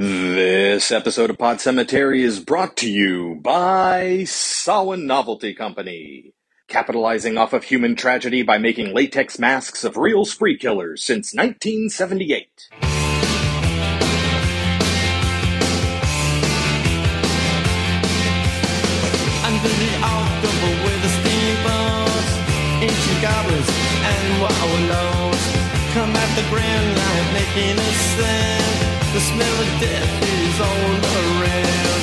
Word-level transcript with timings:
This 0.00 0.92
episode 0.92 1.28
of 1.28 1.38
Pod 1.38 1.60
Cemetery 1.60 2.22
is 2.22 2.38
brought 2.38 2.76
to 2.76 2.88
you 2.88 3.40
by 3.42 4.22
Samhain 4.26 5.08
Novelty 5.08 5.54
Company, 5.54 6.34
capitalizing 6.68 7.36
off 7.36 7.52
of 7.52 7.64
human 7.64 7.96
tragedy 7.96 8.44
by 8.44 8.58
making 8.58 8.94
latex 8.94 9.40
masks 9.40 9.82
of 9.82 9.96
real 9.96 10.24
spree 10.24 10.56
killers 10.56 11.02
since 11.02 11.34
1978. 11.34 12.68
Under 19.42 19.68
the 19.68 19.92
October 19.98 20.70
with 20.84 21.02
the 21.02 21.10
steamboats, 21.18 22.38
ancient 22.86 23.20
goblins 23.20 23.68
and 24.06 24.42
wallows 24.42 25.42
come 25.92 26.14
at 26.14 26.30
the 26.36 26.46
grand 26.50 26.94
making 27.34 27.76
a. 27.80 28.87
The 29.18 29.24
smell 29.24 29.60
of 29.62 29.80
death 29.80 30.22
is 30.22 30.60
all 30.60 30.94
around. 31.18 32.02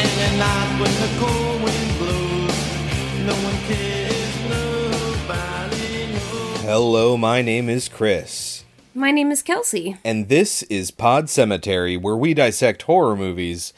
And 0.00 0.12
at 0.22 0.34
night 0.38 0.80
when 0.80 0.94
the 1.02 1.10
cold 1.20 1.62
wind 1.62 1.98
blows, 1.98 3.26
no 3.26 3.34
one 3.44 3.58
cares, 3.66 4.36
nobody 4.48 6.14
knows. 6.14 6.62
Hello, 6.62 7.18
my 7.18 7.42
name 7.42 7.68
is 7.68 7.90
Chris, 7.90 8.64
My 8.94 9.10
name 9.10 9.30
is 9.30 9.42
Kelsey. 9.42 9.98
and 10.02 10.30
this 10.30 10.62
is 10.62 10.90
Pod 10.90 11.28
Cemetery, 11.28 11.98
where 11.98 12.16
we 12.16 12.32
dissect 12.32 12.84
horror 12.84 13.16
movies 13.16 13.74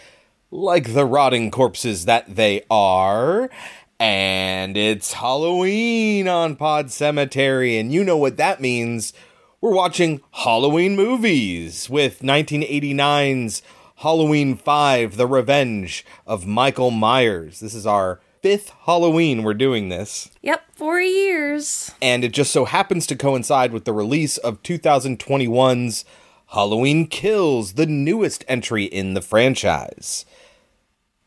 like 0.53 0.95
the 0.95 1.05
rotting 1.05 1.51
corpses 1.51 2.05
that 2.05 2.37
they 2.37 2.63
are. 2.71 3.51
And 3.99 4.77
it's 4.77 5.15
Halloween 5.15 6.29
on 6.29 6.55
Pod 6.55 6.93
Cemetery, 6.93 7.77
and 7.77 7.93
you 7.93 8.05
know 8.05 8.17
what 8.17 8.37
that 8.37 8.61
means. 8.61 9.13
We're 9.61 9.75
watching 9.75 10.21
Halloween 10.33 10.95
movies 10.95 11.91
with 11.91 12.21
1989's 12.21 13.61
Halloween 13.97 14.57
5 14.57 15.17
The 15.17 15.27
Revenge 15.27 16.05
of 16.27 16.47
Michael 16.47 16.93
Myers. 16.93 17.59
This 17.59 17.75
is 17.75 17.85
our 17.87 18.21
fifth 18.41 18.73
Halloween 18.85 19.43
we're 19.43 19.55
doing 19.55 19.89
this. 19.89 20.31
Yep, 20.43 20.63
four 20.75 21.01
years. 21.01 21.91
and 22.01 22.23
it 22.23 22.33
just 22.33 22.53
so 22.53 22.67
happens 22.67 23.05
to 23.09 23.17
coincide 23.17 23.73
with 23.73 23.85
the 23.85 23.93
release 23.93 24.37
of 24.39 24.63
2021's 24.63 26.05
Halloween 26.53 27.09
Kills, 27.09 27.73
the 27.73 27.87
newest 27.87 28.45
entry 28.47 28.85
in 28.85 29.15
the 29.15 29.21
franchise. 29.21 30.25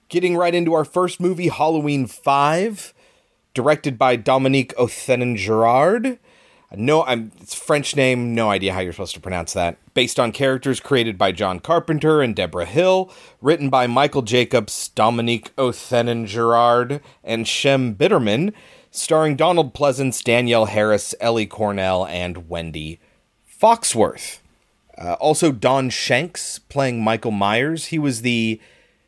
Getting 0.08 0.38
right 0.38 0.56
into 0.56 0.74
our 0.74 0.86
first 0.86 1.20
movie, 1.20 1.50
Halloween 1.50 2.08
5, 2.08 2.94
directed 3.54 3.98
by 3.98 4.16
Dominique 4.16 4.74
Othenin 4.78 5.36
Girard. 5.36 6.18
No, 6.76 7.04
I'm 7.04 7.32
it's 7.42 7.54
French 7.54 7.96
name, 7.96 8.34
no 8.34 8.50
idea 8.50 8.74
how 8.74 8.80
you're 8.80 8.94
supposed 8.94 9.16
to 9.16 9.20
pronounce 9.20 9.54
that. 9.54 9.78
Based 9.94 10.20
on 10.20 10.32
characters 10.32 10.80
created 10.80 11.18
by 11.18 11.34
John 11.34 11.60
Carpenter 11.60 12.22
and 12.22 12.36
Debra 12.36 12.66
Hill, 12.66 13.12
written 13.42 13.70
by 13.70 13.88
Michael 13.88 14.22
Jacobs, 14.22 14.90
Dominique 14.90 15.54
Othenin 15.58 16.28
Girard, 16.28 17.02
and 17.24 17.46
Shem 17.46 17.94
Bitterman, 17.96 18.54
starring 18.90 19.36
Donald 19.36 19.74
Pleasence, 19.74 20.24
Danielle 20.24 20.66
Harris, 20.66 21.14
Ellie 21.20 21.46
Cornell, 21.46 22.06
and 22.06 22.50
Wendy 22.50 23.00
Foxworth. 23.62 24.40
Uh, 24.98 25.14
also, 25.14 25.52
Don 25.52 25.90
Shanks 25.90 26.60
playing 26.60 27.04
Michael 27.04 27.32
Myers. 27.32 27.88
He 27.88 28.00
was 28.00 28.22
the 28.22 28.62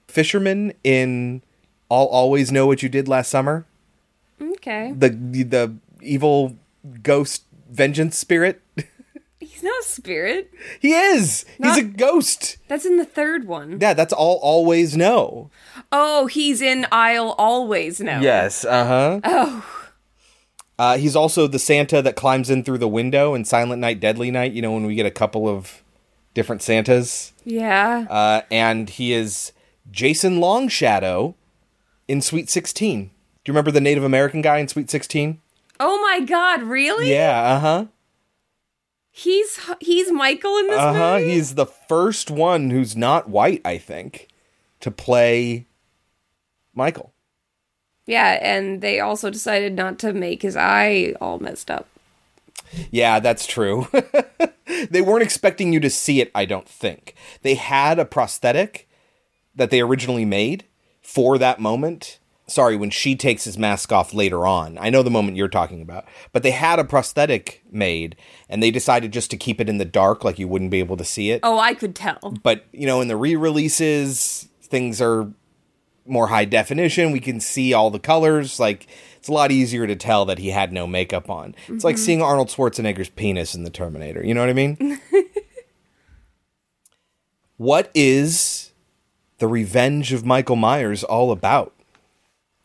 fisherman 0.07 0.73
in 0.83 1.41
I'll 1.89 2.05
Always 2.05 2.51
Know 2.51 2.67
What 2.67 2.83
You 2.83 2.89
Did 2.89 3.07
Last 3.07 3.29
Summer. 3.29 3.65
Okay. 4.41 4.93
The 4.97 5.09
the 5.09 5.75
evil 6.01 6.57
ghost 7.01 7.43
vengeance 7.73 8.17
spirit. 8.17 8.61
He's 9.39 9.61
not 9.63 9.81
a 9.81 9.85
spirit. 9.85 10.51
he 10.79 10.93
is. 10.93 11.45
He's 11.61 11.77
a 11.77 11.83
ghost. 11.83 12.57
That's 12.69 12.85
in 12.85 12.97
the 12.97 13.05
third 13.05 13.45
one. 13.45 13.77
Yeah, 13.81 13.93
that's 13.93 14.13
all 14.13 14.39
always 14.41 14.95
know. 14.95 15.49
Oh, 15.91 16.27
he's 16.27 16.61
in 16.61 16.85
I'll 16.91 17.31
Always 17.31 17.99
Know. 17.99 18.19
Yes, 18.21 18.63
uh-huh. 18.63 19.19
Oh, 19.23 19.65
Uh 20.79 20.97
he's 20.97 21.15
also 21.15 21.45
the 21.47 21.59
Santa 21.59 22.01
that 22.01 22.15
climbs 22.15 22.49
in 22.49 22.63
through 22.63 22.77
the 22.79 22.87
window 22.87 23.33
in 23.35 23.45
Silent 23.45 23.79
Night 23.81 23.99
Deadly 23.99 24.31
Night, 24.31 24.53
you 24.53 24.61
know 24.61 24.71
when 24.71 24.85
we 24.85 24.95
get 24.95 25.05
a 25.05 25.11
couple 25.11 25.47
of 25.47 25.83
different 26.33 26.61
Santas. 26.61 27.33
yeah. 27.43 28.05
Uh 28.09 28.41
and 28.49 28.89
he 28.89 29.13
is 29.13 29.51
Jason 29.91 30.39
Longshadow 30.39 31.35
in 32.07 32.21
Sweet 32.21 32.49
16. 32.49 33.05
Do 33.05 33.09
you 33.49 33.53
remember 33.53 33.71
the 33.71 33.81
Native 33.81 34.03
American 34.05 34.41
guy 34.41 34.57
in 34.59 34.67
Sweet 34.69 34.89
16? 34.89 35.41
Oh 35.79 36.01
my 36.01 36.25
god, 36.25 36.63
really? 36.63 37.11
Yeah, 37.11 37.41
uh-huh. 37.55 37.85
He's 39.11 39.59
he's 39.79 40.11
Michael 40.11 40.57
in 40.57 40.67
this 40.67 40.79
Uh 40.79 40.93
huh. 40.93 41.19
movie? 41.19 41.31
He's 41.31 41.55
the 41.55 41.65
first 41.67 42.31
one 42.31 42.69
who's 42.71 42.95
not 42.95 43.29
white, 43.29 43.61
I 43.63 43.77
think, 43.77 44.27
to 44.79 44.89
play 44.89 45.67
Michael. 46.73 47.13
Yeah, 48.05 48.39
and 48.41 48.81
they 48.81 48.99
also 48.99 49.29
decided 49.29 49.73
not 49.73 49.99
to 49.99 50.13
make 50.13 50.41
his 50.41 50.57
eye 50.57 51.13
all 51.21 51.39
messed 51.39 51.69
up. 51.71 51.87
Yeah, 52.91 53.19
that's 53.19 53.45
true. 53.45 53.87
they 54.89 55.01
weren't 55.01 55.23
expecting 55.23 55.71
you 55.73 55.79
to 55.79 55.89
see 55.89 56.19
it, 56.19 56.31
I 56.33 56.45
don't 56.45 56.67
think. 56.67 57.13
They 57.43 57.55
had 57.55 57.99
a 57.99 58.05
prosthetic 58.05 58.89
that 59.55 59.69
they 59.69 59.79
originally 59.79 60.25
made 60.25 60.65
for 61.01 61.37
that 61.37 61.59
moment. 61.59 62.17
Sorry, 62.45 62.75
when 62.75 62.89
she 62.89 63.15
takes 63.15 63.45
his 63.45 63.57
mask 63.57 63.91
off 63.91 64.13
later 64.13 64.45
on. 64.45 64.77
I 64.77 64.89
know 64.89 65.01
the 65.01 65.09
moment 65.09 65.37
you're 65.37 65.47
talking 65.47 65.81
about. 65.81 66.05
But 66.33 66.43
they 66.43 66.51
had 66.51 66.77
a 66.77 66.83
prosthetic 66.83 67.63
made 67.71 68.17
and 68.49 68.61
they 68.61 68.69
decided 68.69 69.13
just 69.13 69.31
to 69.31 69.37
keep 69.37 69.61
it 69.61 69.69
in 69.69 69.77
the 69.77 69.85
dark 69.85 70.23
like 70.23 70.37
you 70.37 70.47
wouldn't 70.47 70.71
be 70.71 70.79
able 70.79 70.97
to 70.97 71.05
see 71.05 71.31
it. 71.31 71.39
Oh, 71.43 71.57
I 71.57 71.73
could 71.73 71.95
tell. 71.95 72.33
but 72.43 72.65
you 72.71 72.85
know 72.85 73.01
in 73.01 73.07
the 73.07 73.15
re-releases 73.15 74.47
things 74.61 75.01
are 75.01 75.31
more 76.05 76.27
high 76.27 76.45
definition 76.45 77.11
we 77.11 77.19
can 77.19 77.39
see 77.39 77.73
all 77.73 77.89
the 77.89 77.99
colors 77.99 78.59
like 78.59 78.87
it's 79.17 79.29
a 79.29 79.31
lot 79.31 79.51
easier 79.51 79.87
to 79.87 79.95
tell 79.95 80.25
that 80.25 80.37
he 80.37 80.49
had 80.49 80.73
no 80.73 80.85
makeup 80.85 81.29
on 81.29 81.55
it's 81.67 81.83
like 81.83 81.95
mm-hmm. 81.95 82.03
seeing 82.03 82.21
arnold 82.21 82.49
schwarzenegger's 82.49 83.09
penis 83.09 83.55
in 83.55 83.63
the 83.63 83.69
terminator 83.69 84.25
you 84.25 84.33
know 84.33 84.41
what 84.41 84.49
i 84.49 84.53
mean 84.53 84.99
what 87.57 87.89
is 87.93 88.71
the 89.37 89.47
revenge 89.47 90.11
of 90.11 90.25
michael 90.25 90.57
myers 90.57 91.03
all 91.03 91.31
about 91.31 91.72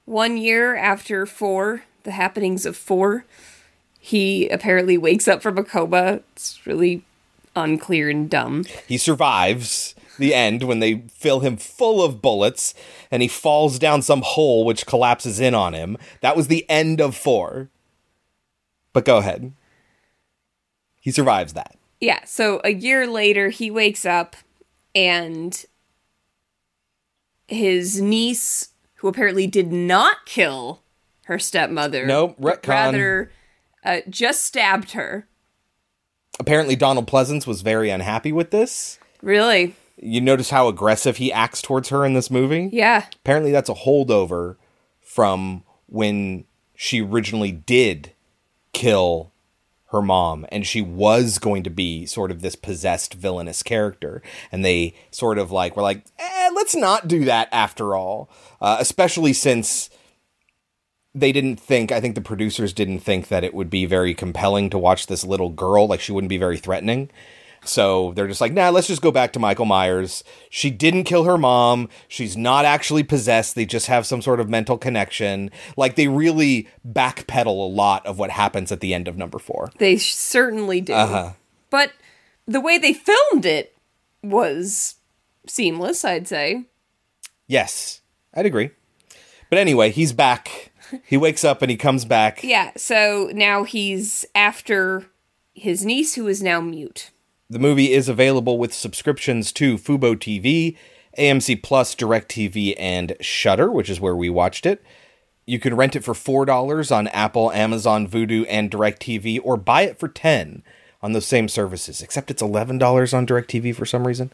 One 0.09 0.39
year 0.39 0.75
after 0.75 1.27
four, 1.27 1.83
the 2.05 2.13
happenings 2.13 2.65
of 2.65 2.79
four, 2.79 3.27
he 4.01 4.49
apparently 4.49 4.97
wakes 4.97 5.29
up 5.29 5.43
from 5.43 5.59
a 5.59 5.63
coma. 5.63 6.21
It's 6.33 6.67
really 6.67 7.05
unclear 7.55 8.09
and 8.09 8.31
dumb. 8.31 8.65
he 8.87 8.97
survives 8.97 9.95
the 10.19 10.33
end 10.33 10.63
when 10.63 10.79
they 10.81 11.03
fill 11.13 11.41
him 11.41 11.59
full 11.59 12.03
of 12.03 12.23
bullets 12.23 12.73
and 13.11 13.21
he 13.21 13.29
falls 13.29 13.79
down 13.79 14.01
some 14.01 14.23
hole 14.23 14.65
which 14.65 14.87
collapses 14.87 15.41
in 15.41 15.55
on 15.55 15.75
him. 15.75 15.99
That 16.23 16.37
was 16.37 16.49
the 16.49 16.65
end 16.71 17.03
of 17.03 17.15
four. 17.15 17.69
But 18.95 19.05
go 19.05 19.19
ahead. 19.19 19.53
He 21.01 21.11
survives 21.11 21.53
that. 21.53 21.77
Yeah, 22.01 22.25
so 22.25 22.63
a 22.65 22.73
year 22.73 23.07
later, 23.07 23.51
he 23.51 23.71
wakes 23.71 24.07
up 24.07 24.37
and 24.95 25.67
his 27.47 28.01
niece, 28.01 28.71
who 28.99 29.09
apparently 29.09 29.47
did 29.47 29.73
not 29.73 30.25
kill 30.27 30.83
her 31.25 31.39
stepmother, 31.39 32.07
Nope, 32.07 32.39
retcon. 32.41 32.69
rather 32.69 33.33
uh, 33.85 33.99
just 34.09 34.45
stabbed 34.45 34.93
her. 34.93 35.27
Apparently, 36.41 36.77
Donald 36.77 37.07
Pleasence 37.09 37.47
was 37.47 37.63
very 37.63 37.91
unhappy 37.91 38.33
with 38.33 38.51
this. 38.51 38.99
Really? 39.23 39.75
You 40.01 40.21
notice 40.21 40.51
how 40.51 40.69
aggressive 40.69 41.17
he 41.17 41.33
acts 41.33 41.61
towards 41.61 41.89
her 41.89 42.05
in 42.07 42.15
this 42.15 42.31
movie? 42.31 42.71
Yeah. 42.73 43.07
Apparently, 43.17 43.51
that's 43.51 43.69
a 43.69 43.75
holdover 43.75 44.57
from 45.01 45.65
when 45.87 46.45
she 46.77 47.01
originally 47.03 47.51
did 47.51 48.13
kill 48.73 49.33
her 49.91 50.03
mom, 50.03 50.47
and 50.53 50.67
she 50.67 50.81
was 50.83 51.39
going 51.39 51.63
to 51.65 51.71
be 51.71 52.05
sort 52.07 52.31
of 52.31 52.43
this 52.43 52.55
possessed 52.55 53.15
villainous 53.15 53.63
character. 53.63 54.23
And 54.53 54.65
they 54.65 54.95
sort 55.11 55.39
of 55.39 55.51
like 55.51 55.77
were 55.77 55.83
like, 55.83 56.05
eh, 56.19 56.51
let's 56.55 56.77
not 56.77 57.09
do 57.09 57.25
that 57.25 57.49
after 57.51 57.97
all. 57.97 58.31
Uh, 58.61 58.77
especially 58.81 59.33
since 59.33 59.91
they 61.15 61.33
didn't 61.33 61.59
think, 61.59 61.93
I 61.93 62.01
think 62.01 62.15
the 62.15 62.21
producers 62.21 62.73
didn't 62.73 63.01
think 63.01 63.29
that 63.29 63.45
it 63.45 63.55
would 63.55 63.71
be 63.71 63.87
very 63.87 64.15
compelling 64.15 64.71
to 64.71 64.79
watch 64.79 65.07
this 65.07 65.25
little 65.25 65.51
girl, 65.51 65.87
like 65.87 66.01
she 66.01 66.13
wouldn't 66.13 66.29
be 66.29 66.39
very 66.39 66.59
threatening. 66.59 67.11
So 67.65 68.13
they're 68.13 68.29
just 68.29 68.41
like, 68.41 68.53
nah, 68.53 68.71
let's 68.71 68.87
just 68.87 69.03
go 69.03 69.11
back 69.11 69.33
to 69.33 69.39
Michael 69.39 69.65
Myers. 69.65 70.23
She 70.49 70.71
didn't 70.71 71.05
kill 71.05 71.25
her 71.25 71.37
mom. 71.37 71.89
She's 72.07 72.37
not 72.37 72.65
actually 72.65 73.03
possessed. 73.03 73.55
They 73.55 73.67
just 73.67 73.89
have 73.89 74.07
some 74.07 74.23
sort 74.23 74.41
of 74.41 74.49
mental 74.49 74.79
connection. 74.79 75.51
Like 75.77 75.97
they 75.97 76.09
really 76.09 76.69
backpedal 76.87 77.47
a 77.47 77.51
lot 77.51 78.07
of 78.07 78.19
what 78.19 78.31
happens 78.31 78.71
at 78.71 78.81
the 78.81 78.95
end 78.95 79.09
of 79.09 79.17
number 79.17 79.39
four. 79.39 79.71
They 79.79 79.97
certainly 79.97 80.81
do. 80.81 80.93
Uh-huh. 80.93 81.33
But 81.71 81.93
the 82.47 82.61
way 82.61 82.79
they 82.79 82.93
filmed 82.93 83.45
it 83.45 83.77
was 84.23 84.97
seamless, 85.47 86.05
I'd 86.05 86.29
say. 86.29 86.65
Yes, 87.47 88.03
I'd 88.39 88.47
agree. 88.47 88.71
But 89.51 89.59
anyway, 89.59 89.91
he's 89.91 90.13
back. 90.13 90.71
He 91.05 91.17
wakes 91.17 91.43
up 91.43 91.61
and 91.61 91.71
he 91.71 91.77
comes 91.77 92.05
back. 92.05 92.41
Yeah, 92.45 92.71
so 92.77 93.31
now 93.35 93.65
he's 93.65 94.25
after 94.33 95.07
his 95.55 95.85
niece, 95.85 96.15
who 96.15 96.29
is 96.29 96.41
now 96.41 96.61
mute. 96.61 97.11
The 97.51 97.59
movie 97.59 97.93
is 97.93 98.09
available 98.09 98.57
with 98.57 98.73
subscriptions 98.73 99.51
to 99.55 99.77
Fubo 99.77 100.15
TV, 100.15 100.77
AMC 101.19 101.63
Plus, 101.63 101.97
DirecTV, 101.97 102.75
and 102.79 103.17
Shudder, 103.21 103.73
which 103.73 103.91
is 103.91 104.01
where 104.01 104.15
we 104.15 104.31
watched 104.31 104.67
it. 104.67 104.85
You 105.45 105.59
can 105.59 105.75
rent 105.75 105.97
it 105.97 106.05
for 106.05 106.15
$4 106.15 106.97
on 106.97 107.09
Apple, 107.09 107.51
Amazon, 107.51 108.07
Vudu, 108.07 108.47
and 108.49 108.71
DirecTV, 108.71 109.41
or 109.43 109.57
buy 109.57 109.83
it 109.83 109.99
for 109.99 110.09
10 110.09 110.63
on 111.03 111.13
those 111.13 111.27
same 111.27 111.49
services, 111.49 112.03
except 112.03 112.31
it's 112.31 112.43
$11 112.43 113.15
on 113.15 113.27
DirecTV 113.27 113.75
for 113.75 113.85
some 113.85 114.07
reason. 114.07 114.31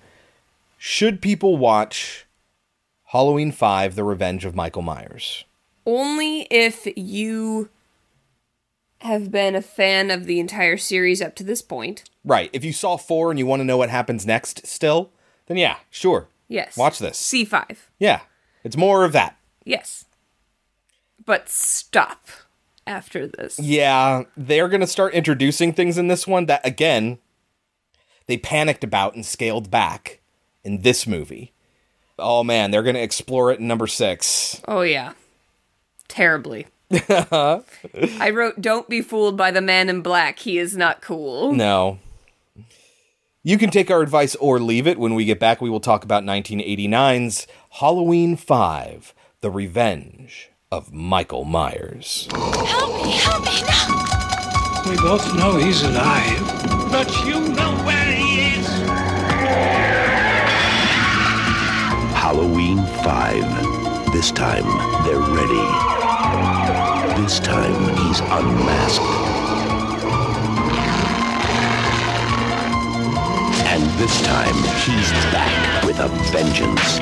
Should 0.77 1.23
people 1.23 1.57
watch 1.57 2.27
Halloween 3.15 3.53
5 3.53 3.95
The 3.95 4.03
Revenge 4.03 4.45
of 4.45 4.57
Michael 4.57 4.83
Myers? 4.83 5.45
Only 5.87 6.49
if 6.51 6.85
you 6.97 7.69
have 9.03 9.31
been 9.31 9.55
a 9.55 9.63
fan 9.63 10.11
of 10.11 10.27
the 10.27 10.41
entire 10.41 10.77
series 10.77 11.23
up 11.23 11.37
to 11.37 11.45
this 11.45 11.63
point. 11.63 12.03
Right. 12.25 12.51
If 12.53 12.65
you 12.65 12.73
saw 12.73 12.97
4 12.97 13.31
and 13.31 13.39
you 13.39 13.47
want 13.47 13.61
to 13.61 13.65
know 13.65 13.77
what 13.77 13.89
happens 13.89 14.27
next 14.27 14.67
still, 14.67 15.11
then 15.47 15.57
yeah, 15.57 15.77
sure. 15.91 16.27
Yes. 16.49 16.77
Watch 16.77 16.99
this. 16.99 17.17
C5. 17.23 17.77
Yeah. 18.01 18.23
It's 18.65 18.77
more 18.77 19.05
of 19.05 19.13
that. 19.13 19.37
Yes. 19.65 20.07
But 21.25 21.49
stop 21.49 22.27
after 22.85 23.29
this. 23.29 23.61
Yeah, 23.61 24.25
they're 24.37 24.69
going 24.69 24.81
to 24.81 24.89
start 24.89 25.15
introducing 25.15 25.73
things 25.73 25.99
in 25.99 26.09
this 26.09 26.27
one 26.27 26.47
that, 26.47 26.67
again, 26.67 27.19
they 28.27 28.39
panicked 28.39 28.83
about 28.83 29.15
and 29.15 29.25
scaled 29.25 29.71
back 29.71 30.21
in 30.65 30.81
this 30.81 31.07
movie. 31.07 31.53
Oh 32.19 32.45
man, 32.45 32.71
they're 32.71 32.83
going 32.83 32.95
to 32.95 33.03
explore 33.03 33.51
it 33.51 33.61
in 33.61 33.67
number 33.67 33.87
six. 33.87 34.61
Oh, 34.69 34.83
yeah. 34.83 35.13
Terribly. 36.09 36.67
I 37.09 38.31
wrote, 38.33 38.61
Don't 38.61 38.89
be 38.89 39.01
fooled 39.01 39.37
by 39.37 39.51
the 39.51 39.61
man 39.61 39.89
in 39.89 40.01
black. 40.01 40.39
He 40.39 40.59
is 40.59 40.77
not 40.77 41.01
cool. 41.01 41.53
No. 41.53 41.99
You 43.43 43.59
can 43.59 43.71
take 43.71 43.91
our 43.91 44.01
advice 44.01 44.35
or 44.37 44.59
leave 44.59 44.87
it. 44.87 44.99
When 44.99 45.15
we 45.15 45.25
get 45.25 45.39
back, 45.39 45.61
we 45.61 45.69
will 45.69 45.81
talk 45.81 46.05
about 46.05 46.23
1989's 46.23 47.47
Halloween 47.73 48.37
5 48.37 49.13
The 49.41 49.51
Revenge 49.51 50.51
of 50.73 50.93
Michael 50.93 51.45
Myers. 51.45 52.29
Help 52.33 53.05
me, 53.05 53.13
help 53.17 53.45
me 53.45 53.61
now. 53.63 54.83
We 54.89 54.97
both 54.97 55.35
know 55.35 55.57
he's 55.57 55.83
alive. 55.83 56.41
But 56.91 57.11
you 57.27 57.41
know 57.49 57.75
where 57.85 58.04
Halloween 62.35 62.79
5. 63.05 64.13
This 64.13 64.33
time, 64.33 64.65
they're 65.05 65.21
ready. 65.21 65.67
This 67.23 67.39
time, 67.39 67.95
he's 67.97 68.19
unmasked. 68.19 69.05
And 73.71 73.83
this 74.01 74.21
time, 74.23 74.57
he's 74.83 75.13
back 75.31 75.85
with 75.85 76.01
a 76.01 76.09
vengeance. 76.33 76.99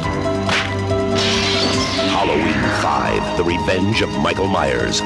Halloween 2.13 2.63
5 2.83 3.37
The 3.39 3.45
Revenge 3.45 4.03
of 4.03 4.11
Michael 4.19 4.49
Myers. 4.49 5.01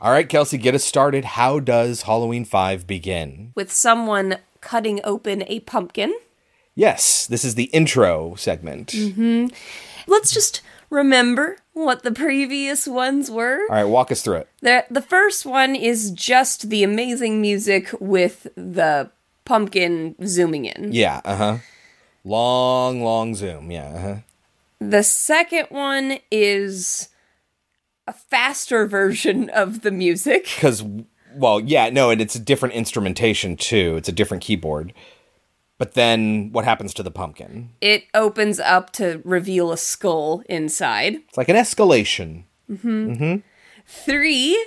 All 0.00 0.12
right, 0.12 0.28
Kelsey, 0.28 0.56
get 0.56 0.76
us 0.76 0.84
started. 0.84 1.24
How 1.24 1.58
does 1.58 2.02
Halloween 2.02 2.44
5 2.44 2.86
begin? 2.86 3.50
With 3.56 3.72
someone 3.72 4.36
cutting 4.60 5.00
open 5.02 5.42
a 5.48 5.58
pumpkin. 5.58 6.14
Yes, 6.74 7.26
this 7.26 7.44
is 7.44 7.54
the 7.54 7.64
intro 7.64 8.34
segment. 8.34 8.94
Let's 10.06 10.32
just 10.32 10.62
remember 10.90 11.58
what 11.72 12.02
the 12.02 12.12
previous 12.12 12.86
ones 12.86 13.30
were. 13.30 13.60
All 13.68 13.76
right, 13.76 13.84
walk 13.84 14.10
us 14.12 14.22
through 14.22 14.36
it. 14.36 14.48
The, 14.60 14.84
the 14.90 15.02
first 15.02 15.44
one 15.46 15.74
is 15.74 16.10
just 16.10 16.70
the 16.70 16.82
amazing 16.82 17.40
music 17.40 17.90
with 18.00 18.46
the 18.56 19.10
pumpkin 19.44 20.14
zooming 20.26 20.66
in. 20.66 20.92
Yeah, 20.92 21.20
uh 21.24 21.36
huh. 21.36 21.58
Long, 22.24 23.02
long 23.02 23.34
zoom. 23.34 23.70
Yeah, 23.70 23.88
uh 23.88 24.00
huh. 24.00 24.16
The 24.80 25.02
second 25.02 25.66
one 25.70 26.18
is 26.30 27.08
a 28.06 28.12
faster 28.12 28.86
version 28.86 29.48
of 29.50 29.82
the 29.82 29.90
music. 29.90 30.44
Because, 30.56 30.84
well, 31.34 31.60
yeah, 31.60 31.90
no, 31.90 32.10
and 32.10 32.20
it's 32.20 32.34
a 32.34 32.40
different 32.40 32.74
instrumentation 32.74 33.56
too. 33.56 33.96
It's 33.96 34.08
a 34.08 34.12
different 34.12 34.42
keyboard. 34.42 34.92
But 35.82 35.94
then 35.94 36.52
what 36.52 36.64
happens 36.64 36.94
to 36.94 37.02
the 37.02 37.10
pumpkin? 37.10 37.70
It 37.80 38.04
opens 38.14 38.60
up 38.60 38.92
to 38.92 39.20
reveal 39.24 39.72
a 39.72 39.76
skull 39.76 40.44
inside. 40.48 41.14
It's 41.14 41.36
like 41.36 41.48
an 41.48 41.56
escalation. 41.56 42.44
Mm-hmm. 42.70 43.12
Mm-hmm. 43.12 43.36
Three 43.84 44.64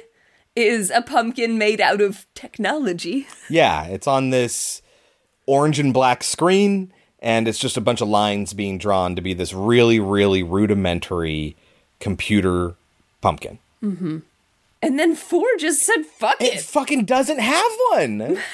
is 0.58 0.92
a 0.92 1.02
pumpkin 1.02 1.58
made 1.58 1.80
out 1.80 2.02
of 2.02 2.26
technology. 2.34 3.28
Yeah, 3.50 3.86
it's 3.86 4.08
on 4.08 4.32
this 4.32 4.82
orange 5.46 5.80
and 5.80 5.94
black 5.94 6.22
screen, 6.22 6.92
and 7.22 7.48
it's 7.48 7.60
just 7.60 7.78
a 7.78 7.82
bunch 7.82 8.02
of 8.02 8.10
lines 8.10 8.54
being 8.54 8.78
drawn 8.78 9.16
to 9.16 9.22
be 9.22 9.34
this 9.34 9.54
really, 9.54 10.02
really 10.02 10.44
rudimentary 10.44 11.56
computer 12.02 12.76
pumpkin. 13.22 13.60
Mm-hmm. 13.82 14.18
And 14.82 15.00
then 15.00 15.16
four 15.16 15.48
just 15.60 15.82
said, 15.82 16.06
fuck 16.06 16.42
It 16.42 16.56
it. 16.56 16.62
fucking 16.62 17.06
doesn't 17.06 17.40
have 17.40 17.72
one. 17.92 18.38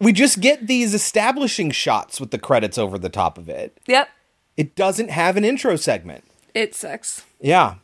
we 0.00 0.12
just 0.12 0.40
get 0.40 0.66
these 0.66 0.94
establishing 0.94 1.70
shots 1.70 2.20
with 2.20 2.30
the 2.30 2.38
credits 2.38 2.78
over 2.78 2.98
the 2.98 3.08
top 3.08 3.38
of 3.38 3.48
it. 3.48 3.78
Yep, 3.86 4.08
It 4.56 4.74
doesn't 4.76 5.10
have 5.10 5.36
an 5.36 5.44
intro 5.44 5.76
segment. 5.76 6.24
it 6.54 6.74
sucks. 6.74 7.24
Yeah. 7.40 7.74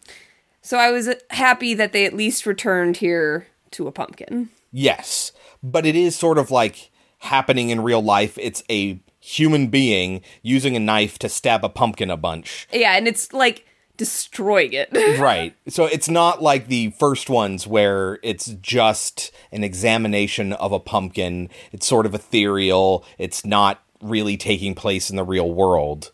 So 0.63 0.79
I 0.79 0.91
was 0.91 1.09
happy 1.31 1.75
that 1.75 1.93
they 1.93 2.05
at 2.07 2.15
least 2.15 2.47
returned 2.47 2.99
here 2.99 3.47
to 3.73 3.87
a 3.89 3.93
pumpkin. 3.93 4.51
Yes. 4.73 5.33
But 5.63 5.87
it 5.87 5.97
is 5.97 6.15
sort 6.17 6.39
of 6.39 6.51
like 6.51 6.91
happening 7.19 7.71
in 7.71 7.83
real 7.83 8.03
life. 8.03 8.37
It's 8.39 8.63
a 8.71 9.01
human 9.21 9.69
being 9.69 10.23
using 10.43 10.77
a 10.77 10.81
knife 10.81 11.19
to 11.21 11.29
stab 11.29 11.65
a 11.65 11.69
pumpkin 11.69 12.11
a 12.11 12.17
bunch. 12.17 12.69
Yeah, 12.73 12.97
and 12.97 13.07
it's 13.09 13.33
like 13.33 13.67
destroying 14.01 14.73
it. 14.73 14.89
right. 15.21 15.55
So 15.69 15.85
it's 15.85 16.09
not 16.09 16.43
like 16.43 16.69
the 16.69 16.89
first 16.99 17.29
ones 17.29 17.67
where 17.67 18.19
it's 18.23 18.47
just 18.47 19.31
an 19.53 19.63
examination 19.63 20.55
of 20.55 20.73
a 20.73 20.81
pumpkin. 20.81 21.51
It's 21.71 21.87
sort 21.87 22.07
of 22.07 22.15
ethereal. 22.15 23.05
It's 23.19 23.45
not 23.45 23.83
really 24.01 24.39
taking 24.39 24.75
place 24.75 25.11
in 25.11 25.17
the 25.17 25.23
real 25.23 25.53
world. 25.53 26.13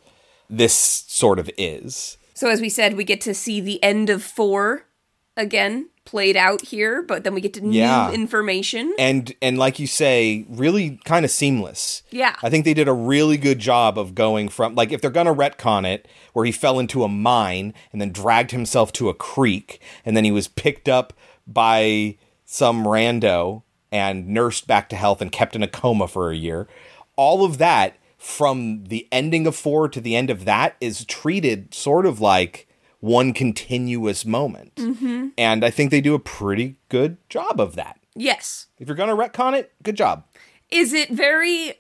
This 0.51 0.75
sort 0.75 1.39
of 1.39 1.49
is. 1.57 2.19
so 2.35 2.51
as 2.51 2.61
we 2.61 2.69
said, 2.69 2.97
we 2.97 3.05
get 3.05 3.21
to 3.21 3.35
see 3.35 3.61
the 3.61 3.81
end 3.85 4.11
of 4.11 4.21
four 4.25 4.87
again 5.37 5.89
played 6.07 6.37
out 6.37 6.63
here, 6.63 7.03
but 7.03 7.23
then 7.25 7.35
we 7.35 7.41
get 7.43 7.53
to 7.55 7.61
Yeah. 7.67 8.09
new 8.09 8.15
information. 8.15 8.95
And 8.99 9.35
and 9.43 9.59
like 9.59 9.79
you 9.79 9.87
say, 9.87 10.47
really 10.49 10.99
kind 11.05 11.25
of 11.25 11.31
seamless. 11.31 12.03
Yeah. 12.11 12.37
I 12.43 12.49
think 12.49 12.65
they 12.65 12.73
did 12.75 12.89
a 12.89 12.95
really 12.95 13.37
good 13.37 13.59
job 13.59 13.99
of 13.99 14.15
going 14.15 14.49
from 14.49 14.75
like 14.75 14.93
if 14.93 15.01
they're 15.03 15.11
gonna 15.11 15.35
retcon 15.35 15.85
it, 15.87 16.09
where 16.33 16.45
he 16.47 16.53
fell 16.53 16.79
into 16.79 17.05
a 17.05 17.09
mine 17.09 17.75
and 17.93 18.01
then 18.01 18.13
dragged 18.13 18.53
himself 18.53 18.93
to 18.93 19.09
a 19.11 19.15
creek, 19.15 19.81
and 20.05 20.17
then 20.17 20.25
he 20.25 20.31
was 20.33 20.49
picked 20.49 20.89
up 20.89 21.13
by 21.47 22.17
some 22.45 22.85
rando 22.85 23.63
and 23.93 24.29
nursed 24.29 24.67
back 24.67 24.89
to 24.89 24.97
health 24.97 25.21
and 25.21 25.33
kept 25.33 25.55
in 25.55 25.63
a 25.63 25.69
coma 25.69 26.09
for 26.09 26.31
a 26.31 26.37
year. 26.37 26.69
All 27.17 27.45
of 27.45 27.59
that 27.59 27.97
from 28.19 28.85
the 28.85 29.07
ending 29.13 29.47
of 29.47 29.55
four 29.55 29.89
to 29.89 30.01
the 30.01 30.17
end 30.17 30.31
of 30.31 30.45
that 30.45 30.77
is 30.81 31.05
treated 31.05 31.73
sort 31.75 32.05
of 32.07 32.21
like 32.21 32.67
one 33.01 33.33
continuous 33.33 34.25
moment. 34.25 34.75
Mm-hmm. 34.77 35.29
And 35.39 35.65
I 35.65 35.71
think 35.71 35.91
they 35.91 36.01
do 36.01 36.15
a 36.15 36.19
pretty 36.19 36.77
good 36.89 37.17
job 37.29 37.61
of 37.61 37.77
that. 37.77 37.99
yes. 38.15 38.67
If 38.79 38.89
you're 38.89 38.97
gonna 38.97 39.17
retcon 39.17 39.55
it, 39.59 39.73
good 39.83 39.97
job. 39.97 40.25
Is 40.71 40.93
it 40.93 41.09
very 41.11 41.75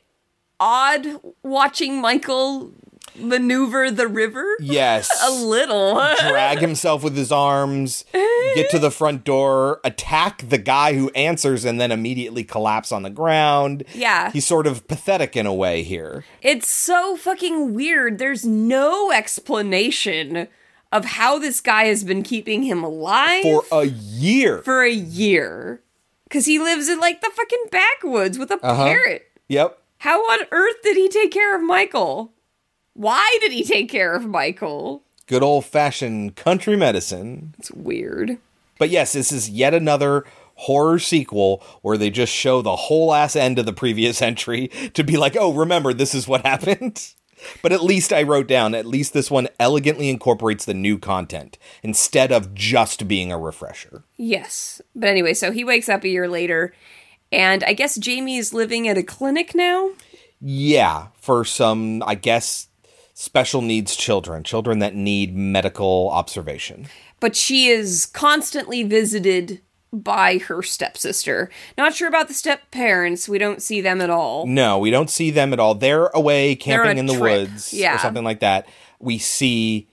odd 0.58 1.06
watching 1.42 2.00
Michael 2.00 2.72
maneuver 3.18 3.90
the 3.90 4.08
river? 4.08 4.44
Yes. 4.60 5.10
A 5.26 5.30
little. 5.30 5.94
Drag 5.94 6.58
himself 6.58 7.02
with 7.02 7.16
his 7.16 7.30
arms, 7.32 8.04
get 8.54 8.70
to 8.70 8.78
the 8.78 8.90
front 8.90 9.24
door, 9.24 9.80
attack 9.84 10.48
the 10.48 10.58
guy 10.58 10.94
who 10.94 11.10
answers, 11.10 11.64
and 11.64 11.80
then 11.80 11.90
immediately 11.92 12.44
collapse 12.44 12.92
on 12.92 13.02
the 13.02 13.10
ground. 13.10 13.84
Yeah. 13.94 14.30
He's 14.30 14.46
sort 14.46 14.66
of 14.66 14.86
pathetic 14.88 15.36
in 15.36 15.44
a 15.46 15.54
way 15.54 15.82
here. 15.82 16.24
It's 16.42 16.68
so 16.70 17.16
fucking 17.16 17.74
weird. 17.74 18.18
There's 18.18 18.44
no 18.46 19.10
explanation 19.12 20.48
of 20.92 21.04
how 21.04 21.38
this 21.38 21.60
guy 21.60 21.84
has 21.84 22.04
been 22.04 22.22
keeping 22.22 22.62
him 22.62 22.82
alive 22.84 23.42
For 23.42 23.64
a 23.72 23.84
year. 23.84 24.62
for 24.62 24.82
a 24.82 24.90
year. 24.92 25.82
Because 26.24 26.46
he 26.46 26.58
lives 26.58 26.88
in 26.88 26.98
like 27.00 27.20
the 27.20 27.30
fucking 27.34 27.64
backwoods 27.70 28.38
with 28.38 28.50
a 28.50 28.58
Uh-huh. 28.64 28.84
parrot. 28.86 29.26
yep. 29.48 29.78
How 29.98 30.20
on 30.20 30.46
earth 30.52 30.76
did 30.82 30.96
he 30.96 31.08
take 31.08 31.30
care 31.32 31.56
of 31.56 31.62
Michael? 31.62 32.32
Why 32.94 33.36
did 33.40 33.52
he 33.52 33.64
take 33.64 33.88
care 33.90 34.14
of 34.14 34.26
Michael? 34.26 35.02
Good 35.26 35.42
old 35.42 35.64
fashioned 35.64 36.36
country 36.36 36.76
medicine. 36.76 37.54
It's 37.58 37.70
weird. 37.72 38.38
But 38.78 38.90
yes, 38.90 39.12
this 39.12 39.32
is 39.32 39.48
yet 39.50 39.74
another 39.74 40.24
horror 40.60 40.98
sequel 40.98 41.62
where 41.82 41.96
they 41.98 42.10
just 42.10 42.32
show 42.32 42.62
the 42.62 42.76
whole 42.76 43.12
ass 43.12 43.34
end 43.36 43.58
of 43.58 43.66
the 43.66 43.72
previous 43.72 44.20
entry 44.30 44.68
to 44.94 45.02
be 45.02 45.16
like, 45.16 45.36
oh, 45.38 45.52
remember, 45.52 45.92
this 45.92 46.14
is 46.14 46.28
what 46.28 46.44
happened. 46.46 47.12
But 47.62 47.72
at 47.72 47.82
least 47.82 48.12
I 48.12 48.22
wrote 48.22 48.46
down, 48.46 48.74
at 48.74 48.86
least 48.86 49.12
this 49.12 49.30
one 49.30 49.48
elegantly 49.58 50.08
incorporates 50.08 50.64
the 50.64 50.74
new 50.74 50.98
content 50.98 51.58
instead 51.82 52.32
of 52.32 52.54
just 52.54 53.08
being 53.08 53.32
a 53.32 53.38
refresher. 53.38 54.04
Yes. 54.16 54.80
But 54.94 55.08
anyway, 55.08 55.34
so 55.34 55.52
he 55.52 55.64
wakes 55.64 55.88
up 55.88 56.04
a 56.04 56.08
year 56.08 56.28
later, 56.28 56.74
and 57.32 57.64
I 57.64 57.72
guess 57.72 57.96
Jamie 57.96 58.36
is 58.36 58.54
living 58.54 58.88
at 58.88 58.98
a 58.98 59.02
clinic 59.02 59.54
now. 59.54 59.90
Yeah, 60.40 61.08
for 61.16 61.44
some, 61.44 62.02
I 62.06 62.14
guess, 62.14 62.68
special 63.14 63.62
needs 63.62 63.96
children, 63.96 64.44
children 64.44 64.78
that 64.80 64.94
need 64.94 65.34
medical 65.34 66.10
observation. 66.10 66.86
But 67.18 67.34
she 67.34 67.68
is 67.68 68.06
constantly 68.06 68.82
visited 68.82 69.62
by 69.92 70.38
her 70.38 70.62
stepsister. 70.62 71.50
Not 71.78 71.94
sure 71.94 72.08
about 72.08 72.28
the 72.28 72.34
step 72.34 72.70
parents. 72.70 73.28
We 73.28 73.38
don't 73.38 73.62
see 73.62 73.80
them 73.80 74.00
at 74.00 74.10
all. 74.10 74.46
No, 74.46 74.78
we 74.78 74.90
don't 74.90 75.08
see 75.10 75.30
them 75.30 75.52
at 75.52 75.60
all. 75.60 75.74
They're 75.74 76.06
away 76.08 76.48
They're 76.54 76.56
camping 76.84 76.98
in 76.98 77.06
the 77.06 77.14
trip. 77.16 77.48
woods 77.50 77.72
Yeah. 77.72 77.94
or 77.94 77.98
something 77.98 78.24
like 78.24 78.40
that. 78.40 78.66
We 78.98 79.18
see 79.18 79.88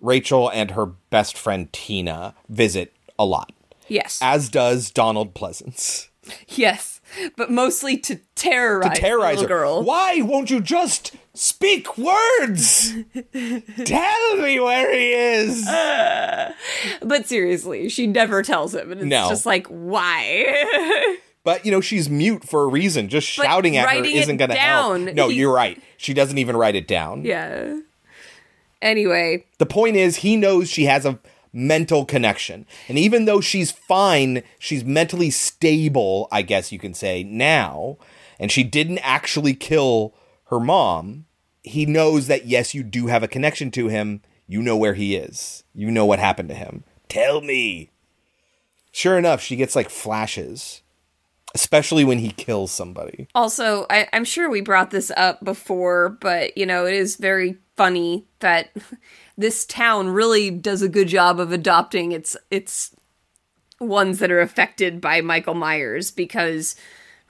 Rachel 0.00 0.48
and 0.50 0.72
her 0.72 0.86
best 0.86 1.36
friend 1.38 1.72
Tina 1.72 2.34
visit 2.48 2.92
a 3.18 3.24
lot, 3.24 3.52
Yes. 3.88 4.18
as 4.22 4.48
does 4.48 4.90
Donald 4.90 5.34
Pleasence. 5.34 6.08
yes. 6.48 7.00
But 7.36 7.50
mostly 7.50 7.96
to 7.98 8.20
terrorize, 8.34 8.96
To 8.96 9.00
terrorize 9.00 9.36
the 9.36 9.42
her. 9.42 9.48
girl. 9.48 9.82
Why 9.82 10.22
won't 10.22 10.50
you 10.50 10.60
just 10.60 11.12
speak 11.34 11.96
words? 11.98 12.92
Tell 13.84 14.36
me 14.36 14.60
where 14.60 14.92
he 14.92 15.12
is. 15.12 15.66
Uh, 15.66 16.52
but 17.02 17.26
seriously, 17.26 17.88
she 17.88 18.06
never 18.06 18.42
tells 18.42 18.74
him. 18.74 18.92
And 18.92 19.00
it's 19.02 19.08
No. 19.10 19.28
just 19.28 19.46
like, 19.46 19.66
why? 19.68 21.16
But 21.44 21.66
you 21.66 21.72
know 21.72 21.80
she's 21.80 22.08
mute 22.08 22.44
for 22.44 22.62
a 22.62 22.66
reason. 22.68 23.08
Just 23.08 23.36
But 23.36 23.46
shouting 23.46 23.76
at 23.76 23.88
her 23.88 24.04
isn't 24.04 24.36
going 24.36 24.50
to 24.50 24.56
help. 24.56 25.00
No, 25.12 25.28
he- 25.28 25.38
you're 25.38 25.52
right. 25.52 25.76
She 25.96 26.14
doesn't 26.14 26.38
even 26.38 26.56
write 26.56 26.76
it 26.76 26.86
down. 26.86 27.24
yeah. 27.24 27.80
Anyway, 28.80 29.44
The 29.58 29.66
point 29.66 29.96
is, 29.96 30.16
he 30.18 30.36
knows 30.36 30.68
she 30.70 30.84
has 30.84 31.04
a 31.06 31.18
mental 31.52 32.04
connection. 32.04 32.66
And 32.88 32.98
even 32.98 33.24
though 33.24 33.40
she's 33.40 33.70
fine, 33.72 34.42
she's 34.58 34.84
mentally 34.84 35.30
stable, 35.30 36.28
I 36.32 36.42
guess 36.42 36.70
you 36.72 36.78
can 36.78 36.94
say, 36.94 37.22
now, 37.22 37.96
and 38.40 38.50
she 38.52 38.62
didn't 38.64 38.98
actually 38.98 39.54
kill 39.54 40.14
her 40.52 40.60
mom, 40.60 41.24
he 41.62 41.86
knows 41.86 42.26
that, 42.26 42.44
yes, 42.44 42.74
you 42.74 42.82
do 42.82 43.06
have 43.06 43.22
a 43.22 43.28
connection 43.28 43.70
to 43.70 43.88
him. 43.88 44.20
You 44.46 44.60
know 44.60 44.76
where 44.76 44.92
he 44.92 45.16
is, 45.16 45.64
you 45.74 45.90
know 45.90 46.04
what 46.04 46.18
happened 46.18 46.50
to 46.50 46.54
him. 46.54 46.84
Tell 47.08 47.40
me. 47.40 47.90
Sure 48.92 49.16
enough, 49.16 49.40
she 49.40 49.56
gets 49.56 49.74
like 49.74 49.88
flashes, 49.88 50.82
especially 51.54 52.04
when 52.04 52.18
he 52.18 52.32
kills 52.32 52.70
somebody. 52.70 53.28
Also, 53.34 53.86
I, 53.88 54.08
I'm 54.12 54.26
sure 54.26 54.50
we 54.50 54.60
brought 54.60 54.90
this 54.90 55.10
up 55.16 55.42
before, 55.42 56.10
but 56.20 56.54
you 56.58 56.66
know, 56.66 56.84
it 56.84 56.92
is 56.92 57.16
very 57.16 57.56
funny 57.78 58.26
that 58.40 58.76
this 59.38 59.64
town 59.64 60.08
really 60.08 60.50
does 60.50 60.82
a 60.82 60.88
good 60.88 61.08
job 61.08 61.40
of 61.40 61.50
adopting 61.50 62.12
its 62.12 62.36
its 62.50 62.94
ones 63.80 64.18
that 64.18 64.30
are 64.30 64.42
affected 64.42 65.00
by 65.00 65.22
Michael 65.22 65.54
Myers 65.54 66.10
because 66.10 66.76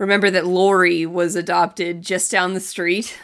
remember 0.02 0.30
that 0.30 0.47
Laurie 0.47 1.06
was 1.06 1.37
adopted 1.37 2.02
just 2.02 2.30
down 2.30 2.54
the 2.54 2.61
street 2.61 3.16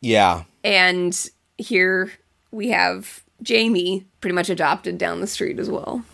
Yeah. 0.00 0.44
and 0.62 1.28
here 1.58 2.12
we 2.52 2.68
have 2.68 3.22
Jamie 3.42 4.06
pretty 4.20 4.34
much 4.34 4.50
adopted 4.50 4.98
down 4.98 5.20
the 5.20 5.26
street 5.26 5.58
as 5.58 5.70
well. 5.70 6.04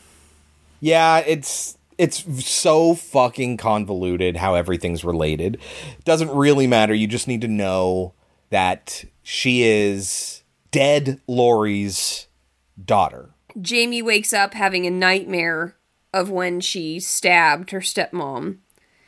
Yeah, 0.80 1.18
it's 1.18 1.76
it's 1.98 2.46
so 2.46 2.94
fucking 2.94 3.56
convoluted 3.56 4.36
how 4.36 4.54
everything's 4.54 5.02
related. 5.04 5.58
Doesn't 6.04 6.30
really 6.30 6.66
matter. 6.66 6.94
You 6.94 7.06
just 7.06 7.26
need 7.26 7.40
to 7.40 7.48
know 7.48 8.12
that 8.50 9.04
she 9.22 9.62
is 9.64 10.42
dead 10.70 11.20
Laurie's 11.26 12.26
daughter. 12.84 13.30
Jamie 13.60 14.02
wakes 14.02 14.32
up 14.34 14.52
having 14.54 14.86
a 14.86 14.90
nightmare 14.90 15.74
of 16.12 16.30
when 16.30 16.60
she 16.60 17.00
stabbed 17.00 17.70
her 17.70 17.80
stepmom. 17.80 18.58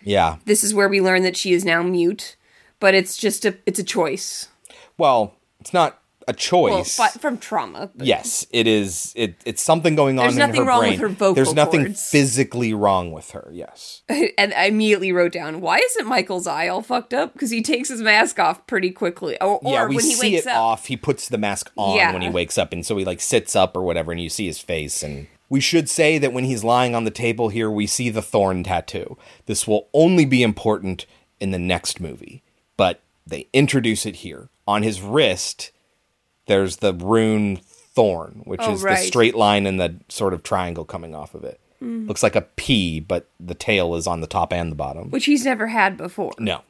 Yeah. 0.08 0.36
This 0.46 0.64
is 0.64 0.72
where 0.74 0.88
we 0.88 1.00
learn 1.00 1.22
that 1.22 1.36
she 1.36 1.52
is 1.52 1.64
now 1.64 1.82
mute, 1.82 2.36
but 2.80 2.94
it's 2.94 3.16
just 3.16 3.44
a 3.44 3.56
it's 3.66 3.78
a 3.78 3.84
choice. 3.84 4.48
Well, 4.96 5.34
it's 5.60 5.72
not 5.74 6.00
a 6.26 6.32
Well, 6.32 6.36
choice. 6.82 6.96
fi- 6.96 7.08
from 7.08 7.38
trauma. 7.38 7.90
but- 7.94 8.06
yes, 8.06 8.46
it 8.50 8.66
is. 8.66 9.12
It 9.16 9.36
it's 9.46 9.62
something 9.62 9.94
going 9.94 10.18
on 10.18 10.24
There's 10.26 10.36
nothing 10.36 10.66
wrong 10.66 10.80
brain. 10.80 10.92
with 10.92 11.00
her 11.00 11.08
vocal 11.08 11.34
There's 11.34 11.54
nothing 11.54 11.84
cords. 11.86 12.10
physically 12.10 12.74
wrong 12.74 13.12
with 13.12 13.30
her. 13.30 13.48
Yes. 13.52 14.02
and 14.08 14.52
I 14.54 14.64
immediately 14.66 15.10
wrote 15.10 15.32
down, 15.32 15.60
why 15.62 15.78
isn't 15.78 16.06
Michael's 16.06 16.46
eye 16.46 16.68
all 16.68 16.82
fucked 16.82 17.14
up? 17.14 17.32
Because 17.32 17.50
he 17.50 17.62
takes 17.62 17.88
his 17.88 18.02
mask 18.02 18.38
off 18.38 18.66
pretty 18.66 18.90
quickly. 18.90 19.40
Or, 19.40 19.58
or 19.58 19.72
yeah, 19.72 19.86
we 19.86 19.96
when 19.96 20.04
he 20.04 20.12
see 20.14 20.32
wakes 20.34 20.46
it 20.46 20.50
up. 20.50 20.58
off. 20.58 20.86
He 20.86 20.96
puts 20.98 21.28
the 21.30 21.38
mask 21.38 21.70
on 21.76 21.96
Yeah. 21.96 22.12
when 22.12 22.20
he 22.22 22.28
wakes 22.28 22.58
up, 22.58 22.72
and 22.74 22.84
so 22.84 22.96
he 22.98 23.04
like 23.06 23.20
sits 23.22 23.56
up 23.56 23.74
or 23.76 23.82
whatever, 23.82 24.12
and 24.12 24.20
you 24.20 24.28
see 24.28 24.46
his 24.46 24.58
face. 24.58 25.02
And 25.02 25.28
we 25.48 25.60
should 25.60 25.88
say 25.88 26.18
that 26.18 26.32
when 26.32 26.44
he's 26.44 26.64
lying 26.64 26.94
on 26.94 27.04
the 27.04 27.10
table 27.10 27.48
here, 27.48 27.70
we 27.70 27.86
see 27.86 28.10
the 28.10 28.22
thorn 28.22 28.62
tattoo. 28.64 29.16
This 29.46 29.66
will 29.66 29.88
only 29.94 30.24
be 30.24 30.42
important 30.42 31.06
in 31.40 31.50
the 31.50 31.58
next 31.58 32.00
movie, 32.00 32.42
but 32.76 33.00
they 33.26 33.46
introduce 33.52 34.04
it 34.06 34.16
here 34.16 34.48
on 34.66 34.82
his 34.82 35.00
wrist. 35.00 35.70
There's 36.46 36.76
the 36.76 36.92
rune 36.94 37.56
thorn, 37.62 38.42
which 38.44 38.60
Oh, 38.62 38.72
is 38.72 38.82
the 38.82 38.96
straight 38.96 39.34
line 39.34 39.66
and 39.66 39.80
the 39.80 39.96
sort 40.08 40.34
of 40.34 40.42
triangle 40.42 40.84
coming 40.84 41.14
off 41.14 41.34
of 41.34 41.44
it. 41.44 41.60
Mm. 41.82 42.08
Looks 42.08 42.22
like 42.22 42.36
a 42.36 42.42
P, 42.42 43.00
but 43.00 43.28
the 43.38 43.54
tail 43.54 43.94
is 43.94 44.06
on 44.06 44.20
the 44.20 44.26
top 44.26 44.52
and 44.52 44.70
the 44.70 44.76
bottom. 44.76 45.10
Which 45.10 45.26
he's 45.26 45.44
never 45.44 45.68
had 45.68 45.96
before. 45.96 46.32
No. 46.38 46.62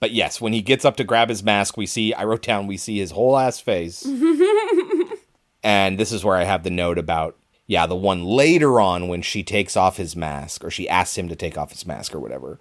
But 0.00 0.12
yes, 0.12 0.40
when 0.40 0.52
he 0.52 0.62
gets 0.62 0.84
up 0.84 0.96
to 0.96 1.04
grab 1.04 1.28
his 1.28 1.42
mask, 1.42 1.76
we 1.76 1.86
see, 1.86 2.12
I 2.14 2.24
wrote 2.24 2.42
down, 2.42 2.66
we 2.66 2.76
see 2.76 2.98
his 2.98 3.10
whole 3.12 3.36
ass 3.36 3.58
face. 3.60 4.04
and 5.62 5.98
this 5.98 6.12
is 6.12 6.24
where 6.24 6.36
I 6.36 6.44
have 6.44 6.62
the 6.62 6.70
note 6.70 6.98
about, 6.98 7.36
yeah, 7.68 7.86
the 7.86 7.94
one 7.94 8.24
later 8.24 8.80
on 8.80 9.06
when 9.06 9.22
she 9.22 9.44
takes 9.44 9.76
off 9.76 9.98
his 9.98 10.16
mask, 10.16 10.64
or 10.64 10.70
she 10.70 10.88
asks 10.88 11.16
him 11.16 11.28
to 11.28 11.36
take 11.36 11.56
off 11.56 11.70
his 11.70 11.86
mask 11.86 12.14
or 12.14 12.18
whatever. 12.18 12.58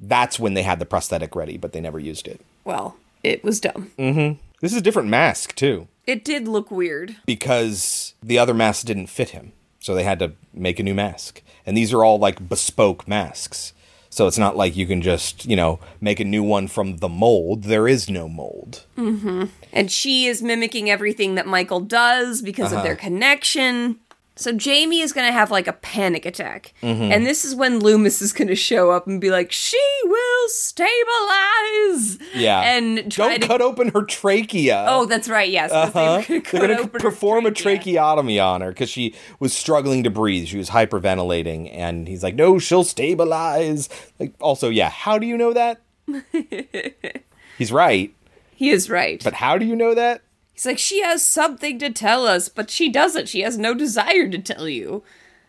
That's 0.00 0.40
when 0.40 0.54
they 0.54 0.62
had 0.62 0.78
the 0.78 0.86
prosthetic 0.86 1.36
ready, 1.36 1.58
but 1.58 1.72
they 1.72 1.80
never 1.80 2.00
used 2.00 2.26
it. 2.26 2.40
Well, 2.64 2.96
it 3.22 3.44
was 3.44 3.60
dumb. 3.60 3.92
Mm-hmm. 3.98 4.40
This 4.62 4.72
is 4.72 4.78
a 4.78 4.82
different 4.82 5.10
mask, 5.10 5.54
too, 5.54 5.88
It 6.06 6.24
did 6.24 6.48
look 6.48 6.70
weird. 6.70 7.16
because 7.26 8.14
the 8.22 8.38
other 8.38 8.54
mask 8.54 8.86
didn't 8.86 9.08
fit 9.08 9.30
him. 9.30 9.52
So 9.78 9.94
they 9.94 10.04
had 10.04 10.18
to 10.18 10.32
make 10.52 10.78
a 10.78 10.82
new 10.82 10.94
mask. 10.94 11.42
And 11.64 11.76
these 11.76 11.92
are 11.92 12.02
all 12.02 12.18
like 12.18 12.48
bespoke 12.48 13.06
masks. 13.06 13.72
So 14.10 14.26
it's 14.26 14.38
not 14.38 14.56
like 14.56 14.76
you 14.76 14.86
can 14.86 15.02
just, 15.02 15.46
you 15.46 15.54
know, 15.54 15.80
make 16.00 16.18
a 16.18 16.24
new 16.24 16.42
one 16.42 16.66
from 16.66 16.96
the 16.96 17.08
mold. 17.08 17.64
There 17.64 17.86
is 17.86 18.10
no 18.10 18.28
mold. 18.28 18.84
Mm-hmm. 18.98 19.44
And 19.72 19.90
she 19.90 20.26
is 20.26 20.42
mimicking 20.42 20.90
everything 20.90 21.36
that 21.36 21.46
Michael 21.46 21.80
does 21.80 22.42
because 22.42 22.72
of 22.72 22.82
their 22.82 22.94
uh-huh. 22.94 23.02
connection. 23.02 24.00
So 24.40 24.52
Jamie 24.52 25.00
is 25.00 25.12
going 25.12 25.26
to 25.26 25.32
have 25.32 25.50
like 25.50 25.66
a 25.66 25.72
panic 25.74 26.24
attack. 26.26 26.72
And 26.82 27.26
this 27.26 27.44
is 27.44 27.54
when 27.54 27.78
Loomis 27.78 28.22
is 28.22 28.32
going 28.32 28.48
to 28.48 28.54
show 28.54 28.90
up 28.90 29.06
and 29.06 29.20
be 29.20 29.30
like, 29.30 29.52
she 29.52 29.78
will 30.04 30.48
stabilize. 30.48 32.18
Yeah. 32.34 32.60
And 32.62 33.10
try 33.12 33.30
Don't 33.30 33.40
to. 33.42 33.46
cut 33.48 33.60
open 33.62 33.88
her 33.90 34.02
trachea. 34.02 34.86
oh, 34.88 35.06
that's 35.06 35.28
right. 35.28 35.50
Yes. 35.50 35.70
'cause 35.70 35.92
they 35.92 36.00
were 36.00 36.06
Huh? 36.06 36.22
gonna 36.26 36.40
cut 36.40 36.60
They're 36.60 36.76
going 36.76 36.88
to 36.90 36.98
perform 36.98 37.46
a 37.46 37.50
tracheotomy 37.50 38.38
on 38.38 38.60
her 38.60 38.70
because 38.70 38.88
she 38.90 39.14
was 39.38 39.52
struggling 39.52 40.02
to 40.04 40.10
breathe. 40.10 40.46
She 40.46 40.56
was 40.58 40.70
hyperventilating. 40.70 41.70
And 41.76 42.08
he's 42.08 42.22
like, 42.22 42.34
no, 42.34 42.58
she'll 42.58 42.84
stabilize. 42.84 43.88
Like, 44.18 44.32
also, 44.40 44.68
yeah, 44.68 44.90
how 44.90 45.18
do 45.18 45.26
you 45.26 45.36
know 45.36 45.52
that? 45.52 45.80
he's 47.58 47.72
right. 47.72 48.14
He 48.54 48.70
is 48.70 48.90
right. 48.90 49.22
But 49.22 49.34
how 49.34 49.58
do 49.58 49.64
you 49.64 49.76
know 49.76 49.94
that? 49.94 50.22
He's 50.60 50.66
like, 50.66 50.78
she 50.78 51.00
has 51.00 51.24
something 51.26 51.78
to 51.78 51.88
tell 51.88 52.26
us, 52.26 52.50
but 52.50 52.68
she 52.68 52.90
doesn't. 52.90 53.30
She 53.30 53.40
has 53.40 53.56
no 53.56 53.72
desire 53.72 54.28
to 54.28 54.38
tell 54.38 54.68
you. 54.68 55.02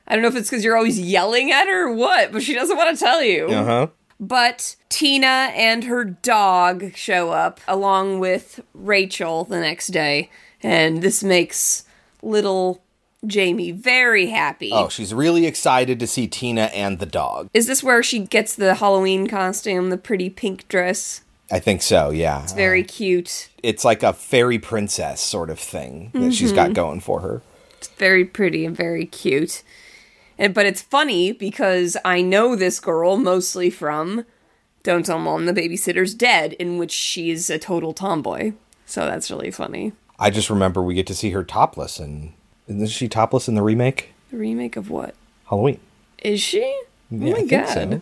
I 0.07 0.13
don't 0.13 0.21
know 0.21 0.29
if 0.29 0.37
it's 0.37 0.49
because 0.49 0.63
you're 0.63 0.77
always 0.77 1.01
yelling 1.01 1.51
at 1.51 1.67
her 1.67 1.89
or 1.89 1.93
what, 1.93 2.31
but 2.31 2.43
she 2.43 2.53
doesn't 2.53 2.77
want 2.77 2.97
to 2.97 3.03
tell 3.03 3.21
you. 3.21 3.47
Uh 3.47 3.65
huh. 3.65 3.87
But 4.21 4.77
Tina 4.87 5.51
and 5.53 5.83
her 5.83 6.05
dog 6.05 6.95
show 6.95 7.31
up 7.31 7.59
along 7.67 8.21
with 8.21 8.61
Rachel 8.73 9.43
the 9.43 9.59
next 9.59 9.87
day, 9.87 10.29
and 10.63 11.01
this 11.01 11.25
makes 11.25 11.83
little 12.21 12.81
Jamie 13.27 13.71
very 13.71 14.27
happy. 14.27 14.71
Oh, 14.71 14.87
she's 14.87 15.13
really 15.13 15.45
excited 15.45 15.99
to 15.99 16.07
see 16.07 16.29
Tina 16.29 16.71
and 16.73 16.99
the 16.99 17.05
dog. 17.05 17.49
Is 17.53 17.67
this 17.67 17.83
where 17.83 18.01
she 18.01 18.19
gets 18.19 18.55
the 18.55 18.75
Halloween 18.75 19.27
costume, 19.27 19.89
the 19.89 19.97
pretty 19.97 20.29
pink 20.29 20.69
dress? 20.69 21.19
I 21.51 21.59
think 21.59 21.81
so, 21.81 22.09
yeah. 22.11 22.43
It's 22.43 22.53
very 22.53 22.83
cute. 22.83 23.49
It's 23.61 23.83
like 23.83 24.03
a 24.03 24.13
fairy 24.13 24.57
princess 24.59 25.19
sort 25.21 25.49
of 25.49 25.59
thing 25.59 26.11
that 26.13 26.33
she's 26.33 26.49
Mm-hmm. 26.51 26.55
got 26.55 26.73
going 26.73 26.99
for 27.01 27.19
her. 27.21 27.41
It's 27.77 27.87
very 27.89 28.23
pretty 28.25 28.65
and 28.65 28.75
very 28.75 29.05
cute. 29.05 29.63
And 30.37 30.53
but 30.53 30.65
it's 30.65 30.81
funny 30.81 31.31
because 31.33 31.97
I 32.05 32.21
know 32.21 32.55
this 32.55 32.79
girl 32.79 33.17
mostly 33.17 33.69
from 33.69 34.25
Don't 34.83 35.05
Tell 35.05 35.19
Mom 35.19 35.45
the 35.45 35.53
Babysitter's 35.53 36.13
Dead, 36.15 36.53
in 36.53 36.77
which 36.77 36.91
she's 36.91 37.49
a 37.49 37.59
total 37.59 37.93
tomboy. 37.93 38.53
So 38.85 39.05
that's 39.05 39.29
really 39.29 39.51
funny. 39.51 39.93
I 40.19 40.29
just 40.29 40.49
remember 40.49 40.81
we 40.81 40.93
get 40.95 41.07
to 41.07 41.15
see 41.15 41.31
her 41.31 41.43
topless, 41.43 41.99
and 41.99 42.33
isn't 42.67 42.87
she 42.87 43.07
topless 43.07 43.47
in 43.47 43.55
the 43.55 43.61
remake 43.63 44.13
The 44.31 44.37
remake 44.37 44.77
of 44.77 44.89
what? 44.89 45.15
Halloween? 45.49 45.79
Is 46.23 46.39
she? 46.39 46.61
Oh 47.11 47.15
my 47.15 47.37
I 47.39 47.45
god. 47.45 47.67
so. 47.67 47.81
I 47.81 48.01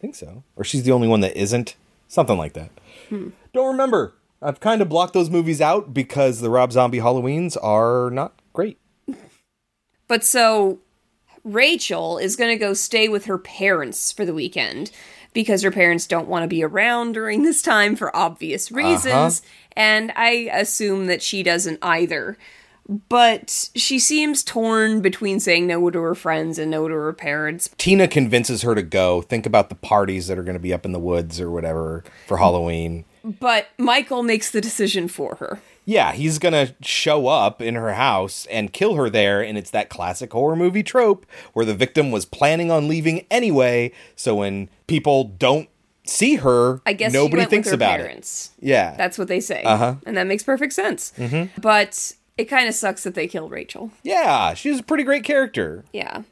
think 0.00 0.14
so. 0.14 0.42
Or 0.56 0.64
she's 0.64 0.84
the 0.84 0.92
only 0.92 1.08
one 1.08 1.20
that 1.20 1.36
isn't. 1.36 1.74
Something 2.10 2.36
like 2.36 2.54
that. 2.54 2.72
Hmm. 3.08 3.28
Don't 3.52 3.68
remember. 3.68 4.14
I've 4.42 4.58
kind 4.58 4.82
of 4.82 4.88
blocked 4.88 5.12
those 5.12 5.30
movies 5.30 5.60
out 5.60 5.94
because 5.94 6.40
the 6.40 6.50
Rob 6.50 6.72
Zombie 6.72 6.98
Halloweens 6.98 7.56
are 7.62 8.10
not 8.10 8.34
great. 8.52 8.78
But 10.08 10.24
so 10.24 10.80
Rachel 11.44 12.18
is 12.18 12.34
going 12.34 12.50
to 12.50 12.58
go 12.58 12.74
stay 12.74 13.08
with 13.08 13.26
her 13.26 13.38
parents 13.38 14.10
for 14.10 14.24
the 14.24 14.34
weekend 14.34 14.90
because 15.32 15.62
her 15.62 15.70
parents 15.70 16.08
don't 16.08 16.26
want 16.26 16.42
to 16.42 16.48
be 16.48 16.64
around 16.64 17.12
during 17.12 17.44
this 17.44 17.62
time 17.62 17.94
for 17.94 18.14
obvious 18.16 18.72
reasons. 18.72 19.42
And 19.76 20.12
I 20.16 20.50
assume 20.52 21.06
that 21.06 21.22
she 21.22 21.44
doesn't 21.44 21.78
either. 21.80 22.36
But 23.08 23.70
she 23.76 23.98
seems 23.98 24.42
torn 24.42 25.00
between 25.00 25.38
saying 25.38 25.66
no 25.66 25.90
to 25.90 26.00
her 26.00 26.14
friends 26.14 26.58
and 26.58 26.70
no 26.70 26.88
to 26.88 26.94
her 26.94 27.12
parents. 27.12 27.70
Tina 27.78 28.08
convinces 28.08 28.62
her 28.62 28.74
to 28.74 28.82
go. 28.82 29.22
Think 29.22 29.46
about 29.46 29.68
the 29.68 29.76
parties 29.76 30.26
that 30.26 30.38
are 30.38 30.42
going 30.42 30.54
to 30.56 30.60
be 30.60 30.72
up 30.72 30.84
in 30.84 30.92
the 30.92 30.98
woods 30.98 31.40
or 31.40 31.50
whatever 31.50 32.02
for 32.26 32.38
Halloween. 32.38 33.04
But 33.22 33.68
Michael 33.78 34.22
makes 34.22 34.50
the 34.50 34.60
decision 34.60 35.06
for 35.06 35.36
her. 35.36 35.60
Yeah, 35.84 36.12
he's 36.12 36.38
going 36.38 36.52
to 36.52 36.74
show 36.82 37.26
up 37.26 37.60
in 37.60 37.74
her 37.74 37.94
house 37.94 38.46
and 38.46 38.72
kill 38.72 38.94
her 38.94 39.10
there. 39.10 39.42
And 39.42 39.56
it's 39.58 39.70
that 39.70 39.88
classic 39.88 40.32
horror 40.32 40.56
movie 40.56 40.82
trope 40.82 41.26
where 41.52 41.64
the 41.64 41.74
victim 41.74 42.10
was 42.10 42.24
planning 42.24 42.70
on 42.70 42.88
leaving 42.88 43.26
anyway. 43.30 43.92
So 44.16 44.36
when 44.36 44.68
people 44.86 45.24
don't 45.24 45.68
see 46.04 46.36
her, 46.36 46.80
I 46.86 46.92
guess 46.92 47.12
nobody 47.12 47.44
thinks 47.44 47.70
about 47.72 47.98
parents. 47.98 48.50
it. 48.58 48.68
Yeah. 48.68 48.96
That's 48.96 49.18
what 49.18 49.28
they 49.28 49.40
say. 49.40 49.62
Uh-huh. 49.62 49.96
And 50.06 50.16
that 50.16 50.26
makes 50.26 50.42
perfect 50.42 50.72
sense. 50.72 51.12
Mm-hmm. 51.16 51.60
But 51.60 52.12
it 52.40 52.48
kind 52.48 52.68
of 52.68 52.74
sucks 52.74 53.02
that 53.04 53.14
they 53.14 53.26
killed 53.28 53.50
Rachel. 53.50 53.90
yeah, 54.02 54.54
she's 54.54 54.80
a 54.80 54.82
pretty 54.82 55.04
great 55.04 55.24
character. 55.24 55.84
Yeah. 55.92 56.22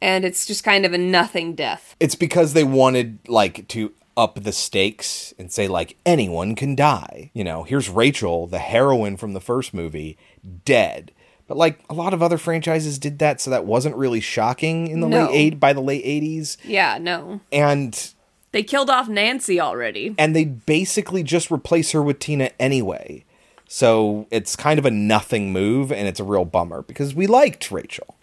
And 0.00 0.24
it's 0.24 0.46
just 0.46 0.62
kind 0.64 0.86
of 0.86 0.92
a 0.92 0.98
nothing 0.98 1.54
death. 1.54 1.96
It's 1.98 2.14
because 2.14 2.52
they 2.52 2.64
wanted 2.64 3.18
like 3.28 3.66
to 3.68 3.92
up 4.16 4.42
the 4.42 4.52
stakes 4.52 5.32
and 5.38 5.52
say 5.52 5.68
like 5.68 5.96
anyone 6.06 6.54
can 6.54 6.74
die. 6.74 7.30
You 7.34 7.44
know, 7.44 7.62
here's 7.64 7.88
Rachel, 7.88 8.46
the 8.46 8.58
heroine 8.58 9.16
from 9.16 9.32
the 9.32 9.40
first 9.40 9.74
movie, 9.74 10.16
dead. 10.64 11.12
But 11.48 11.56
like 11.56 11.80
a 11.90 11.94
lot 11.94 12.14
of 12.14 12.22
other 12.22 12.38
franchises 12.38 12.98
did 12.98 13.18
that, 13.20 13.40
so 13.40 13.50
that 13.50 13.64
wasn't 13.64 13.96
really 13.96 14.20
shocking 14.20 14.86
in 14.88 15.00
the 15.00 15.08
No. 15.08 15.26
late 15.26 15.34
eight 15.34 15.60
by 15.60 15.72
the 15.72 15.80
late 15.80 16.02
eighties. 16.04 16.58
Yeah, 16.64 16.98
no. 16.98 17.40
And 17.50 18.12
They 18.52 18.62
killed 18.62 18.90
off 18.90 19.08
Nancy 19.08 19.58
already. 19.60 20.14
and 20.18 20.34
they 20.36 20.44
basically 20.44 21.22
just 21.22 21.50
replace 21.50 21.90
her 21.92 22.02
with 22.02 22.18
Tina 22.18 22.50
anyway. 22.60 23.24
So 23.70 24.26
it's 24.30 24.56
kind 24.56 24.78
of 24.78 24.86
a 24.86 24.90
nothing 24.90 25.52
move, 25.52 25.92
and 25.92 26.08
it's 26.08 26.18
a 26.18 26.24
real 26.24 26.46
bummer 26.46 26.82
because 26.82 27.14
we 27.14 27.26
liked 27.26 27.70
Rachel. 27.70 28.16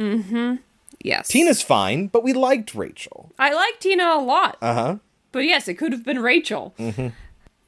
Yes. 1.03 1.27
Tina's 1.27 1.61
fine, 1.61 2.07
but 2.07 2.23
we 2.23 2.33
liked 2.33 2.73
Rachel. 2.73 3.31
I 3.37 3.53
like 3.53 3.79
Tina 3.79 4.05
a 4.05 4.19
lot. 4.21 4.57
Uh 4.61 4.73
huh. 4.73 4.95
But 5.31 5.39
yes, 5.45 5.67
it 5.67 5.75
could 5.75 5.91
have 5.91 6.03
been 6.03 6.19
Rachel. 6.19 6.73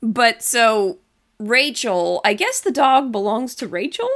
But 0.02 0.42
so 0.42 0.98
Rachel, 1.40 2.20
I 2.26 2.34
guess 2.34 2.60
the 2.60 2.72
dog 2.72 3.12
belongs 3.12 3.54
to 3.56 3.68
Rachel? 3.68 4.10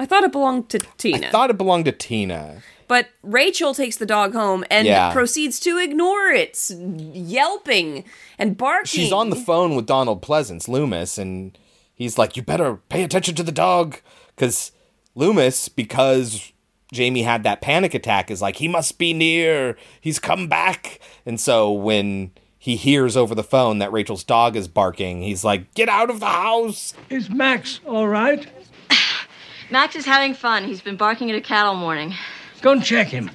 I 0.00 0.06
thought 0.06 0.24
it 0.24 0.32
belonged 0.32 0.68
to 0.70 0.78
Tina. 0.96 1.26
I 1.28 1.30
thought 1.30 1.50
it 1.50 1.58
belonged 1.58 1.84
to 1.84 1.92
Tina. 1.92 2.62
but 2.88 3.08
Rachel 3.22 3.74
takes 3.74 3.96
the 3.96 4.06
dog 4.06 4.32
home 4.32 4.64
and 4.70 4.86
Yeah. 4.86 5.12
proceeds 5.12 5.60
to 5.60 5.78
ignore 5.78 6.28
its 6.28 6.70
yelping 6.74 8.04
and 8.38 8.56
barking. 8.56 8.86
she's 8.86 9.12
on 9.12 9.30
the 9.30 9.36
phone 9.36 9.74
with 9.76 9.86
Donald 9.86 10.22
Pleasence, 10.22 10.68
Loomis, 10.68 11.18
and 11.18 11.56
he's 11.94 12.18
like, 12.18 12.36
"You 12.36 12.42
better 12.42 12.76
pay 12.88 13.02
attention 13.02 13.34
to 13.36 13.42
the 13.42 13.52
dog," 13.52 13.98
because 14.34 14.72
Loomis, 15.14 15.68
because 15.68 16.52
Jamie 16.92 17.22
had 17.22 17.42
that 17.44 17.60
panic 17.60 17.94
attack, 17.94 18.30
is 18.30 18.42
like, 18.42 18.56
"He 18.56 18.68
must 18.68 18.98
be 18.98 19.12
near. 19.12 19.76
He's 20.00 20.18
come 20.18 20.48
back." 20.48 21.00
And 21.24 21.40
so 21.40 21.70
when 21.70 22.32
he 22.58 22.76
hears 22.76 23.16
over 23.16 23.34
the 23.34 23.42
phone 23.42 23.78
that 23.78 23.92
Rachel's 23.92 24.24
dog 24.24 24.56
is 24.56 24.68
barking, 24.68 25.22
he's 25.22 25.44
like, 25.44 25.74
"Get 25.74 25.88
out 25.88 26.10
of 26.10 26.20
the 26.20 26.26
house!" 26.26 26.94
Is 27.10 27.28
Max 27.30 27.80
all 27.86 28.08
right? 28.08 28.46
Max 29.70 29.96
is 29.96 30.04
having 30.04 30.34
fun. 30.34 30.64
He's 30.64 30.80
been 30.80 30.96
barking 30.96 31.30
at 31.30 31.36
a 31.36 31.40
cat 31.40 31.66
all 31.66 31.74
morning. 31.74 32.14
Go 32.60 32.72
and 32.72 32.84
check 32.84 33.08
him. 33.08 33.30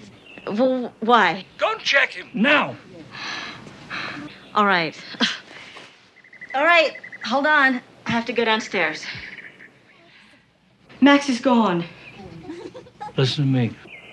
Well, 0.47 0.93
why? 1.01 1.45
Go 1.57 1.73
and 1.73 1.81
check 1.81 2.13
him 2.13 2.29
now. 2.33 2.77
All 4.55 4.65
right. 4.65 4.97
All 6.55 6.63
right, 6.63 6.93
hold 7.23 7.45
on. 7.45 7.81
I 8.07 8.11
have 8.11 8.25
to 8.25 8.33
go 8.33 8.45
downstairs. 8.45 9.03
Max 11.01 11.27
is 11.29 11.41
gone. 11.41 11.83
Listen 13.17 13.45
to 13.45 13.51
me. 13.51 13.71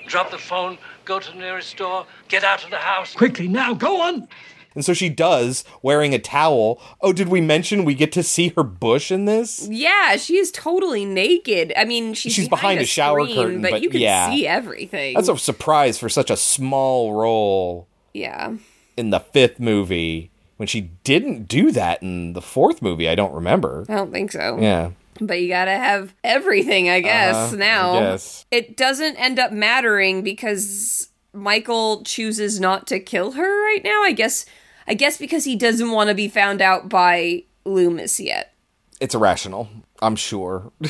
Drop 0.08 0.30
the 0.32 0.38
phone, 0.38 0.76
go 1.04 1.18
to 1.20 1.30
the 1.32 1.38
nearest 1.38 1.70
store, 1.70 2.04
get 2.28 2.42
out 2.42 2.64
of 2.64 2.70
the 2.70 2.76
house. 2.76 3.14
Quickly, 3.14 3.46
now, 3.48 3.72
go 3.72 4.02
on. 4.02 4.28
And 4.74 4.84
so 4.84 4.92
she 4.92 5.08
does, 5.08 5.64
wearing 5.82 6.12
a 6.12 6.18
towel. 6.18 6.82
Oh, 7.00 7.12
did 7.12 7.28
we 7.28 7.40
mention 7.40 7.84
we 7.84 7.94
get 7.94 8.10
to 8.12 8.24
see 8.24 8.48
her 8.56 8.64
bush 8.64 9.12
in 9.12 9.24
this? 9.26 9.68
Yeah, 9.70 10.16
she 10.16 10.36
is 10.38 10.50
totally 10.50 11.04
naked. 11.04 11.72
I 11.76 11.84
mean, 11.84 12.12
she's, 12.14 12.32
She's 12.32 12.48
behind 12.48 12.80
a 12.80 12.84
shower 12.84 13.20
screen, 13.22 13.36
curtain, 13.36 13.62
but, 13.62 13.70
but 13.70 13.82
you 13.82 13.90
can 13.90 14.00
yeah. 14.00 14.30
see 14.30 14.46
everything. 14.48 15.14
That's 15.14 15.28
a 15.28 15.38
surprise 15.38 15.96
for 15.98 16.08
such 16.08 16.28
a 16.30 16.36
small 16.36 17.14
role. 17.14 17.86
yeah. 18.12 18.54
in 18.96 19.10
the 19.10 19.20
fifth 19.20 19.60
movie 19.60 20.32
when 20.56 20.66
she 20.66 20.80
didn't 20.80 21.48
do 21.48 21.70
that 21.72 22.02
in 22.02 22.32
the 22.32 22.42
fourth 22.42 22.80
movie. 22.82 23.08
I 23.08 23.14
don't 23.14 23.34
remember. 23.34 23.84
I 23.88 23.94
don't 23.94 24.12
think 24.12 24.32
so. 24.32 24.58
Yeah. 24.60 24.90
But 25.20 25.40
you 25.40 25.48
gotta 25.48 25.70
have 25.72 26.12
everything, 26.24 26.88
I 26.88 27.00
guess, 27.00 27.34
Uh-huh, 27.36 27.56
now. 27.56 28.00
guess. 28.00 28.44
It 28.50 28.76
doesn't 28.76 29.16
end 29.16 29.38
up 29.38 29.52
mattering 29.52 30.22
because 30.22 31.08
Michael 31.32 32.02
chooses 32.04 32.58
not 32.60 32.86
to 32.88 32.98
kill 33.00 33.32
her 33.32 33.64
right 33.66 33.82
now. 33.84 34.02
I 34.02 34.12
guess 34.12 34.44
I 34.86 34.94
guess 34.94 35.16
because 35.16 35.44
he 35.44 35.56
doesn't 35.56 35.90
want 35.90 36.08
to 36.08 36.14
be 36.14 36.28
found 36.28 36.60
out 36.60 36.88
by 36.88 37.44
Loomis 37.64 38.18
yet. 38.20 38.54
It's 39.00 39.14
irrational, 39.14 39.68
I'm 40.02 40.16
sure. 40.16 40.72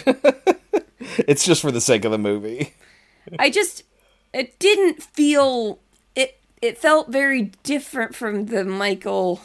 it's 1.00 1.44
just 1.44 1.62
for 1.62 1.70
the 1.70 1.81
sake 1.81 2.05
of 2.05 2.11
the 2.12 2.18
movie. 2.18 2.74
I 3.38 3.50
just 3.50 3.83
it 4.33 4.59
didn't 4.59 5.03
feel 5.03 5.79
it 6.16 6.40
it 6.61 6.79
felt 6.79 7.09
very 7.09 7.53
different 7.62 8.14
from 8.14 8.46
the 8.46 8.64
Michael 8.64 9.40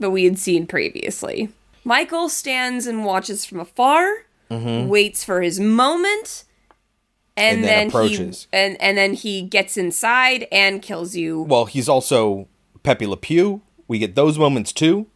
that 0.00 0.10
we 0.10 0.24
had 0.24 0.38
seen 0.38 0.66
previously. 0.66 1.50
Michael 1.84 2.28
stands 2.28 2.86
and 2.86 3.04
watches 3.04 3.44
from 3.44 3.60
afar, 3.60 4.24
mm-hmm. 4.50 4.88
waits 4.88 5.24
for 5.24 5.40
his 5.40 5.60
moment, 5.60 6.44
and, 7.36 7.58
And 7.58 7.64
then 7.64 7.70
then, 7.70 7.88
approaches. 7.88 8.48
he 8.50 8.58
and 8.58 8.80
and 8.82 8.98
then 8.98 9.14
he 9.14 9.42
gets 9.42 9.76
inside 9.76 10.46
and 10.52 10.82
kills 10.82 11.16
you. 11.16 11.42
Well, 11.42 11.64
he's 11.66 11.88
also 11.88 12.48
Pepe 12.82 13.06
Le 13.06 13.16
Pew. 13.16 13.62
We 13.88 13.98
get 13.98 14.14
those 14.14 14.38
moments 14.38 14.72
too. 14.72 15.06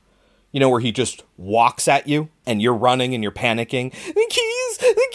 You 0.52 0.60
know, 0.60 0.70
where 0.70 0.80
he 0.80 0.92
just 0.92 1.24
walks 1.36 1.88
at 1.88 2.06
you 2.06 2.28
and 2.46 2.62
you're 2.62 2.74
running 2.74 3.12
and 3.12 3.22
you're 3.24 3.32
panicking. 3.32 3.90
The 3.90 4.26
keys, 4.30 4.78
the 4.78 5.08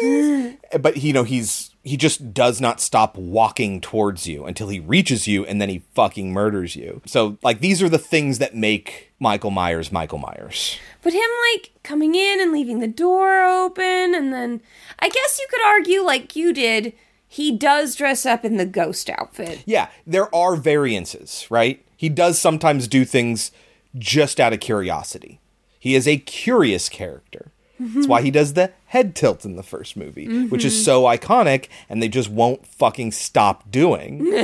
keys. 0.00 0.56
but 0.80 0.96
you 0.96 1.12
know, 1.12 1.22
he's 1.22 1.69
he 1.82 1.96
just 1.96 2.34
does 2.34 2.60
not 2.60 2.80
stop 2.80 3.16
walking 3.16 3.80
towards 3.80 4.26
you 4.26 4.44
until 4.44 4.68
he 4.68 4.80
reaches 4.80 5.26
you 5.26 5.44
and 5.46 5.60
then 5.60 5.68
he 5.68 5.82
fucking 5.94 6.32
murders 6.32 6.76
you. 6.76 7.00
So 7.06 7.38
like 7.42 7.60
these 7.60 7.82
are 7.82 7.88
the 7.88 7.98
things 7.98 8.38
that 8.38 8.54
make 8.54 9.12
Michael 9.18 9.50
Myers 9.50 9.90
Michael 9.90 10.18
Myers. 10.18 10.78
But 11.02 11.14
him 11.14 11.30
like 11.52 11.70
coming 11.82 12.14
in 12.14 12.40
and 12.40 12.52
leaving 12.52 12.80
the 12.80 12.88
door 12.88 13.42
open 13.44 14.14
and 14.14 14.32
then 14.32 14.60
I 14.98 15.08
guess 15.08 15.38
you 15.38 15.46
could 15.50 15.64
argue 15.64 16.02
like 16.02 16.36
you 16.36 16.52
did, 16.52 16.92
he 17.26 17.56
does 17.56 17.96
dress 17.96 18.26
up 18.26 18.44
in 18.44 18.56
the 18.56 18.66
ghost 18.66 19.08
outfit. 19.08 19.62
Yeah, 19.64 19.88
there 20.06 20.34
are 20.34 20.56
variances, 20.56 21.46
right? 21.48 21.84
He 21.96 22.08
does 22.08 22.38
sometimes 22.38 22.88
do 22.88 23.04
things 23.04 23.52
just 23.96 24.38
out 24.38 24.52
of 24.52 24.60
curiosity. 24.60 25.40
He 25.78 25.94
is 25.94 26.06
a 26.06 26.18
curious 26.18 26.88
character. 26.88 27.52
That's 27.80 28.06
why 28.06 28.20
he 28.20 28.30
does 28.30 28.52
the 28.52 28.72
head 28.86 29.14
tilt 29.14 29.46
in 29.46 29.56
the 29.56 29.62
first 29.62 29.96
movie, 29.96 30.46
which 30.48 30.64
is 30.66 30.84
so 30.84 31.04
iconic, 31.04 31.68
and 31.88 32.02
they 32.02 32.08
just 32.08 32.28
won't 32.28 32.66
fucking 32.66 33.12
stop 33.12 33.70
doing. 33.70 34.20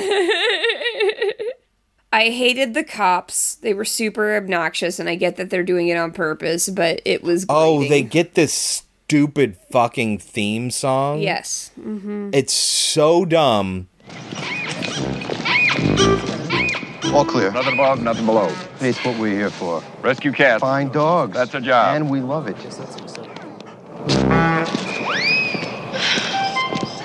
I 2.12 2.30
hated 2.30 2.72
the 2.72 2.82
cops. 2.84 3.56
They 3.56 3.74
were 3.74 3.84
super 3.84 4.36
obnoxious, 4.36 4.98
and 4.98 5.08
I 5.08 5.16
get 5.16 5.36
that 5.36 5.50
they're 5.50 5.62
doing 5.64 5.88
it 5.88 5.98
on 5.98 6.12
purpose, 6.12 6.68
but 6.70 7.02
it 7.04 7.22
was. 7.22 7.44
oh, 7.50 7.86
they 7.86 8.02
get 8.02 8.34
this 8.34 8.54
stupid 8.54 9.58
fucking 9.70 10.18
theme 10.18 10.70
song. 10.70 11.20
Yes. 11.20 11.72
Mm-hmm. 11.78 12.30
It's 12.32 12.54
so 12.54 13.24
dumb. 13.26 13.88
All 17.12 17.24
clear. 17.24 17.50
Nothing 17.52 17.74
above, 17.74 18.02
nothing 18.02 18.26
below. 18.26 18.52
It's 18.80 19.02
what 19.04 19.18
we're 19.18 19.34
here 19.36 19.50
for. 19.50 19.82
Rescue 20.02 20.32
cats. 20.32 20.60
Find 20.60 20.92
dogs. 20.92 21.34
That's 21.34 21.54
a 21.54 21.60
job. 21.60 21.96
And 21.96 22.10
we 22.10 22.20
love 22.20 22.46
it. 22.48 22.56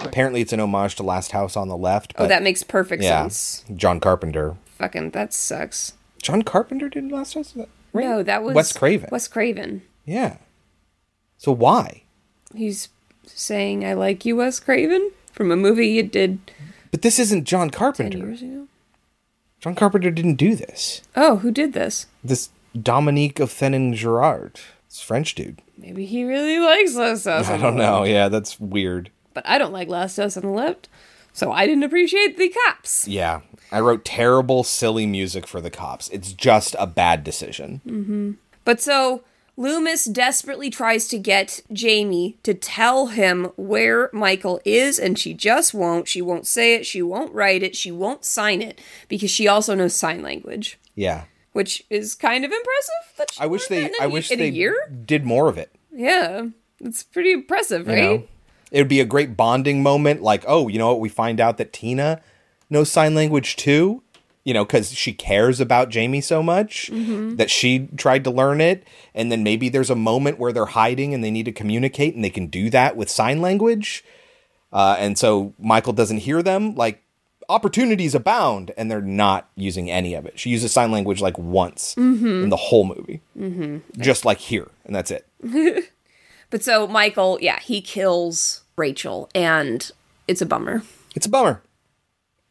Apparently, 0.05 0.41
it's 0.41 0.53
an 0.53 0.59
homage 0.59 0.95
to 0.95 1.03
Last 1.03 1.31
House 1.31 1.55
on 1.55 1.67
the 1.67 1.77
Left. 1.77 2.13
Oh, 2.17 2.27
that 2.27 2.43
makes 2.43 2.63
perfect 2.63 3.01
yeah, 3.01 3.23
sense. 3.23 3.63
John 3.75 3.99
Carpenter. 3.99 4.57
Fucking, 4.77 5.11
that 5.11 5.33
sucks. 5.33 5.93
John 6.21 6.41
Carpenter 6.41 6.89
did 6.89 7.11
Last 7.11 7.33
House? 7.33 7.55
Right? 7.93 8.05
No, 8.05 8.21
that 8.23 8.43
was 8.43 8.55
Wes 8.55 8.73
Craven. 8.73 9.09
Wes 9.11 9.27
Craven. 9.27 9.81
Yeah. 10.05 10.37
So 11.37 11.51
why? 11.51 12.03
He's 12.53 12.89
saying, 13.25 13.85
"I 13.85 13.93
like 13.93 14.25
you, 14.25 14.35
Wes 14.35 14.59
Craven," 14.59 15.11
from 15.31 15.51
a 15.51 15.55
movie 15.55 15.87
you 15.87 16.03
did 16.03 16.39
But 16.91 17.01
this 17.01 17.17
isn't 17.17 17.45
John 17.45 17.69
Carpenter. 17.69 18.35
John 19.59 19.75
Carpenter 19.75 20.11
didn't 20.11 20.35
do 20.35 20.55
this. 20.55 21.01
Oh, 21.15 21.37
who 21.37 21.51
did 21.51 21.73
this? 21.73 22.07
This 22.23 22.49
Dominique 22.79 23.35
Othenin 23.35 23.93
Girard. 23.93 24.59
It's 24.87 25.01
French 25.01 25.35
dude. 25.35 25.61
Maybe 25.81 26.05
he 26.05 26.23
really 26.23 26.59
likes 26.59 26.95
Last 26.95 27.25
House 27.25 27.49
I 27.49 27.57
don't 27.57 27.75
know. 27.75 28.03
Yeah, 28.03 28.29
that's 28.29 28.59
weird. 28.59 29.09
But 29.33 29.47
I 29.47 29.57
don't 29.57 29.73
like 29.73 29.87
Last 29.87 30.17
House 30.17 30.37
on 30.37 30.43
the 30.43 30.49
Left, 30.49 30.87
so 31.33 31.51
I 31.51 31.65
didn't 31.65 31.83
appreciate 31.83 32.37
the 32.37 32.49
cops. 32.49 33.07
Yeah. 33.07 33.41
I 33.71 33.79
wrote 33.79 34.03
terrible, 34.05 34.63
silly 34.63 35.05
music 35.05 35.47
for 35.47 35.61
the 35.61 35.69
cops. 35.71 36.09
It's 36.09 36.33
just 36.33 36.75
a 36.77 36.85
bad 36.85 37.23
decision. 37.23 37.81
Mm-hmm. 37.87 38.31
But 38.65 38.81
so 38.81 39.23
Loomis 39.57 40.05
desperately 40.05 40.69
tries 40.69 41.07
to 41.07 41.17
get 41.17 41.61
Jamie 41.71 42.37
to 42.43 42.53
tell 42.53 43.07
him 43.07 43.45
where 43.55 44.09
Michael 44.11 44.59
is, 44.65 44.99
and 44.99 45.17
she 45.17 45.33
just 45.33 45.73
won't. 45.73 46.07
She 46.07 46.21
won't 46.21 46.47
say 46.47 46.75
it, 46.75 46.85
she 46.85 47.01
won't 47.01 47.33
write 47.33 47.63
it, 47.63 47.75
she 47.75 47.91
won't 47.91 48.25
sign 48.25 48.61
it, 48.61 48.79
because 49.07 49.31
she 49.31 49.47
also 49.47 49.73
knows 49.73 49.95
sign 49.95 50.21
language, 50.21 50.77
Yeah. 50.95 51.23
Which 51.53 51.83
is 51.89 52.15
kind 52.15 52.45
of 52.45 52.51
impressive. 52.51 53.37
I 53.39 53.45
wish 53.47 53.67
they 53.67 53.91
I 53.99 54.07
wish 54.07 54.29
they 54.29 54.51
did 55.05 55.25
more 55.25 55.47
of 55.49 55.57
it. 55.57 55.71
Yeah, 55.93 56.47
it's 56.79 57.03
pretty 57.03 57.31
impressive, 57.31 57.87
You 57.87 57.93
right? 57.93 58.01
know? 58.21 58.23
It 58.71 58.79
would 58.79 58.87
be 58.87 59.01
a 59.01 59.05
great 59.05 59.35
bonding 59.35 59.83
moment 59.83 60.21
like, 60.21 60.43
"Oh, 60.47 60.67
you 60.67 60.79
know 60.79 60.87
what? 60.89 60.99
We 61.01 61.09
find 61.09 61.39
out 61.41 61.57
that 61.57 61.73
Tina 61.73 62.21
knows 62.69 62.89
sign 62.89 63.15
language 63.15 63.55
too." 63.57 64.01
You 64.43 64.55
know, 64.55 64.65
cuz 64.65 64.91
she 64.93 65.13
cares 65.13 65.59
about 65.59 65.89
Jamie 65.89 66.21
so 66.21 66.41
much 66.41 66.89
Mm-hmm. 66.91 67.35
that 67.35 67.51
she 67.51 67.89
tried 67.95 68.23
to 68.23 68.31
learn 68.31 68.59
it 68.59 68.83
and 69.13 69.31
then 69.31 69.43
maybe 69.43 69.69
there's 69.69 69.91
a 69.91 69.95
moment 69.95 70.39
where 70.39 70.51
they're 70.51 70.65
hiding 70.65 71.13
and 71.13 71.23
they 71.23 71.29
need 71.29 71.45
to 71.45 71.51
communicate 71.51 72.15
and 72.15 72.23
they 72.23 72.29
can 72.31 72.47
do 72.47 72.69
that 72.71 72.95
with 72.97 73.07
sign 73.09 73.39
language. 73.41 74.03
Uh, 74.73 74.95
and 74.97 75.15
so 75.17 75.53
Michael 75.59 75.93
doesn't 75.93 76.19
hear 76.19 76.41
them 76.41 76.73
like 76.73 77.03
opportunities 77.51 78.15
abound 78.15 78.71
and 78.77 78.89
they're 78.89 79.01
not 79.01 79.49
using 79.55 79.91
any 79.91 80.13
of 80.13 80.25
it. 80.25 80.39
She 80.39 80.49
uses 80.49 80.71
sign 80.71 80.91
language 80.91 81.21
like 81.21 81.37
once 81.37 81.93
Mm-hmm. 81.95 82.43
in 82.43 82.49
the 82.49 82.55
whole 82.57 82.85
movie. 82.85 83.21
Just 83.97 84.25
like 84.25 84.37
here, 84.39 84.69
and 84.85 84.95
that's 84.95 85.11
it. 85.11 85.27
But 86.49 86.63
so 86.65 86.85
Michael, 86.85 87.37
yeah, 87.41 87.59
he 87.61 87.79
kills 87.79 88.63
Rachel, 88.75 89.29
and 89.33 89.89
it's 90.27 90.41
a 90.41 90.45
bummer. 90.45 90.83
It's 91.15 91.25
a 91.25 91.29
bummer. 91.29 91.61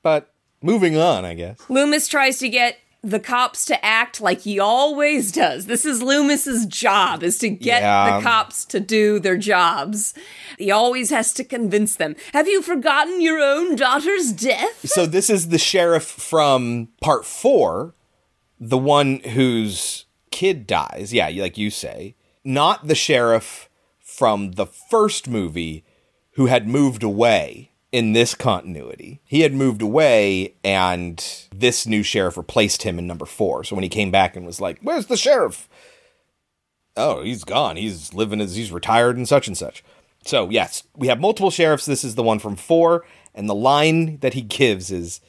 But 0.02 0.32
moving 0.62 0.96
on, 0.96 1.26
I 1.26 1.34
guess. 1.34 1.58
Loomis 1.68 2.08
tries 2.08 2.38
to 2.38 2.48
get 2.48 2.78
the 3.02 3.20
cops 3.20 3.64
to 3.66 3.82
act 3.84 4.20
like 4.20 4.40
he 4.42 4.58
always 4.58 5.32
does. 5.32 5.66
This 5.66 5.84
is 5.86 6.02
Loomis's 6.02 6.66
job 6.66 7.22
is 7.22 7.38
to 7.38 7.48
get 7.48 7.82
Yeah. 7.82 8.18
the 8.18 8.22
cops 8.22 8.64
to 8.66 8.80
do 8.80 9.18
their 9.18 9.38
jobs. 9.38 10.12
He 10.58 10.70
always 10.70 11.08
has 11.10 11.32
to 11.34 11.44
convince 11.44 11.96
them. 11.96 12.14
Have 12.34 12.46
you 12.46 12.60
forgotten 12.60 13.20
your 13.22 13.40
own 13.40 13.74
daughter's 13.76 14.32
death? 14.32 14.86
So 14.88 15.06
this 15.06 15.30
is 15.30 15.48
the 15.48 15.58
sheriff 15.58 16.04
from 16.04 16.88
part 17.00 17.24
four, 17.24 17.94
the 18.58 18.76
one 18.78 19.20
whose 19.20 20.04
kid 20.30 20.66
dies. 20.66 21.12
Yeah, 21.14 21.28
like 21.34 21.56
you 21.56 21.70
say. 21.70 22.16
Not 22.44 22.86
the 22.88 22.94
sheriff 22.94 23.68
from 23.98 24.52
the 24.52 24.66
first 24.66 25.26
movie 25.28 25.84
who 26.32 26.46
had 26.46 26.68
moved 26.68 27.02
away 27.02 27.69
in 27.92 28.12
this 28.12 28.35
continuity. 28.35 29.20
He 29.24 29.40
had 29.40 29.53
moved 29.53 29.83
away, 29.83 30.55
and 30.62 31.24
this 31.55 31.87
new 31.87 32.03
sheriff 32.03 32.37
replaced 32.37 32.83
him 32.83 32.98
in 32.98 33.07
number 33.07 33.26
four. 33.26 33.64
So 33.64 33.74
when 33.74 33.83
he 33.83 33.88
came 33.88 34.11
back 34.11 34.37
and 34.37 34.46
was 34.46 34.61
like, 34.61 34.79
Where's 34.81 35.07
the 35.07 35.16
sheriff? 35.16 35.68
Oh, 36.96 37.22
he's 37.22 37.44
gone. 37.44 37.76
He's 37.76 38.12
living 38.14 38.40
as 38.40 38.57
he's 38.57 38.72
retired 38.72 39.16
and 39.16 39.29
such 39.29 39.46
and 39.46 39.57
such. 39.57 39.83
So, 40.24 40.50
yes, 40.50 40.83
we 40.94 41.07
have 41.07 41.20
multiple 41.20 41.50
sheriffs. 41.50 41.87
This 41.87 42.05
is 42.05 42.14
the 42.14 42.22
one 42.22 42.38
from 42.38 42.57
four. 42.57 43.07
And 43.35 43.48
the 43.48 43.55
line 43.55 44.18
that 44.18 44.35
he 44.35 44.42
gives 44.42 44.90
is 44.90 45.20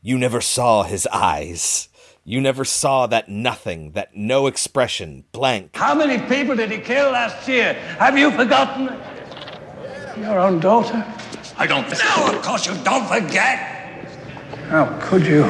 You 0.00 0.18
never 0.18 0.40
saw 0.40 0.82
his 0.82 1.06
eyes. 1.12 1.88
You 2.24 2.40
never 2.40 2.64
saw 2.64 3.08
that 3.08 3.28
nothing, 3.28 3.92
that 3.92 4.14
no 4.14 4.46
expression, 4.46 5.24
blank. 5.32 5.74
How 5.74 5.94
many 5.94 6.24
people 6.28 6.54
did 6.54 6.70
he 6.70 6.78
kill 6.78 7.10
last 7.10 7.48
year? 7.48 7.74
Have 7.98 8.16
you 8.16 8.30
forgotten? 8.30 8.96
Your 10.22 10.38
own 10.38 10.60
daughter? 10.60 11.04
I 11.56 11.66
don't. 11.66 11.88
No, 11.88 12.36
of 12.36 12.42
course 12.42 12.66
you 12.66 12.74
don't 12.82 13.06
forget. 13.06 13.58
How 14.68 14.98
could 15.00 15.26
you? 15.26 15.44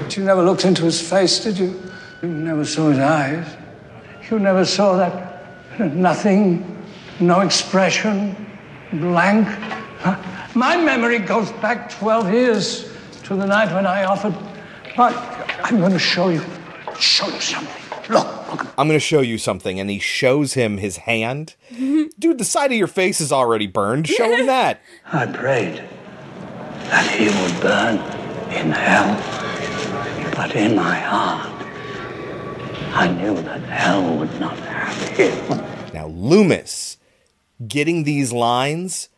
But 0.00 0.16
you 0.16 0.24
never 0.24 0.42
looked 0.42 0.64
into 0.64 0.84
his 0.84 1.00
face, 1.00 1.40
did 1.40 1.58
you? 1.58 1.80
You 2.22 2.28
never 2.28 2.64
saw 2.64 2.90
his 2.90 2.98
eyes. 2.98 3.46
You 4.30 4.38
never 4.38 4.64
saw 4.64 4.96
that 4.96 5.32
nothing, 5.78 6.82
no 7.18 7.40
expression, 7.40 8.36
blank. 8.92 9.48
My 10.54 10.76
memory 10.76 11.18
goes 11.18 11.50
back 11.52 11.90
12 11.90 12.32
years 12.32 12.92
to 13.24 13.34
the 13.34 13.46
night 13.46 13.72
when 13.74 13.86
I 13.86 14.04
offered. 14.04 14.34
But 14.96 15.14
I'm 15.64 15.78
going 15.78 15.92
to 15.92 15.98
show 15.98 16.28
you, 16.28 16.42
show 16.98 17.26
you 17.28 17.40
something. 17.40 17.82
Look, 18.08 18.26
look. 18.26 18.41
I'm 18.78 18.88
going 18.88 18.98
to 18.98 19.00
show 19.00 19.20
you 19.20 19.38
something. 19.38 19.78
And 19.80 19.90
he 19.90 19.98
shows 19.98 20.54
him 20.54 20.78
his 20.78 20.98
hand. 20.98 21.54
Dude, 22.18 22.38
the 22.38 22.44
side 22.44 22.70
of 22.72 22.78
your 22.78 22.86
face 22.86 23.20
is 23.20 23.32
already 23.32 23.66
burned. 23.66 24.08
Show 24.08 24.30
him 24.30 24.46
that. 24.46 24.80
I 25.12 25.26
prayed 25.26 25.82
that 26.84 27.10
he 27.10 27.26
would 27.26 27.60
burn 27.60 27.96
in 28.52 28.70
hell. 28.70 29.16
But 30.34 30.54
in 30.56 30.76
my 30.76 30.94
heart, 30.98 31.48
I 32.94 33.08
knew 33.08 33.34
that 33.42 33.60
hell 33.62 34.16
would 34.16 34.40
not 34.40 34.58
have 34.58 35.08
him. 35.08 35.68
Now, 35.92 36.06
Loomis 36.06 36.96
getting 37.68 38.04
these 38.04 38.32
lines 38.32 39.10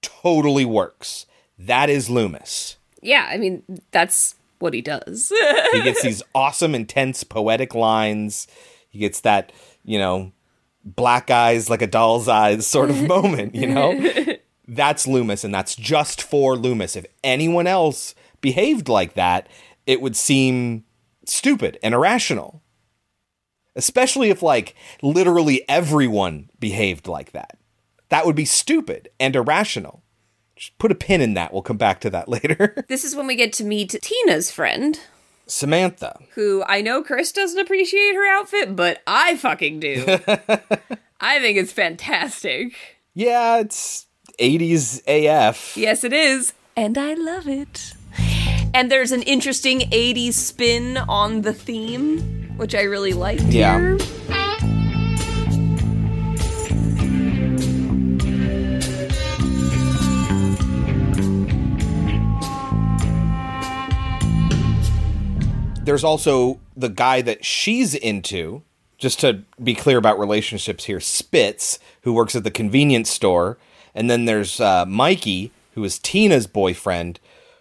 totally 0.00 0.64
works. 0.64 1.26
That 1.58 1.90
is 1.90 2.08
Loomis. 2.08 2.76
Yeah, 3.02 3.28
I 3.30 3.36
mean, 3.36 3.62
that's 3.90 4.36
what 4.60 4.74
he 4.74 4.82
does. 4.82 5.32
He 5.72 5.82
gets 5.82 6.02
these 6.02 6.22
awesome, 6.34 6.74
intense, 6.74 7.24
poetic 7.24 7.74
lines. 7.74 8.46
He 8.88 8.98
gets 8.98 9.20
that, 9.20 9.52
you 9.84 9.98
know, 9.98 10.32
black 10.84 11.30
eyes 11.30 11.70
like 11.70 11.82
a 11.82 11.86
doll's 11.86 12.28
eyes 12.28 12.66
sort 12.66 12.90
of 12.90 13.02
moment, 13.06 13.54
you 13.54 13.66
know? 13.66 13.98
That's 14.68 15.06
Loomis, 15.06 15.42
and 15.42 15.52
that's 15.52 15.74
just 15.74 16.22
for 16.22 16.54
Loomis. 16.54 16.94
If 16.94 17.04
anyone 17.24 17.66
else 17.66 18.14
behaved 18.40 18.88
like 18.88 19.14
that, 19.14 19.48
it 19.84 20.00
would 20.00 20.14
seem 20.14 20.84
stupid 21.24 21.76
and 21.82 21.92
irrational. 21.92 22.62
Especially 23.74 24.30
if, 24.30 24.44
like, 24.44 24.76
literally 25.02 25.68
everyone 25.68 26.50
behaved 26.60 27.08
like 27.08 27.32
that. 27.32 27.58
That 28.10 28.26
would 28.26 28.36
be 28.36 28.44
stupid 28.44 29.08
and 29.18 29.34
irrational. 29.34 30.04
Just 30.60 30.76
put 30.76 30.92
a 30.92 30.94
pin 30.94 31.22
in 31.22 31.32
that. 31.34 31.54
We'll 31.54 31.62
come 31.62 31.78
back 31.78 32.00
to 32.02 32.10
that 32.10 32.28
later. 32.36 32.84
this 32.88 33.02
is 33.02 33.16
when 33.16 33.26
we 33.26 33.34
get 33.34 33.50
to 33.54 33.64
meet 33.64 33.96
Tina's 34.02 34.50
friend, 34.50 35.00
Samantha. 35.46 36.20
who 36.34 36.62
I 36.66 36.82
know 36.82 37.02
Chris 37.02 37.32
doesn't 37.32 37.58
appreciate 37.58 38.14
her 38.14 38.26
outfit, 38.30 38.76
but 38.76 39.00
I 39.06 39.38
fucking 39.38 39.80
do. 39.80 40.04
I 41.18 41.38
think 41.40 41.56
it's 41.56 41.72
fantastic. 41.72 42.74
Yeah, 43.14 43.60
it's 43.60 44.04
80s 44.38 45.00
AF. 45.06 45.78
Yes, 45.78 46.04
it 46.04 46.12
is. 46.12 46.52
And 46.76 46.98
I 46.98 47.14
love 47.14 47.48
it. 47.48 47.94
And 48.74 48.90
there's 48.92 49.12
an 49.12 49.22
interesting 49.22 49.80
80s 49.80 50.34
spin 50.34 50.98
on 50.98 51.40
the 51.42 51.54
theme, 51.54 52.52
which 52.58 52.74
I 52.74 52.82
really 52.82 53.14
liked 53.14 53.42
Yeah. 53.44 53.78
here. 53.78 53.98
There's 65.90 66.04
also 66.04 66.60
the 66.76 66.88
guy 66.88 67.20
that 67.22 67.44
she's 67.44 67.96
into, 67.96 68.62
just 68.96 69.18
to 69.22 69.42
be 69.60 69.74
clear 69.74 69.98
about 69.98 70.20
relationships 70.20 70.84
here, 70.84 71.00
Spitz, 71.00 71.80
who 72.02 72.12
works 72.12 72.36
at 72.36 72.44
the 72.44 72.50
convenience 72.52 73.10
store. 73.10 73.58
And 73.92 74.08
then 74.08 74.24
there's 74.24 74.60
uh, 74.60 74.86
Mikey, 74.86 75.50
who 75.74 75.82
is 75.82 75.98
Tina's 75.98 76.46
boyfriend, 76.46 77.18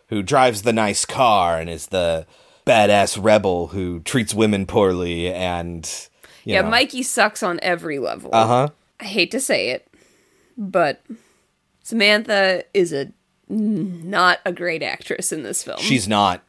who 0.09 0.21
drives 0.21 0.61
the 0.61 0.71
nice 0.71 1.05
car 1.05 1.59
and 1.59 1.71
is 1.71 1.87
the 1.87 2.27
badass 2.67 3.17
rebel 3.19 3.69
who 3.69 4.01
treats 4.01 4.31
women 4.35 4.67
poorly 4.67 5.33
and. 5.33 5.89
you 6.43 6.53
Yeah, 6.53 6.61
know. 6.61 6.69
Mikey 6.69 7.01
sucks 7.01 7.41
on 7.41 7.59
every 7.63 7.97
level. 7.97 8.29
Uh 8.31 8.45
huh. 8.45 8.67
I 8.99 9.05
hate 9.05 9.31
to 9.31 9.39
say 9.39 9.71
it, 9.71 9.87
but 10.55 11.01
Samantha 11.81 12.63
is 12.75 12.93
a 12.93 13.11
not 13.47 14.37
a 14.45 14.53
great 14.53 14.83
actress 14.83 15.31
in 15.31 15.41
this 15.41 15.63
film. 15.63 15.79
She's 15.79 16.07
not. 16.07 16.43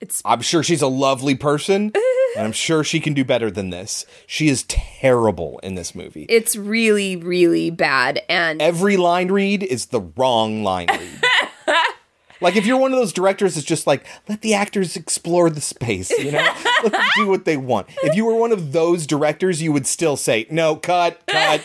It's 0.00 0.22
I'm 0.24 0.42
sure 0.42 0.62
she's 0.62 0.82
a 0.82 0.86
lovely 0.88 1.34
person, 1.34 1.92
and 2.36 2.46
I'm 2.46 2.52
sure 2.52 2.84
she 2.84 3.00
can 3.00 3.14
do 3.14 3.24
better 3.24 3.50
than 3.50 3.70
this. 3.70 4.06
She 4.26 4.48
is 4.48 4.64
terrible 4.64 5.58
in 5.62 5.74
this 5.74 5.94
movie. 5.94 6.26
it's 6.28 6.54
really 6.54 7.16
really 7.16 7.70
bad 7.70 8.20
and 8.28 8.62
Every 8.62 8.96
line 8.96 9.30
read 9.32 9.62
is 9.62 9.86
the 9.86 10.00
wrong 10.00 10.62
line 10.62 10.86
read. 10.88 11.22
like 12.40 12.54
if 12.56 12.64
you're 12.66 12.78
one 12.78 12.92
of 12.92 12.98
those 12.98 13.12
directors 13.12 13.54
that's 13.56 13.66
just 13.66 13.86
like, 13.86 14.06
let 14.28 14.42
the 14.42 14.54
actors 14.54 14.94
explore 14.96 15.50
the 15.50 15.60
space, 15.60 16.10
you 16.10 16.30
know? 16.30 16.54
let 16.84 16.92
them 16.92 17.06
do 17.16 17.26
what 17.26 17.44
they 17.44 17.56
want. 17.56 17.88
If 18.04 18.14
you 18.14 18.24
were 18.24 18.34
one 18.36 18.52
of 18.52 18.72
those 18.72 19.06
directors, 19.06 19.60
you 19.60 19.72
would 19.72 19.86
still 19.86 20.16
say, 20.16 20.46
no, 20.50 20.76
cut, 20.76 21.20
cut. 21.26 21.62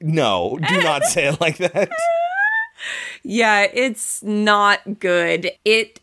no, 0.00 0.58
do 0.68 0.82
not 0.82 1.04
say 1.04 1.28
it 1.28 1.40
like 1.40 1.56
that. 1.58 1.88
yeah, 3.22 3.66
it's 3.72 4.22
not 4.22 4.98
good. 4.98 5.50
It 5.64 6.00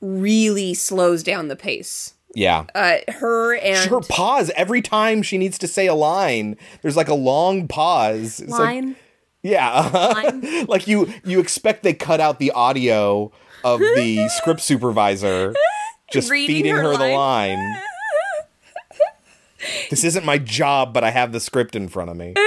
really 0.00 0.72
slows 0.74 1.22
down 1.22 1.48
the 1.48 1.56
pace 1.56 2.14
Yeah. 2.34 2.64
Uh, 2.74 2.98
her 3.08 3.54
and 3.56 3.90
her 3.90 4.00
pause 4.00 4.50
every 4.56 4.80
time 4.82 5.22
she 5.22 5.36
needs 5.38 5.58
to 5.58 5.68
say 5.68 5.86
a 5.86 5.94
line. 5.94 6.56
There's 6.82 6.96
like 6.96 7.08
a 7.08 7.14
long 7.14 7.68
pause. 7.68 8.40
It's 8.40 8.50
like- 8.50 8.60
line. 8.60 8.96
yeah, 9.42 9.70
uh-huh. 9.70 10.64
like 10.68 10.86
you 10.86 11.12
you 11.24 11.40
expect 11.40 11.82
they 11.82 11.92
cut 11.94 12.20
out 12.20 12.38
the 12.38 12.50
audio 12.52 13.30
of 13.64 13.80
the 13.80 14.28
script 14.36 14.60
supervisor 14.60 15.54
just 16.12 16.30
Reading 16.30 16.56
feeding 16.56 16.74
her 16.74 16.82
her, 16.82 16.92
the 16.96 16.98
line. 17.14 17.56
line. 17.58 17.76
this 19.90 20.02
isn't 20.04 20.24
my 20.24 20.38
job, 20.38 20.92
but 20.94 21.04
I 21.04 21.10
have 21.10 21.32
the 21.32 21.40
script 21.40 21.76
in 21.76 21.88
front 21.88 22.10
of 22.10 22.16
me. 22.16 22.34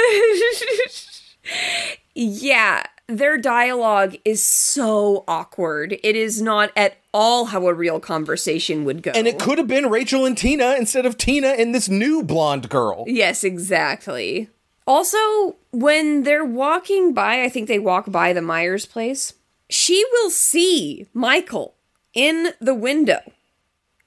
Yeah, 2.16 2.84
their 3.18 3.38
dialogue 3.38 4.16
is 4.26 4.44
so 4.44 5.24
awkward. 5.28 5.98
It 6.04 6.16
is 6.16 6.42
not 6.42 6.72
at 6.76 6.98
all 7.14 7.46
how 7.46 7.68
a 7.68 7.74
real 7.74 8.00
conversation 8.00 8.86
would 8.86 9.04
go. 9.04 9.12
And 9.12 9.28
it 9.28 9.40
could 9.40 9.58
have 9.58 9.68
been 9.68 9.90
Rachel 9.90 10.26
and 10.26 10.38
Tina 10.38 10.76
instead 10.78 11.06
of 11.06 11.18
Tina 11.18 11.50
and 11.50 11.74
this 11.74 11.90
new 11.90 12.24
blonde 12.24 12.70
girl. 12.70 13.06
Yes, 13.08 13.44
exactly. 13.44 14.50
Also, 14.86 15.56
when 15.72 16.24
they're 16.24 16.46
walking 16.46 17.14
by, 17.14 17.44
I 17.44 17.50
think 17.50 17.68
they 17.68 17.80
walk 17.80 18.12
by 18.12 18.34
the 18.34 18.42
Myers 18.42 18.86
place, 18.86 19.34
she 19.70 20.04
will 20.12 20.30
see 20.30 21.08
Michael 21.14 21.76
in 22.14 22.50
the 22.60 22.76
window. 22.76 23.20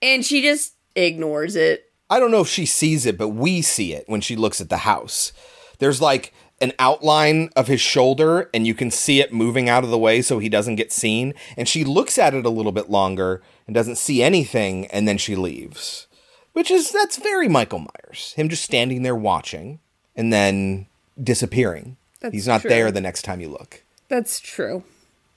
And 0.02 0.24
she 0.24 0.42
just 0.42 0.74
ignores 0.94 1.56
it. 1.56 1.90
I 2.10 2.20
don't 2.20 2.30
know 2.30 2.42
if 2.42 2.48
she 2.48 2.66
sees 2.66 3.06
it, 3.06 3.18
but 3.18 3.30
we 3.30 3.62
see 3.62 3.92
it 3.92 4.04
when 4.06 4.20
she 4.20 4.36
looks 4.36 4.60
at 4.60 4.68
the 4.68 4.78
house. 4.78 5.32
There's 5.78 6.00
like 6.00 6.32
an 6.60 6.72
outline 6.78 7.50
of 7.54 7.68
his 7.68 7.80
shoulder, 7.80 8.48
and 8.54 8.66
you 8.66 8.74
can 8.74 8.90
see 8.90 9.20
it 9.20 9.32
moving 9.32 9.68
out 9.68 9.84
of 9.84 9.90
the 9.90 9.98
way 9.98 10.22
so 10.22 10.38
he 10.38 10.48
doesn't 10.48 10.76
get 10.76 10.92
seen. 10.92 11.34
And 11.56 11.68
she 11.68 11.84
looks 11.84 12.18
at 12.18 12.34
it 12.34 12.46
a 12.46 12.50
little 12.50 12.72
bit 12.72 12.90
longer 12.90 13.42
and 13.66 13.74
doesn't 13.74 13.96
see 13.96 14.22
anything, 14.22 14.86
and 14.86 15.06
then 15.06 15.18
she 15.18 15.36
leaves. 15.36 16.06
Which 16.52 16.70
is, 16.70 16.90
that's 16.90 17.18
very 17.18 17.48
Michael 17.48 17.80
Myers. 17.80 18.32
Him 18.34 18.48
just 18.48 18.64
standing 18.64 19.02
there 19.02 19.14
watching 19.14 19.80
and 20.14 20.32
then 20.32 20.86
disappearing. 21.22 21.98
That's 22.20 22.32
He's 22.32 22.48
not 22.48 22.62
true. 22.62 22.70
there 22.70 22.90
the 22.90 23.02
next 23.02 23.22
time 23.22 23.40
you 23.40 23.48
look. 23.50 23.82
That's 24.08 24.40
true. 24.40 24.84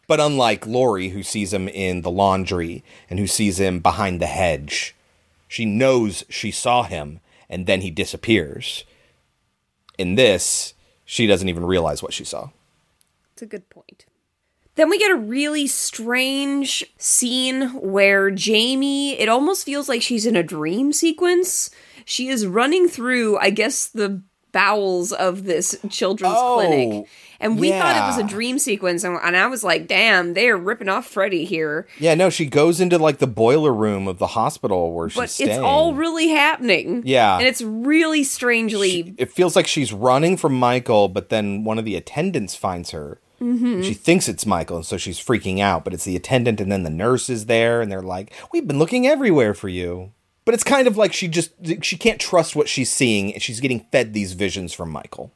But 0.07 0.19
unlike 0.21 0.65
Laurie, 0.65 1.09
who 1.09 1.21
sees 1.21 1.53
him 1.53 1.67
in 1.67 2.01
the 2.01 2.09
laundry 2.09 2.83
and 3.09 3.19
who 3.19 3.27
sees 3.27 3.59
him 3.59 3.79
behind 3.79 4.21
the 4.21 4.27
hedge, 4.27 4.95
she 5.47 5.65
knows 5.65 6.23
she 6.29 6.51
saw 6.51 6.83
him 6.83 7.19
and 7.49 7.67
then 7.67 7.81
he 7.81 7.91
disappears. 7.91 8.85
In 9.97 10.15
this, 10.15 10.73
she 11.09 11.25
doesn't 11.25 11.49
even 11.49 11.65
realize 11.65 12.03
what 12.03 12.13
she 12.13 12.23
saw. 12.23 12.49
It's 13.33 13.41
a 13.41 13.47
good 13.47 13.67
point. 13.71 14.05
Then 14.75 14.91
we 14.91 14.99
get 14.99 15.09
a 15.09 15.15
really 15.15 15.65
strange 15.65 16.85
scene 16.99 17.69
where 17.69 18.29
Jamie, 18.29 19.19
it 19.19 19.27
almost 19.27 19.65
feels 19.65 19.89
like 19.89 20.03
she's 20.03 20.27
in 20.27 20.35
a 20.35 20.43
dream 20.43 20.93
sequence. 20.93 21.71
She 22.05 22.27
is 22.27 22.45
running 22.45 22.87
through, 22.87 23.39
I 23.39 23.49
guess, 23.49 23.87
the 23.87 24.21
bowels 24.51 25.11
of 25.11 25.43
this 25.45 25.77
children's 25.89 26.35
Oh, 26.37 26.55
clinic. 26.57 27.07
And 27.41 27.57
we 27.57 27.69
thought 27.71 27.95
it 27.95 28.01
was 28.01 28.17
a 28.17 28.27
dream 28.27 28.59
sequence, 28.59 29.05
and, 29.05 29.17
and 29.23 29.37
I 29.37 29.47
was 29.47 29.63
like, 29.63 29.87
damn, 29.87 30.33
they're 30.33 30.57
ripping 30.57 30.89
off 30.89 31.05
Freddy 31.07 31.45
here. 31.45 31.87
Yeah, 31.97 32.13
no, 32.15 32.29
she 32.29 32.45
goes 32.45 32.81
into 32.81 32.97
like 32.97 33.19
the 33.19 33.27
boiler 33.27 33.73
room 33.73 34.07
of 34.09 34.17
the 34.17 34.27
hospital 34.27 34.91
where 34.93 35.07
But 35.07 35.23
she's 35.29 35.33
staying. 35.35 35.51
it's 35.51 35.59
all 35.59 35.93
really 35.93 36.27
happening. 36.29 37.03
Yeah. 37.05 37.37
And 37.37 37.47
it's 37.47 37.61
really 37.61 38.25
strangely. 38.25 39.13
it 39.17 39.31
feels 39.31 39.55
like 39.55 39.67
she's 39.67 39.93
running 39.93 40.35
from 40.35 40.53
Michael, 40.53 41.07
but 41.07 41.29
then 41.29 41.63
one 41.63 41.79
of 41.79 41.85
the 41.85 41.95
attendants 41.95 42.55
finds 42.55 42.91
her. 42.91 43.21
Mhm. 43.41 43.85
She 43.85 43.93
thinks 43.93 44.27
it's 44.27 44.45
Michael, 44.45 44.77
and 44.77 44.85
so 44.85 44.97
she's 44.97 45.17
freaking 45.17 45.61
out. 45.61 45.85
But 45.85 45.93
it's 45.93 46.03
the 46.03 46.17
attendant, 46.17 46.59
and 46.59 46.69
then 46.69 46.83
the 46.83 46.89
nurse 46.89 47.29
is 47.29 47.45
there, 47.45 47.79
and 47.81 47.89
they're 47.89 48.01
like, 48.01 48.33
"We've 48.51 48.67
been 48.67 48.79
looking 48.79 49.07
everywhere 49.07 49.53
for 49.53 49.69
you." 49.69 50.11
But 50.49 50.55
it's 50.55 50.63
kind 50.63 50.87
of 50.87 50.97
like 50.97 51.13
she 51.13 51.27
just 51.27 51.51
she 51.83 51.95
can't 51.95 52.19
trust 52.19 52.55
what 52.55 52.67
she's 52.67 52.89
seeing, 52.89 53.31
and 53.31 53.39
she's 53.39 53.59
getting 53.59 53.85
fed 53.91 54.15
these 54.15 54.33
visions 54.33 54.73
from 54.73 54.89
Michael. 54.89 55.31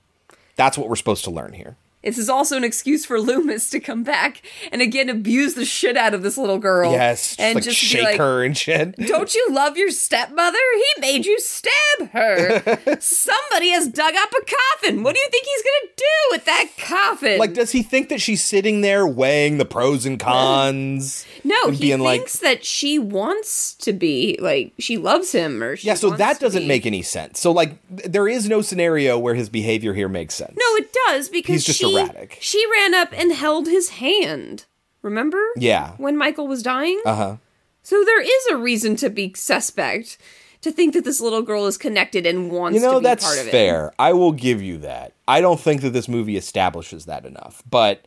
That's 0.55 0.75
what 0.75 0.89
we're 0.89 0.95
supposed 0.95 1.23
to 1.25 1.29
learn 1.29 1.53
here. 1.53 1.75
This 2.03 2.17
is 2.17 2.29
also 2.29 2.57
an 2.57 2.63
excuse 2.63 3.05
for 3.05 3.19
Loomis 3.19 3.69
to 3.69 3.79
come 3.79 4.03
back 4.03 4.41
and 4.71 4.81
again 4.81 5.09
abuse 5.09 5.53
the 5.53 5.65
shit 5.65 5.95
out 5.95 6.13
of 6.13 6.21
this 6.21 6.37
little 6.37 6.59
girl. 6.59 6.91
yes, 6.91 7.29
just 7.29 7.39
and 7.39 7.55
like 7.55 7.63
just 7.63 7.77
shake 7.77 8.03
like, 8.03 8.17
her 8.17 8.43
and 8.43 8.57
shit. 8.57 8.95
Don't 9.07 9.33
you 9.33 9.47
love 9.51 9.77
your 9.77 9.89
stepmother? 9.89 10.57
He 10.75 11.01
made 11.01 11.25
you 11.25 11.39
stab 11.39 12.09
her. 12.11 12.61
Somebody 12.99 13.69
has 13.69 13.87
dug 13.87 14.13
up 14.15 14.31
a 14.31 14.45
coffin. 14.45 15.03
What 15.03 15.15
do 15.15 15.21
you 15.21 15.27
think 15.29 15.45
he's 15.45 15.61
gonna 15.63 15.93
do 15.95 16.03
with 16.31 16.45
that 16.45 16.65
coffin? 16.77 17.39
Like, 17.39 17.53
does 17.53 17.71
he 17.71 17.83
think 17.83 18.09
that 18.09 18.19
she's 18.19 18.43
sitting 18.43 18.81
there 18.81 19.07
weighing 19.07 19.57
the 19.57 19.65
pros 19.65 20.05
and 20.05 20.19
cons? 20.19 21.25
no, 21.43 21.55
and 21.67 21.75
he 21.75 21.81
being 21.81 21.99
like, 21.99 22.21
thinks 22.21 22.39
that 22.39 22.65
she 22.65 22.99
wants 22.99 23.75
to 23.75 23.93
be 23.93 24.37
like 24.41 24.73
she 24.77 24.97
loves 24.97 25.31
him 25.31 25.63
or 25.63 25.75
she 25.75 25.87
yeah. 25.87 25.93
So 25.93 26.11
that 26.11 26.39
doesn't 26.39 26.67
make 26.67 26.85
any 26.85 27.01
sense. 27.01 27.39
So 27.39 27.51
like, 27.51 27.77
there 27.89 28.27
is 28.27 28.49
no 28.49 28.61
scenario 28.61 29.17
where 29.17 29.35
his 29.35 29.49
behavior 29.49 29.93
here 29.93 30.09
makes 30.09 30.35
sense. 30.35 30.55
No, 30.57 30.75
it 30.75 30.93
does 31.07 31.29
because 31.29 31.53
He's 31.53 31.65
just 31.65 31.79
she, 31.79 31.92
erratic. 32.01 32.37
She 32.41 32.63
ran 32.71 32.93
up 32.93 33.09
and 33.13 33.31
held 33.33 33.67
his 33.67 33.89
hand. 33.89 34.65
Remember? 35.01 35.41
Yeah. 35.57 35.93
When 35.97 36.17
Michael 36.17 36.47
was 36.47 36.63
dying? 36.63 37.01
Uh 37.05 37.15
huh. 37.15 37.35
So 37.81 38.03
there 38.05 38.21
is 38.21 38.45
a 38.51 38.57
reason 38.57 38.95
to 38.97 39.09
be 39.09 39.33
suspect, 39.35 40.17
to 40.61 40.71
think 40.71 40.93
that 40.93 41.03
this 41.03 41.19
little 41.19 41.41
girl 41.41 41.65
is 41.65 41.77
connected 41.77 42.25
and 42.25 42.49
wants 42.49 42.75
You 42.75 42.81
know, 42.81 42.93
to 42.93 42.99
be 42.99 43.03
that's 43.03 43.25
part 43.25 43.39
of 43.39 43.47
it. 43.47 43.51
fair. 43.51 43.91
I 43.99 44.13
will 44.13 44.31
give 44.31 44.61
you 44.61 44.77
that. 44.79 45.11
I 45.27 45.41
don't 45.41 45.59
think 45.59 45.81
that 45.81 45.89
this 45.89 46.07
movie 46.07 46.37
establishes 46.37 47.03
that 47.05 47.25
enough. 47.25 47.61
But 47.69 48.05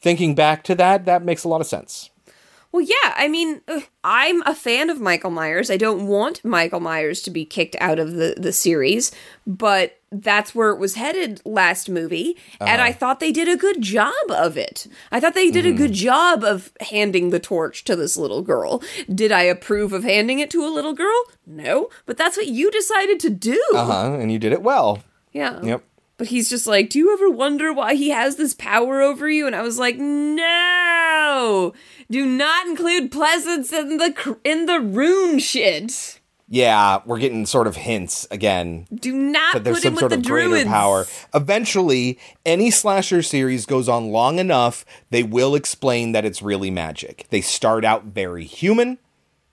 thinking 0.00 0.34
back 0.34 0.64
to 0.64 0.74
that, 0.74 1.04
that 1.04 1.24
makes 1.24 1.44
a 1.44 1.48
lot 1.48 1.60
of 1.60 1.68
sense. 1.68 2.10
Well, 2.72 2.80
yeah, 2.82 3.14
I 3.16 3.28
mean, 3.28 3.60
I'm 4.02 4.42
a 4.42 4.54
fan 4.54 4.88
of 4.88 4.98
Michael 4.98 5.30
Myers. 5.30 5.70
I 5.70 5.76
don't 5.76 6.06
want 6.06 6.42
Michael 6.44 6.80
Myers 6.80 7.20
to 7.22 7.30
be 7.30 7.44
kicked 7.44 7.76
out 7.80 7.98
of 7.98 8.14
the, 8.14 8.34
the 8.38 8.50
series, 8.52 9.12
but 9.46 9.98
that's 10.10 10.54
where 10.54 10.70
it 10.70 10.78
was 10.78 10.94
headed 10.94 11.40
last 11.44 11.88
movie, 11.90 12.36
and 12.60 12.70
Uh-huh. 12.80 12.82
I 12.88 12.92
thought 12.92 13.20
they 13.20 13.30
did 13.32 13.48
a 13.48 13.56
good 13.56 13.80
job 13.82 14.12
of 14.30 14.56
it. 14.56 14.86
I 15.10 15.20
thought 15.20 15.34
they 15.34 15.50
did 15.50 15.64
Mm-hmm. 15.66 15.74
a 15.74 15.78
good 15.86 15.92
job 15.92 16.44
of 16.44 16.72
handing 16.80 17.28
the 17.30 17.38
torch 17.40 17.84
to 17.84 17.94
this 17.96 18.16
little 18.16 18.42
girl. 18.42 18.82
Did 19.14 19.32
I 19.32 19.42
approve 19.42 19.92
of 19.92 20.02
handing 20.04 20.38
it 20.38 20.50
to 20.50 20.64
a 20.64 20.72
little 20.72 20.94
girl? 20.94 21.24
No, 21.46 21.88
but 22.06 22.16
that's 22.16 22.36
what 22.38 22.46
you 22.48 22.70
decided 22.70 23.20
to 23.20 23.30
do. 23.30 23.62
Uh 23.74 23.84
huh. 23.84 24.12
And 24.14 24.32
you 24.32 24.38
did 24.38 24.52
it 24.52 24.62
well. 24.62 25.02
Yeah. 25.32 25.62
Yep. 25.62 25.82
But 26.22 26.28
he's 26.28 26.48
just 26.48 26.68
like, 26.68 26.88
Do 26.88 27.00
you 27.00 27.12
ever 27.12 27.28
wonder 27.28 27.72
why 27.72 27.96
he 27.96 28.10
has 28.10 28.36
this 28.36 28.54
power 28.54 29.02
over 29.02 29.28
you? 29.28 29.44
And 29.48 29.56
I 29.56 29.62
was 29.62 29.76
like, 29.76 29.98
No! 29.98 31.74
Do 32.08 32.24
not 32.24 32.68
include 32.68 33.10
Pleasence 33.10 33.72
in 33.72 33.96
the 33.96 34.12
cr- 34.12 34.34
in 34.44 34.66
the 34.66 34.78
rune 34.78 35.40
shit. 35.40 36.20
Yeah, 36.48 37.00
we're 37.06 37.18
getting 37.18 37.44
sort 37.44 37.66
of 37.66 37.74
hints 37.74 38.28
again 38.30 38.86
Do 38.94 39.12
not 39.12 39.54
that 39.54 39.64
there's 39.64 39.78
put 39.78 39.84
him 39.84 39.88
some 39.88 39.94
with 39.94 40.00
sort 40.00 40.10
the 40.12 40.18
of 40.18 40.22
greater 40.24 40.48
druids. 40.50 40.68
power. 40.68 41.06
Eventually, 41.34 42.20
any 42.46 42.70
slasher 42.70 43.22
series 43.22 43.66
goes 43.66 43.88
on 43.88 44.12
long 44.12 44.38
enough, 44.38 44.84
they 45.10 45.24
will 45.24 45.56
explain 45.56 46.12
that 46.12 46.24
it's 46.24 46.40
really 46.40 46.70
magic. 46.70 47.26
They 47.30 47.40
start 47.40 47.84
out 47.84 48.04
very 48.04 48.44
human, 48.44 48.98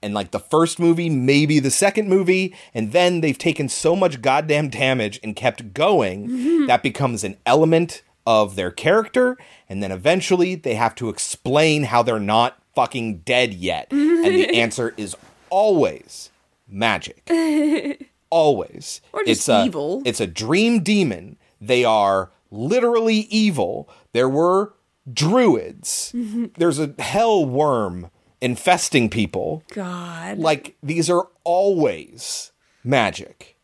and 0.02 0.14
like 0.14 0.30
the 0.30 0.40
first 0.40 0.78
movie, 0.78 1.10
maybe 1.10 1.58
the 1.58 1.70
second 1.70 2.08
movie, 2.08 2.54
and 2.74 2.92
then 2.92 3.20
they've 3.20 3.36
taken 3.38 3.68
so 3.68 3.94
much 3.94 4.22
goddamn 4.22 4.68
damage 4.70 5.20
and 5.22 5.36
kept 5.36 5.74
going 5.74 6.28
mm-hmm. 6.28 6.66
that 6.66 6.82
becomes 6.82 7.24
an 7.24 7.36
element 7.44 8.02
of 8.26 8.56
their 8.56 8.70
character, 8.70 9.36
and 9.68 9.82
then 9.82 9.90
eventually 9.90 10.54
they 10.54 10.74
have 10.74 10.94
to 10.94 11.08
explain 11.08 11.84
how 11.84 12.02
they're 12.02 12.18
not 12.18 12.58
fucking 12.74 13.18
dead 13.18 13.54
yet. 13.54 13.88
and 13.90 14.24
the 14.24 14.48
answer 14.54 14.94
is 14.96 15.16
always 15.48 16.30
magic 16.68 17.28
always. 18.30 19.00
Or 19.12 19.20
just 19.24 19.40
it's 19.40 19.48
a, 19.48 19.64
evil. 19.66 20.02
It's 20.04 20.20
a 20.20 20.26
dream 20.26 20.82
demon. 20.82 21.36
They 21.60 21.84
are 21.84 22.30
literally 22.50 23.26
evil. 23.30 23.88
There 24.12 24.28
were 24.28 24.74
druids. 25.12 26.12
Mm-hmm. 26.14 26.46
There's 26.56 26.78
a 26.78 26.94
hell 26.98 27.44
worm 27.44 28.10
infesting 28.40 29.08
people. 29.08 29.62
God. 29.72 30.38
Like 30.38 30.76
these 30.82 31.10
are 31.10 31.28
always 31.44 32.52
magic. 32.84 33.56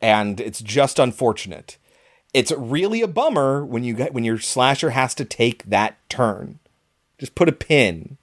And 0.00 0.40
it's 0.40 0.60
just 0.60 0.98
unfortunate. 0.98 1.78
It's 2.34 2.50
really 2.52 3.02
a 3.02 3.08
bummer 3.08 3.64
when 3.64 3.84
you 3.84 3.94
get 3.94 4.14
when 4.14 4.24
your 4.24 4.38
slasher 4.38 4.90
has 4.90 5.14
to 5.16 5.24
take 5.24 5.64
that 5.64 5.96
turn. 6.08 6.58
Just 7.18 7.34
put 7.34 7.48
a 7.48 7.52
pin 7.52 8.16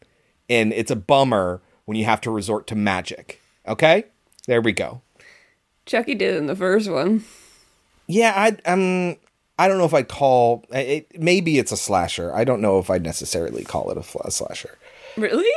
and 0.50 0.74
it's 0.74 0.92
a 0.92 0.96
bummer 0.96 1.62
when 1.86 1.98
you 1.98 2.06
have 2.06 2.22
to 2.22 2.32
resort 2.32 2.68
to 2.68 2.76
magic. 2.76 3.42
Okay? 3.68 4.06
There 4.48 4.62
we 4.62 4.74
go. 4.74 5.02
Chucky 5.86 6.16
did 6.16 6.36
in 6.36 6.48
the 6.48 6.56
first 6.56 6.90
one. 6.90 7.24
Yeah, 8.08 8.34
I 8.36 8.70
um 8.70 9.16
I 9.60 9.68
don't 9.68 9.78
know 9.78 9.86
if 9.86 9.94
I'd 9.94 10.08
call 10.08 10.66
it 10.72 11.20
maybe 11.20 11.60
it's 11.60 11.72
a 11.72 11.78
slasher. 11.78 12.34
I 12.34 12.44
don't 12.44 12.62
know 12.62 12.80
if 12.80 12.90
I'd 12.90 13.04
necessarily 13.04 13.64
call 13.64 13.92
it 13.92 13.98
a, 13.98 14.32
slasher. 14.32 14.78
Really? 15.18 15.52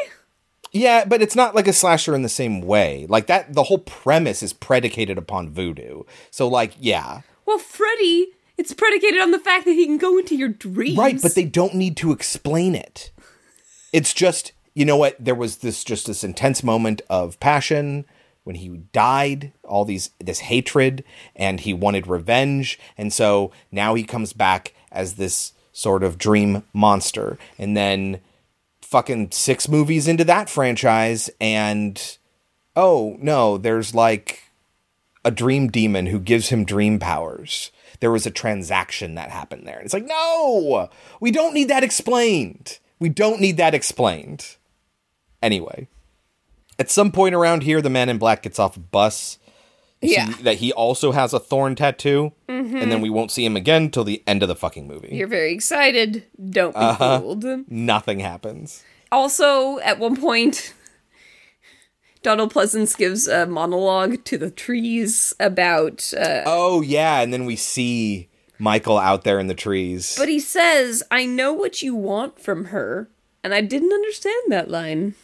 Yeah, 0.73 1.05
but 1.05 1.21
it's 1.21 1.37
not 1.37 1.55
like 1.55 1.69
a 1.69 1.73
slasher 1.73 2.15
in 2.15 2.23
the 2.23 2.29
same 2.29 2.63
way. 2.63 3.07
Like 3.09 3.27
that 3.27 3.53
the 3.55 3.65
whole 3.65 3.79
premise 3.79 4.43
is 4.43 4.53
predicated 4.55 5.19
upon 5.19 5.51
voodoo. 5.51 6.05
So 6.31 6.49
like, 6.49 6.73
yeah. 6.81 7.21
Well, 7.45 7.59
Freddy, 7.59 8.29
it's 8.57 8.73
predicated 8.73 9.21
on 9.21 9.33
the 9.33 9.39
fact 9.39 9.67
that 9.67 9.73
he 9.73 9.85
can 9.85 9.99
go 9.99 10.17
into 10.19 10.35
your 10.35 10.49
dreams. 10.49 10.97
Right, 10.97 11.21
but 11.21 11.35
they 11.35 11.45
don't 11.45 11.75
need 11.75 11.97
to 11.99 12.13
explain 12.13 12.75
it. 12.75 13.11
It's 13.93 14.15
just, 14.15 14.53
you 14.73 14.87
know 14.87 14.97
what, 14.97 15.17
there 15.23 15.35
was 15.35 15.59
this 15.59 15.85
just 15.85 16.07
this 16.07 16.25
intense 16.25 16.63
moment 16.63 17.03
of 17.11 17.39
passion. 17.39 18.07
when 18.45 18.57
he 18.57 18.69
died, 18.93 19.53
all 19.65 19.85
these 19.85 20.11
this 20.19 20.41
hatred 20.41 21.05
and 21.37 21.61
he 21.61 21.73
wanted 21.75 22.07
revenge 22.07 22.79
and 22.99 23.13
so 23.13 23.53
now 23.71 23.95
he 23.95 24.05
comes 24.05 24.33
back 24.33 24.75
as 24.91 25.15
this 25.15 25.53
sort 25.73 26.03
of 26.03 26.19
dream 26.19 26.63
monster 26.73 27.39
and 27.59 27.77
then 27.77 28.21
fucking 28.93 29.31
6 29.33 29.69
movies 29.69 30.07
into 30.07 30.23
that 30.25 30.51
franchise 30.51 31.31
and 31.41 32.19
oh 32.77 33.17
no, 33.21 33.57
there's 33.57 33.95
like 33.95 34.45
a 35.25 35.31
dream 35.31 35.69
demon 35.69 36.07
who 36.07 36.19
gives 36.19 36.51
him 36.51 36.67
dream 36.67 36.99
powers. 36.99 37.71
There 38.01 38.11
was 38.11 38.27
a 38.27 38.31
transaction 38.31 39.15
that 39.15 39.31
happened 39.31 39.67
there. 39.67 39.81
It's 39.81 39.95
like, 39.95 40.05
no, 40.05 40.91
we 41.21 41.31
don't 41.31 41.55
need 41.55 41.69
that 41.69 41.83
explained. 41.83 42.81
We 42.99 43.09
don't 43.09 43.41
need 43.41 43.57
that 43.57 43.75
explained. 43.75 44.57
Anyway, 45.41 45.89
at 46.79 46.91
some 46.91 47.13
point 47.13 47.35
around 47.35 47.63
here, 47.63 47.81
the 47.81 47.89
man 47.89 48.11
in 48.11 48.19
black 48.19 48.43
gets 48.43 48.59
off 48.59 48.77
a 48.77 48.81
bus. 48.81 49.39
Yeah. 50.03 50.33
that 50.43 50.57
he 50.57 50.73
also 50.73 51.13
has 51.13 51.33
a 51.33 51.39
thorn 51.39 51.75
tattoo, 51.77 52.33
and 52.49 52.91
then 52.91 53.01
we 53.01 53.09
won't 53.11 53.31
see 53.31 53.45
him 53.45 53.57
again 53.57 53.91
till 53.91 54.05
the 54.05 54.23
end 54.27 54.43
of 54.43 54.49
the 54.49 54.57
fucking 54.57 54.87
movie. 54.87 55.11
You're 55.13 55.29
very 55.29 55.53
excited. 55.53 56.25
Don't 56.51 56.75
be 56.75 56.81
Uh-huh. 56.81 57.21
fooled. 57.21 57.45
Nothing 57.71 58.19
happens. 58.21 58.83
Also, 59.13 59.79
at 59.79 59.99
one 59.99 60.17
point, 60.17 60.75
Donald 62.23 62.53
Pleasence 62.53 62.97
gives 62.97 63.27
a 63.29 63.47
monologue 63.47 64.25
to 64.25 64.39
the 64.39 64.51
trees 64.51 65.35
about. 65.41 66.13
Uh, 66.17 66.43
Oh 66.47 66.81
yeah, 66.83 67.21
and 67.21 67.33
then 67.33 67.45
we 67.45 67.57
see 67.57 68.29
Michael 68.59 68.99
out 68.99 69.25
there 69.25 69.39
in 69.41 69.49
the 69.49 69.55
trees. 69.55 70.15
but 70.19 70.29
he 70.29 70.39
says, 70.41 71.03
I 71.11 71.27
know 71.27 71.53
what 71.53 71.83
you 71.83 71.95
want 71.95 72.39
from 72.41 72.67
her. 72.67 73.09
And 73.45 73.53
I 73.53 73.61
didn't 73.61 73.93
understand 73.93 74.45
that 74.49 74.71
line. 74.71 75.15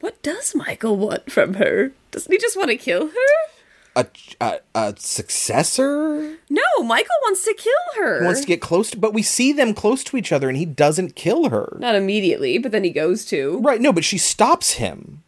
What 0.00 0.20
does 0.22 0.54
Michael 0.56 0.96
want 0.96 1.30
from 1.30 1.54
her? 1.54 1.92
Doesn't 2.10 2.32
he 2.32 2.38
just 2.38 2.56
want 2.56 2.70
to 2.70 2.76
kill 2.76 3.06
her? 3.06 3.52
A, 3.98 4.06
a 4.40 4.60
a 4.74 4.94
successor 4.98 6.38
No, 6.50 6.62
Michael 6.82 7.16
wants 7.22 7.44
to 7.44 7.54
kill 7.54 8.02
her. 8.02 8.24
wants 8.24 8.40
to 8.40 8.46
get 8.46 8.60
close 8.60 8.90
to, 8.90 8.96
but 8.98 9.12
we 9.14 9.22
see 9.22 9.52
them 9.52 9.74
close 9.74 10.04
to 10.04 10.16
each 10.16 10.32
other, 10.32 10.48
and 10.48 10.56
he 10.56 10.64
doesn't 10.64 11.16
kill 11.16 11.50
her. 11.50 11.76
Not 11.80 11.94
immediately, 11.94 12.58
but 12.58 12.72
then 12.72 12.84
he 12.84 12.90
goes 12.90 13.24
to. 13.26 13.58
Right? 13.60 13.80
No, 13.80 13.92
but 13.92 14.04
she 14.04 14.18
stops 14.18 14.74
him. 14.74 15.22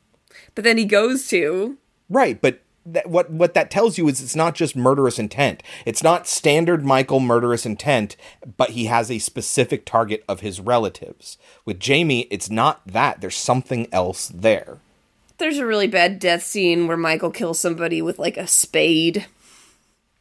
But 0.54 0.64
then 0.64 0.78
he 0.78 0.84
goes 0.84 1.28
to. 1.28 1.76
Right, 2.08 2.40
but 2.40 2.60
that, 2.86 3.08
what 3.08 3.30
what 3.30 3.54
that 3.54 3.70
tells 3.70 3.98
you 3.98 4.08
is 4.08 4.22
it's 4.22 4.36
not 4.36 4.54
just 4.54 4.74
murderous 4.74 5.18
intent. 5.18 5.62
It's 5.84 6.02
not 6.02 6.26
standard 6.26 6.84
Michael 6.84 7.20
murderous 7.20 7.66
intent, 7.66 8.16
but 8.56 8.70
he 8.70 8.86
has 8.86 9.10
a 9.10 9.18
specific 9.18 9.84
target 9.84 10.24
of 10.28 10.40
his 10.40 10.60
relatives. 10.60 11.38
With 11.64 11.78
Jamie, 11.78 12.22
it's 12.30 12.50
not 12.50 12.80
that. 12.86 13.20
There's 13.20 13.36
something 13.36 13.86
else 13.92 14.28
there. 14.28 14.78
There's 15.40 15.58
a 15.58 15.66
really 15.66 15.88
bad 15.88 16.20
death 16.20 16.44
scene 16.44 16.86
where 16.86 16.96
Michael 16.96 17.30
kills 17.32 17.58
somebody 17.58 18.00
with 18.00 18.18
like 18.20 18.36
a 18.36 18.46
spade, 18.46 19.26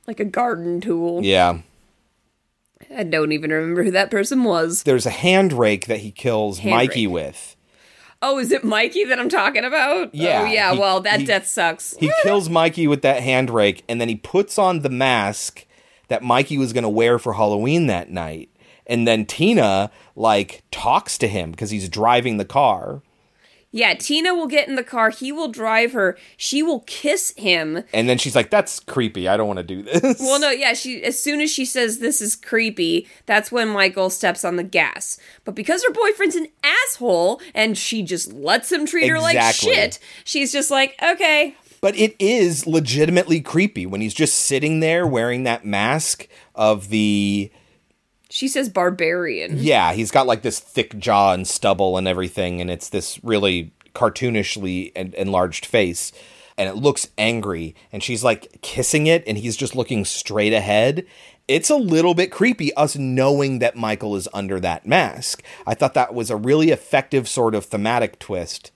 like 0.07 0.19
a 0.19 0.25
garden 0.25 0.81
tool. 0.81 1.23
Yeah. 1.23 1.59
I 2.95 3.03
don't 3.03 3.31
even 3.33 3.51
remember 3.51 3.83
who 3.83 3.91
that 3.91 4.09
person 4.09 4.43
was. 4.43 4.83
There's 4.83 5.05
a 5.05 5.09
hand 5.11 5.53
rake 5.53 5.85
that 5.87 5.99
he 5.99 6.11
kills 6.11 6.59
Hand 6.59 6.75
Mikey 6.75 7.05
rake. 7.07 7.13
with. 7.13 7.55
Oh, 8.21 8.39
is 8.39 8.51
it 8.51 8.63
Mikey 8.63 9.03
that 9.05 9.19
I'm 9.19 9.29
talking 9.29 9.63
about? 9.63 10.07
Oh, 10.07 10.09
yeah, 10.13 10.41
Oh, 10.41 10.45
yeah. 10.51 10.73
he- 10.73 10.79
well, 10.79 10.99
that 11.01 11.19
he- 11.19 11.25
death 11.25 11.45
sucks. 11.47 11.95
He 11.97 12.11
kills 12.23 12.49
Mikey 12.49 12.87
with 12.87 13.01
that 13.03 13.21
hand 13.21 13.49
rake, 13.49 13.83
and 13.87 14.01
then 14.01 14.09
he 14.09 14.15
puts 14.15 14.57
on 14.57 14.79
the 14.79 14.89
mask 14.89 15.65
that 16.07 16.23
Mikey 16.23 16.57
was 16.57 16.73
going 16.73 16.83
to 16.83 16.89
wear 16.89 17.19
for 17.19 17.33
Halloween 17.33 17.87
that 17.87 18.09
night. 18.09 18.49
And 18.87 19.07
then 19.07 19.25
Tina, 19.25 19.91
like, 20.15 20.63
talks 20.71 21.17
to 21.19 21.27
him 21.27 21.51
because 21.51 21.69
he's 21.69 21.87
driving 21.87 22.37
the 22.37 22.45
car. 22.45 23.03
Yeah, 23.71 23.93
Tina 23.93 24.33
will 24.33 24.47
get 24.47 24.67
in 24.67 24.75
the 24.75 24.83
car. 24.83 25.11
He 25.11 25.31
will 25.31 25.49
drive 25.49 25.93
her. 25.93 26.17
She 26.37 26.63
will 26.63 26.79
kiss 26.81 27.33
him. 27.37 27.83
And 27.93 28.09
then 28.09 28.17
she's 28.17 28.35
like, 28.35 28.49
that's 28.49 28.79
creepy. 28.79 29.27
I 29.27 29.37
don't 29.37 29.47
want 29.47 29.57
to 29.57 29.63
do 29.63 29.83
this. 29.83 30.19
Well, 30.19 30.39
no, 30.39 30.49
yeah. 30.49 30.73
She 30.73 31.03
as 31.03 31.21
soon 31.21 31.39
as 31.39 31.51
she 31.51 31.65
says 31.65 31.99
this 31.99 32.19
is 32.19 32.35
creepy, 32.35 33.07
that's 33.27 33.51
when 33.51 33.67
Michael 33.69 34.09
steps 34.09 34.43
on 34.43 34.55
the 34.55 34.63
gas. 34.63 35.19
But 35.45 35.53
because 35.53 35.83
her 35.83 35.91
boyfriend's 35.93 36.35
an 36.35 36.47
asshole 36.63 37.41
and 37.53 37.77
she 37.77 38.01
just 38.01 38.33
lets 38.33 38.71
him 38.71 38.85
treat 38.87 39.07
her 39.07 39.19
like 39.19 39.53
shit, 39.53 39.99
she's 40.23 40.51
just 40.51 40.71
like, 40.71 40.95
okay, 41.03 41.55
But 41.81 41.95
it 41.95 42.15
is 42.19 42.65
legitimately 42.65 43.41
creepy 43.41 43.85
when 43.85 44.01
he's 44.01 44.13
just 44.13 44.35
sitting 44.35 44.79
there 44.79 45.05
wearing 45.05 45.43
that 45.43 45.63
mask 45.65 46.27
of 46.55 46.89
the. 46.89 47.51
She 48.29 48.47
says 48.47 48.69
barbarian. 48.69 49.57
Yeah, 49.57 49.93
he's 49.93 50.11
got 50.11 50.27
like 50.27 50.43
this 50.43 50.59
thick 50.59 50.97
jaw 50.99 51.33
and 51.33 51.47
stubble 51.47 51.97
and 51.97 52.07
everything, 52.07 52.61
and 52.61 52.69
it's 52.69 52.89
this 52.89 53.23
really 53.23 53.71
cartoonishly 53.93 54.91
en- 54.95 55.13
enlarged 55.17 55.65
face. 55.65 56.11
And 56.57 56.69
it 56.69 56.75
looks 56.75 57.07
angry, 57.17 57.73
and 57.91 58.03
she's 58.03 58.23
like 58.23 58.61
kissing 58.61 59.07
it, 59.07 59.23
and 59.25 59.37
he's 59.37 59.55
just 59.55 59.75
looking 59.75 60.03
straight 60.05 60.53
ahead. 60.53 61.05
It's 61.47 61.69
a 61.69 61.75
little 61.75 62.13
bit 62.13 62.31
creepy, 62.31 62.73
us 62.75 62.95
knowing 62.95 63.59
that 63.59 63.75
Michael 63.75 64.15
is 64.15 64.27
under 64.33 64.59
that 64.59 64.85
mask. 64.85 65.41
I 65.65 65.73
thought 65.73 65.95
that 65.95 66.13
was 66.13 66.29
a 66.29 66.35
really 66.35 66.69
effective 66.69 67.27
sort 67.27 67.55
of 67.55 67.65
thematic 67.65 68.19
twist. 68.19 68.71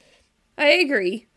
I 0.57 0.69
agree. 0.69 1.27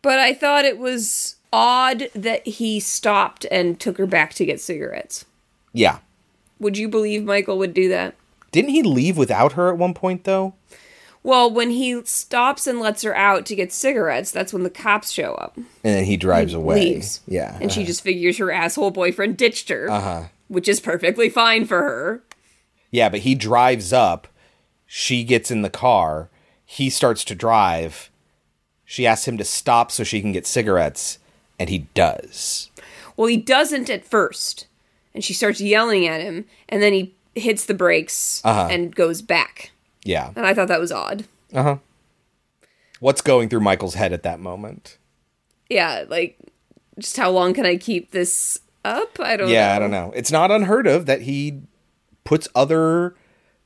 But 0.00 0.18
I 0.20 0.32
thought 0.32 0.64
it 0.64 0.78
was 0.78 1.36
odd 1.52 2.08
that 2.14 2.46
he 2.46 2.80
stopped 2.80 3.44
and 3.50 3.78
took 3.78 3.98
her 3.98 4.06
back 4.06 4.32
to 4.34 4.46
get 4.46 4.60
cigarettes. 4.60 5.24
Yeah. 5.72 5.98
Would 6.58 6.78
you 6.78 6.88
believe 6.88 7.24
Michael 7.24 7.58
would 7.58 7.74
do 7.74 7.88
that? 7.88 8.14
Didn't 8.52 8.70
he 8.70 8.82
leave 8.82 9.16
without 9.16 9.52
her 9.52 9.68
at 9.68 9.78
one 9.78 9.94
point, 9.94 10.24
though? 10.24 10.54
Well, 11.22 11.50
when 11.50 11.70
he 11.70 12.04
stops 12.04 12.66
and 12.66 12.78
lets 12.78 13.02
her 13.02 13.14
out 13.14 13.46
to 13.46 13.56
get 13.56 13.72
cigarettes, 13.72 14.30
that's 14.30 14.52
when 14.52 14.62
the 14.62 14.70
cops 14.70 15.10
show 15.10 15.34
up. 15.34 15.56
And 15.56 15.66
then 15.82 16.04
he 16.04 16.16
drives 16.16 16.54
away. 16.54 16.76
Leaves. 16.76 17.20
Yeah. 17.26 17.58
And 17.60 17.72
she 17.72 17.84
just 17.84 18.02
figures 18.02 18.38
her 18.38 18.52
asshole 18.52 18.92
boyfriend 18.92 19.36
ditched 19.36 19.68
her. 19.68 19.90
Uh-huh. 19.90 20.24
Which 20.48 20.68
is 20.68 20.78
perfectly 20.78 21.28
fine 21.28 21.66
for 21.66 21.82
her. 21.82 22.22
Yeah, 22.92 23.08
but 23.08 23.20
he 23.20 23.34
drives 23.34 23.92
up. 23.92 24.28
She 24.86 25.24
gets 25.24 25.50
in 25.50 25.62
the 25.62 25.70
car. 25.70 26.30
He 26.64 26.88
starts 26.88 27.24
to 27.24 27.34
drive. 27.34 28.10
She 28.84 29.04
asks 29.04 29.26
him 29.26 29.36
to 29.38 29.44
stop 29.44 29.90
so 29.90 30.04
she 30.04 30.20
can 30.20 30.30
get 30.30 30.46
cigarettes, 30.46 31.18
and 31.58 31.68
he 31.68 31.88
does. 31.94 32.70
Well, 33.16 33.26
he 33.26 33.36
doesn't 33.36 33.90
at 33.90 34.04
first. 34.04 34.68
And 35.16 35.24
she 35.24 35.32
starts 35.32 35.60
yelling 35.62 36.06
at 36.06 36.20
him, 36.20 36.44
and 36.68 36.80
then 36.82 36.92
he 36.92 37.14
hits 37.34 37.64
the 37.64 37.74
brakes 37.74 38.40
Uh-huh. 38.44 38.68
and 38.70 38.94
goes 38.94 39.22
back. 39.22 39.70
Yeah. 40.04 40.30
And 40.36 40.46
I 40.46 40.52
thought 40.54 40.68
that 40.68 40.78
was 40.78 40.92
odd. 40.92 41.24
Uh 41.52 41.62
huh. 41.62 41.76
What's 43.00 43.22
going 43.22 43.48
through 43.48 43.60
Michael's 43.60 43.94
head 43.94 44.12
at 44.12 44.22
that 44.22 44.40
moment? 44.40 44.98
Yeah, 45.70 46.04
like, 46.08 46.38
just 46.98 47.16
how 47.16 47.30
long 47.30 47.54
can 47.54 47.64
I 47.66 47.76
keep 47.76 48.10
this 48.10 48.60
up? 48.84 49.18
I 49.18 49.36
don't 49.36 49.48
yeah, 49.48 49.68
know. 49.70 49.74
I 49.74 49.78
don't 49.78 49.90
know. 49.90 50.12
It's 50.14 50.30
not 50.30 50.50
unheard 50.50 50.86
of 50.86 51.06
that 51.06 51.22
he 51.22 51.62
puts 52.24 52.46
other 52.54 53.14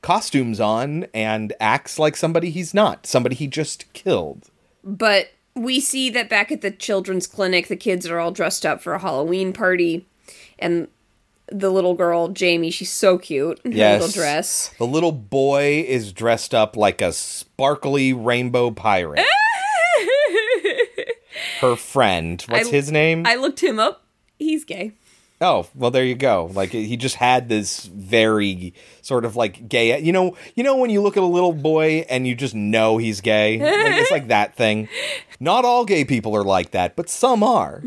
costumes 0.01 0.59
on 0.59 1.05
and 1.13 1.53
acts 1.59 1.99
like 1.99 2.15
somebody 2.15 2.49
he's 2.49 2.73
not, 2.73 3.05
somebody 3.05 3.35
he 3.35 3.47
just 3.47 3.91
killed. 3.93 4.49
But 4.83 5.31
we 5.53 5.79
see 5.79 6.09
that 6.11 6.29
back 6.29 6.51
at 6.51 6.61
the 6.61 6.71
children's 6.71 7.27
clinic, 7.27 7.67
the 7.67 7.75
kids 7.75 8.07
are 8.07 8.19
all 8.19 8.31
dressed 8.31 8.65
up 8.65 8.81
for 8.81 8.93
a 8.93 8.99
Halloween 8.99 9.51
party, 9.53 10.07
and 10.57 10.87
the 11.51 11.69
little 11.69 11.93
girl 11.93 12.29
Jamie, 12.29 12.71
she's 12.71 12.91
so 12.91 13.17
cute 13.17 13.59
in 13.65 13.71
her 13.73 13.77
Yes. 13.77 14.01
little 14.01 14.13
dress. 14.21 14.71
The 14.77 14.87
little 14.87 15.11
boy 15.11 15.85
is 15.87 16.11
dressed 16.13 16.53
up 16.55 16.75
like 16.77 17.01
a 17.01 17.11
sparkly 17.11 18.13
rainbow 18.13 18.71
pirate. 18.71 19.25
Her 21.61 21.75
friend. 21.75 22.43
What's 22.49 22.69
I- 22.69 22.71
his 22.71 22.91
name? 22.91 23.25
I 23.25 23.35
looked 23.35 23.61
him 23.61 23.79
up. 23.79 24.03
He's 24.39 24.65
gay. 24.65 24.93
Oh, 25.39 25.67
well 25.73 25.89
there 25.91 26.03
you 26.05 26.13
go. 26.15 26.51
Like 26.53 26.69
he 26.69 26.95
just 26.97 27.15
had 27.15 27.49
this 27.49 27.85
very 27.85 28.73
sort 29.01 29.25
of 29.25 29.35
like 29.35 29.67
gay 29.67 29.99
you 29.99 30.11
know 30.13 30.37
you 30.53 30.63
know 30.63 30.77
when 30.77 30.91
you 30.91 31.01
look 31.01 31.17
at 31.17 31.23
a 31.23 31.25
little 31.25 31.51
boy 31.53 32.05
and 32.09 32.27
you 32.27 32.35
just 32.35 32.53
know 32.53 32.97
he's 32.97 33.21
gay? 33.21 33.57
Like, 33.59 33.99
it's 34.01 34.11
like 34.11 34.27
that 34.27 34.55
thing. 34.55 34.87
Not 35.39 35.65
all 35.65 35.83
gay 35.85 36.05
people 36.05 36.35
are 36.35 36.43
like 36.43 36.71
that, 36.71 36.95
but 36.95 37.09
some 37.09 37.41
are. 37.43 37.81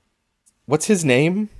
What's 0.66 0.86
his 0.86 1.04
name? 1.04 1.50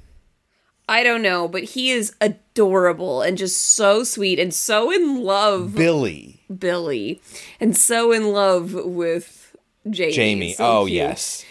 I 0.88 1.02
don't 1.02 1.22
know, 1.22 1.48
but 1.48 1.64
he 1.64 1.90
is 1.90 2.14
adorable 2.20 3.20
and 3.20 3.36
just 3.36 3.62
so 3.74 4.04
sweet 4.04 4.38
and 4.38 4.54
so 4.54 4.90
in 4.90 5.22
love, 5.22 5.74
Billy. 5.74 6.42
Billy, 6.56 7.20
and 7.60 7.76
so 7.76 8.10
in 8.10 8.32
love 8.32 8.72
with 8.72 9.54
Jamie. 9.88 10.12
Jamie. 10.12 10.52
So 10.54 10.64
oh, 10.64 10.86
cute. 10.86 10.96
yes. 10.96 11.44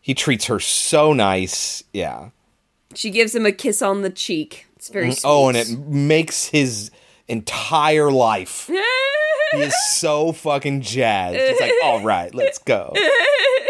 He 0.00 0.14
treats 0.14 0.46
her 0.46 0.60
so 0.60 1.12
nice. 1.12 1.82
Yeah. 1.92 2.30
She 2.94 3.10
gives 3.10 3.34
him 3.34 3.44
a 3.44 3.52
kiss 3.52 3.82
on 3.82 4.02
the 4.02 4.10
cheek. 4.10 4.66
It's 4.76 4.88
very 4.88 5.08
mm, 5.08 5.12
sweet. 5.12 5.28
Oh, 5.28 5.48
and 5.48 5.56
it 5.56 5.68
makes 5.78 6.46
his 6.46 6.90
entire 7.26 8.10
life. 8.10 8.70
he 9.52 9.58
is 9.58 9.74
so 9.96 10.32
fucking 10.32 10.82
jazzed. 10.82 11.36
He's 11.36 11.60
like, 11.60 11.72
all 11.84 12.02
right, 12.02 12.34
let's 12.34 12.58
go. 12.58 12.94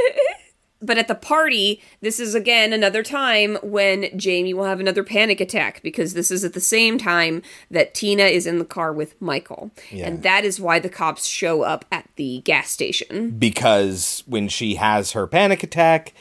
But 0.80 0.96
at 0.96 1.08
the 1.08 1.14
party, 1.14 1.82
this 2.00 2.20
is 2.20 2.34
again 2.34 2.72
another 2.72 3.02
time 3.02 3.58
when 3.62 4.16
Jamie 4.16 4.54
will 4.54 4.64
have 4.64 4.78
another 4.78 5.02
panic 5.02 5.40
attack 5.40 5.82
because 5.82 6.14
this 6.14 6.30
is 6.30 6.44
at 6.44 6.52
the 6.52 6.60
same 6.60 6.98
time 6.98 7.42
that 7.70 7.94
Tina 7.94 8.24
is 8.24 8.46
in 8.46 8.58
the 8.58 8.64
car 8.64 8.92
with 8.92 9.20
Michael. 9.20 9.72
Yeah. 9.90 10.06
And 10.06 10.22
that 10.22 10.44
is 10.44 10.60
why 10.60 10.78
the 10.78 10.88
cops 10.88 11.26
show 11.26 11.62
up 11.62 11.84
at 11.90 12.08
the 12.14 12.42
gas 12.44 12.70
station. 12.70 13.30
Because 13.38 14.22
when 14.26 14.48
she 14.48 14.76
has 14.76 15.12
her 15.12 15.26
panic 15.26 15.64
attack, 15.64 16.12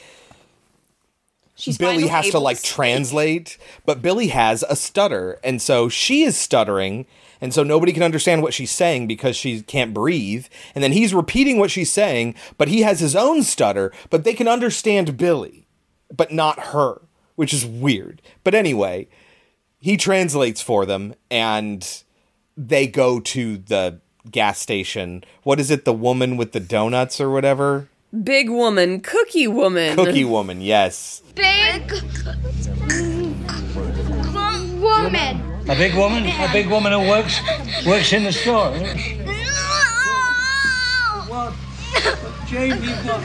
She's 1.58 1.78
Billy 1.78 2.08
has 2.08 2.30
to 2.30 2.40
like 2.40 2.62
translate, 2.62 3.58
but 3.84 4.00
Billy 4.00 4.28
has 4.28 4.64
a 4.70 4.76
stutter, 4.76 5.40
and 5.44 5.60
so 5.60 5.90
she 5.90 6.22
is 6.22 6.38
stuttering, 6.38 7.08
and 7.42 7.54
so 7.54 7.64
nobody 7.64 7.92
can 7.94 8.04
understand 8.04 8.42
what 8.42 8.54
she's 8.54 8.72
saying 8.72 9.08
because 9.08 9.36
she 9.36 9.62
can't 9.62 9.94
breathe. 9.94 10.48
And 10.74 10.84
then 10.84 10.92
he's 10.92 11.14
repeating 11.14 11.58
what 11.58 11.72
she's 11.72 11.92
saying, 11.92 12.36
but 12.58 12.68
he 12.68 12.82
has 12.82 13.00
his 13.00 13.16
own 13.16 13.44
stutter, 13.44 13.92
but 14.10 14.24
they 14.24 14.34
can 14.34 14.48
understand 14.48 15.18
Billy, 15.18 15.68
but 16.16 16.32
not 16.32 16.60
her, 16.68 17.02
which 17.36 17.54
is 17.54 17.66
weird. 17.66 18.22
But 18.44 18.56
anyway, 18.56 19.08
he 19.80 19.98
translates 19.98 20.62
for 20.62 20.86
them, 20.86 21.14
and 21.30 22.04
they 22.56 22.88
go 22.88 23.20
to 23.20 23.58
the 23.58 24.00
gas 24.30 24.60
station. 24.60 25.24
What 25.44 25.60
is 25.60 25.72
it? 25.72 25.86
The 25.86 25.94
woman 25.94 26.38
with 26.38 26.52
the 26.52 26.60
donuts 26.60 27.22
or 27.22 27.30
whatever? 27.30 27.88
Big 28.24 28.50
woman, 28.50 29.02
cookie 29.02 29.48
woman. 29.48 29.96
Cookie 29.96 30.24
woman, 30.24 30.62
yes. 30.62 31.22
Big 31.36 31.92
woman. 34.80 35.57
A 35.70 35.76
big 35.76 35.96
woman? 35.96 36.26
A 36.26 36.50
big 36.54 36.68
woman 36.68 36.94
who 36.94 37.00
works 37.10 37.42
works 37.86 38.14
in 38.14 38.24
the 38.24 38.32
store. 38.32 38.72
What? 41.28 41.54
Jamie 42.48 42.88
got 43.04 43.22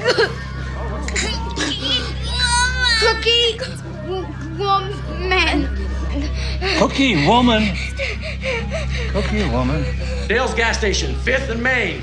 Cookie 2.99 3.59
woman. 4.59 5.68
Cookie 6.78 7.26
woman. 7.26 7.76
Cookie 9.11 9.49
woman. 9.49 9.84
Dale's 10.26 10.55
gas 10.55 10.78
station, 10.78 11.14
5th 11.16 11.49
and 11.49 11.62
Main. 11.62 12.03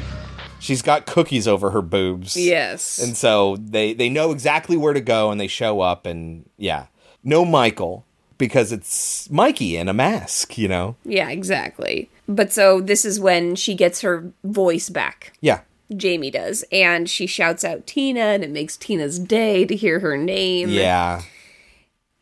She's 0.60 0.82
got 0.82 1.06
cookies 1.06 1.48
over 1.48 1.72
her 1.72 1.82
boobs. 1.82 2.38
Yes. 2.38 3.00
And 3.00 3.18
so 3.18 3.58
they 3.58 3.94
they 3.94 4.08
know 4.10 4.32
exactly 4.32 4.78
where 4.78 4.94
to 4.94 5.02
go 5.02 5.32
and 5.32 5.40
they 5.40 5.48
show 5.48 5.82
up 5.82 6.06
and 6.06 6.50
yeah. 6.58 6.88
No 7.24 7.44
Michael 7.44 8.06
because 8.40 8.72
it's 8.72 9.30
Mikey 9.30 9.78
in 9.78 9.88
a 9.88 9.94
mask, 9.94 10.58
you 10.58 10.68
know. 10.68 10.96
Yeah, 11.06 11.30
exactly. 11.30 12.10
But 12.28 12.52
so 12.52 12.82
this 12.82 13.06
is 13.06 13.20
when 13.20 13.56
she 13.56 13.76
gets 13.76 14.02
her 14.02 14.32
voice 14.44 14.90
back. 14.90 15.34
Yeah. 15.42 15.60
Jamie 15.96 16.32
does. 16.32 16.64
And 16.72 17.08
she 17.08 17.28
shouts 17.28 17.64
out 17.64 17.86
Tina, 17.86 18.22
and 18.22 18.44
it 18.44 18.50
makes 18.50 18.78
Tina's 18.78 19.20
day 19.20 19.66
to 19.66 19.76
hear 19.76 20.00
her 20.00 20.18
name. 20.18 20.70
Yeah. 20.70 21.22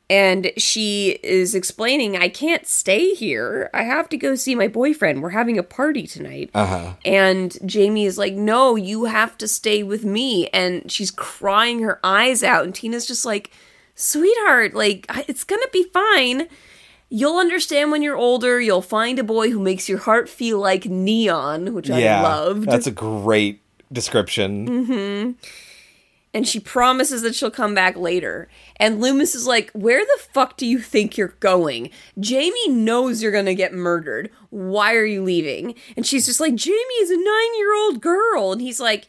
And 0.10 0.54
she 0.56 1.20
is 1.22 1.54
explaining, 1.54 2.16
I 2.16 2.30
can't 2.30 2.66
stay 2.66 3.14
here. 3.14 3.70
I 3.74 3.84
have 3.84 4.08
to 4.10 4.18
go 4.18 4.36
see 4.36 4.56
my 4.56 4.70
boyfriend. 4.70 5.22
We're 5.22 5.32
having 5.32 5.58
a 5.58 5.64
party 5.64 6.08
tonight. 6.08 6.50
Uh-huh. 6.54 6.94
And 7.04 7.58
Jamie 7.66 8.06
is 8.06 8.18
like, 8.18 8.34
No, 8.34 8.78
you 8.78 9.06
have 9.06 9.38
to 9.40 9.50
stay 9.50 9.84
with 9.84 10.06
me. 10.06 10.48
And 10.48 10.90
she's 10.90 11.12
crying 11.12 11.82
her 11.82 12.00
eyes 12.06 12.42
out. 12.42 12.64
And 12.64 12.74
Tina's 12.74 13.06
just 13.06 13.26
like, 13.26 13.52
Sweetheart, 13.98 14.76
like, 14.76 15.08
it's 15.28 15.44
to 15.44 15.70
be 15.74 15.84
fine. 15.92 16.48
You'll 17.10 17.38
understand 17.38 17.92
when 17.92 18.04
you're 18.04 18.16
older. 18.16 18.62
You'll 18.62 18.82
find 18.82 19.18
a 19.18 19.24
boy 19.24 19.50
who 19.50 19.60
makes 19.60 19.90
your 19.90 19.98
heart 19.98 20.30
feel 20.30 20.60
like 20.60 20.86
neon, 20.86 21.74
which 21.74 21.90
yeah. 21.90 22.20
I 22.20 22.22
loved. 22.22 22.68
That's 22.70 22.86
a 22.88 22.92
great 22.92 23.62
description. 23.92 24.68
hmm 24.68 25.32
And 26.34 26.48
she 26.48 26.60
promises 26.60 27.24
that 27.24 27.34
she'll 27.34 27.50
come 27.50 27.74
back 27.74 27.98
later. 27.98 28.50
And 28.76 29.02
Loomis 29.02 29.34
is 29.34 29.48
like, 29.48 29.72
Where 29.72 30.06
the 30.06 30.24
fuck 30.32 30.58
do 30.58 30.68
you 30.68 30.80
think 30.80 31.18
you're 31.18 31.36
going? 31.40 31.90
Jamie 32.20 32.70
knows 32.70 33.24
you're 33.24 33.32
gonna 33.32 33.56
get 33.56 33.74
murdered. 33.74 34.30
Why 34.52 34.94
are 34.94 35.06
you 35.06 35.24
leaving? 35.24 35.74
And 35.96 36.06
she's 36.06 36.28
just 36.28 36.40
like, 36.40 36.54
Jamie 36.54 36.78
is 37.02 37.10
a 37.10 37.16
nine 37.16 37.58
year 37.58 37.74
old 37.74 38.02
girl. 38.02 38.52
And 38.52 38.62
he's 38.62 38.80
like, 38.80 39.08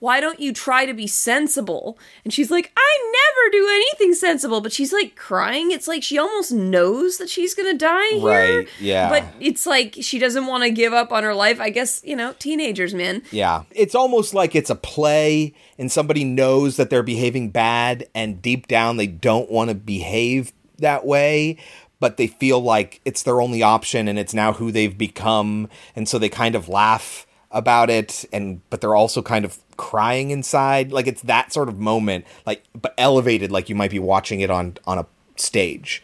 why 0.00 0.20
don't 0.20 0.38
you 0.38 0.52
try 0.52 0.86
to 0.86 0.94
be 0.94 1.06
sensible? 1.06 1.98
And 2.24 2.32
she's 2.32 2.50
like, 2.50 2.72
I 2.76 3.12
never 3.12 3.50
do 3.50 3.68
anything 3.68 4.14
sensible. 4.14 4.60
But 4.60 4.72
she's 4.72 4.92
like 4.92 5.16
crying. 5.16 5.70
It's 5.70 5.88
like 5.88 6.02
she 6.02 6.18
almost 6.18 6.52
knows 6.52 7.18
that 7.18 7.28
she's 7.28 7.54
gonna 7.54 7.74
die 7.74 8.08
here. 8.10 8.58
Right, 8.58 8.68
yeah. 8.80 9.08
But 9.08 9.24
it's 9.40 9.66
like 9.66 9.96
she 10.00 10.18
doesn't 10.18 10.46
want 10.46 10.62
to 10.64 10.70
give 10.70 10.92
up 10.92 11.12
on 11.12 11.24
her 11.24 11.34
life. 11.34 11.60
I 11.60 11.70
guess, 11.70 12.00
you 12.04 12.14
know, 12.14 12.32
teenagers, 12.38 12.94
man. 12.94 13.22
Yeah. 13.32 13.64
It's 13.72 13.94
almost 13.94 14.34
like 14.34 14.54
it's 14.54 14.70
a 14.70 14.76
play 14.76 15.54
and 15.78 15.90
somebody 15.90 16.24
knows 16.24 16.76
that 16.76 16.90
they're 16.90 17.02
behaving 17.02 17.50
bad 17.50 18.08
and 18.14 18.40
deep 18.40 18.68
down 18.68 18.96
they 18.96 19.06
don't 19.06 19.50
want 19.50 19.70
to 19.70 19.74
behave 19.74 20.52
that 20.78 21.04
way, 21.04 21.56
but 21.98 22.16
they 22.16 22.26
feel 22.28 22.60
like 22.60 23.00
it's 23.04 23.24
their 23.24 23.40
only 23.40 23.62
option 23.62 24.06
and 24.06 24.18
it's 24.18 24.34
now 24.34 24.52
who 24.52 24.70
they've 24.70 24.96
become 24.96 25.68
and 25.96 26.08
so 26.08 26.18
they 26.18 26.28
kind 26.28 26.54
of 26.54 26.68
laugh 26.68 27.26
about 27.50 27.88
it 27.88 28.24
and 28.32 28.60
but 28.68 28.80
they're 28.80 28.94
also 28.94 29.22
kind 29.22 29.44
of 29.44 29.58
crying 29.78 30.30
inside 30.30 30.92
like 30.92 31.06
it's 31.06 31.22
that 31.22 31.52
sort 31.52 31.68
of 31.68 31.78
moment 31.78 32.24
like 32.44 32.62
but 32.74 32.92
elevated 32.98 33.50
like 33.50 33.68
you 33.68 33.74
might 33.74 33.90
be 33.90 33.98
watching 33.98 34.40
it 34.40 34.50
on 34.50 34.76
on 34.86 34.98
a 34.98 35.06
stage 35.36 36.02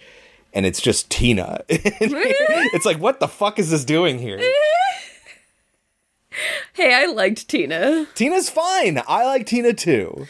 and 0.55 0.65
it's 0.65 0.81
just 0.81 1.11
Tina. 1.11 1.63
it's 1.69 2.87
like 2.87 2.99
what 2.99 3.21
the 3.21 3.29
fuck 3.29 3.59
is 3.59 3.71
this 3.71 3.85
doing 3.85 4.19
here? 4.19 4.41
Hey, 6.73 6.93
I 6.93 7.07
liked 7.07 7.47
Tina. 7.47 8.09
Tina's 8.17 8.51
fine. 8.51 9.01
I 9.07 9.25
like 9.25 9.47
Tina 9.47 9.73
too. 9.73 10.27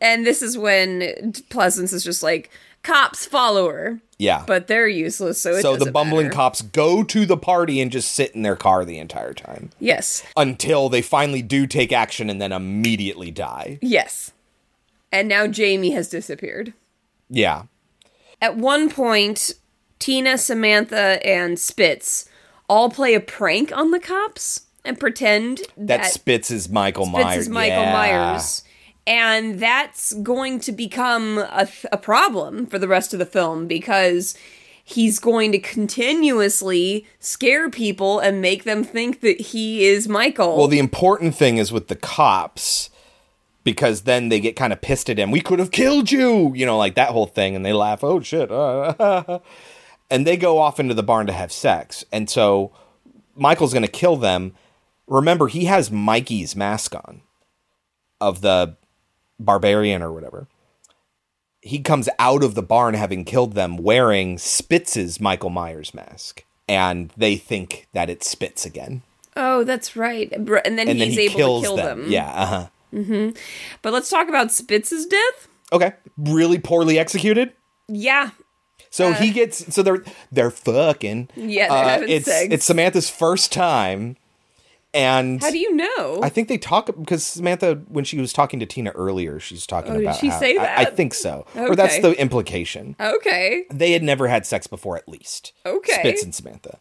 And 0.00 0.26
this 0.26 0.40
is 0.40 0.56
when 0.56 1.00
Pleasence 1.50 1.92
is 1.92 2.02
just 2.02 2.22
like, 2.22 2.50
cops 2.82 3.26
follow 3.26 3.68
her. 3.68 4.00
Yeah. 4.22 4.44
But 4.46 4.68
they're 4.68 4.86
useless, 4.88 5.40
so 5.40 5.60
so 5.60 5.76
the 5.76 5.90
bumbling 5.90 6.26
matter. 6.26 6.34
cops 6.36 6.62
go 6.62 7.02
to 7.02 7.26
the 7.26 7.36
party 7.36 7.80
and 7.80 7.90
just 7.90 8.12
sit 8.12 8.34
in 8.36 8.42
their 8.42 8.54
car 8.56 8.84
the 8.84 8.98
entire 8.98 9.34
time 9.34 9.70
Yes. 9.80 10.22
until 10.36 10.88
they 10.88 11.02
finally 11.02 11.42
do 11.42 11.66
take 11.66 11.92
action 11.92 12.30
and 12.30 12.40
then 12.40 12.52
immediately 12.52 13.30
die. 13.32 13.78
Yes. 13.82 14.30
And 15.10 15.28
now 15.28 15.46
Jamie 15.48 15.90
has 15.90 16.08
disappeared. 16.08 16.72
Yeah. 17.28 17.64
At 18.40 18.56
one 18.56 18.90
point, 18.90 19.52
Tina, 19.98 20.38
Samantha, 20.38 21.18
and 21.26 21.58
Spitz 21.58 22.28
all 22.68 22.90
play 22.90 23.14
a 23.14 23.20
prank 23.20 23.76
on 23.76 23.90
the 23.90 24.00
cops 24.00 24.62
and 24.84 24.98
pretend 24.98 25.58
That, 25.76 26.02
that, 26.02 26.12
Spitz 26.12 26.50
is 26.50 26.68
Michael 26.68 27.06
Spitz 27.06 27.24
Myers. 27.24 27.42
is 27.42 27.48
Michael 27.48 27.82
Yeah. 27.82 27.92
Myers. 27.92 28.62
And 29.06 29.58
that's 29.58 30.12
going 30.14 30.60
to 30.60 30.72
become 30.72 31.38
a, 31.38 31.68
a 31.90 31.98
problem 31.98 32.66
for 32.66 32.78
the 32.78 32.88
rest 32.88 33.12
of 33.12 33.18
the 33.18 33.26
film 33.26 33.66
because 33.66 34.36
he's 34.84 35.18
going 35.18 35.52
to 35.52 35.58
continuously 35.58 37.06
scare 37.18 37.68
people 37.70 38.18
and 38.20 38.40
make 38.40 38.64
them 38.64 38.84
think 38.84 39.20
that 39.20 39.40
he 39.40 39.84
is 39.84 40.08
Michael. 40.08 40.56
Well, 40.56 40.68
the 40.68 40.78
important 40.78 41.34
thing 41.34 41.58
is 41.58 41.72
with 41.72 41.88
the 41.88 41.96
cops 41.96 42.90
because 43.64 44.02
then 44.02 44.28
they 44.28 44.40
get 44.40 44.56
kind 44.56 44.72
of 44.72 44.80
pissed 44.80 45.08
at 45.08 45.18
him. 45.18 45.30
We 45.30 45.40
could 45.40 45.58
have 45.58 45.70
killed 45.70 46.10
you, 46.10 46.52
you 46.54 46.66
know, 46.66 46.78
like 46.78 46.94
that 46.94 47.10
whole 47.10 47.26
thing, 47.26 47.54
and 47.54 47.64
they 47.64 47.72
laugh. 47.72 48.02
Oh 48.02 48.20
shit! 48.20 48.50
and 50.10 50.26
they 50.26 50.36
go 50.36 50.58
off 50.58 50.80
into 50.80 50.94
the 50.94 51.02
barn 51.02 51.26
to 51.26 51.32
have 51.32 51.52
sex, 51.52 52.04
and 52.12 52.28
so 52.28 52.72
Michael's 53.36 53.72
going 53.72 53.84
to 53.84 53.90
kill 53.90 54.16
them. 54.16 54.54
Remember, 55.06 55.48
he 55.48 55.66
has 55.66 55.90
Mikey's 55.90 56.56
mask 56.56 56.94
on 56.94 57.22
of 58.20 58.40
the 58.40 58.76
barbarian 59.44 60.02
or 60.02 60.12
whatever. 60.12 60.46
He 61.60 61.78
comes 61.80 62.08
out 62.18 62.42
of 62.42 62.54
the 62.54 62.62
barn 62.62 62.94
having 62.94 63.24
killed 63.24 63.54
them 63.54 63.76
wearing 63.76 64.36
Spitz's 64.38 65.20
Michael 65.20 65.50
Myers 65.50 65.94
mask, 65.94 66.44
and 66.68 67.12
they 67.16 67.36
think 67.36 67.86
that 67.92 68.10
it's 68.10 68.28
Spitz 68.28 68.64
again. 68.66 69.02
oh, 69.36 69.62
that's 69.64 69.94
right. 69.96 70.30
And 70.32 70.46
then 70.48 70.88
and 70.88 71.00
then 71.00 71.08
he's 71.08 71.14
he 71.16 71.22
able 71.26 71.34
kills 71.36 71.62
to 71.62 71.66
kill 71.68 71.76
them. 71.76 72.02
them. 72.02 72.10
Yeah, 72.10 72.30
uh 72.30 72.46
huh. 72.46 72.66
Mm-hmm. 72.92 73.36
But 73.80 73.92
let's 73.92 74.10
talk 74.10 74.28
about 74.28 74.50
Spitz's 74.50 75.06
death. 75.06 75.48
Okay, 75.72 75.92
really 76.18 76.58
poorly 76.58 76.98
executed. 76.98 77.52
Yeah. 77.88 78.30
So 78.90 79.12
he 79.12 79.30
gets 79.30 79.72
so 79.74 79.82
they're 79.82 80.04
they're 80.32 80.50
fucking. 80.50 81.28
Uh, 81.36 81.40
Yeah, 81.40 81.68
they're 81.68 82.04
Uh, 82.04 82.06
it's 82.08 82.26
sex. 82.26 82.48
it's 82.52 82.64
Samantha's 82.66 83.08
first 83.08 83.52
time, 83.52 84.16
and 84.94 85.40
How 85.40 85.50
do 85.50 85.58
you 85.58 85.74
know? 85.74 86.20
I 86.22 86.28
think 86.28 86.48
they 86.48 86.58
talk 86.58 86.86
because 86.86 87.24
Samantha 87.24 87.80
when 87.88 88.04
she 88.04 88.18
was 88.18 88.32
talking 88.32 88.60
to 88.60 88.66
Tina 88.66 88.90
earlier, 88.90 89.40
she's 89.40 89.66
talking 89.66 89.92
Oh, 89.92 89.94
did 89.96 90.02
about. 90.04 90.16
she 90.16 90.28
how- 90.28 90.38
say 90.40 90.56
I- 90.56 90.82
I, 90.82 90.84
think 90.86 91.14
so, 91.14 91.46
okay. 91.56 91.66
or 91.66 91.74
that's 91.76 91.98
the 92.00 92.12
implication. 92.20 92.94
okay. 93.00 93.64
They 93.70 93.92
had 93.92 94.02
never 94.02 94.28
had 94.28 94.46
sex 94.46 94.66
before, 94.66 94.96
at 94.96 95.08
least. 95.08 95.52
Okay. 95.64 95.94
Spitz 96.00 96.22
and 96.22 96.34
Samantha. 96.34 96.78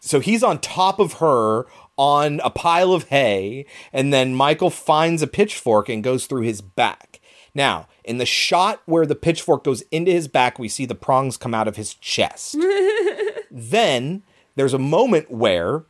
So 0.00 0.18
he's 0.20 0.42
on 0.42 0.58
top 0.58 0.98
of 0.98 1.14
her 1.14 1.66
on 1.96 2.40
a 2.42 2.50
pile 2.50 2.92
of 2.92 3.04
hay, 3.04 3.66
and 3.92 4.12
then 4.12 4.34
Michael 4.34 4.70
finds 4.70 5.22
a 5.22 5.26
pitchfork 5.28 5.88
and 5.88 6.02
goes 6.02 6.26
through 6.26 6.42
his 6.42 6.60
back. 6.60 7.20
Now, 7.54 7.86
in 8.02 8.16
the 8.18 8.26
shot 8.26 8.80
where 8.86 9.04
the 9.06 9.14
pitchfork 9.14 9.62
goes 9.62 9.82
into 9.92 10.10
his 10.10 10.26
back, 10.26 10.58
we 10.58 10.68
see 10.68 10.86
the 10.86 10.94
prongs 10.94 11.36
come 11.36 11.54
out 11.54 11.68
of 11.68 11.76
his 11.76 11.92
chest. 11.94 12.56
then 13.50 14.22
there's 14.56 14.74
a 14.74 14.78
moment 14.78 15.30
where 15.30 15.84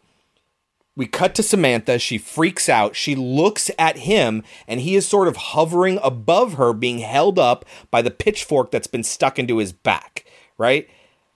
we 0.94 1.06
cut 1.06 1.34
to 1.36 1.42
Samantha. 1.42 1.98
She 1.98 2.18
freaks 2.18 2.68
out. 2.68 2.94
She 2.94 3.14
looks 3.14 3.70
at 3.78 3.98
him, 3.98 4.42
and 4.68 4.80
he 4.80 4.94
is 4.94 5.06
sort 5.06 5.28
of 5.28 5.36
hovering 5.36 5.98
above 6.02 6.54
her, 6.54 6.72
being 6.72 6.98
held 6.98 7.38
up 7.38 7.64
by 7.90 8.02
the 8.02 8.10
pitchfork 8.10 8.70
that's 8.70 8.86
been 8.86 9.04
stuck 9.04 9.38
into 9.38 9.58
his 9.58 9.72
back, 9.72 10.26
right? 10.58 10.88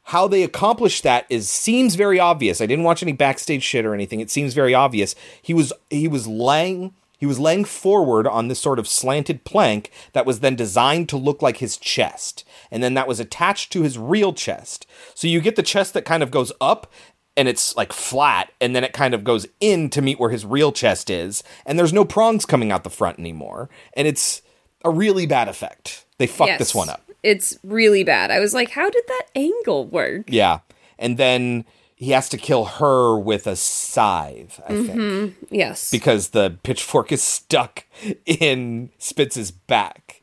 How 0.04 0.28
they 0.28 0.42
accomplish 0.42 1.00
that 1.00 1.26
is 1.28 1.48
seems 1.48 1.94
very 1.94 2.20
obvious. 2.20 2.60
I 2.60 2.66
didn't 2.66 2.84
watch 2.84 3.02
any 3.02 3.12
backstage 3.12 3.62
shit 3.62 3.84
or 3.84 3.94
anything. 3.94 4.20
It 4.20 4.30
seems 4.30 4.54
very 4.54 4.74
obvious. 4.74 5.14
He 5.42 5.54
was 5.54 5.72
he 5.90 6.06
was 6.06 6.28
laying 6.28 6.94
He 7.18 7.26
was 7.26 7.40
laying 7.40 7.64
forward 7.64 8.26
on 8.26 8.48
this 8.48 8.60
sort 8.60 8.78
of 8.78 8.86
slanted 8.86 9.44
plank 9.44 9.90
that 10.12 10.26
was 10.26 10.40
then 10.40 10.54
designed 10.54 11.08
to 11.08 11.16
look 11.16 11.40
like 11.40 11.56
his 11.56 11.76
chest. 11.78 12.44
And 12.70 12.82
then 12.82 12.94
that 12.94 13.08
was 13.08 13.20
attached 13.20 13.72
to 13.72 13.82
his 13.82 13.98
real 13.98 14.32
chest. 14.34 14.86
So 15.14 15.26
you 15.26 15.40
get 15.40 15.56
the 15.56 15.62
chest 15.62 15.94
that 15.94 16.04
kind 16.04 16.22
of 16.22 16.30
goes 16.30 16.52
up 16.60 16.92
and 17.36 17.48
it's 17.48 17.76
like 17.76 17.92
flat, 17.92 18.50
and 18.60 18.74
then 18.74 18.82
it 18.84 18.92
kind 18.92 19.12
of 19.14 19.24
goes 19.24 19.46
in 19.60 19.90
to 19.90 20.00
meet 20.02 20.18
where 20.18 20.30
his 20.30 20.44
real 20.46 20.72
chest 20.72 21.10
is. 21.10 21.42
And 21.66 21.78
there's 21.78 21.92
no 21.92 22.04
prongs 22.04 22.46
coming 22.46 22.72
out 22.72 22.84
the 22.84 22.90
front 22.90 23.18
anymore. 23.18 23.68
And 23.94 24.08
it's 24.08 24.42
a 24.84 24.90
really 24.90 25.26
bad 25.26 25.48
effect. 25.48 26.04
They 26.18 26.26
fucked 26.26 26.48
Yes. 26.48 26.58
this 26.58 26.74
one 26.74 26.88
up. 26.88 27.02
It's 27.22 27.58
really 27.64 28.04
bad. 28.04 28.30
I 28.30 28.38
was 28.40 28.54
like, 28.54 28.70
how 28.70 28.88
did 28.88 29.04
that 29.08 29.24
angle 29.34 29.84
work? 29.86 30.24
Yeah. 30.28 30.60
And 30.98 31.18
then 31.18 31.64
he 31.94 32.10
has 32.12 32.28
to 32.30 32.36
kill 32.36 32.64
her 32.64 33.18
with 33.18 33.46
a 33.46 33.56
scythe, 33.56 34.60
I 34.66 34.68
think. 34.74 34.90
hmm 34.92 35.26
Yes. 35.50 35.90
because 35.90 36.28
the 36.30 36.56
pitchfork 36.62 37.10
is 37.12 37.22
stuck 37.22 37.84
in 38.26 38.90
Spitz's 38.98 39.50
back. 39.50 40.22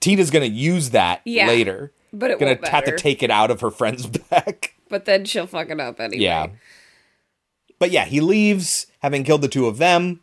Tina's 0.00 0.30
gonna 0.30 0.44
use 0.46 0.90
that 0.90 1.20
Yeah, 1.24 1.48
later. 1.48 1.92
but 2.12 2.30
it 2.30 2.38
gonna 2.38 2.58
have 2.70 2.84
to 2.84 2.96
take 2.96 3.22
it 3.22 3.30
out 3.30 3.50
of 3.50 3.60
her 3.60 3.70
friend's 3.70 4.06
back. 4.30 4.74
But 4.88 5.04
then 5.04 5.24
she'll 5.24 5.46
fuck 5.46 5.70
it 5.70 5.80
up 5.80 6.00
anyway. 6.00 6.22
Yeah. 6.22 6.46
But 7.78 7.90
yeah, 7.90 8.04
he 8.06 8.20
leaves 8.20 8.86
having 9.00 9.24
killed 9.24 9.42
the 9.42 9.48
two 9.48 9.66
of 9.66 9.78
them, 9.78 10.20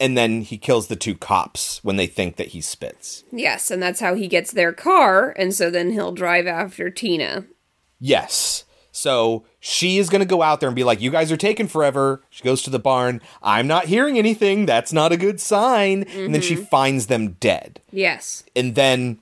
and 0.00 0.16
then 0.16 0.40
he 0.42 0.56
kills 0.58 0.86
the 0.88 0.96
two 0.96 1.14
cops 1.14 1.82
when 1.84 1.96
they 1.96 2.06
think 2.06 2.36
that 2.36 2.48
he 2.48 2.60
spits. 2.60 3.24
Yes, 3.30 3.70
and 3.70 3.82
that's 3.82 4.00
how 4.00 4.14
he 4.14 4.28
gets 4.28 4.50
their 4.52 4.72
car, 4.72 5.34
and 5.36 5.54
so 5.54 5.70
then 5.70 5.90
he'll 5.90 6.12
drive 6.12 6.46
after 6.46 6.88
Tina. 6.90 7.44
Yes. 8.00 8.64
So 8.92 9.44
she 9.60 9.98
is 9.98 10.08
going 10.08 10.20
to 10.22 10.26
go 10.26 10.40
out 10.40 10.60
there 10.60 10.70
and 10.70 10.76
be 10.76 10.84
like, 10.84 11.02
You 11.02 11.10
guys 11.10 11.30
are 11.30 11.36
taking 11.36 11.68
forever. 11.68 12.22
She 12.30 12.42
goes 12.42 12.62
to 12.62 12.70
the 12.70 12.78
barn. 12.78 13.20
I'm 13.42 13.66
not 13.66 13.86
hearing 13.86 14.16
anything. 14.16 14.64
That's 14.64 14.90
not 14.90 15.12
a 15.12 15.18
good 15.18 15.38
sign. 15.38 16.04
And 16.04 16.32
then 16.34 16.40
she 16.40 16.56
Mhm. 16.56 16.68
finds 16.70 17.06
them 17.08 17.32
dead. 17.38 17.80
Yes. 17.92 18.42
And 18.56 18.74
then 18.74 19.18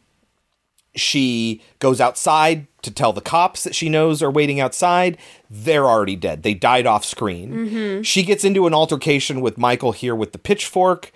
she 0.94 1.60
goes 1.80 2.00
outside 2.00 2.68
to 2.84 2.90
tell 2.90 3.12
the 3.12 3.20
cops 3.20 3.64
that 3.64 3.74
she 3.74 3.88
knows 3.88 4.22
are 4.22 4.30
waiting 4.30 4.60
outside. 4.60 5.18
They're 5.50 5.86
already 5.86 6.16
dead. 6.16 6.42
They 6.42 6.54
died 6.54 6.86
off 6.86 7.04
screen. 7.04 7.52
Mhm. 7.52 8.04
She 8.04 8.22
gets 8.22 8.44
into 8.44 8.66
an 8.66 8.74
altercation 8.74 9.40
with 9.40 9.58
Michael 9.58 9.92
here 9.92 10.14
with 10.14 10.32
the 10.32 10.38
pitchfork, 10.38 11.12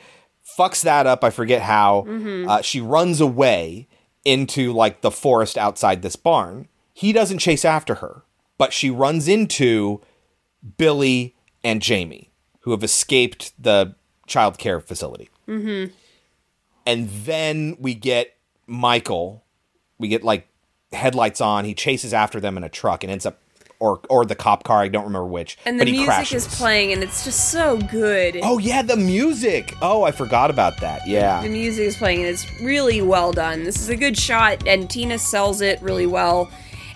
fucks 0.58 0.82
that 0.82 1.06
up. 1.06 1.22
I 1.22 1.30
forget 1.30 1.62
how. 1.62 2.04
Mhm. 2.08 2.48
Uh, 2.48 2.62
she 2.62 2.80
runs 2.80 3.20
away 3.20 3.86
into 4.24 4.72
like 4.72 5.00
the 5.00 5.10
forest 5.10 5.56
outside 5.56 6.02
this 6.02 6.16
barn. 6.16 6.68
He 6.92 7.12
doesn't 7.12 7.38
chase 7.38 7.64
after 7.64 7.96
her, 7.96 8.24
but 8.58 8.72
she 8.72 8.90
runs 8.90 9.28
into 9.28 10.00
Billy 10.76 11.36
and 11.62 11.80
Jamie, 11.80 12.30
who 12.60 12.72
have 12.72 12.82
escaped 12.82 13.52
the 13.62 13.94
child 14.26 14.58
care 14.58 14.80
facility. 14.80 15.28
Mm-hmm. 15.48 15.92
And 16.86 17.08
then 17.24 17.76
we 17.78 17.94
get 17.94 18.34
Michael. 18.66 19.44
We 19.98 20.08
get 20.08 20.22
like 20.24 20.48
headlights 20.92 21.40
on. 21.40 21.64
He 21.64 21.74
chases 21.74 22.14
after 22.14 22.40
them 22.40 22.56
in 22.56 22.64
a 22.64 22.68
truck 22.68 23.04
and 23.04 23.10
ends 23.10 23.26
up, 23.26 23.38
or 23.80 24.00
or 24.08 24.24
the 24.24 24.34
cop 24.34 24.64
car. 24.64 24.82
I 24.82 24.88
don't 24.88 25.04
remember 25.04 25.26
which. 25.26 25.58
And 25.64 25.80
the 25.80 25.84
music 25.84 26.06
crashes. 26.06 26.46
is 26.46 26.54
playing, 26.56 26.92
and 26.92 27.02
it's 27.02 27.24
just 27.24 27.50
so 27.50 27.78
good. 27.78 28.40
Oh 28.42 28.58
yeah, 28.58 28.82
the 28.82 28.96
music. 28.96 29.74
Oh, 29.82 30.02
I 30.02 30.12
forgot 30.12 30.50
about 30.50 30.80
that. 30.80 31.06
Yeah. 31.06 31.42
The 31.42 31.48
music 31.48 31.86
is 31.86 31.96
playing, 31.96 32.20
and 32.20 32.28
it's 32.28 32.60
really 32.60 33.02
well 33.02 33.32
done. 33.32 33.64
This 33.64 33.80
is 33.80 33.88
a 33.88 33.96
good 33.96 34.18
shot, 34.18 34.66
and 34.66 34.88
Tina 34.90 35.18
sells 35.18 35.60
it 35.60 35.80
really 35.82 36.06
well. 36.06 36.50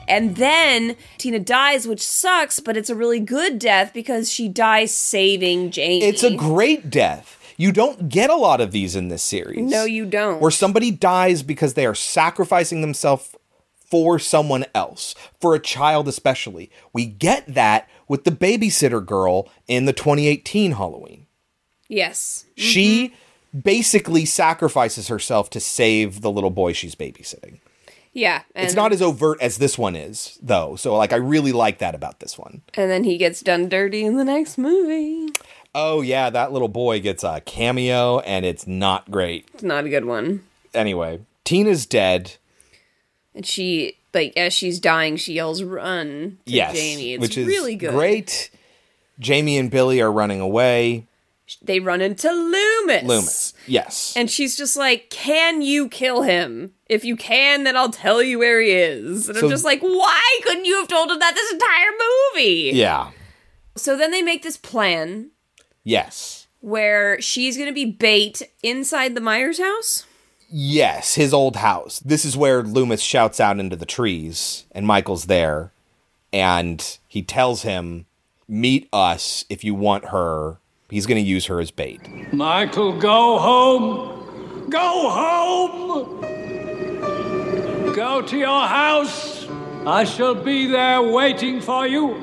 And 0.08 0.36
then 0.36 0.96
Tina 1.18 1.38
dies, 1.38 1.86
which 1.86 2.02
sucks, 2.02 2.58
but 2.58 2.76
it's 2.76 2.90
a 2.90 2.96
really 2.96 3.20
good 3.20 3.58
death 3.58 3.92
because 3.94 4.30
she 4.30 4.48
dies 4.48 4.92
saving 4.92 5.70
Jamie. 5.70 6.04
It's 6.04 6.24
a 6.24 6.34
great 6.34 6.90
death. 6.90 7.38
You 7.56 7.70
don't 7.70 8.08
get 8.08 8.28
a 8.28 8.34
lot 8.34 8.60
of 8.60 8.72
these 8.72 8.96
in 8.96 9.08
this 9.08 9.22
series. 9.22 9.70
No, 9.70 9.84
you 9.84 10.04
don't. 10.04 10.40
Where 10.40 10.50
somebody 10.50 10.90
dies 10.90 11.42
because 11.42 11.74
they 11.74 11.86
are 11.86 11.94
sacrificing 11.94 12.80
themselves 12.80 13.36
for 13.92 14.18
someone 14.18 14.64
else, 14.74 15.14
for 15.38 15.54
a 15.54 15.60
child 15.60 16.08
especially. 16.08 16.70
We 16.94 17.04
get 17.04 17.44
that 17.46 17.90
with 18.08 18.24
the 18.24 18.30
babysitter 18.30 19.04
girl 19.04 19.50
in 19.68 19.84
the 19.84 19.92
2018 19.92 20.72
Halloween. 20.72 21.26
Yes. 21.88 22.46
She 22.56 23.08
mm-hmm. 23.08 23.58
basically 23.58 24.24
sacrifices 24.24 25.08
herself 25.08 25.50
to 25.50 25.60
save 25.60 26.22
the 26.22 26.30
little 26.30 26.48
boy 26.48 26.72
she's 26.72 26.94
babysitting. 26.94 27.58
Yeah. 28.14 28.44
And, 28.54 28.64
it's 28.64 28.74
not 28.74 28.94
as 28.94 29.02
overt 29.02 29.42
as 29.42 29.58
this 29.58 29.76
one 29.76 29.94
is, 29.94 30.38
though. 30.40 30.74
So, 30.76 30.96
like, 30.96 31.12
I 31.12 31.16
really 31.16 31.52
like 31.52 31.76
that 31.80 31.94
about 31.94 32.20
this 32.20 32.38
one. 32.38 32.62
And 32.72 32.90
then 32.90 33.04
he 33.04 33.18
gets 33.18 33.42
done 33.42 33.68
dirty 33.68 34.06
in 34.06 34.16
the 34.16 34.24
next 34.24 34.56
movie. 34.56 35.34
Oh, 35.74 36.00
yeah, 36.00 36.30
that 36.30 36.50
little 36.50 36.68
boy 36.68 37.00
gets 37.00 37.24
a 37.24 37.42
cameo, 37.44 38.20
and 38.20 38.46
it's 38.46 38.66
not 38.66 39.10
great. 39.10 39.50
It's 39.52 39.62
not 39.62 39.84
a 39.84 39.90
good 39.90 40.06
one. 40.06 40.44
Anyway, 40.72 41.20
Tina's 41.44 41.84
dead. 41.84 42.36
And 43.34 43.46
she, 43.46 43.96
like, 44.12 44.34
as 44.36 44.52
she's 44.52 44.78
dying, 44.78 45.16
she 45.16 45.34
yells, 45.34 45.62
"Run!" 45.62 46.38
to 46.46 46.52
yes, 46.52 46.74
Jamie. 46.74 47.14
It's 47.14 47.20
which 47.22 47.38
is 47.38 47.46
really 47.46 47.76
good. 47.76 47.92
great. 47.92 48.50
Jamie 49.18 49.56
and 49.58 49.70
Billy 49.70 50.00
are 50.00 50.12
running 50.12 50.40
away. 50.40 51.06
They 51.60 51.80
run 51.80 52.00
into 52.00 52.30
Loomis. 52.30 53.02
Loomis, 53.04 53.54
yes. 53.66 54.14
And 54.16 54.30
she's 54.30 54.56
just 54.56 54.74
like, 54.76 55.10
Can 55.10 55.60
you 55.60 55.88
kill 55.88 56.22
him? 56.22 56.72
If 56.88 57.04
you 57.04 57.14
can, 57.16 57.64
then 57.64 57.76
I'll 57.76 57.90
tell 57.90 58.22
you 58.22 58.38
where 58.38 58.60
he 58.60 58.70
is. 58.70 59.28
And 59.28 59.36
So- 59.36 59.44
I'm 59.46 59.50
just 59.50 59.64
like, 59.64 59.80
Why 59.82 60.40
couldn't 60.44 60.64
you 60.64 60.76
have 60.78 60.88
told 60.88 61.10
him 61.10 61.18
that 61.18 61.34
this 61.34 61.52
entire 61.52 61.90
movie? 62.34 62.70
Yeah, 62.78 63.10
So 63.76 63.96
then 63.98 64.12
they 64.12 64.22
make 64.22 64.42
this 64.42 64.56
plan 64.56 65.30
yes, 65.84 66.46
where 66.60 67.20
she's 67.20 67.56
going 67.56 67.68
to 67.68 67.74
be 67.74 67.84
bait 67.84 68.40
inside 68.62 69.14
the 69.14 69.20
Myers 69.20 69.58
house. 69.58 70.06
Yes. 70.52 71.14
His 71.14 71.32
old 71.32 71.56
house. 71.56 71.98
This 72.00 72.24
is 72.24 72.36
where 72.36 72.62
Loomis 72.62 73.00
shouts 73.00 73.40
out 73.40 73.58
into 73.58 73.74
the 73.74 73.86
trees, 73.86 74.66
and 74.72 74.86
Michael's 74.86 75.24
there, 75.24 75.72
and 76.32 76.98
he 77.08 77.22
tells 77.22 77.62
him, 77.62 78.06
"Meet 78.46 78.88
us 78.92 79.44
if 79.48 79.64
you 79.64 79.74
want 79.74 80.06
her." 80.06 80.58
He's 80.90 81.06
going 81.06 81.22
to 81.22 81.28
use 81.28 81.46
her 81.46 81.58
as 81.58 81.70
bait. 81.70 82.00
Michael, 82.34 82.98
go 83.00 83.38
home. 83.38 84.68
Go 84.68 85.08
home. 85.10 86.20
Go 87.94 88.20
to 88.20 88.36
your 88.36 88.66
house. 88.66 89.46
I 89.86 90.04
shall 90.04 90.34
be 90.34 90.66
there 90.66 91.02
waiting 91.02 91.60
for 91.60 91.86
you. 91.86 92.14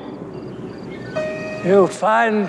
You'll 1.64 1.88
find 1.88 2.48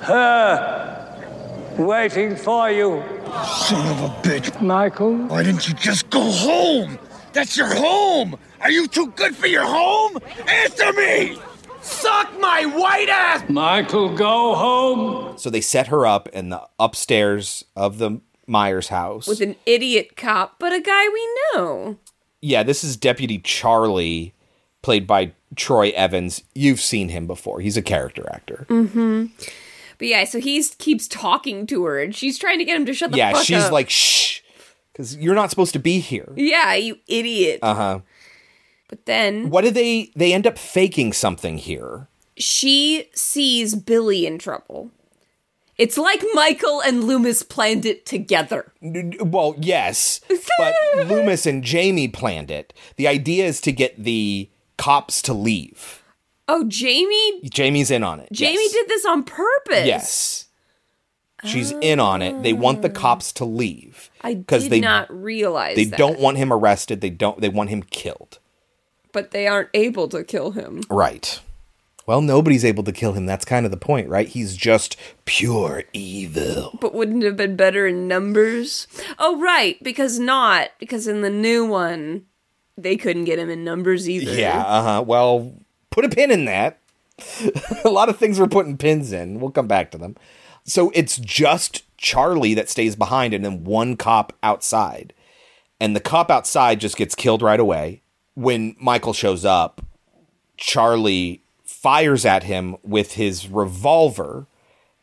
her 0.00 1.76
waiting 1.78 2.34
for 2.34 2.70
you. 2.70 3.02
Son 3.32 3.86
of 3.88 4.02
a 4.02 4.08
bitch. 4.22 4.60
Michael? 4.60 5.16
Why 5.26 5.42
didn't 5.42 5.68
you 5.68 5.74
just 5.74 6.08
go 6.10 6.20
home? 6.20 6.98
That's 7.32 7.56
your 7.56 7.72
home. 7.74 8.36
Are 8.60 8.70
you 8.70 8.86
too 8.88 9.08
good 9.16 9.36
for 9.36 9.46
your 9.46 9.64
home? 9.64 10.18
Answer 10.48 10.92
me. 10.94 11.38
Suck 11.80 12.38
my 12.40 12.64
white 12.66 13.08
ass. 13.08 13.48
Michael, 13.48 14.14
go 14.16 14.54
home. 14.54 15.38
So 15.38 15.48
they 15.50 15.60
set 15.60 15.86
her 15.88 16.06
up 16.06 16.28
in 16.30 16.48
the 16.50 16.62
upstairs 16.78 17.64
of 17.76 17.98
the 17.98 18.20
Myers 18.46 18.88
house. 18.88 19.26
With 19.28 19.40
an 19.40 19.56
idiot 19.66 20.16
cop, 20.16 20.58
but 20.58 20.72
a 20.72 20.80
guy 20.80 21.08
we 21.08 21.28
know. 21.54 21.98
yeah, 22.40 22.62
this 22.62 22.82
is 22.82 22.96
Deputy 22.96 23.38
Charlie, 23.38 24.34
played 24.82 25.06
by 25.06 25.32
Troy 25.54 25.90
Evans. 25.90 26.42
You've 26.54 26.80
seen 26.80 27.10
him 27.10 27.26
before. 27.26 27.60
He's 27.60 27.76
a 27.76 27.82
character 27.82 28.28
actor. 28.32 28.66
Mm-hmm. 28.68 29.26
But 29.98 30.08
yeah, 30.08 30.24
so 30.24 30.38
he 30.40 30.62
keeps 30.78 31.08
talking 31.08 31.66
to 31.66 31.84
her, 31.84 31.98
and 32.00 32.14
she's 32.14 32.38
trying 32.38 32.58
to 32.58 32.64
get 32.64 32.76
him 32.76 32.86
to 32.86 32.94
shut 32.94 33.10
the 33.10 33.18
yeah, 33.18 33.32
fuck 33.32 33.44
she's 33.44 33.64
up. 33.64 33.72
like, 33.72 33.90
shh, 33.90 34.40
because 34.92 35.16
you're 35.16 35.34
not 35.34 35.50
supposed 35.50 35.72
to 35.72 35.78
be 35.80 35.98
here. 36.00 36.32
Yeah, 36.36 36.74
you 36.74 36.98
idiot. 37.08 37.58
Uh 37.62 37.74
huh. 37.74 38.00
But 38.88 39.04
then 39.06 39.50
What 39.50 39.64
do 39.64 39.70
they? 39.70 40.10
They 40.16 40.32
end 40.32 40.46
up 40.46 40.56
faking 40.58 41.12
something 41.12 41.58
here. 41.58 42.08
she 42.36 43.08
sees 43.14 43.74
Billy 43.74 44.24
in 44.26 44.38
trouble. 44.38 44.90
It's 45.76 45.96
like 45.98 46.24
Michael 46.34 46.80
and 46.80 47.04
Loomis 47.04 47.42
planned 47.44 47.86
it 47.86 48.04
together. 48.06 48.72
Well, 48.82 49.54
yes, 49.60 50.20
but 50.58 50.74
Loomis 51.06 51.46
and 51.46 51.62
Jamie 51.62 52.08
planned 52.08 52.50
it. 52.50 52.72
The 52.96 53.06
idea 53.06 53.46
is 53.46 53.60
to 53.60 53.70
get 53.72 54.02
the 54.02 54.48
cops 54.76 55.22
to 55.22 55.32
leave. 55.34 55.97
Oh, 56.48 56.64
Jamie? 56.66 57.42
Jamie's 57.48 57.90
in 57.90 58.02
on 58.02 58.20
it. 58.20 58.28
Jamie 58.32 58.54
yes. 58.54 58.72
did 58.72 58.88
this 58.88 59.04
on 59.06 59.22
purpose. 59.22 59.86
Yes. 59.86 60.44
She's 61.44 61.70
in 61.70 62.00
on 62.00 62.20
it. 62.20 62.42
They 62.42 62.52
want 62.52 62.82
the 62.82 62.90
cops 62.90 63.32
to 63.34 63.44
leave. 63.44 64.10
I 64.22 64.34
did 64.34 64.70
they- 64.70 64.80
not 64.80 65.06
realize 65.10 65.76
They 65.76 65.84
that. 65.84 65.96
don't 65.98 66.18
want 66.18 66.36
him 66.36 66.52
arrested. 66.52 67.00
They 67.00 67.10
don't 67.10 67.40
they 67.40 67.48
want 67.48 67.70
him 67.70 67.82
killed. 67.82 68.38
but 69.12 69.30
they 69.30 69.46
aren't 69.46 69.70
able 69.74 70.08
to 70.08 70.24
kill 70.24 70.50
him. 70.52 70.82
Right. 70.90 71.40
Well, 72.06 72.22
nobody's 72.22 72.64
able 72.64 72.82
to 72.84 72.92
kill 72.92 73.12
him. 73.12 73.26
That's 73.26 73.44
kind 73.44 73.66
of 73.66 73.70
the 73.70 73.76
point, 73.76 74.08
right? 74.08 74.26
He's 74.28 74.56
just 74.56 74.96
pure 75.26 75.84
evil. 75.92 76.76
But 76.80 76.94
wouldn't 76.94 77.22
it 77.22 77.26
have 77.26 77.36
been 77.36 77.54
better 77.56 77.86
in 77.86 78.08
numbers? 78.08 78.86
Oh, 79.18 79.38
right, 79.40 79.76
because 79.82 80.18
not 80.18 80.70
because 80.78 81.06
in 81.06 81.20
the 81.22 81.30
new 81.30 81.66
one 81.66 82.24
they 82.76 82.96
couldn't 82.96 83.24
get 83.24 83.38
him 83.38 83.50
in 83.50 83.62
numbers 83.64 84.08
either. 84.08 84.32
Yeah, 84.34 84.60
uh-huh. 84.62 85.04
Well, 85.06 85.52
put 85.98 86.04
a 86.04 86.14
pin 86.14 86.30
in 86.30 86.44
that. 86.44 86.78
a 87.84 87.90
lot 87.90 88.08
of 88.08 88.16
things 88.16 88.38
we're 88.38 88.46
putting 88.46 88.76
pins 88.76 89.10
in. 89.10 89.40
We'll 89.40 89.50
come 89.50 89.66
back 89.66 89.90
to 89.90 89.98
them. 89.98 90.14
So 90.62 90.92
it's 90.94 91.16
just 91.16 91.82
Charlie 91.96 92.54
that 92.54 92.70
stays 92.70 92.94
behind 92.94 93.34
and 93.34 93.44
then 93.44 93.64
one 93.64 93.96
cop 93.96 94.32
outside. 94.40 95.12
And 95.80 95.96
the 95.96 96.00
cop 96.00 96.30
outside 96.30 96.78
just 96.78 96.96
gets 96.96 97.16
killed 97.16 97.42
right 97.42 97.58
away. 97.58 98.02
When 98.34 98.76
Michael 98.78 99.12
shows 99.12 99.44
up, 99.44 99.80
Charlie 100.56 101.42
fires 101.64 102.24
at 102.24 102.44
him 102.44 102.76
with 102.84 103.14
his 103.14 103.48
revolver 103.48 104.46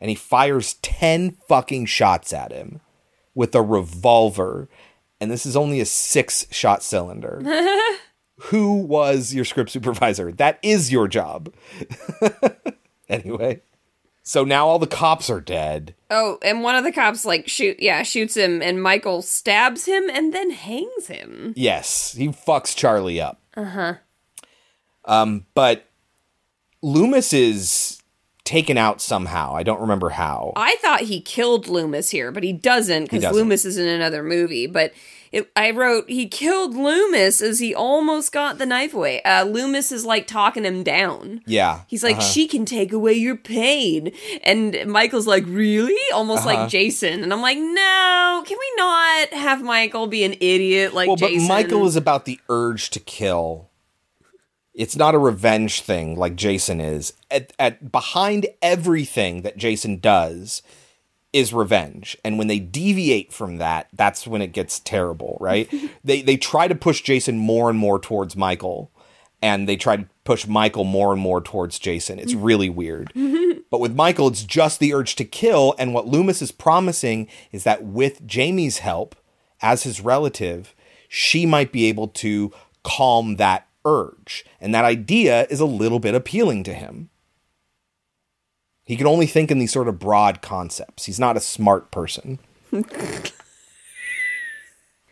and 0.00 0.08
he 0.08 0.14
fires 0.14 0.74
10 0.80 1.36
fucking 1.46 1.84
shots 1.84 2.32
at 2.32 2.52
him 2.52 2.80
with 3.34 3.54
a 3.54 3.60
revolver. 3.60 4.70
And 5.20 5.30
this 5.30 5.44
is 5.44 5.56
only 5.56 5.78
a 5.80 5.86
six 5.86 6.46
shot 6.50 6.82
cylinder. 6.82 7.42
Who 8.36 8.74
was 8.74 9.34
your 9.34 9.44
script 9.44 9.70
supervisor? 9.70 10.30
That 10.32 10.58
is 10.62 10.92
your 10.92 11.08
job. 11.08 11.52
anyway, 13.08 13.62
so 14.22 14.44
now 14.44 14.66
all 14.66 14.78
the 14.78 14.86
cops 14.86 15.30
are 15.30 15.40
dead. 15.40 15.94
Oh, 16.10 16.38
and 16.42 16.62
one 16.62 16.74
of 16.74 16.84
the 16.84 16.92
cops 16.92 17.24
like 17.24 17.48
shoot 17.48 17.78
yeah, 17.80 18.02
shoots 18.02 18.36
him 18.36 18.60
and 18.60 18.82
Michael 18.82 19.22
stabs 19.22 19.86
him 19.86 20.10
and 20.10 20.34
then 20.34 20.50
hangs 20.50 21.06
him. 21.06 21.54
Yes, 21.56 22.12
he 22.12 22.28
fucks 22.28 22.76
Charlie 22.76 23.20
up. 23.20 23.40
Uh-huh. 23.56 23.94
Um, 25.06 25.46
but 25.54 25.86
Loomis 26.82 27.32
is 27.32 28.02
taken 28.44 28.78
out 28.78 29.00
somehow. 29.00 29.54
I 29.54 29.62
don't 29.62 29.80
remember 29.80 30.10
how. 30.10 30.52
I 30.56 30.76
thought 30.76 31.02
he 31.02 31.20
killed 31.20 31.68
Loomis 31.68 32.10
here, 32.10 32.32
but 32.32 32.42
he 32.42 32.52
doesn't 32.52 33.10
because. 33.10 33.34
Loomis 33.34 33.64
is 33.64 33.78
in 33.78 33.88
another 33.88 34.22
movie. 34.22 34.66
But 34.66 34.92
it, 35.32 35.50
I 35.56 35.70
wrote 35.70 36.08
he 36.08 36.26
killed 36.28 36.74
Loomis 36.74 37.40
as 37.40 37.58
he 37.58 37.74
almost 37.74 38.32
got 38.32 38.58
the 38.58 38.66
knife 38.66 38.94
away. 38.94 39.22
Uh, 39.22 39.44
Loomis 39.44 39.92
is 39.92 40.04
like 40.04 40.26
talking 40.26 40.64
him 40.64 40.82
down. 40.82 41.42
Yeah. 41.46 41.82
He's 41.86 42.02
like, 42.04 42.16
uh-huh. 42.16 42.26
she 42.26 42.46
can 42.46 42.64
take 42.64 42.92
away 42.92 43.12
your 43.14 43.36
pain. 43.36 44.12
And 44.42 44.86
Michael's 44.86 45.26
like, 45.26 45.44
really? 45.46 45.96
Almost 46.14 46.46
Uh-huh. 46.46 46.62
like 46.62 46.68
Jason. 46.70 47.22
And 47.22 47.32
I'm 47.32 47.40
like, 47.42 47.58
no, 47.58 48.42
can 48.46 48.58
we 48.58 48.72
not 48.76 49.32
have 49.32 49.62
Michael 49.62 50.06
be 50.06 50.24
an 50.24 50.34
idiot 50.34 50.94
like 50.94 51.08
well, 51.08 51.16
Jason? 51.16 51.48
but 51.48 51.54
Michael 51.54 51.86
is 51.86 51.96
about 51.96 52.24
the 52.24 52.40
urge 52.48 52.90
to 52.90 53.00
kill. 53.00 53.70
It's 54.74 54.96
not 54.96 55.14
a 55.14 55.18
revenge 55.18 55.80
thing 55.80 56.16
like 56.16 56.36
Jason 56.36 56.80
is. 56.80 57.14
At, 57.30 57.52
at 57.58 57.90
behind 57.90 58.46
everything 58.60 59.42
that 59.42 59.56
Jason 59.56 59.98
does 60.00 60.62
is 61.36 61.52
revenge, 61.52 62.16
and 62.24 62.38
when 62.38 62.46
they 62.46 62.58
deviate 62.58 63.30
from 63.30 63.58
that, 63.58 63.88
that's 63.92 64.26
when 64.26 64.40
it 64.40 64.52
gets 64.52 64.80
terrible, 64.80 65.36
right? 65.38 65.70
they 66.04 66.22
they 66.22 66.38
try 66.38 66.66
to 66.66 66.74
push 66.74 67.02
Jason 67.02 67.36
more 67.36 67.68
and 67.68 67.78
more 67.78 67.98
towards 67.98 68.34
Michael, 68.36 68.90
and 69.42 69.68
they 69.68 69.76
try 69.76 69.98
to 69.98 70.08
push 70.24 70.46
Michael 70.46 70.84
more 70.84 71.12
and 71.12 71.20
more 71.20 71.42
towards 71.42 71.78
Jason. 71.78 72.18
It's 72.18 72.32
really 72.48 72.70
weird. 72.70 73.12
But 73.70 73.80
with 73.80 73.94
Michael, 73.94 74.28
it's 74.28 74.44
just 74.44 74.80
the 74.80 74.94
urge 74.94 75.14
to 75.16 75.24
kill. 75.24 75.74
And 75.78 75.92
what 75.92 76.06
Loomis 76.06 76.40
is 76.40 76.52
promising 76.52 77.28
is 77.52 77.64
that 77.64 77.84
with 77.84 78.26
Jamie's 78.26 78.78
help, 78.78 79.14
as 79.60 79.82
his 79.82 80.00
relative, 80.00 80.74
she 81.08 81.44
might 81.44 81.70
be 81.70 81.86
able 81.86 82.08
to 82.08 82.52
calm 82.82 83.36
that 83.36 83.68
urge. 83.84 84.44
And 84.58 84.74
that 84.74 84.84
idea 84.84 85.46
is 85.50 85.60
a 85.60 85.66
little 85.66 85.98
bit 85.98 86.14
appealing 86.14 86.64
to 86.64 86.74
him. 86.74 87.10
He 88.86 88.96
can 88.96 89.06
only 89.06 89.26
think 89.26 89.50
in 89.50 89.58
these 89.58 89.72
sort 89.72 89.88
of 89.88 89.98
broad 89.98 90.40
concepts. 90.40 91.04
He's 91.06 91.18
not 91.18 91.36
a 91.36 91.40
smart 91.40 91.90
person. 91.90 92.38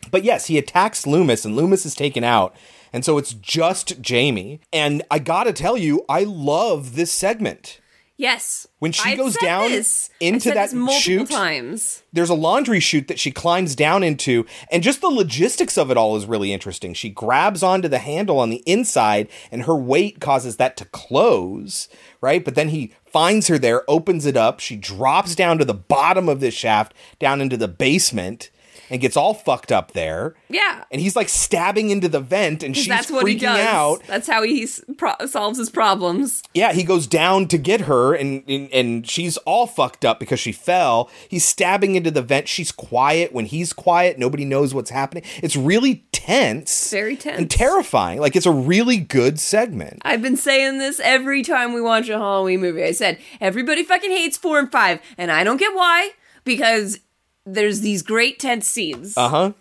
but 0.09 0.23
yes, 0.23 0.47
he 0.47 0.57
attacks 0.57 1.05
Loomis, 1.05 1.43
and 1.43 1.55
Loomis 1.55 1.85
is 1.85 1.93
taken 1.93 2.23
out. 2.23 2.55
And 2.93 3.03
so 3.03 3.17
it's 3.17 3.33
just 3.33 4.01
Jamie. 4.01 4.61
And 4.71 5.03
I 5.11 5.19
gotta 5.19 5.51
tell 5.51 5.77
you, 5.77 6.05
I 6.07 6.23
love 6.23 6.95
this 6.95 7.11
segment. 7.11 7.81
Yes. 8.17 8.67
When 8.79 8.91
she 8.91 9.11
I've 9.11 9.17
goes 9.17 9.35
down 9.37 9.69
this. 9.69 10.09
into 10.19 10.51
that 10.51 10.71
chute, 10.99 11.29
times. 11.29 12.03
there's 12.13 12.29
a 12.29 12.35
laundry 12.35 12.79
chute 12.79 13.07
that 13.07 13.19
she 13.19 13.31
climbs 13.31 13.75
down 13.75 14.03
into, 14.03 14.45
and 14.71 14.83
just 14.83 15.01
the 15.01 15.07
logistics 15.07 15.77
of 15.77 15.91
it 15.91 15.97
all 15.97 16.15
is 16.15 16.25
really 16.25 16.53
interesting. 16.53 16.93
She 16.93 17.09
grabs 17.09 17.63
onto 17.63 17.87
the 17.87 17.99
handle 17.99 18.39
on 18.39 18.49
the 18.49 18.63
inside, 18.65 19.27
and 19.51 19.63
her 19.63 19.75
weight 19.75 20.19
causes 20.19 20.57
that 20.57 20.77
to 20.77 20.85
close, 20.85 21.87
right? 22.21 22.43
But 22.43 22.55
then 22.55 22.69
he 22.69 22.93
finds 23.05 23.47
her 23.47 23.57
there, 23.57 23.89
opens 23.89 24.25
it 24.25 24.35
up, 24.35 24.59
she 24.59 24.75
drops 24.75 25.35
down 25.35 25.57
to 25.57 25.65
the 25.65 25.73
bottom 25.73 26.27
of 26.27 26.39
this 26.39 26.53
shaft, 26.53 26.93
down 27.19 27.41
into 27.41 27.57
the 27.57 27.67
basement, 27.67 28.49
and 28.89 29.01
gets 29.01 29.17
all 29.17 29.33
fucked 29.33 29.71
up 29.71 29.91
there. 29.91 30.35
Yeah. 30.49 30.83
And 30.91 31.01
he's 31.01 31.15
like 31.15 31.29
stabbing 31.29 31.89
into 31.89 32.07
the 32.09 32.19
vent, 32.19 32.63
and 32.63 32.75
she's 32.75 32.87
that's 32.87 33.11
what 33.11 33.25
freaking 33.25 33.29
he 33.29 33.39
does. 33.39 33.59
out. 33.59 34.03
That's 34.07 34.27
how 34.27 34.43
he 34.43 34.67
pro- 34.97 35.25
solves 35.27 35.57
his 35.57 35.69
problems. 35.69 36.43
Yeah, 36.53 36.73
he 36.73 36.83
goes 36.83 37.07
down 37.07 37.47
to 37.49 37.57
get 37.57 37.81
her, 37.81 38.13
and, 38.13 38.43
and 38.47 38.69
and 38.71 39.09
she's 39.09 39.37
all 39.37 39.67
fucked 39.67 40.05
up 40.05 40.19
because 40.19 40.39
she 40.39 40.51
fell. 40.51 41.09
He's 41.29 41.45
stabbing 41.45 41.95
into 41.95 42.11
the 42.11 42.21
vent. 42.21 42.47
She's 42.47 42.71
quiet 42.71 43.33
when 43.33 43.45
he's 43.45 43.73
quiet. 43.73 44.17
Nobody 44.19 44.45
knows 44.45 44.73
what's 44.73 44.89
happening. 44.89 45.23
It's 45.41 45.55
really 45.55 46.05
tense, 46.11 46.91
Very 46.91 47.15
tense. 47.15 47.37
and 47.37 47.49
terrifying. 47.51 48.19
Like 48.19 48.35
it's 48.35 48.45
a 48.45 48.51
really 48.51 48.97
good 48.97 49.39
segment. 49.39 49.99
I've 50.03 50.21
been 50.21 50.37
saying 50.37 50.79
this 50.79 50.99
every 50.99 51.43
time 51.43 51.73
we 51.73 51.81
watch 51.81 52.09
a 52.09 52.17
Halloween 52.17 52.61
movie. 52.61 52.83
I 52.83 52.91
said 52.91 53.19
everybody 53.41 53.83
fucking 53.83 54.11
hates 54.11 54.37
four 54.37 54.59
and 54.59 54.71
five, 54.71 54.99
and 55.17 55.31
I 55.31 55.43
don't 55.43 55.57
get 55.57 55.73
why 55.75 56.11
because 56.43 56.99
there's 57.45 57.81
these 57.81 58.01
great 58.01 58.39
tense 58.39 58.67
scenes. 58.67 59.17
Uh 59.17 59.29
huh. 59.29 59.51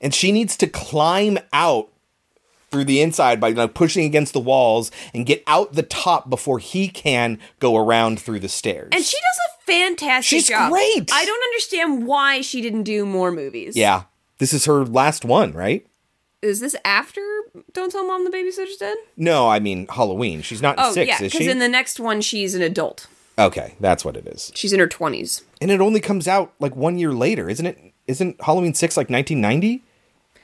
And 0.00 0.14
she 0.14 0.32
needs 0.32 0.56
to 0.58 0.66
climb 0.66 1.38
out 1.52 1.88
through 2.70 2.84
the 2.84 3.00
inside 3.00 3.40
by 3.40 3.50
like 3.50 3.72
pushing 3.74 4.04
against 4.04 4.32
the 4.32 4.40
walls 4.40 4.90
and 5.14 5.24
get 5.26 5.42
out 5.46 5.74
the 5.74 5.82
top 5.82 6.28
before 6.28 6.58
he 6.58 6.88
can 6.88 7.38
go 7.60 7.76
around 7.76 8.20
through 8.20 8.40
the 8.40 8.48
stairs. 8.48 8.88
and 8.92 9.04
she 9.04 9.16
does 9.16 9.38
a 9.48 9.62
fantastic 9.72 10.28
She's 10.28 10.48
job. 10.48 10.72
great. 10.72 11.08
I 11.12 11.24
don't 11.24 11.42
understand 11.44 12.06
why 12.06 12.40
she 12.40 12.60
didn't 12.60 12.82
do 12.82 13.06
more 13.06 13.30
movies. 13.30 13.76
yeah, 13.76 14.02
this 14.38 14.52
is 14.52 14.64
her 14.64 14.84
last 14.84 15.24
one, 15.24 15.52
right? 15.52 15.86
Is 16.42 16.60
this 16.60 16.74
after 16.84 17.22
Don't 17.72 17.90
Tell 17.90 18.04
Mom 18.06 18.24
the 18.24 18.30
Babysitter's 18.30 18.76
Dead? 18.76 18.96
No, 19.16 19.48
I 19.48 19.60
mean 19.60 19.86
Halloween. 19.88 20.42
She's 20.42 20.60
not 20.60 20.76
in 20.76 20.84
Oh, 20.84 20.92
six, 20.92 21.08
yeah, 21.08 21.24
is 21.24 21.32
because 21.32 21.46
in 21.46 21.60
the 21.60 21.68
next 21.68 21.98
one, 22.00 22.20
she's 22.20 22.54
an 22.56 22.60
adult. 22.62 23.06
Okay, 23.38 23.74
that's 23.80 24.04
what 24.04 24.16
it 24.16 24.26
is. 24.26 24.52
She's 24.54 24.72
in 24.72 24.80
her 24.80 24.88
20s. 24.88 25.42
And 25.60 25.70
it 25.70 25.80
only 25.80 26.00
comes 26.00 26.28
out 26.28 26.52
like 26.60 26.76
one 26.76 26.98
year 26.98 27.12
later, 27.12 27.48
isn't 27.48 27.66
it? 27.66 27.78
Isn't 28.06 28.40
Halloween 28.42 28.74
6 28.74 28.96
like 28.96 29.10
1990? 29.10 29.82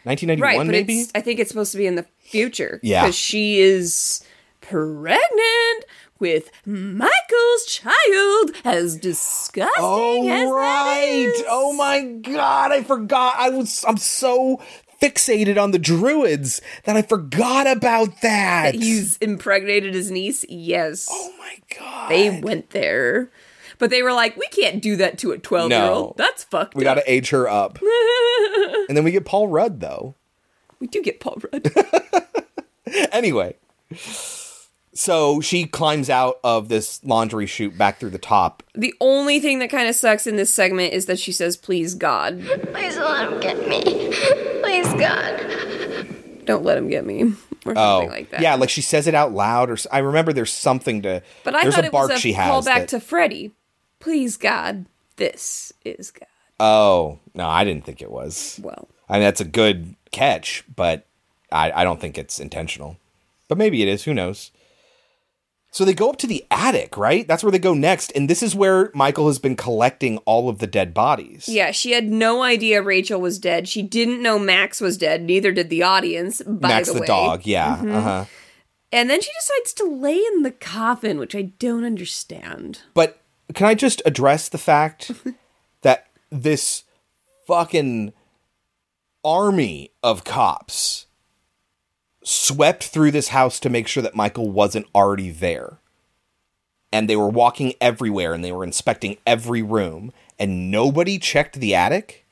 1991 0.05 0.41
Right, 0.41 0.67
but 0.67 0.73
maybe? 0.73 1.07
I 1.15 1.21
think 1.21 1.41
it's 1.41 1.51
supposed 1.51 1.73
to 1.73 1.79
be 1.79 1.87
in 1.87 1.95
the 1.95 2.07
future. 2.19 2.81
Yeah. 2.83 3.03
Because 3.03 3.17
she 3.17 3.61
is 3.61 4.25
pregnant 4.61 5.85
with 6.19 6.51
Michael's 6.67 7.65
child, 7.67 8.53
as 8.65 8.97
disgusting 8.97 9.73
Oh 9.79 10.29
as 10.29 10.49
that 10.49 10.55
right. 10.55 11.33
is. 11.35 11.45
Oh 11.49 11.73
my 11.73 12.03
god, 12.03 12.73
I 12.73 12.83
forgot. 12.83 13.35
I 13.39 13.51
was 13.51 13.85
I'm 13.87 13.97
so 13.97 14.63
fixated 15.01 15.61
on 15.61 15.71
the 15.71 15.79
druids 15.79 16.61
that 16.85 16.97
I 16.97 17.03
forgot 17.03 17.67
about 17.67 18.21
that. 18.23 18.73
That 18.73 18.75
he's 18.75 19.17
impregnated 19.19 19.95
his 19.95 20.11
niece? 20.11 20.45
Yes. 20.49 21.09
Oh 21.11 21.33
my 21.39 21.57
god. 21.79 22.11
They 22.11 22.41
went 22.41 22.71
there. 22.71 23.31
But 23.79 23.89
they 23.91 24.03
were 24.03 24.13
like, 24.13 24.37
we 24.37 24.47
can't 24.49 24.83
do 24.83 24.97
that 24.97 25.17
to 25.21 25.33
a 25.33 25.39
12 25.39 25.71
year 25.71 25.79
No. 25.81 25.95
old. 25.95 26.17
That's 26.19 26.45
fucked 26.45 26.75
we 26.75 26.87
up. 26.87 26.97
got 26.97 27.03
to 27.03 27.11
age 27.11 27.31
her 27.31 27.49
up. 27.49 27.79
and 28.89 28.97
then 28.97 29.05
we 29.05 29.11
get 29.11 29.25
Paul 29.25 29.49
Rudd 29.49 29.81
though. 29.81 30.15
we 30.81 30.87
do 30.87 31.03
get 31.03 31.21
Paul 31.21 31.39
Rudd. 31.53 31.73
Anyway, 33.13 33.55
so 35.01 35.41
she 35.41 35.65
climbs 35.67 36.11
out 36.11 36.39
of 36.45 36.69
this 36.69 37.03
laundry 37.05 37.47
chute 37.47 37.79
back 37.79 37.99
through 37.99 38.11
the 38.11 38.19
top. 38.19 38.63
the 38.75 38.95
only 39.01 39.41
thing 39.41 39.59
that 39.61 39.71
kind 39.71 39.89
of 39.89 39.95
sucks 39.95 40.27
in 40.27 40.37
this 40.37 40.53
segment 40.53 40.93
is 40.93 41.07
that 41.07 41.19
she 41.19 41.33
says, 41.33 41.57
please, 41.57 41.95
God. 41.95 42.43
Please 42.73 42.99
let 42.99 43.33
him 43.33 43.41
get 43.41 43.67
me. 43.67 43.83
Please, 44.63 44.87
God. 44.95 46.45
Don't 46.45 46.65
let 46.65 46.77
him 46.77 46.89
get 46.89 47.07
me. 47.07 47.23
Or 47.67 47.75
something 47.75 47.79
Oh, 47.79 48.07
like 48.11 48.31
that. 48.31 48.41
yeah, 48.41 48.55
like 48.57 48.69
she 48.71 48.81
says 48.83 49.07
it 49.07 49.15
out 49.15 49.33
loud, 49.33 49.71
or 49.71 49.77
I 49.93 49.99
remember 49.99 50.33
there's 50.33 50.53
something 50.53 51.03
to. 51.03 51.23
But 51.45 51.55
I 51.55 51.63
there's 51.63 51.75
thought 51.75 51.85
a 51.85 51.89
it 51.89 51.93
bark 51.93 52.09
was 52.11 52.19
a 52.19 52.21
she 52.21 52.33
has. 52.33 52.51
callback 52.51 52.65
that- 52.75 52.89
to 52.89 53.01
Freddy. 53.01 53.53
Please, 54.01 54.37
God, 54.39 54.87
this 55.17 55.73
is 55.85 56.11
God. 56.11 56.27
Oh 56.59 57.19
no, 57.35 57.47
I 57.49 57.65
didn't 57.65 57.85
think 57.85 58.01
it 58.03 58.11
was. 58.11 58.59
Well, 58.63 58.89
I 59.11 59.15
mean 59.15 59.23
that's 59.23 59.41
a 59.43 59.45
good 59.47 59.95
catch, 60.11 60.65
but 60.75 61.07
I, 61.53 61.71
I 61.73 61.85
don't 61.85 62.01
think 62.01 62.17
it's 62.17 62.41
intentional. 62.41 62.97
But 63.49 63.59
maybe 63.59 63.83
it 63.83 63.89
is. 63.89 64.05
Who 64.05 64.15
knows? 64.15 64.51
So 65.73 65.85
they 65.85 65.95
go 65.95 66.11
up 66.11 66.17
to 66.19 66.27
the 66.27 66.45
attic, 66.51 66.97
right? 66.97 67.27
That's 67.29 67.45
where 67.45 67.53
they 67.53 67.59
go 67.61 67.75
next, 67.75 68.11
and 68.17 68.29
this 68.29 68.43
is 68.43 68.57
where 68.57 68.91
Michael 68.93 69.29
has 69.29 69.39
been 69.39 69.55
collecting 69.55 70.19
all 70.19 70.49
of 70.49 70.59
the 70.59 70.67
dead 70.67 70.93
bodies. 70.93 71.49
yeah, 71.49 71.71
she 71.71 71.93
had 71.93 72.09
no 72.09 72.43
idea 72.43 72.83
Rachel 72.83 73.21
was 73.21 73.39
dead. 73.39 73.69
She 73.69 73.83
didn't 73.83 74.21
know 74.21 74.39
Max 74.39 74.81
was 74.81 74.99
dead. 74.99 75.23
Neither 75.23 75.53
did 75.53 75.71
the 75.71 75.85
audience. 75.85 76.43
By 76.43 76.69
Max 76.69 76.93
the, 76.93 76.99
the, 77.01 77.07
dog, 77.07 77.47
yeah. 77.47 77.77
Mhm. 77.77 77.95
Uh 77.95 78.01
huh. 78.01 78.25
And 78.93 79.09
then 79.09 79.21
she 79.21 79.31
decides 79.39 79.73
to 79.75 79.85
lay 79.85 80.17
in 80.17 80.43
the 80.43 80.51
coffin, 80.51 81.19
which 81.21 81.37
I 81.37 81.43
don't 81.43 81.85
understand. 81.85 82.81
But 82.93 83.21
can 83.55 83.67
I 83.67 83.75
just 83.75 84.03
address 84.05 84.49
the 84.49 84.59
fact 84.59 85.13
that 85.83 86.09
this 86.31 86.83
fucking 87.47 88.13
army 89.25 89.93
of 90.03 90.25
cops 90.25 91.07
swept 92.31 92.85
through 92.85 93.11
this 93.11 93.29
house 93.29 93.59
to 93.61 93.69
make 93.69 93.89
sure 93.89 94.03
that 94.03 94.15
Michael 94.15 94.51
wasn't 94.51 94.87
already 94.95 95.31
there? 95.31 95.79
And 96.93 97.09
they 97.09 97.17
were 97.17 97.29
walking 97.29 97.75
everywhere 97.81 98.35
and 98.35 98.45
they 98.45 98.53
were 98.53 98.65
inspecting 98.65 99.19
every 99.27 99.63
room. 99.63 100.13
and 100.39 100.71
nobody 100.71 101.19
checked 101.19 101.61
the 101.61 101.75
attic? 101.75 102.25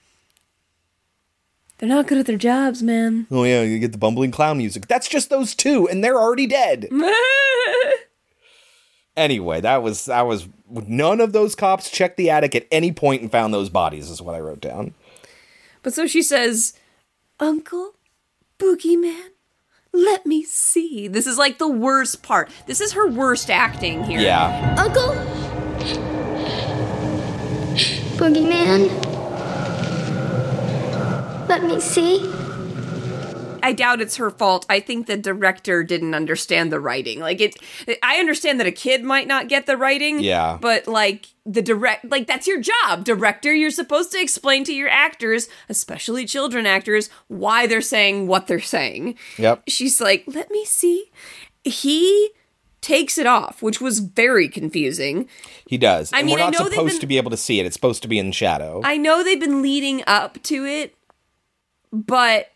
They're 1.77 1.89
not 1.89 2.07
good 2.07 2.19
at 2.19 2.27
their 2.27 2.39
jobs, 2.39 2.83
man. 2.83 3.27
Oh 3.31 3.45
yeah, 3.45 3.63
you 3.63 3.79
get 3.79 3.93
the 3.93 3.99
bumbling 3.99 4.31
clown 4.31 4.59
music. 4.59 4.89
That's 4.89 5.09
just 5.09 5.31
those 5.31 5.55
two, 5.55 5.89
and 5.89 6.03
they're 6.03 6.19
already 6.19 6.47
dead. 6.47 6.89
anyway, 9.17 9.61
that 9.61 9.83
was 9.83 10.07
that 10.07 10.27
was 10.27 10.49
none 10.71 11.21
of 11.21 11.33
those 11.33 11.55
cops 11.55 11.91
checked 11.91 12.17
the 12.17 12.31
attic 12.31 12.55
at 12.55 12.67
any 12.73 12.93
point 12.93 13.23
and 13.23 13.31
found 13.31 13.55
those 13.55 13.69
bodies. 13.69 14.11
Is 14.11 14.23
what 14.23 14.35
I 14.35 14.41
wrote 14.41 14.61
down. 14.61 14.95
But 15.83 15.95
so 15.95 16.07
she 16.07 16.23
says, 16.23 16.75
Uncle 17.39 17.93
Boogeyman, 18.59 19.29
let 19.99 20.25
me 20.27 20.45
see. 20.45 21.09
This 21.09 21.27
is 21.27 21.39
like 21.39 21.59
the 21.59 21.69
worst 21.69 22.23
part. 22.23 22.51
This 22.67 22.81
is 22.81 22.93
her 22.93 23.09
worst 23.09 23.51
acting 23.51 24.05
here. 24.05 24.21
Yeah. 24.21 24.77
Uncle? 24.79 25.15
Boogeyman? 28.17 28.89
Let 31.49 31.65
me 31.65 31.81
see. 31.81 32.48
I 33.63 33.73
doubt 33.73 34.01
it's 34.01 34.17
her 34.17 34.31
fault. 34.31 34.67
I 34.69 34.81
think 34.81 35.07
the 35.07 35.17
director 35.17 35.83
didn't 35.83 36.15
understand 36.15 36.73
the 36.73 36.81
writing. 36.81 37.21
Like 37.21 37.41
it 37.41 37.57
I 38.03 38.17
understand 38.19 38.61
that 38.61 38.67
a 38.67 38.73
kid 38.73 39.05
might 39.05 39.27
not 39.27 39.49
get 39.49 39.67
the 39.67 39.77
writing. 39.77 40.21
Yeah. 40.21 40.59
But 40.61 40.87
like 40.87 41.27
the 41.47 41.63
direct 41.63 42.05
like 42.11 42.27
that's 42.27 42.47
your 42.47 42.61
job, 42.61 43.05
director. 43.05 43.55
You're 43.55 43.71
supposed 43.71 44.13
to 44.13 44.21
explain 44.21 44.65
to 44.65 44.73
your 44.75 44.89
actors, 44.89 45.49
especially 45.69 46.25
children 46.27 46.67
actors, 46.67 47.11
why 47.29 47.67
they're 47.67 47.81
saying 47.81 48.27
what 48.27 48.47
they're 48.47 48.61
saying. 48.61 49.17
Yep. 49.39 49.63
She's 49.69 50.01
like, 50.01 50.25
"Let 50.27 50.51
me 50.51 50.65
see." 50.65 51.11
He 51.65 52.31
takes 52.81 53.19
it 53.19 53.27
off, 53.27 53.61
which 53.61 53.81
was 53.81 53.99
very 53.99 54.49
confusing. 54.49 55.29
He 55.67 55.77
does. 55.77 56.13
I 56.13 56.19
and 56.19 56.27
mean, 56.27 56.37
we're 56.37 56.45
not 56.51 56.55
supposed 56.55 56.93
been- 56.95 57.01
to 57.01 57.07
be 57.07 57.17
able 57.17 57.31
to 57.33 57.37
see 57.37 57.59
it. 57.61 57.67
It's 57.67 57.75
supposed 57.75 58.03
to 58.03 58.09
be 58.09 58.19
in 58.19 58.31
shadow. 58.33 58.81
I 58.85 58.97
know 58.97 59.25
they've 59.25 59.41
been 59.41 59.63
leading 59.63 60.03
up 60.07 60.41
to 60.45 60.65
it, 60.65 60.95
but 61.93 62.51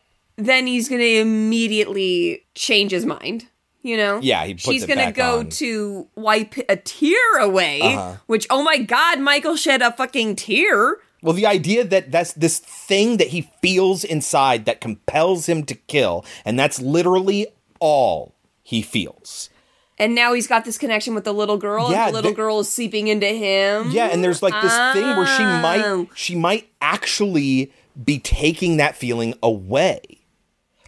then 0.46 0.66
he's 0.66 0.88
going 0.88 1.00
to 1.00 1.18
immediately 1.18 2.44
change 2.54 2.92
his 2.92 3.04
mind. 3.06 3.46
You 3.84 3.96
know? 3.96 4.20
Yeah, 4.22 4.44
he 4.44 4.56
She's 4.56 4.86
gonna 4.86 5.06
back 5.06 5.16
go 5.16 5.40
on. 5.40 5.48
to 5.50 6.06
wipe 6.14 6.54
a 6.68 6.76
tear 6.76 7.38
away, 7.40 7.80
Uh-huh. 7.82 8.14
which, 8.28 8.46
oh 8.48 8.62
my 8.62 8.78
god, 8.78 9.18
Michael 9.18 9.56
shed 9.56 9.82
a 9.82 9.90
fucking 9.90 10.36
tear. 10.36 10.98
Well, 11.20 11.32
the 11.32 11.46
idea 11.46 11.82
that 11.82 12.12
that's 12.12 12.32
this 12.34 12.60
thing 12.60 13.16
that 13.16 13.28
he 13.28 13.50
feels 13.60 14.04
inside 14.04 14.66
that 14.66 14.80
compels 14.80 15.48
him 15.48 15.64
to 15.64 15.74
kill, 15.74 16.24
and 16.44 16.56
that's 16.56 16.80
literally 16.80 17.48
all 17.80 18.36
he 18.62 18.82
feels. 18.82 19.50
And 19.98 20.14
now 20.14 20.32
he's 20.32 20.46
got 20.46 20.64
this 20.64 20.78
connection 20.78 21.12
with 21.16 21.24
the 21.24 21.34
little 21.34 21.56
girl, 21.58 21.90
Yeah, 21.90 22.06
and 22.06 22.10
the 22.10 22.18
little 22.18 22.30
th- 22.30 22.36
girl 22.36 22.60
is 22.60 22.68
seeping 22.68 23.08
into 23.08 23.26
him. 23.26 23.90
Yeah, 23.90 24.06
and 24.12 24.22
there's 24.22 24.42
like 24.44 24.54
this 24.62 24.76
thing 24.92 25.16
where 25.16 25.26
she 25.26 25.42
Oh. 25.42 25.60
might 25.60 26.08
she 26.14 26.36
might 26.36 26.68
actually 26.80 27.72
be 28.04 28.20
taking 28.20 28.76
that 28.76 28.94
feeling 28.96 29.34
away. 29.42 30.00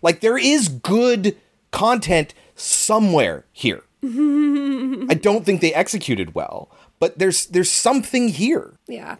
Like 0.04 0.20
there 0.20 0.36
is 0.36 0.68
good 0.68 1.34
content 1.70 2.34
somewhere 2.54 3.46
here. 3.52 3.82
I 4.04 5.18
don't 5.18 5.46
think 5.46 5.62
they 5.62 5.72
executed 5.72 6.34
well, 6.34 6.70
but 7.00 7.18
there's 7.18 7.46
there's 7.46 7.70
something 7.70 8.28
here. 8.28 8.74
Yeah. 8.86 9.16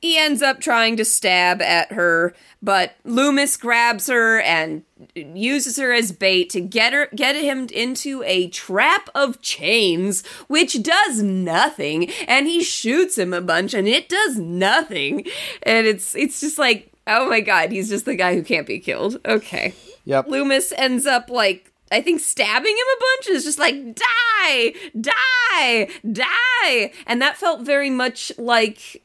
He 0.00 0.16
ends 0.16 0.40
up 0.40 0.60
trying 0.60 0.96
to 0.96 1.04
stab 1.04 1.60
at 1.60 1.92
her, 1.92 2.34
but 2.62 2.96
Loomis 3.04 3.56
grabs 3.58 4.06
her 4.06 4.40
and 4.40 4.84
uses 5.14 5.76
her 5.76 5.92
as 5.92 6.12
bait 6.12 6.48
to 6.50 6.62
get 6.62 6.94
her 6.94 7.08
get 7.14 7.36
him 7.36 7.66
into 7.74 8.22
a 8.24 8.48
trap 8.48 9.10
of 9.14 9.42
chains, 9.42 10.26
which 10.48 10.82
does 10.82 11.22
nothing, 11.22 12.10
and 12.26 12.46
he 12.46 12.62
shoots 12.62 13.18
him 13.18 13.34
a 13.34 13.42
bunch 13.42 13.74
and 13.74 13.86
it 13.86 14.08
does 14.08 14.38
nothing. 14.38 15.26
And 15.62 15.86
it's 15.86 16.16
it's 16.16 16.40
just 16.40 16.58
like, 16.58 16.90
oh 17.06 17.28
my 17.28 17.40
god, 17.40 17.70
he's 17.70 17.90
just 17.90 18.06
the 18.06 18.16
guy 18.16 18.34
who 18.34 18.42
can't 18.42 18.66
be 18.66 18.78
killed. 18.78 19.20
Okay. 19.26 19.74
Yep. 20.06 20.28
Loomis 20.28 20.72
ends 20.76 21.04
up 21.06 21.28
like 21.30 21.72
I 21.92 22.00
think 22.00 22.20
stabbing 22.20 22.72
him 22.72 22.86
a 22.96 23.00
bunch 23.00 23.26
and 23.28 23.36
is 23.36 23.44
just 23.44 23.58
like 23.60 23.76
die, 23.94 24.72
die, 25.00 25.88
die, 26.10 26.92
and 27.06 27.20
that 27.22 27.36
felt 27.36 27.60
very 27.62 27.90
much 27.90 28.32
like 28.38 29.04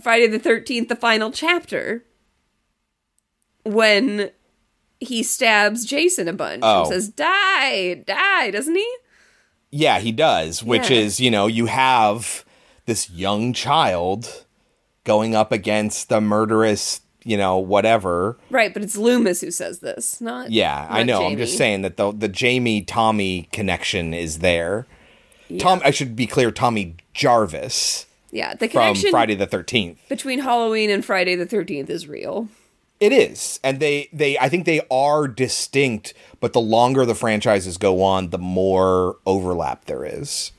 Friday 0.00 0.26
the 0.28 0.38
Thirteenth, 0.38 0.88
the 0.88 0.94
final 0.96 1.30
chapter, 1.32 2.04
when 3.64 4.30
he 5.00 5.22
stabs 5.22 5.84
Jason 5.84 6.28
a 6.28 6.32
bunch 6.32 6.60
Oh. 6.64 6.80
and 6.80 6.88
says 6.88 7.08
die, 7.08 7.94
die, 8.06 8.50
doesn't 8.50 8.74
he? 8.76 8.94
Yeah, 9.72 9.98
he 10.00 10.12
does, 10.12 10.62
which 10.62 10.90
Yeah. 10.90 10.98
is, 10.98 11.20
you 11.20 11.30
know, 11.30 11.46
you 11.46 11.66
have 11.66 12.44
this 12.86 13.08
young 13.10 13.52
child 13.52 14.44
going 15.04 15.34
up 15.34 15.52
against 15.52 16.08
the 16.08 16.20
murderous, 16.20 17.00
you 17.24 17.36
know, 17.36 17.58
whatever. 17.58 18.36
Right, 18.50 18.72
but 18.72 18.82
it's 18.82 18.96
Loomis 18.96 19.40
who 19.40 19.50
says 19.50 19.80
this, 19.80 20.20
not 20.20 20.50
Yeah, 20.50 20.86
I 20.88 21.02
not 21.02 21.06
know. 21.06 21.26
I'm 21.26 21.36
just 21.36 21.56
saying 21.56 21.82
that 21.82 21.96
the 21.96 22.12
the 22.12 22.28
Jamie 22.28 22.82
Tommy 22.82 23.48
connection 23.52 24.14
is 24.14 24.38
there. 24.38 24.86
Tom 25.58 25.80
I 25.84 25.90
should 25.90 26.14
be 26.14 26.26
clear, 26.26 26.50
Tommy 26.50 26.96
Jarvis 27.12 28.06
Yeah, 28.30 28.54
the 28.54 28.68
from 28.68 28.82
connection 28.82 29.10
Friday 29.10 29.34
the 29.34 29.46
13th. 29.46 29.96
between 30.08 30.40
Halloween 30.40 30.90
and 30.90 31.04
Friday 31.04 31.34
the 31.34 31.46
Thirteenth 31.46 31.90
is 31.90 32.06
real. 32.06 32.48
It 33.00 33.12
is. 33.12 33.58
And 33.64 33.80
they 33.80 34.08
they 34.12 34.38
I 34.38 34.48
think 34.48 34.66
they 34.66 34.82
are 34.90 35.26
distinct, 35.26 36.14
but 36.38 36.52
the 36.52 36.60
longer 36.60 37.06
the 37.06 37.14
franchises 37.14 37.78
go 37.78 38.02
on, 38.02 38.30
the 38.30 38.38
more 38.38 39.16
overlap 39.26 39.86
there 39.86 40.04
is. 40.04 40.52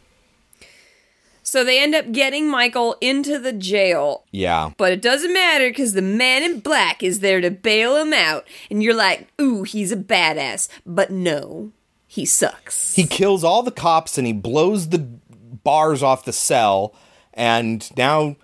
So 1.52 1.66
they 1.66 1.84
end 1.84 1.94
up 1.96 2.14
getting 2.14 2.50
Michael 2.50 2.96
into 3.02 3.38
the 3.38 3.52
jail. 3.52 4.24
Yeah. 4.32 4.72
But 4.78 4.94
it 4.94 5.02
doesn't 5.02 5.34
matter 5.34 5.68
because 5.68 5.92
the 5.92 6.02
man 6.02 6.44
in 6.44 6.62
black 6.62 7.04
is 7.04 7.20
there 7.20 7.42
to 7.42 7.52
bail 7.52 7.98
him 7.98 8.14
out. 8.14 8.48
And 8.70 8.82
you're 8.82 8.94
like, 8.94 9.28
ooh, 9.42 9.64
he's 9.64 9.92
a 9.92 9.98
badass. 9.98 10.70
But 10.86 11.12
no, 11.12 11.74
he 12.08 12.26
sucks. 12.26 12.96
He 12.96 13.06
kills 13.06 13.44
all 13.44 13.64
the 13.64 13.70
cops 13.70 14.18
and 14.18 14.26
he 14.26 14.32
blows 14.32 14.88
the 14.88 15.00
bars 15.00 16.02
off 16.02 16.24
the 16.24 16.32
cell 16.32 16.96
and 17.34 17.86
now 17.98 18.38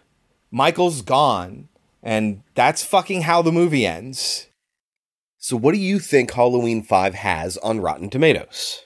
Michael's 0.52 1.02
gone 1.02 1.70
and 2.04 2.44
that's 2.56 2.84
fucking 2.84 3.22
how 3.22 3.42
the 3.42 3.54
movie 3.54 3.86
ends. 3.86 4.48
So 5.38 5.56
what 5.56 5.72
do 5.72 5.80
you 5.80 6.00
think 6.00 6.34
Halloween 6.34 6.84
5 6.84 7.14
has 7.14 7.56
on 7.60 7.80
Rotten 7.80 8.10
Tomatoes? 8.10 8.82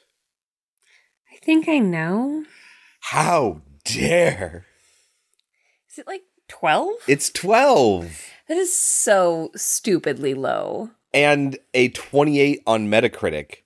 I 1.33 1.37
think 1.43 1.67
I 1.67 1.79
know. 1.79 2.45
How 2.99 3.63
dare. 3.95 4.65
Is 5.91 5.97
it 5.99 6.07
like 6.07 6.21
12? 6.47 6.89
It's 7.07 7.29
12 7.29 8.23
That 8.47 8.57
is 8.57 8.75
so 8.75 9.51
stupidly 9.55 10.33
low. 10.33 10.91
and 11.13 11.57
a 11.73 11.89
28 11.89 12.61
on 12.65 12.87
Metacritic. 12.89 13.57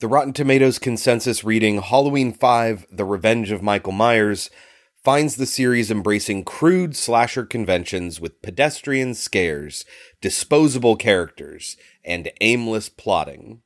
The 0.00 0.08
Rotten 0.08 0.32
Tomatoes 0.32 0.78
consensus 0.78 1.44
reading 1.44 1.80
Halloween 1.80 2.32
5 2.32 2.86
The 2.90 3.04
Revenge 3.04 3.50
of 3.50 3.62
Michael 3.62 3.92
Myers 3.92 4.50
finds 5.02 5.36
the 5.36 5.46
series 5.46 5.90
embracing 5.90 6.44
crude 6.44 6.96
slasher 6.96 7.44
conventions 7.44 8.20
with 8.20 8.40
pedestrian 8.42 9.14
scares, 9.14 9.84
disposable 10.20 10.96
characters, 10.96 11.76
and 12.04 12.30
aimless 12.40 12.88
plotting. 12.88 13.60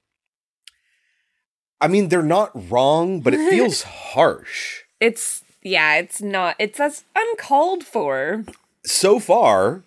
I 1.81 1.87
mean, 1.89 2.09
they're 2.09 2.23
not 2.23 2.51
wrong, 2.71 3.21
but 3.21 3.35
it 3.35 3.51
feels 3.51 3.83
harsh. 3.83 4.81
It's, 5.01 5.45
yeah, 5.69 5.97
it's 5.97 6.21
not, 6.23 6.57
it's 6.59 6.81
as 6.81 7.05
uncalled 7.15 7.85
for. 7.85 8.45
So 8.85 9.19
far, 9.21 9.85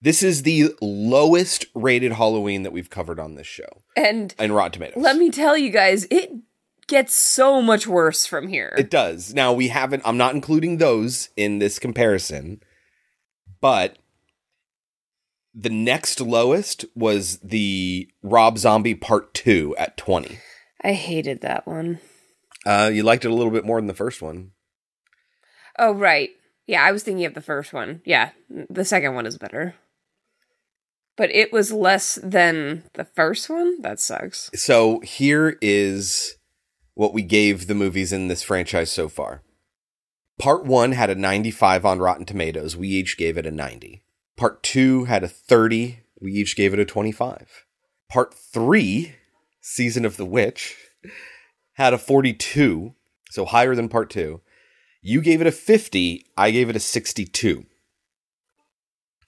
this 0.00 0.22
is 0.22 0.42
the 0.42 0.74
lowest 0.80 1.66
rated 1.74 2.12
Halloween 2.12 2.62
that 2.62 2.72
we've 2.72 2.90
covered 2.90 3.18
on 3.18 3.34
this 3.34 3.46
show 3.46 3.82
And 3.96 4.34
and 4.38 4.54
Rotten 4.54 4.72
Tomatoes. 4.72 5.02
let 5.02 5.16
me 5.16 5.30
tell 5.30 5.56
you 5.56 5.70
guys, 5.70 6.06
it 6.10 6.30
gets 6.86 7.14
so 7.14 7.62
much 7.62 7.86
worse 7.86 8.26
from 8.26 8.48
here. 8.48 8.74
It 8.76 8.90
does. 8.90 9.32
Now 9.34 9.52
we 9.54 9.68
haven't 9.68 10.02
I'm 10.04 10.18
not 10.18 10.34
including 10.34 10.76
those 10.76 11.30
in 11.36 11.58
this 11.58 11.78
comparison, 11.78 12.60
but 13.60 13.96
the 15.54 15.70
next 15.70 16.20
lowest 16.20 16.84
was 16.94 17.38
the 17.38 18.08
Rob 18.22 18.58
Zombie 18.58 18.94
Part 18.94 19.32
2 19.34 19.74
at 19.78 19.96
20. 19.96 20.38
I 20.82 20.92
hated 20.92 21.40
that 21.40 21.66
one. 21.66 22.00
Uh 22.66 22.90
you 22.92 23.02
liked 23.02 23.24
it 23.24 23.30
a 23.30 23.34
little 23.34 23.52
bit 23.52 23.64
more 23.64 23.78
than 23.80 23.86
the 23.86 23.94
first 23.94 24.20
one. 24.20 24.50
Oh, 25.78 25.92
right. 25.92 26.30
Yeah, 26.66 26.82
I 26.82 26.92
was 26.92 27.02
thinking 27.02 27.26
of 27.26 27.34
the 27.34 27.40
first 27.40 27.72
one. 27.72 28.00
Yeah, 28.04 28.30
the 28.48 28.84
second 28.84 29.14
one 29.14 29.26
is 29.26 29.38
better. 29.38 29.74
But 31.16 31.30
it 31.30 31.52
was 31.52 31.72
less 31.72 32.16
than 32.22 32.84
the 32.94 33.04
first 33.04 33.48
one? 33.48 33.80
That 33.82 34.00
sucks. 34.00 34.50
So 34.54 35.00
here 35.00 35.58
is 35.60 36.36
what 36.94 37.14
we 37.14 37.22
gave 37.22 37.66
the 37.66 37.74
movies 37.74 38.12
in 38.12 38.28
this 38.28 38.42
franchise 38.42 38.90
so 38.90 39.08
far. 39.08 39.42
Part 40.38 40.64
1 40.64 40.92
had 40.92 41.10
a 41.10 41.14
95 41.14 41.84
on 41.84 42.00
Rotten 42.00 42.24
Tomatoes. 42.24 42.76
We 42.76 42.88
each 42.88 43.16
gave 43.16 43.38
it 43.38 43.46
a 43.46 43.52
90. 43.52 44.02
Part 44.36 44.62
2 44.64 45.04
had 45.04 45.22
a 45.22 45.28
30. 45.28 46.00
We 46.20 46.32
each 46.32 46.56
gave 46.56 46.72
it 46.72 46.80
a 46.80 46.84
25. 46.84 47.66
Part 48.10 48.34
3, 48.34 49.14
Season 49.60 50.04
of 50.04 50.16
the 50.16 50.24
Witch, 50.24 50.76
had 51.74 51.92
a 51.92 51.98
42, 51.98 52.94
so 53.30 53.44
higher 53.44 53.76
than 53.76 53.88
Part 53.88 54.10
2. 54.10 54.40
You 55.06 55.20
gave 55.20 55.42
it 55.42 55.46
a 55.46 55.52
50, 55.52 56.24
I 56.34 56.50
gave 56.50 56.70
it 56.70 56.76
a 56.76 56.80
62. 56.80 57.66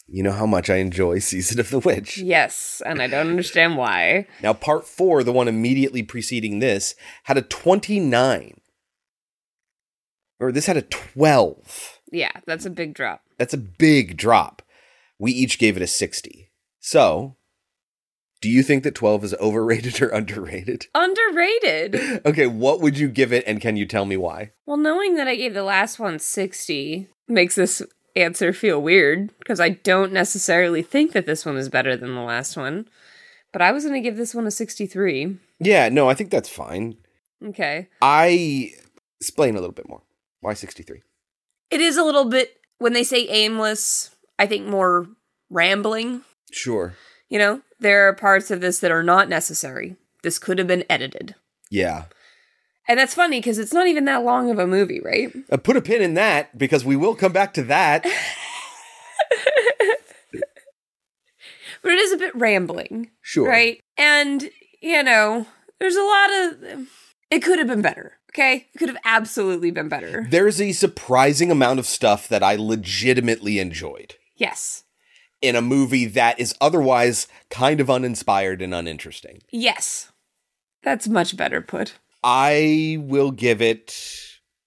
You 0.06 0.22
know 0.22 0.32
how 0.32 0.46
much 0.46 0.70
I 0.70 0.76
enjoy 0.76 1.18
Season 1.20 1.60
of 1.60 1.68
the 1.68 1.80
Witch. 1.80 2.16
Yes, 2.16 2.80
and 2.86 3.02
I 3.02 3.06
don't 3.06 3.28
understand 3.28 3.76
why. 3.76 4.26
Now, 4.42 4.54
part 4.54 4.86
four, 4.86 5.22
the 5.22 5.34
one 5.34 5.48
immediately 5.48 6.02
preceding 6.02 6.60
this, 6.60 6.94
had 7.24 7.36
a 7.36 7.42
29. 7.42 8.58
Or 10.40 10.50
this 10.50 10.64
had 10.64 10.78
a 10.78 10.82
12. 10.82 12.00
Yeah, 12.10 12.32
that's 12.46 12.64
a 12.64 12.70
big 12.70 12.94
drop. 12.94 13.20
That's 13.36 13.52
a 13.54 13.58
big 13.58 14.16
drop. 14.16 14.62
We 15.18 15.30
each 15.30 15.58
gave 15.58 15.76
it 15.76 15.82
a 15.82 15.86
60. 15.86 16.52
So, 16.80 17.36
do 18.46 18.52
you 18.52 18.62
think 18.62 18.84
that 18.84 18.94
12 18.94 19.24
is 19.24 19.34
overrated 19.40 20.00
or 20.00 20.06
underrated? 20.10 20.86
Underrated. 20.94 22.24
Okay, 22.24 22.46
what 22.46 22.80
would 22.80 22.96
you 22.96 23.08
give 23.08 23.32
it 23.32 23.42
and 23.44 23.60
can 23.60 23.76
you 23.76 23.86
tell 23.86 24.04
me 24.04 24.16
why? 24.16 24.52
Well, 24.66 24.76
knowing 24.76 25.16
that 25.16 25.26
I 25.26 25.34
gave 25.34 25.52
the 25.52 25.64
last 25.64 25.98
one 25.98 26.20
60 26.20 27.08
makes 27.26 27.56
this 27.56 27.82
answer 28.14 28.52
feel 28.52 28.80
weird 28.80 29.36
because 29.40 29.58
I 29.58 29.70
don't 29.70 30.12
necessarily 30.12 30.80
think 30.80 31.10
that 31.10 31.26
this 31.26 31.44
one 31.44 31.56
is 31.56 31.68
better 31.68 31.96
than 31.96 32.14
the 32.14 32.20
last 32.20 32.56
one. 32.56 32.88
But 33.52 33.62
I 33.62 33.72
was 33.72 33.82
going 33.82 34.00
to 34.00 34.08
give 34.08 34.16
this 34.16 34.32
one 34.32 34.46
a 34.46 34.52
63. 34.52 35.38
Yeah, 35.58 35.88
no, 35.88 36.08
I 36.08 36.14
think 36.14 36.30
that's 36.30 36.48
fine. 36.48 36.98
Okay. 37.44 37.88
I 38.00 38.70
explain 39.20 39.56
a 39.56 39.60
little 39.60 39.74
bit 39.74 39.88
more. 39.88 40.02
Why 40.38 40.54
63? 40.54 41.02
It 41.72 41.80
is 41.80 41.96
a 41.96 42.04
little 42.04 42.26
bit, 42.26 42.60
when 42.78 42.92
they 42.92 43.02
say 43.02 43.26
aimless, 43.26 44.14
I 44.38 44.46
think 44.46 44.68
more 44.68 45.08
rambling. 45.50 46.22
Sure. 46.52 46.94
You 47.28 47.40
know, 47.40 47.62
there 47.78 48.08
are 48.08 48.14
parts 48.14 48.50
of 48.50 48.60
this 48.60 48.78
that 48.80 48.90
are 48.90 49.02
not 49.02 49.28
necessary. 49.28 49.96
This 50.22 50.38
could 50.38 50.58
have 50.58 50.66
been 50.66 50.84
edited. 50.88 51.34
Yeah. 51.70 52.04
And 52.88 52.98
that's 52.98 53.14
funny 53.14 53.38
because 53.38 53.58
it's 53.58 53.72
not 53.72 53.88
even 53.88 54.04
that 54.04 54.24
long 54.24 54.50
of 54.50 54.58
a 54.58 54.66
movie, 54.66 55.00
right? 55.00 55.32
Uh, 55.50 55.56
put 55.56 55.76
a 55.76 55.82
pin 55.82 56.02
in 56.02 56.14
that 56.14 56.56
because 56.56 56.84
we 56.84 56.96
will 56.96 57.14
come 57.14 57.32
back 57.32 57.52
to 57.54 57.62
that. 57.64 58.06
But 61.86 61.92
it 61.92 62.00
is 62.00 62.12
a 62.14 62.16
bit 62.16 62.34
rambling. 62.34 63.10
Sure. 63.22 63.48
Right? 63.48 63.80
And, 63.96 64.50
you 64.80 65.04
know, 65.04 65.46
there's 65.78 65.94
a 65.94 66.02
lot 66.02 66.30
of. 66.32 66.88
It 67.30 67.44
could 67.44 67.60
have 67.60 67.68
been 67.68 67.80
better. 67.80 68.14
Okay? 68.32 68.66
It 68.74 68.78
could 68.78 68.88
have 68.88 68.98
absolutely 69.04 69.70
been 69.70 69.88
better. 69.88 70.26
There's 70.28 70.60
a 70.60 70.72
surprising 70.72 71.52
amount 71.52 71.78
of 71.78 71.86
stuff 71.86 72.26
that 72.26 72.42
I 72.42 72.56
legitimately 72.56 73.60
enjoyed 73.60 74.16
Yes. 74.34 74.82
In 75.42 75.54
a 75.56 75.62
movie 75.62 76.06
that 76.06 76.38
is 76.40 76.54
otherwise 76.60 77.28
kind 77.50 77.80
of 77.80 77.90
uninspired 77.90 78.62
and 78.62 78.74
uninteresting. 78.74 79.42
Yes. 79.50 80.10
That's 80.82 81.08
much 81.08 81.36
better 81.36 81.60
put. 81.60 81.94
I 82.24 82.98
will 83.00 83.30
give 83.30 83.60
it. 83.62 83.94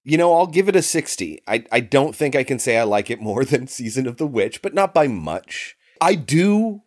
You 0.03 0.17
know, 0.17 0.33
I'll 0.33 0.47
give 0.47 0.69
it 0.69 0.75
a 0.75 0.81
60. 0.81 1.41
I, 1.47 1.65
I 1.71 1.79
don't 1.81 2.15
think 2.15 2.35
I 2.35 2.43
can 2.43 2.57
say 2.59 2.77
I 2.77 2.83
like 2.83 3.09
it 3.09 3.21
more 3.21 3.43
than 3.45 3.67
Season 3.67 4.07
of 4.07 4.17
the 4.17 4.27
Witch, 4.27 4.61
but 4.61 4.73
not 4.73 4.93
by 4.93 5.07
much. 5.07 5.75
I 6.01 6.15
do 6.15 6.81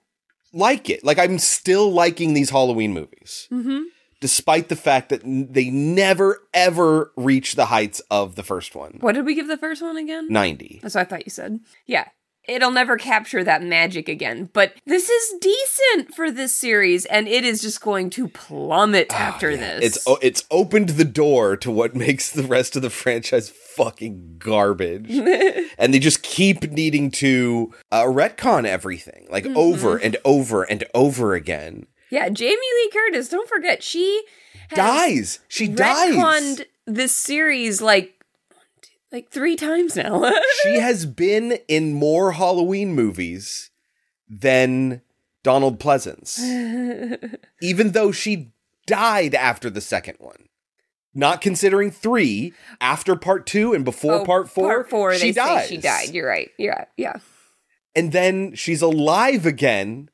like 0.53 0.89
it. 0.91 1.05
Like, 1.05 1.19
I'm 1.19 1.39
still 1.39 1.91
liking 1.93 2.35
these 2.35 2.51
Halloween 2.51 2.93
movies, 2.93 3.49
Mm-hmm. 3.51 3.83
despite 4.21 4.69
the 4.69 4.77
fact 4.77 5.09
that 5.11 5.23
they 5.25 5.71
never, 5.71 6.41
ever 6.55 7.13
reach 7.17 7.55
the 7.55 7.67
heights 7.67 8.01
of 8.11 8.35
the 8.37 8.43
first 8.43 8.75
one 8.75 8.99
What 9.01 9.15
did 9.15 9.25
we 9.27 9.35
give 9.35 9.49
the 9.49 9.57
first 9.59 9.83
one 9.83 9.97
again? 9.97 10.29
90. 10.31 10.81
That's 10.83 10.95
what 10.95 11.03
I 11.03 11.05
thought 11.05 11.27
you 11.27 11.31
said. 11.31 11.61
Yeah. 11.87 12.07
It'll 12.49 12.73
never 12.73 12.97
capture 12.97 13.45
that 13.45 13.63
magic 13.63 14.09
again. 14.09 14.51
But 14.53 14.75
this 14.85 15.09
is 15.09 15.35
decent 15.41 16.15
for 16.15 16.31
this 16.31 16.53
series, 16.53 17.05
and 17.07 17.29
it 17.29 17.45
is 17.45 17.63
just 17.63 17.81
going 17.81 18.11
to 18.11 18.29
plummet 18.29 19.13
after 19.13 19.57
this. 19.57 19.97
It's 19.97 20.09
it's 20.21 20.45
opened 20.51 20.91
the 20.91 21.05
door 21.05 21.57
to 21.59 21.71
what 21.71 21.95
makes 22.03 22.31
the 22.31 22.43
rest 22.43 22.75
of 22.75 22.83
the 22.83 22.91
franchise 22.91 23.49
fucking 23.49 24.37
garbage, 24.39 25.11
and 25.79 25.95
they 25.95 25.99
just 25.99 26.23
keep 26.23 26.63
needing 26.71 27.11
to 27.13 27.73
uh, 27.93 28.05
retcon 28.05 28.67
everything 28.67 29.27
like 29.31 29.47
over 29.47 29.97
and 29.97 30.17
over 30.25 30.65
and 30.65 30.85
over 30.95 31.35
again. 31.35 31.87
yeah, 32.11 32.29
Jamie 32.29 32.57
Lee 32.57 32.91
Curtis, 32.93 33.29
don't 33.29 33.49
forget, 33.49 33.83
she 33.83 34.25
has 34.71 34.77
Dies. 34.77 35.39
She 35.49 35.69
dies. 35.69 36.63
this 36.87 37.15
series 37.15 37.81
like 37.81 38.22
like 39.13 39.31
three 39.31 39.57
times 39.57 39.97
now. 39.97 40.33
She 40.63 40.79
has 40.79 41.07
been 41.07 41.59
in 41.69 41.93
more 41.95 42.33
Halloween 42.33 42.95
movies 42.95 43.71
than 44.29 45.03
Donald 45.43 45.79
Pleasence, 45.81 46.39
even 47.63 47.93
though 47.93 48.13
she 48.13 48.53
died 48.87 49.35
after 49.35 49.69
the 49.71 49.81
second 49.81 50.17
one. 50.19 50.49
Not 51.15 51.41
considering 51.43 51.91
three, 51.91 52.55
after 52.81 53.17
part 53.17 53.47
two 53.47 53.75
and 53.75 53.85
before 53.85 54.15
Oh, 54.21 54.25
part 54.25 54.49
four, 54.49 54.67
Part 54.69 54.89
four, 54.91 55.15
she 55.15 55.27
they 55.27 55.33
dies. 55.33 55.69
say 55.69 55.75
she 55.77 55.81
died. 55.81 56.09
You're 56.15 56.27
right. 56.29 56.49
Yeah, 56.59 56.87
yeah. 56.97 57.17
and 57.95 58.13
then 58.13 58.55
she's 58.55 58.81
alive 58.81 59.45
again 59.45 60.09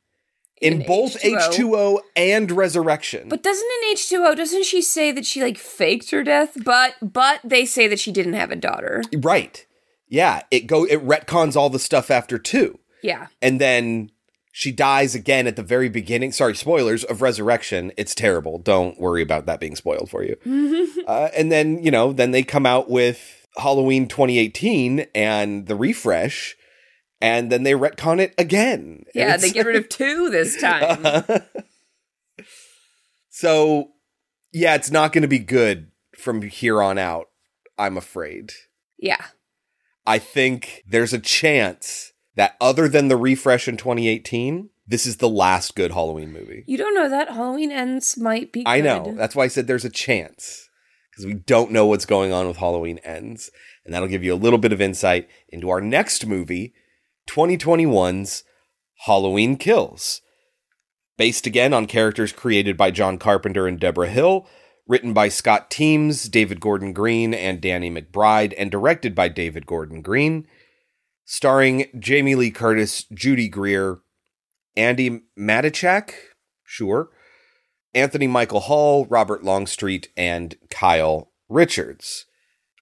in, 0.60 0.82
In 0.82 0.86
both 0.86 1.20
H2O. 1.22 1.38
H2O 1.38 1.98
and 2.16 2.50
Resurrection. 2.50 3.28
But 3.28 3.42
doesn't 3.42 3.68
in 3.82 3.94
H2O, 3.94 4.36
doesn't 4.36 4.64
she 4.64 4.82
say 4.82 5.12
that 5.12 5.26
she 5.26 5.42
like 5.42 5.58
faked 5.58 6.10
her 6.10 6.22
death? 6.22 6.56
But 6.64 6.94
but 7.02 7.40
they 7.44 7.64
say 7.66 7.88
that 7.88 8.00
she 8.00 8.12
didn't 8.12 8.34
have 8.34 8.50
a 8.50 8.56
daughter. 8.56 9.02
right. 9.18 9.64
Yeah, 10.10 10.40
it 10.50 10.66
go 10.66 10.84
it 10.84 11.06
retcons 11.06 11.54
all 11.54 11.68
the 11.68 11.78
stuff 11.78 12.10
after 12.10 12.38
2. 12.38 12.78
Yeah. 13.02 13.26
And 13.42 13.60
then 13.60 14.10
she 14.52 14.72
dies 14.72 15.14
again 15.14 15.46
at 15.46 15.56
the 15.56 15.62
very 15.62 15.88
beginning. 15.88 16.32
Sorry, 16.32 16.56
spoilers 16.56 17.04
of 17.04 17.22
Resurrection. 17.22 17.92
It's 17.96 18.14
terrible. 18.14 18.58
Don't 18.58 18.98
worry 18.98 19.22
about 19.22 19.46
that 19.46 19.60
being 19.60 19.76
spoiled 19.76 20.10
for 20.10 20.24
you. 20.24 20.36
uh, 21.06 21.28
and 21.36 21.52
then, 21.52 21.82
you 21.84 21.90
know, 21.90 22.12
then 22.12 22.32
they 22.32 22.42
come 22.42 22.66
out 22.66 22.90
with 22.90 23.46
Halloween 23.56 24.08
2018 24.08 25.06
and 25.14 25.66
the 25.66 25.76
refresh 25.76 26.56
and 27.20 27.50
then 27.50 27.62
they 27.62 27.72
retcon 27.72 28.20
it 28.20 28.34
again. 28.38 29.04
Yeah, 29.14 29.34
it's- 29.34 29.42
they 29.42 29.50
get 29.50 29.66
rid 29.66 29.76
of 29.76 29.88
two 29.88 30.30
this 30.30 30.56
time. 30.60 31.04
So, 33.30 33.90
yeah, 34.52 34.74
it's 34.74 34.90
not 34.90 35.12
going 35.12 35.22
to 35.22 35.28
be 35.28 35.38
good 35.38 35.90
from 36.16 36.42
here 36.42 36.82
on 36.82 36.98
out, 36.98 37.26
I'm 37.78 37.96
afraid. 37.96 38.52
yeah. 38.98 39.24
I 40.06 40.18
think 40.18 40.84
there's 40.88 41.12
a 41.12 41.18
chance 41.18 42.14
that 42.34 42.56
other 42.62 42.88
than 42.88 43.08
the 43.08 43.16
refresh 43.16 43.68
in 43.68 43.76
2018, 43.76 44.70
this 44.86 45.04
is 45.04 45.18
the 45.18 45.28
last 45.28 45.74
good 45.76 45.92
Halloween 45.92 46.32
movie. 46.32 46.64
You 46.66 46.78
don't 46.78 46.94
know 46.94 47.10
that 47.10 47.28
Halloween 47.28 47.70
ends 47.70 48.16
might 48.16 48.50
be. 48.50 48.62
I 48.66 48.80
know. 48.80 49.12
That's 49.18 49.36
why 49.36 49.44
I 49.44 49.48
said 49.48 49.66
there's 49.66 49.84
a 49.84 49.90
chance 49.90 50.70
because 51.10 51.26
we 51.26 51.34
don't 51.34 51.72
know 51.72 51.84
what's 51.84 52.06
going 52.06 52.32
on 52.32 52.48
with 52.48 52.56
Halloween 52.56 52.96
Ends. 53.04 53.50
And 53.84 53.92
that'll 53.92 54.08
give 54.08 54.24
you 54.24 54.32
a 54.32 54.36
little 54.36 54.58
bit 54.58 54.72
of 54.72 54.80
insight 54.80 55.28
into 55.50 55.68
our 55.68 55.82
next 55.82 56.24
movie, 56.24 56.72
2021's 57.28 58.42
Halloween 59.06 59.56
Kills. 59.56 60.20
Based 61.16 61.46
again 61.46 61.72
on 61.72 61.86
characters 61.86 62.32
created 62.32 62.76
by 62.76 62.90
John 62.90 63.18
Carpenter 63.18 63.66
and 63.66 63.78
Debra 63.78 64.08
Hill, 64.08 64.46
written 64.86 65.12
by 65.12 65.28
Scott 65.28 65.70
Teems, 65.70 66.28
David 66.28 66.60
Gordon 66.60 66.92
Green, 66.92 67.34
and 67.34 67.60
Danny 67.60 67.90
McBride, 67.90 68.54
and 68.56 68.70
directed 68.70 69.14
by 69.14 69.28
David 69.28 69.66
Gordon 69.66 70.00
Green. 70.00 70.46
Starring 71.24 71.84
Jamie 71.98 72.34
Lee 72.34 72.50
Curtis, 72.50 73.04
Judy 73.12 73.48
Greer, 73.48 73.98
Andi 74.76 75.20
Matichak, 75.38 76.12
sure, 76.64 77.10
Anthony 77.92 78.26
Michael 78.26 78.60
Hall, 78.60 79.04
Robert 79.06 79.44
Longstreet, 79.44 80.08
and 80.16 80.56
Kyle 80.70 81.32
Richards. 81.48 82.24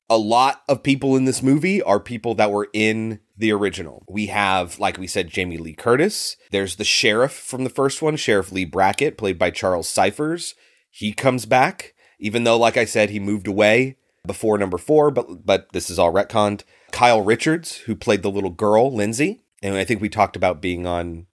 A 0.09 0.19
lot 0.19 0.63
of 0.69 0.85
people 0.85 1.17
in 1.17 1.25
this 1.25 1.43
movie 1.43 1.83
are 1.83 1.99
people 1.99 2.35
that 2.37 2.53
were 2.53 2.69
in 2.73 3.19
the 3.37 3.53
original. 3.53 4.05
We 4.09 4.27
have, 4.27 4.79
like 4.79 4.99
we 4.99 5.07
said, 5.07 5.29
Jamie 5.29 5.59
Lee 5.59 5.75
Curtis. 5.75 6.37
There's 6.51 6.77
the 6.77 6.85
sheriff 6.85 7.33
from 7.33 7.65
the 7.65 7.71
first 7.71 8.03
one, 8.03 8.17
Sheriff 8.17 8.53
Lee 8.53 8.65
Brackett, 8.65 9.19
played 9.19 9.39
by 9.39 9.51
Charles 9.51 9.89
Cyphers. 9.89 10.55
He 10.91 11.13
comes 11.13 11.47
back, 11.47 11.95
even 12.19 12.45
though, 12.45 12.57
like 12.57 12.77
I 12.77 12.85
said, 12.85 13.11
he 13.11 13.21
moved 13.21 13.47
away 13.47 13.97
before 14.27 14.59
number 14.59 14.79
four, 14.79 15.11
but 15.11 15.45
but 15.45 15.69
this 15.73 15.91
is 15.91 15.99
all 15.99 16.13
retconned. 16.13 16.63
Kyle 16.93 17.23
Richards, 17.23 17.77
who 17.79 17.95
played 17.95 18.23
the 18.23 18.31
little 18.31 18.51
girl, 18.51 18.93
Lindsay, 18.95 19.43
and 19.63 19.75
I 19.77 19.85
think 19.85 20.01
we 20.01 20.09
talked 20.09 20.37
about 20.37 20.63
being 20.63 20.87
on 20.87 21.27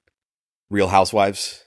Real 0.69 0.89
Housewives. 0.89 1.63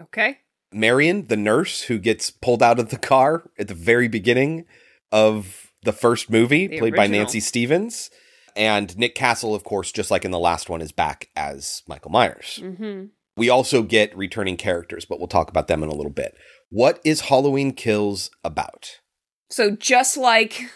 Okay. 0.00 0.38
Marion, 0.72 1.26
the 1.28 1.36
nurse 1.36 1.82
who 1.82 1.98
gets 1.98 2.30
pulled 2.30 2.62
out 2.62 2.78
of 2.78 2.90
the 2.90 2.98
car 2.98 3.50
at 3.58 3.68
the 3.68 3.74
very 3.74 4.08
beginning 4.08 4.66
of 5.12 5.72
the 5.84 5.92
first 5.92 6.30
movie, 6.30 6.66
The 6.66 6.78
played 6.78 6.96
by. 6.96 7.06
Nancy 7.06 7.40
Stevens. 7.40 8.10
And 8.56 8.96
Nick 8.96 9.14
Castle, 9.14 9.54
of 9.54 9.64
course, 9.64 9.90
just 9.92 10.10
like 10.10 10.24
in 10.24 10.30
the 10.30 10.38
last 10.38 10.68
one, 10.68 10.80
is 10.80 10.92
back 10.92 11.30
as 11.36 11.82
Michael 11.88 12.10
Myers. 12.10 12.60
Mm-hmm. 12.62 13.06
We 13.36 13.48
also 13.50 13.82
get 13.82 14.16
returning 14.16 14.56
characters, 14.56 15.04
but 15.04 15.18
we'll 15.18 15.26
talk 15.28 15.48
about 15.50 15.66
them 15.66 15.82
in 15.82 15.88
a 15.88 15.94
little 15.94 16.12
bit. 16.12 16.36
What 16.70 17.00
is 17.04 17.22
Halloween 17.22 17.72
Kills 17.72 18.30
about? 18.44 19.00
So 19.50 19.70
just 19.72 20.16
like 20.16 20.70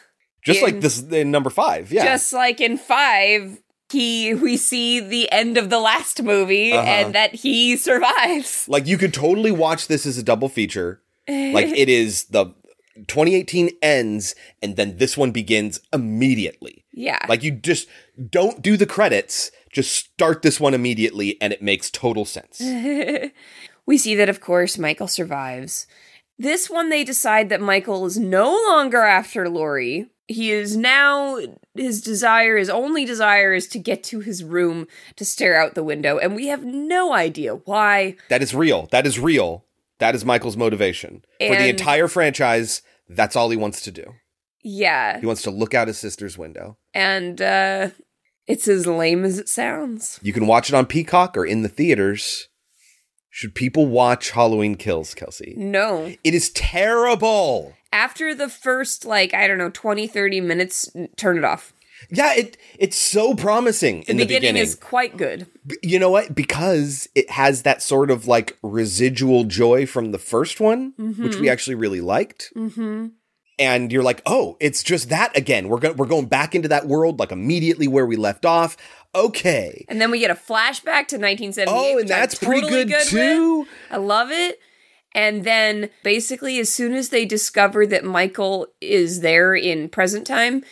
Just 0.45 0.61
In- 0.61 0.64
like 0.64 0.81
this 0.81 1.01
in 1.03 1.31
number 1.31 1.51
five, 1.51 1.93
yeah. 1.93 2.05
just 2.05 2.33
like 2.33 2.61
in 2.61 2.76
five, 2.79 3.59
he 3.93 4.35
we 4.35 4.57
see 4.57 4.99
the 5.01 5.31
end 5.33 5.57
of 5.57 5.70
the 5.70 5.79
last 5.79 6.22
movie 6.22 6.72
Uh-huh. 6.72 6.83
and 6.87 7.14
that 7.14 7.35
he 7.37 7.76
survives. 7.76 8.66
like 8.68 8.87
you 8.87 8.99
could 8.99 9.14
totally 9.14 9.53
watch 9.53 9.87
this 9.87 10.05
as 10.05 10.18
a 10.18 10.22
double 10.22 10.49
feature. 10.49 11.01
like 11.29 11.66
it 11.68 11.89
is 11.89 12.24
the 12.24 12.55
2018 13.07 13.70
ends 13.83 14.35
and 14.62 14.76
then 14.76 14.97
this 14.97 15.16
one 15.16 15.31
begins 15.31 15.81
immediately. 15.93 16.85
Yeah. 16.99 17.25
Like 17.29 17.43
you 17.43 17.53
just 17.53 17.89
don't 18.31 18.61
do 18.61 18.77
the 18.77 18.87
credits 18.87 19.51
just 19.73 19.95
start 19.95 20.43
this 20.43 20.61
one 20.61 20.75
immediately 20.75 21.41
and 21.41 21.53
it 21.53 21.63
makes 21.63 21.91
total 21.91 22.25
sense. 22.25 22.61
we 23.87 23.99
see 23.99 24.15
that, 24.15 24.29
of 24.29 24.41
course, 24.41 24.79
Michael 24.79 25.09
survives. 25.09 25.87
This 26.39 26.71
one, 26.71 26.89
they 26.89 27.05
decide 27.05 27.49
that 27.49 27.61
Michael 27.61 28.07
is 28.07 28.19
no 28.19 28.51
longer 28.69 29.03
after 29.03 29.49
Laurie. 29.49 30.09
He 30.27 30.51
is 30.51 30.77
now, 30.77 31.39
his 31.75 32.03
desire, 32.03 32.57
his 32.57 32.69
only 32.69 33.05
desire 33.05 33.55
is 33.55 33.67
to 33.69 33.79
get 33.79 34.05
to 34.05 34.21
his 34.21 34.45
room 34.45 34.87
to 35.17 35.25
stare 35.25 35.61
out 35.61 35.75
the 35.75 35.83
window. 35.83 36.19
And 36.19 36.35
we 36.35 36.49
have 36.49 36.65
no 36.65 37.15
idea 37.15 37.55
why. 37.55 38.17
That 38.29 38.43
is 38.43 38.55
real. 38.55 38.89
That 38.91 39.07
is 39.07 39.19
real. 39.19 39.65
That 39.99 40.15
is 40.15 40.25
Michael's 40.25 40.57
motivation. 40.57 41.25
For 41.41 41.57
the 41.57 41.69
entire 41.69 42.09
franchise, 42.09 42.83
that's 43.09 43.35
all 43.35 43.51
he 43.51 43.57
wants 43.57 43.81
to 43.83 43.91
do. 43.91 44.15
Yeah. 44.63 45.21
He 45.21 45.27
wants 45.27 45.43
to 45.43 45.51
look 45.51 45.75
out 45.75 45.89
his 45.89 45.99
sister's 45.99 46.37
window. 46.39 46.77
And 46.95 47.41
uh, 47.41 47.91
it's 48.47 48.67
as 48.69 48.87
lame 48.87 49.25
as 49.25 49.39
it 49.39 49.49
sounds. 49.49 50.19
You 50.23 50.33
can 50.33 50.47
watch 50.47 50.69
it 50.69 50.75
on 50.75 50.87
Peacock 50.87 51.37
or 51.37 51.45
in 51.47 51.63
the 51.63 51.69
theaters. 51.69 52.49
Should 53.31 53.55
people 53.55 53.87
watch 53.87 54.31
Halloween 54.31 54.75
Kills, 54.75 55.15
Kelsey? 55.15 55.55
No. 55.57 56.13
It 56.25 56.35
is 56.35 56.51
terrible. 56.51 57.75
After 57.93 58.35
the 58.35 58.49
first, 58.49 59.05
like, 59.05 59.33
I 59.33 59.47
don't 59.47 59.59
know, 59.59 59.71
20, 59.71 60.07
30 60.07 60.41
minutes, 60.41 60.91
turn 61.17 61.39
it 61.39 61.45
off. 61.45 61.73
Yeah, 62.11 62.33
it 62.35 62.57
it's 62.79 62.97
so 62.97 63.35
promising 63.35 64.03
The 64.03 64.11
in 64.13 64.17
the 64.19 64.25
beginning, 64.25 64.41
beginning. 64.41 64.63
is 64.63 64.77
quite 64.77 65.17
good. 65.17 65.47
You 65.83 65.99
know 65.99 66.11
what? 66.11 66.33
Because 66.33 67.09
it 67.17 67.29
has 67.31 67.63
that 67.63 67.83
sort 67.83 68.11
of 68.13 68.29
like 68.29 68.57
residual 68.63 69.43
joy 69.45 69.85
from 69.85 70.13
the 70.13 70.19
first 70.19 70.61
one, 70.61 70.93
which 70.97 71.37
we 71.37 71.47
Mhm. 71.49 71.51
actually 71.53 71.75
really 71.75 72.01
liked. 72.01 72.53
Mm-hmm. 72.57 73.09
And 73.59 73.93
you're 73.93 74.03
like, 74.03 74.23
"Oh, 74.25 74.57
it's 74.61 74.83
just 74.83 75.09
that 75.09 75.37
again. 75.37 75.69
We're 75.69 75.79
going 75.79 75.97
we're 75.97 76.07
going 76.07 76.27
back 76.27 76.55
into 76.55 76.69
that 76.69 76.87
world 76.87 77.19
like 77.19 77.33
immediately 77.33 77.89
where 77.89 78.07
we 78.07 78.17
left 78.17 78.47
off." 78.47 78.77
Okay. 79.15 79.85
And 79.89 80.01
then 80.01 80.11
we 80.11 80.19
get 80.21 80.31
a 80.31 80.35
flashback 80.35 81.09
to 81.09 81.19
1978. 81.19 81.67
Oh, 81.69 81.99
and 81.99 82.09
that's 82.09 82.35
pretty 82.35 82.69
good, 82.69 82.89
with. 82.89 83.09
too. 83.09 83.67
I 83.91 83.97
love 83.97 84.31
it. 84.31 84.61
And 85.15 85.45
then 85.45 85.91
basically, 86.03 86.59
as 86.59 86.73
soon 86.73 86.93
as 86.93 87.09
they 87.09 87.25
discover 87.25 87.87
that 87.87 88.05
Michael 88.05 88.69
is 88.81 89.21
there 89.21 89.55
in 89.55 89.89
present 89.89 90.27
time, 90.27 90.63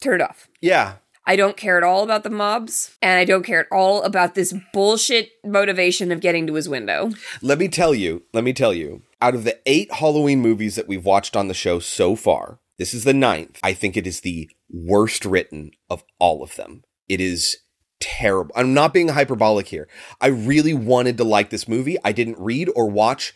turn 0.00 0.20
it 0.20 0.24
off. 0.24 0.48
Yeah. 0.60 0.96
I 1.26 1.36
don't 1.36 1.56
care 1.56 1.78
at 1.78 1.84
all 1.84 2.02
about 2.02 2.22
the 2.22 2.30
mobs, 2.30 2.96
and 3.00 3.18
I 3.18 3.24
don't 3.24 3.44
care 3.44 3.60
at 3.60 3.72
all 3.72 4.02
about 4.02 4.34
this 4.34 4.54
bullshit 4.72 5.30
motivation 5.44 6.12
of 6.12 6.20
getting 6.20 6.46
to 6.46 6.54
his 6.54 6.68
window. 6.68 7.10
Let 7.40 7.58
me 7.58 7.68
tell 7.68 7.94
you, 7.94 8.24
let 8.32 8.44
me 8.44 8.52
tell 8.52 8.74
you, 8.74 9.02
out 9.22 9.34
of 9.34 9.44
the 9.44 9.58
eight 9.64 9.92
Halloween 9.92 10.40
movies 10.40 10.76
that 10.76 10.88
we've 10.88 11.04
watched 11.04 11.34
on 11.34 11.48
the 11.48 11.54
show 11.54 11.78
so 11.78 12.14
far, 12.14 12.60
this 12.78 12.92
is 12.92 13.04
the 13.04 13.14
ninth. 13.14 13.58
I 13.62 13.72
think 13.72 13.96
it 13.96 14.06
is 14.06 14.20
the 14.20 14.50
worst 14.70 15.24
written 15.24 15.70
of 15.88 16.04
all 16.18 16.42
of 16.42 16.56
them. 16.56 16.82
It 17.08 17.20
is 17.20 17.56
terrible. 18.00 18.52
I'm 18.54 18.74
not 18.74 18.92
being 18.92 19.08
hyperbolic 19.08 19.68
here. 19.68 19.88
I 20.20 20.26
really 20.26 20.74
wanted 20.74 21.16
to 21.18 21.24
like 21.24 21.50
this 21.50 21.68
movie. 21.68 21.96
I 22.04 22.12
didn't 22.12 22.38
read 22.38 22.68
or 22.76 22.90
watch 22.90 23.34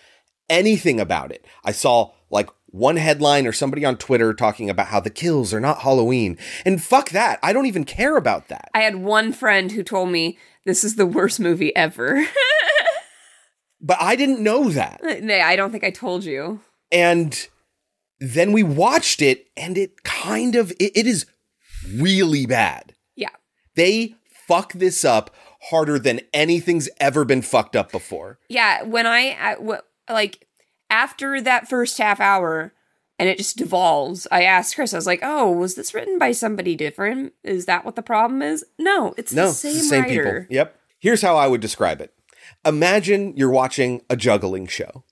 anything 0.51 1.01
about 1.01 1.33
it. 1.33 1.47
I 1.65 1.73
saw 1.73 2.11
like 2.31 2.51
one 2.79 2.97
headline 2.97 3.47
or 3.47 3.53
somebody 3.53 3.85
on 3.85 3.97
Twitter 3.97 4.33
talking 4.33 4.71
about 4.71 4.89
how 4.89 5.01
the 5.01 5.11
kills 5.11 5.53
are 5.53 5.61
not 5.61 5.81
Halloween. 5.81 6.39
And 6.65 6.83
fuck 6.83 7.11
that. 7.11 7.39
I 7.43 7.53
don't 7.53 7.67
even 7.67 7.85
care 7.85 8.17
about 8.17 8.49
that. 8.49 8.71
I 8.75 8.81
had 8.81 8.97
one 8.97 9.33
friend 9.33 9.73
who 9.73 9.83
told 9.83 10.11
me 10.11 10.39
this 10.65 10.85
is 10.85 10.97
the 10.97 11.07
worst 11.07 11.41
movie 11.41 11.75
ever. 11.77 12.25
But 13.81 13.99
I 14.01 14.17
didn't 14.17 14.41
know 14.41 14.71
that. 14.71 15.01
Uh, 15.05 15.15
nay, 15.21 15.41
I 15.41 15.57
don't 15.57 15.71
think 15.71 15.85
I 15.85 15.91
told 15.91 16.25
you. 16.25 16.61
And 16.91 17.49
then 18.19 18.53
we 18.53 18.63
watched 18.63 19.23
it 19.23 19.47
and 19.57 19.79
it 19.79 20.03
kind 20.03 20.57
of 20.57 20.73
it, 20.73 20.97
it 20.97 21.07
is 21.07 21.27
really 21.95 22.47
bad. 22.47 22.95
Yeah. 23.15 23.29
They 23.77 24.17
fuck 24.49 24.73
this 24.73 25.05
up 25.05 25.31
harder 25.71 25.99
than 25.99 26.21
anything's 26.33 26.89
ever 26.99 27.25
been 27.25 27.43
fucked 27.43 27.77
up 27.77 27.93
before. 27.93 28.39
Yeah, 28.49 28.83
when 28.83 29.07
I, 29.07 29.31
uh, 29.31 29.37
I 29.41 29.55
w- 29.55 29.81
like 30.11 30.47
after 30.91 31.41
that 31.41 31.69
first 31.69 31.99
half 31.99 32.21
hour 32.21 32.73
and 33.19 33.29
it 33.29 33.39
just 33.39 33.57
devolves, 33.57 34.29
I 34.31 34.45
asked 34.45 34.77
Chris, 34.77 34.95
I 34.95 34.97
was 34.97 35.07
like, 35.07 35.21
"Oh, 35.23 35.51
was 35.51 35.75
this 35.75 35.93
written 35.93 36.19
by 36.19 36.33
somebody 36.33 36.77
different? 36.77 37.33
Is 37.43 37.67
that 37.67 37.85
what 37.85 37.97
the 37.97 38.03
problem 38.03 38.43
is?" 38.43 38.65
No, 38.79 39.15
it's 39.17 39.33
no, 39.33 39.45
the 39.45 39.49
it's 39.51 39.59
same, 39.59 39.75
the 39.75 39.81
same 39.81 40.03
writer. 40.03 40.41
people. 40.43 40.55
Yep. 40.55 40.79
Here's 41.01 41.23
how 41.23 41.37
I 41.37 41.47
would 41.49 41.61
describe 41.61 42.01
it. 42.01 42.13
Imagine 42.65 43.37
you're 43.37 43.51
watching 43.51 44.03
a 44.09 44.17
juggling 44.17 44.67
show 44.67 45.05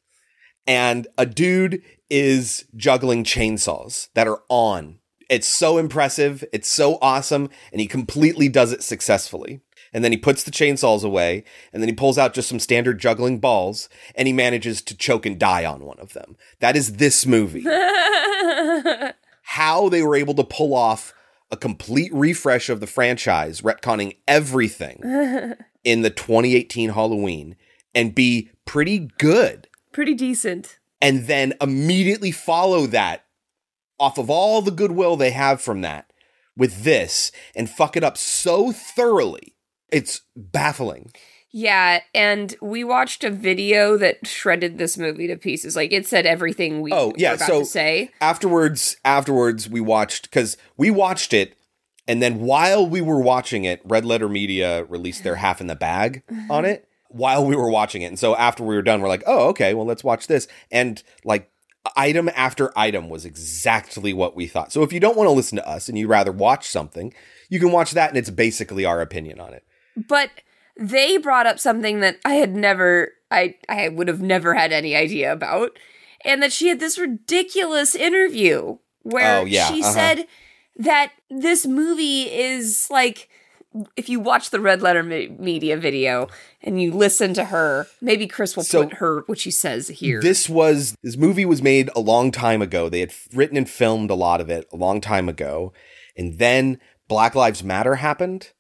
and 0.66 1.06
a 1.16 1.26
dude 1.26 1.82
is 2.10 2.66
juggling 2.76 3.24
chainsaws 3.24 4.08
that 4.14 4.28
are 4.28 4.42
on. 4.48 4.98
It's 5.28 5.48
so 5.48 5.78
impressive, 5.78 6.44
it's 6.52 6.68
so 6.68 6.98
awesome, 7.02 7.50
and 7.72 7.80
he 7.80 7.86
completely 7.86 8.48
does 8.48 8.72
it 8.72 8.82
successfully. 8.82 9.60
And 9.96 10.04
then 10.04 10.12
he 10.12 10.18
puts 10.18 10.42
the 10.42 10.50
chainsaws 10.50 11.02
away, 11.02 11.42
and 11.72 11.82
then 11.82 11.88
he 11.88 11.94
pulls 11.94 12.18
out 12.18 12.34
just 12.34 12.50
some 12.50 12.60
standard 12.60 12.98
juggling 13.00 13.38
balls, 13.38 13.88
and 14.14 14.28
he 14.28 14.32
manages 14.34 14.82
to 14.82 14.94
choke 14.94 15.24
and 15.24 15.38
die 15.38 15.64
on 15.64 15.86
one 15.86 15.98
of 15.98 16.12
them. 16.12 16.36
That 16.60 16.76
is 16.76 16.96
this 16.96 17.24
movie. 17.24 17.62
How 19.42 19.88
they 19.88 20.02
were 20.02 20.14
able 20.16 20.34
to 20.34 20.44
pull 20.44 20.74
off 20.74 21.14
a 21.50 21.56
complete 21.56 22.12
refresh 22.12 22.68
of 22.68 22.80
the 22.80 22.86
franchise, 22.86 23.62
retconning 23.62 24.16
everything 24.28 25.00
in 25.84 26.02
the 26.02 26.10
2018 26.10 26.90
Halloween, 26.90 27.56
and 27.94 28.14
be 28.14 28.50
pretty 28.66 29.08
good 29.18 29.66
Pretty 29.92 30.12
decent. 30.12 30.78
and 31.00 31.26
then 31.26 31.54
immediately 31.60 32.32
follow 32.32 32.86
that 32.88 33.24
off 33.98 34.18
of 34.18 34.28
all 34.28 34.60
the 34.60 34.70
goodwill 34.70 35.16
they 35.16 35.30
have 35.30 35.62
from 35.62 35.80
that 35.80 36.12
with 36.54 36.84
this 36.84 37.32
and 37.54 37.70
fuck 37.70 37.96
it 37.96 38.04
up 38.04 38.18
so 38.18 38.72
thoroughly. 38.72 39.54
It's 39.90 40.22
baffling. 40.34 41.12
Yeah, 41.52 42.00
and 42.14 42.54
we 42.60 42.84
watched 42.84 43.24
a 43.24 43.30
video 43.30 43.96
that 43.96 44.26
shredded 44.26 44.76
this 44.78 44.98
movie 44.98 45.26
to 45.28 45.36
pieces. 45.36 45.74
Like 45.74 45.92
it 45.92 46.06
said 46.06 46.26
everything 46.26 46.82
we 46.82 46.92
Oh, 46.92 47.12
yeah, 47.16 47.30
were 47.30 47.36
about 47.36 47.46
so 47.48 47.58
to 47.60 47.64
say. 47.64 48.10
afterwards 48.20 48.96
afterwards 49.04 49.68
we 49.68 49.80
watched 49.80 50.30
cuz 50.30 50.56
we 50.76 50.90
watched 50.90 51.32
it 51.32 51.56
and 52.08 52.22
then 52.22 52.40
while 52.40 52.86
we 52.86 53.00
were 53.00 53.20
watching 53.20 53.64
it, 53.64 53.80
Red 53.84 54.04
Letter 54.04 54.28
Media 54.28 54.84
released 54.84 55.24
their 55.24 55.36
half 55.36 55.60
in 55.60 55.66
the 55.66 55.74
bag 55.74 56.22
mm-hmm. 56.30 56.50
on 56.50 56.64
it 56.64 56.88
while 57.08 57.44
we 57.44 57.56
were 57.56 57.70
watching 57.70 58.02
it. 58.02 58.06
And 58.06 58.18
so 58.18 58.36
after 58.36 58.62
we 58.62 58.76
were 58.76 58.82
done, 58.82 59.00
we're 59.00 59.08
like, 59.08 59.24
"Oh, 59.26 59.48
okay, 59.48 59.74
well 59.74 59.86
let's 59.86 60.04
watch 60.04 60.26
this." 60.26 60.46
And 60.70 61.02
like 61.24 61.50
item 61.96 62.30
after 62.34 62.76
item 62.78 63.08
was 63.08 63.24
exactly 63.24 64.12
what 64.12 64.36
we 64.36 64.46
thought. 64.46 64.72
So 64.72 64.82
if 64.82 64.92
you 64.92 65.00
don't 65.00 65.16
want 65.16 65.28
to 65.28 65.32
listen 65.32 65.56
to 65.56 65.68
us 65.68 65.88
and 65.88 65.98
you'd 65.98 66.08
rather 66.08 66.32
watch 66.32 66.68
something, 66.68 67.12
you 67.48 67.60
can 67.60 67.72
watch 67.72 67.92
that 67.92 68.10
and 68.10 68.18
it's 68.18 68.30
basically 68.30 68.84
our 68.84 69.00
opinion 69.00 69.40
on 69.40 69.54
it. 69.54 69.64
But 69.96 70.30
they 70.76 71.16
brought 71.16 71.46
up 71.46 71.58
something 71.58 72.00
that 72.00 72.18
I 72.24 72.34
had 72.34 72.54
never 72.54 73.12
I 73.30 73.54
I 73.68 73.88
would 73.88 74.08
have 74.08 74.20
never 74.20 74.54
had 74.54 74.72
any 74.72 74.94
idea 74.94 75.32
about. 75.32 75.78
And 76.24 76.42
that 76.42 76.52
she 76.52 76.68
had 76.68 76.80
this 76.80 76.98
ridiculous 76.98 77.94
interview 77.94 78.78
where 79.02 79.38
Oh, 79.40 79.44
yeah, 79.44 79.68
she 79.68 79.82
uh-huh. 79.82 79.92
said 79.92 80.26
that 80.76 81.12
this 81.30 81.66
movie 81.66 82.22
is 82.22 82.88
like 82.90 83.28
if 83.94 84.08
you 84.08 84.18
watch 84.20 84.50
the 84.50 84.60
red 84.60 84.80
letter 84.82 85.02
me- 85.02 85.28
media 85.38 85.76
video 85.76 86.28
and 86.62 86.80
you 86.80 86.90
listen 86.92 87.34
to 87.34 87.44
her 87.46 87.86
maybe 88.00 88.26
chris 88.26 88.56
will 88.56 88.64
So- 88.64 88.84
put 88.84 88.94
her 88.94 89.22
what 89.26 89.38
she 89.38 89.50
says 89.50 89.88
here 89.88 90.20
This 90.20 90.48
was 90.48 90.96
this 91.02 91.16
movie 91.16 91.44
was 91.44 91.62
made 91.62 91.90
a 91.94 92.00
long 92.00 92.30
time 92.32 92.62
ago. 92.62 92.88
They 92.88 93.00
had 93.00 93.12
written 93.34 93.56
and 93.56 93.68
filmed 93.68 94.10
a 94.10 94.14
lot 94.14 94.40
of 94.40 94.48
it 94.50 94.66
a 94.72 94.76
long 94.76 95.00
time 95.00 95.28
ago. 95.28 95.72
And 96.16 96.38
then 96.38 96.80
Black 97.08 97.34
Lives 97.34 97.62
Matter 97.62 97.96
happened 97.96 98.52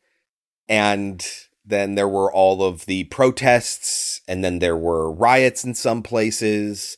and 0.68 1.26
then 1.64 1.94
there 1.96 2.08
were 2.08 2.32
all 2.32 2.62
of 2.62 2.86
the 2.86 3.04
protests 3.04 4.20
and 4.28 4.44
then 4.44 4.60
there 4.60 4.76
were 4.76 5.10
riots 5.10 5.64
in 5.64 5.74
some 5.74 6.02
places. 6.02 6.96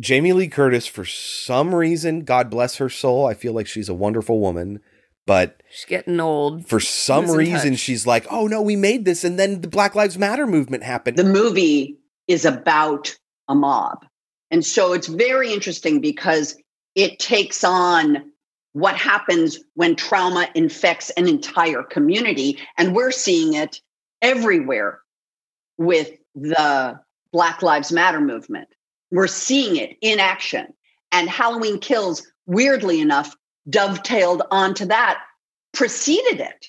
Jamie 0.00 0.32
Lee 0.32 0.48
Curtis 0.48 0.86
for 0.86 1.04
some 1.04 1.74
reason, 1.74 2.24
God 2.24 2.48
bless 2.50 2.76
her 2.76 2.88
soul, 2.88 3.26
I 3.26 3.34
feel 3.34 3.52
like 3.52 3.66
she's 3.66 3.90
a 3.90 3.94
wonderful 3.94 4.40
woman, 4.40 4.80
but 5.26 5.62
she's 5.70 5.84
getting 5.84 6.18
old 6.20 6.66
for 6.66 6.80
some 6.80 7.26
Losing 7.26 7.38
reason 7.38 7.70
touch. 7.72 7.80
she's 7.80 8.06
like, 8.06 8.26
"Oh 8.30 8.46
no, 8.46 8.62
we 8.62 8.74
made 8.76 9.04
this." 9.04 9.22
And 9.24 9.38
then 9.38 9.60
the 9.60 9.68
Black 9.68 9.94
Lives 9.94 10.16
Matter 10.18 10.46
movement 10.46 10.82
happened. 10.82 11.18
the 11.18 11.24
movie 11.24 11.98
is 12.26 12.44
about 12.44 13.14
a 13.48 13.54
mob. 13.54 14.06
And 14.50 14.64
so 14.64 14.92
it's 14.94 15.06
very 15.06 15.52
interesting 15.52 16.00
because 16.00 16.56
it 16.94 17.18
takes 17.18 17.62
on 17.64 18.31
what 18.72 18.96
happens 18.96 19.58
when 19.74 19.96
trauma 19.96 20.48
infects 20.54 21.10
an 21.10 21.28
entire 21.28 21.82
community. 21.82 22.58
And 22.78 22.94
we're 22.94 23.10
seeing 23.10 23.54
it 23.54 23.80
everywhere 24.20 25.00
with 25.78 26.10
the 26.34 26.98
Black 27.32 27.62
Lives 27.62 27.92
Matter 27.92 28.20
movement. 28.20 28.68
We're 29.10 29.26
seeing 29.26 29.76
it 29.76 29.96
in 30.00 30.20
action. 30.20 30.72
And 31.10 31.28
Halloween 31.28 31.78
Kills, 31.78 32.26
weirdly 32.46 33.00
enough, 33.00 33.36
dovetailed 33.68 34.42
onto 34.50 34.86
that, 34.86 35.22
preceded 35.72 36.40
it. 36.40 36.66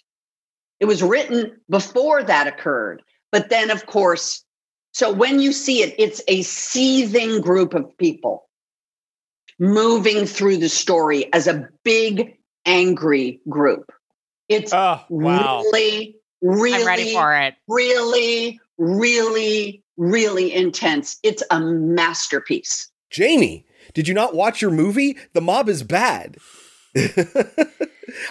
It 0.80 0.86
was 0.86 1.02
written 1.02 1.60
before 1.70 2.24
that 2.24 2.48
occurred. 2.48 3.02
But 3.32 3.50
then, 3.50 3.72
of 3.72 3.86
course, 3.86 4.44
so 4.92 5.12
when 5.12 5.40
you 5.40 5.54
see 5.54 5.82
it, 5.82 5.96
it's 5.98 6.22
a 6.28 6.44
seething 6.44 7.42
group 7.42 7.74
of 7.74 7.98
people 7.98 8.48
moving 9.64 10.26
through 10.26 10.58
the 10.58 10.68
story 10.68 11.32
as 11.34 11.48
a 11.48 11.70
big, 11.84 12.38
angry 12.66 13.40
group. 13.48 13.92
It's 14.50 14.74
oh, 14.74 15.00
wow. 15.10 15.62
really, 15.62 16.18
really 16.42 16.82
I'm 16.82 16.86
ready 16.86 17.14
for 17.14 17.34
it. 17.34 17.56
really, 17.70 18.60
really, 18.78 19.82
really 19.96 20.54
intense. 20.54 21.18
It's 21.24 21.44
a 21.50 21.62
masterpiece. 21.62 22.92
Jamie, 23.10 23.66
did 23.94 24.08
you 24.08 24.14
not 24.14 24.36
watch 24.36 24.62
your 24.62 24.72
movie? 24.72 25.18
The 25.32 25.42
mob 25.42 25.70
is 25.70 25.82
bad. 25.82 26.36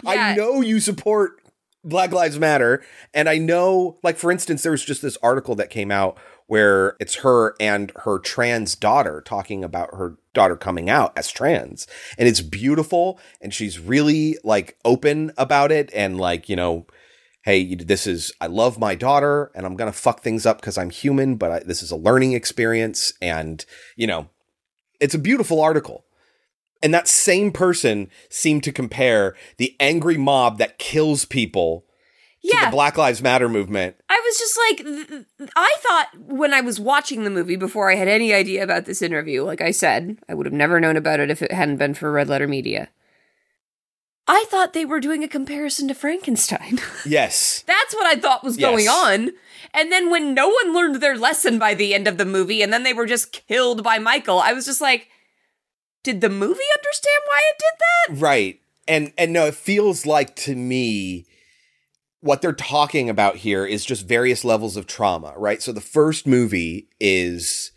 I 0.06 0.34
know 0.36 0.60
you 0.60 0.80
support 0.80 1.41
Black 1.84 2.12
Lives 2.12 2.38
Matter, 2.38 2.82
and 3.12 3.28
I 3.28 3.38
know, 3.38 3.98
like, 4.02 4.16
for 4.16 4.30
instance, 4.30 4.62
there 4.62 4.72
was 4.72 4.84
just 4.84 5.02
this 5.02 5.18
article 5.22 5.54
that 5.56 5.70
came 5.70 5.90
out 5.90 6.16
where 6.46 6.96
it's 7.00 7.16
her 7.16 7.54
and 7.58 7.92
her 8.04 8.18
trans 8.18 8.74
daughter 8.76 9.22
talking 9.24 9.64
about 9.64 9.94
her 9.94 10.16
daughter 10.34 10.56
coming 10.56 10.90
out 10.90 11.16
as 11.16 11.30
trans. 11.30 11.86
And 12.18 12.28
it's 12.28 12.40
beautiful, 12.40 13.18
and 13.40 13.52
she's 13.52 13.78
really, 13.78 14.38
like, 14.44 14.76
open 14.84 15.32
about 15.36 15.72
it, 15.72 15.90
and, 15.94 16.18
like, 16.18 16.48
you 16.48 16.56
know, 16.56 16.86
hey, 17.44 17.74
this 17.74 18.06
is, 18.06 18.32
I 18.40 18.46
love 18.46 18.78
my 18.78 18.94
daughter, 18.94 19.50
and 19.54 19.66
I'm 19.66 19.76
gonna 19.76 19.92
fuck 19.92 20.20
things 20.20 20.46
up 20.46 20.60
because 20.60 20.78
I'm 20.78 20.90
human, 20.90 21.36
but 21.36 21.50
I, 21.50 21.58
this 21.60 21.82
is 21.82 21.90
a 21.90 21.96
learning 21.96 22.34
experience, 22.34 23.12
and, 23.20 23.64
you 23.96 24.06
know, 24.06 24.28
it's 25.00 25.14
a 25.14 25.18
beautiful 25.18 25.60
article. 25.60 26.04
And 26.82 26.92
that 26.92 27.06
same 27.08 27.52
person 27.52 28.10
seemed 28.28 28.64
to 28.64 28.72
compare 28.72 29.36
the 29.56 29.76
angry 29.78 30.16
mob 30.16 30.58
that 30.58 30.78
kills 30.78 31.24
people 31.24 31.84
to 32.42 32.48
Yeah. 32.52 32.64
the 32.66 32.70
Black 32.72 32.98
Lives 32.98 33.22
Matter 33.22 33.48
movement. 33.48 33.94
I 34.08 34.20
was 34.24 34.38
just 34.38 34.58
like, 34.68 35.48
I 35.54 35.74
thought 35.78 36.08
when 36.26 36.52
I 36.52 36.60
was 36.60 36.80
watching 36.80 37.22
the 37.24 37.30
movie 37.30 37.54
before 37.56 37.90
I 37.90 37.94
had 37.94 38.08
any 38.08 38.34
idea 38.34 38.64
about 38.64 38.84
this 38.84 39.00
interview, 39.00 39.42
like 39.44 39.60
I 39.60 39.70
said, 39.70 40.18
I 40.28 40.34
would 40.34 40.46
have 40.46 40.52
never 40.52 40.80
known 40.80 40.96
about 40.96 41.20
it 41.20 41.30
if 41.30 41.40
it 41.40 41.52
hadn't 41.52 41.76
been 41.76 41.94
for 41.94 42.10
Red 42.10 42.28
Letter 42.28 42.48
Media. 42.48 42.88
I 44.28 44.44
thought 44.48 44.72
they 44.72 44.84
were 44.84 45.00
doing 45.00 45.24
a 45.24 45.28
comparison 45.28 45.88
to 45.88 45.94
Frankenstein. 45.94 46.78
Yes. 47.06 47.64
That's 47.66 47.94
what 47.94 48.06
I 48.06 48.20
thought 48.20 48.44
was 48.44 48.56
going 48.56 48.86
on. 48.88 49.30
And 49.74 49.90
then 49.90 50.08
when 50.10 50.34
no 50.34 50.48
one 50.48 50.72
learned 50.74 50.96
their 50.96 51.16
lesson 51.18 51.58
by 51.58 51.74
the 51.74 51.94
end 51.94 52.06
of 52.06 52.16
the 52.18 52.24
movie 52.24 52.62
and 52.62 52.72
then 52.72 52.84
they 52.84 52.92
were 52.92 53.06
just 53.06 53.32
killed 53.48 53.82
by 53.82 53.98
Michael, 53.98 54.38
I 54.38 54.52
was 54.52 54.64
just 54.64 54.80
like, 54.80 55.08
did 56.02 56.20
the 56.20 56.28
movie 56.28 56.60
understand 56.76 57.22
why 57.26 57.40
it 57.50 57.58
did 57.58 58.18
that? 58.18 58.22
Right. 58.22 58.60
And 58.88 59.12
and 59.16 59.32
no, 59.32 59.46
it 59.46 59.54
feels 59.54 60.06
like 60.06 60.34
to 60.36 60.54
me 60.54 61.26
what 62.20 62.40
they're 62.40 62.52
talking 62.52 63.08
about 63.08 63.36
here 63.36 63.66
is 63.66 63.84
just 63.84 64.06
various 64.06 64.44
levels 64.44 64.76
of 64.76 64.86
trauma, 64.86 65.34
right? 65.36 65.60
So 65.60 65.72
the 65.72 65.80
first 65.80 66.26
movie 66.26 66.88
is 67.00 67.72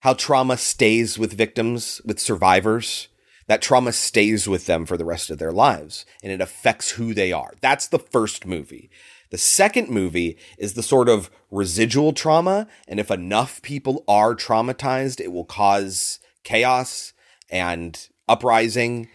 how 0.00 0.14
trauma 0.14 0.56
stays 0.56 1.18
with 1.18 1.34
victims, 1.34 2.00
with 2.04 2.18
survivors. 2.18 3.08
That 3.48 3.60
trauma 3.60 3.92
stays 3.92 4.48
with 4.48 4.66
them 4.66 4.86
for 4.86 4.96
the 4.96 5.04
rest 5.04 5.28
of 5.28 5.38
their 5.38 5.52
lives 5.52 6.06
and 6.22 6.32
it 6.32 6.40
affects 6.40 6.92
who 6.92 7.12
they 7.12 7.32
are. 7.32 7.52
That's 7.60 7.86
the 7.86 7.98
first 7.98 8.46
movie. 8.46 8.90
The 9.30 9.38
second 9.38 9.88
movie 9.88 10.38
is 10.56 10.74
the 10.74 10.82
sort 10.82 11.08
of 11.08 11.30
residual 11.50 12.12
trauma. 12.12 12.66
And 12.88 12.98
if 12.98 13.10
enough 13.10 13.60
people 13.62 14.04
are 14.08 14.34
traumatized, 14.34 15.20
it 15.20 15.32
will 15.32 15.44
cause 15.44 16.20
chaos 16.44 17.12
and 17.50 18.08
uprising. 18.28 19.08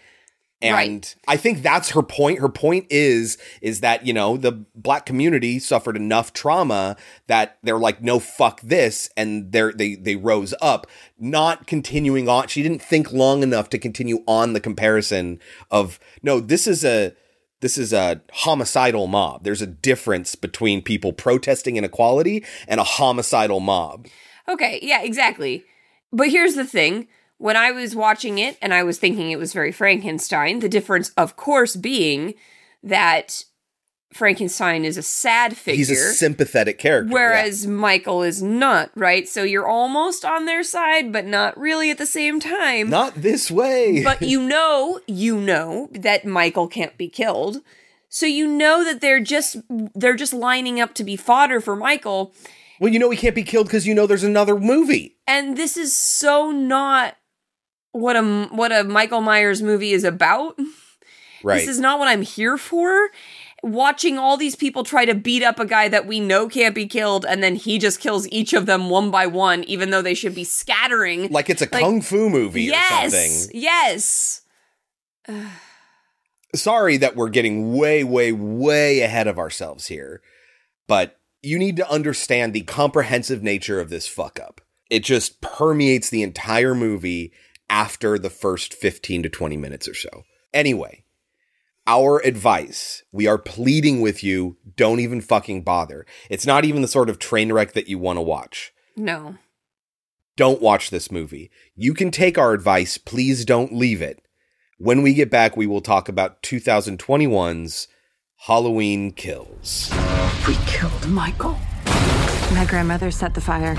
And 0.62 0.74
Right. 0.74 1.16
I 1.28 1.38
think 1.38 1.62
that's 1.62 1.92
her 1.92 2.02
point. 2.02 2.40
Her 2.40 2.50
point 2.50 2.88
is 2.90 3.38
is 3.62 3.82
that, 3.82 4.08
you 4.08 4.14
know, 4.14 4.38
the 4.38 4.54
black 4.74 5.06
community 5.06 5.60
suffered 5.60 5.98
enough 5.98 6.34
trauma 6.34 6.96
that 7.28 7.58
they're 7.62 7.78
like, 7.78 8.02
no, 8.02 8.20
fuck 8.20 8.62
this. 8.62 9.10
And 9.18 9.52
they're 9.52 9.74
they 9.74 9.96
they 9.96 10.16
rose 10.16 10.54
up, 10.62 10.88
not 11.20 11.68
continuing 11.68 12.30
on. 12.30 12.48
She 12.48 12.64
didn't 12.64 12.82
think 12.82 13.12
long 13.12 13.44
enough 13.44 13.70
to 13.70 13.78
continue 13.78 14.24
on 14.28 14.54
the 14.54 14.62
comparison 14.62 15.40
of 15.70 16.00
no, 16.24 16.40
this 16.40 16.68
is 16.68 16.86
a 16.86 17.14
this 17.62 17.78
is 17.78 17.94
a 17.94 18.22
homicidal 18.32 19.08
mob. 19.08 19.44
There's 19.44 19.62
a 19.62 19.68
difference 19.68 20.36
between 20.36 20.82
people 20.82 21.14
protesting 21.14 21.78
inequality 21.78 22.46
and 22.68 22.80
a 22.80 22.84
homicidal 22.84 23.60
mob. 23.60 24.08
Okay, 24.48 24.80
yeah, 24.82 25.02
exactly. 25.02 25.64
But 26.12 26.30
here's 26.30 26.56
the 26.56 26.66
thing. 26.66 27.08
When 27.38 27.58
I 27.58 27.72
was 27.72 27.96
watching 27.96 28.38
it 28.38 28.58
and 28.62 28.74
I 28.74 28.84
was 28.84 28.98
thinking 28.98 29.32
it 29.32 29.40
was 29.40 29.54
very 29.54 29.72
Frankenstein, 29.72 30.60
the 30.60 30.70
difference, 30.70 31.10
of 31.18 31.36
course, 31.36 31.76
being 31.76 32.34
that 32.82 33.44
Frankenstein 34.14 34.86
is 34.86 34.98
a 34.98 35.02
sad 35.02 35.58
figure. 35.58 35.78
He's 35.78 35.92
a 35.92 36.14
sympathetic 36.14 36.80
character. 36.80 37.10
yeah. 37.10 37.14
Whereas 37.14 37.68
Michael 37.68 38.24
is 38.24 38.42
not, 38.42 38.90
right? 38.96 39.28
So 39.28 39.44
you're 39.44 39.68
almost 39.68 40.24
on 40.24 40.46
their 40.46 40.64
side, 40.64 41.12
but 41.12 41.26
not 41.26 41.58
really 41.58 41.92
at 41.92 41.98
the 41.98 42.06
same 42.06 42.40
time. 42.40 42.90
not 42.90 43.16
this 43.16 43.52
way. 43.52 44.02
but 44.04 44.22
you 44.22 44.42
know, 44.48 45.02
you 45.06 45.38
know 45.38 45.90
that 45.92 46.26
Michael 46.26 46.70
can't 46.70 46.98
be 46.98 47.10
killed. 47.10 47.58
So 48.08 48.26
you 48.26 48.48
know 48.48 48.86
that 48.86 49.02
they're 49.02 49.20
just 49.20 49.58
they're 49.70 50.16
just 50.16 50.32
lining 50.32 50.80
up 50.80 50.94
to 50.94 51.04
be 51.04 51.18
fodder 51.18 51.60
for 51.60 51.76
Michael. 51.76 52.34
well, 52.80 52.94
you 52.94 53.00
know 53.00 53.10
he 53.10 53.18
can't 53.18 53.36
be 53.36 53.44
killed 53.44 53.68
because 53.68 53.86
you 53.86 53.94
know 53.94 54.08
there's 54.08 54.24
another 54.24 54.58
movie. 54.58 55.18
And 55.28 55.58
this 55.58 55.76
is 55.76 55.94
so 55.94 56.52
not 56.52 57.18
what 57.96 58.18
a 58.18 58.48
what 58.52 58.72
a 58.72 58.84
Michael 58.84 59.22
Myers 59.22 59.62
movie 59.62 59.92
is 59.92 60.04
about. 60.04 60.60
Right. 61.44 61.60
This 61.60 61.70
is 61.70 61.80
not 61.80 61.98
what 61.98 62.08
I'm 62.08 62.24
here 62.24 62.58
for. 62.58 63.10
Watching 63.64 64.20
all 64.20 64.38
these 64.38 64.56
people 64.56 64.84
try 64.84 65.06
to 65.06 65.16
beat 65.16 65.42
up 65.42 65.60
a 65.60 65.66
guy 65.66 65.88
that 65.88 66.06
we 66.06 66.20
know 66.20 66.48
can't 66.48 66.76
be 66.76 66.88
killed, 66.88 67.26
and 67.26 67.42
then 67.42 67.56
he 67.56 67.80
just 67.80 68.00
kills 68.00 68.28
each 68.30 68.54
of 68.54 68.66
them 68.66 68.90
one 68.90 69.12
by 69.12 69.28
one, 69.28 69.64
even 69.64 69.90
though 69.90 70.02
they 70.02 70.14
should 70.14 70.36
be 70.36 70.44
scattering. 70.44 71.32
like 71.32 71.50
it's 71.50 71.62
a 71.62 71.68
kung 71.68 72.02
fu 72.02 72.30
movie 72.30 72.64
yes, 72.64 73.14
or 73.14 73.18
something. 73.18 73.62
yes. 73.62 74.42
Sorry 76.56 76.98
that 76.98 77.16
we're 77.16 77.30
getting 77.30 77.76
way, 77.76 78.04
way, 78.04 78.32
way 78.32 79.02
ahead 79.02 79.28
of 79.28 79.40
ourselves 79.40 79.88
here, 79.88 80.22
but 80.88 81.20
you 81.42 81.58
need 81.58 81.76
to 81.78 81.90
understand 81.90 82.54
the 82.54 82.62
comprehensive 82.62 83.42
nature 83.42 83.80
of 83.80 83.90
this 83.90 84.08
fuck 84.08 84.40
up. 84.40 84.62
It 84.90 85.04
just 85.04 85.42
permeates 85.42 86.10
the 86.10 86.24
entire 86.24 86.76
movie 86.76 87.34
after 87.70 88.18
the 88.20 88.30
first 88.30 88.74
15 88.74 89.24
to 89.24 89.30
20 89.30 89.58
minutes 89.58 89.88
or 89.88 89.94
so. 89.94 90.24
Anyway, 90.54 91.04
our 91.88 92.20
advice 92.26 93.04
we 93.12 93.28
are 93.28 93.38
pleading 93.38 94.02
with 94.02 94.24
you 94.24 94.58
don't 94.76 95.00
even 95.00 95.22
fucking 95.22 95.64
bother. 95.64 96.06
It's 96.30 96.46
not 96.46 96.66
even 96.66 96.82
the 96.82 96.88
sort 96.88 97.10
of 97.10 97.20
train 97.20 97.52
wreck 97.52 97.74
that 97.74 97.88
you 97.88 98.00
want 98.00 98.18
to 98.18 98.22
watch. 98.22 98.74
No. 98.96 99.36
don't 100.38 100.62
watch 100.62 100.90
this 100.90 101.12
movie. 101.12 101.52
You 101.76 101.94
can 101.94 102.12
take 102.12 102.38
our 102.38 102.54
advice, 102.54 102.98
please 102.98 103.46
don't 103.46 103.74
leave 103.74 104.02
it. 104.02 104.22
When 104.78 105.02
we 105.02 105.14
get 105.14 105.30
back, 105.30 105.56
we 105.56 105.68
will 105.68 105.82
talk 105.82 106.10
about 106.10 106.42
2021's 106.44 107.88
Halloween 108.48 109.12
Kills. 109.12 109.92
We 110.48 110.56
killed 110.66 111.08
Michael. 111.08 111.58
My 112.54 112.66
grandmother 112.68 113.12
set 113.12 113.34
the 113.34 113.42
fire. 113.42 113.76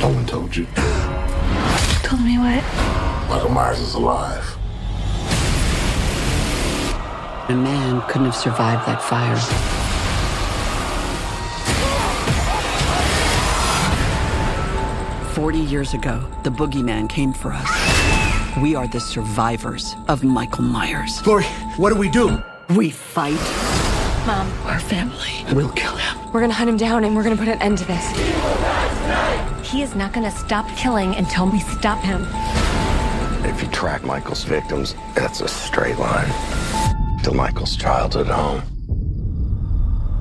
No 0.00 0.08
one 0.08 0.26
told 0.26 0.56
you. 0.56 0.66
Told 2.12 2.24
me 2.26 2.36
what? 2.36 2.62
Michael 3.30 3.48
Myers 3.48 3.80
is 3.80 3.94
alive. 3.94 4.58
A 7.48 7.54
man 7.54 8.02
couldn't 8.06 8.26
have 8.26 8.36
survived 8.36 8.86
that 8.86 9.00
fire. 9.00 9.38
Forty 15.32 15.60
years 15.60 15.94
ago, 15.94 16.22
the 16.42 16.50
boogeyman 16.50 17.08
came 17.08 17.32
for 17.32 17.50
us. 17.50 18.60
We 18.62 18.74
are 18.74 18.86
the 18.86 19.00
survivors 19.00 19.94
of 20.08 20.22
Michael 20.22 20.64
Myers. 20.64 21.26
Laurie, 21.26 21.44
what 21.78 21.94
do 21.94 21.96
we 21.98 22.10
do? 22.10 22.42
We 22.76 22.90
fight. 22.90 23.40
Mom, 24.26 24.46
Our 24.66 24.78
family 24.78 25.44
will 25.52 25.70
kill 25.70 25.96
him. 25.96 26.32
we're 26.32 26.40
gonna 26.40 26.52
hunt 26.52 26.70
him 26.70 26.76
down 26.76 27.02
and 27.04 27.16
we're 27.16 27.24
gonna 27.24 27.36
put 27.36 27.48
an 27.48 27.60
end 27.60 27.78
to 27.78 27.84
this. 27.84 28.08
He 29.68 29.82
is 29.82 29.96
not 29.96 30.12
gonna 30.12 30.30
stop 30.30 30.68
killing 30.76 31.16
until 31.16 31.50
we 31.50 31.58
stop 31.58 31.98
him. 31.98 32.26
If 33.44 33.60
you 33.60 33.68
track 33.70 34.04
Michael's 34.04 34.44
victims, 34.44 34.94
that's 35.14 35.40
a 35.40 35.48
straight 35.48 35.98
line 35.98 36.30
to 37.24 37.32
Michael's 37.32 37.74
childhood 37.76 38.28
home. 38.28 38.62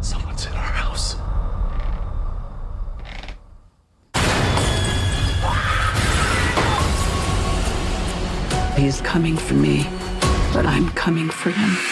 Someone's 0.01 0.47
in 0.47 0.53
our 0.53 0.73
house. 0.81 1.15
He's 8.75 8.99
coming 9.01 9.37
for 9.37 9.53
me, 9.53 9.85
but 10.53 10.65
I'm 10.65 10.89
coming 10.91 11.29
for 11.29 11.51
him. 11.51 11.90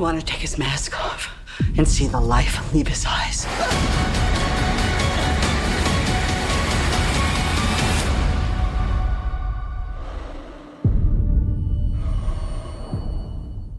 Want 0.00 0.18
to 0.18 0.24
take 0.24 0.40
his 0.40 0.58
mask 0.58 0.98
off 0.98 1.30
and 1.76 1.86
see 1.86 2.06
the 2.06 2.20
life 2.20 2.72
leave 2.72 2.88
his 2.88 3.04
eyes. 3.06 3.46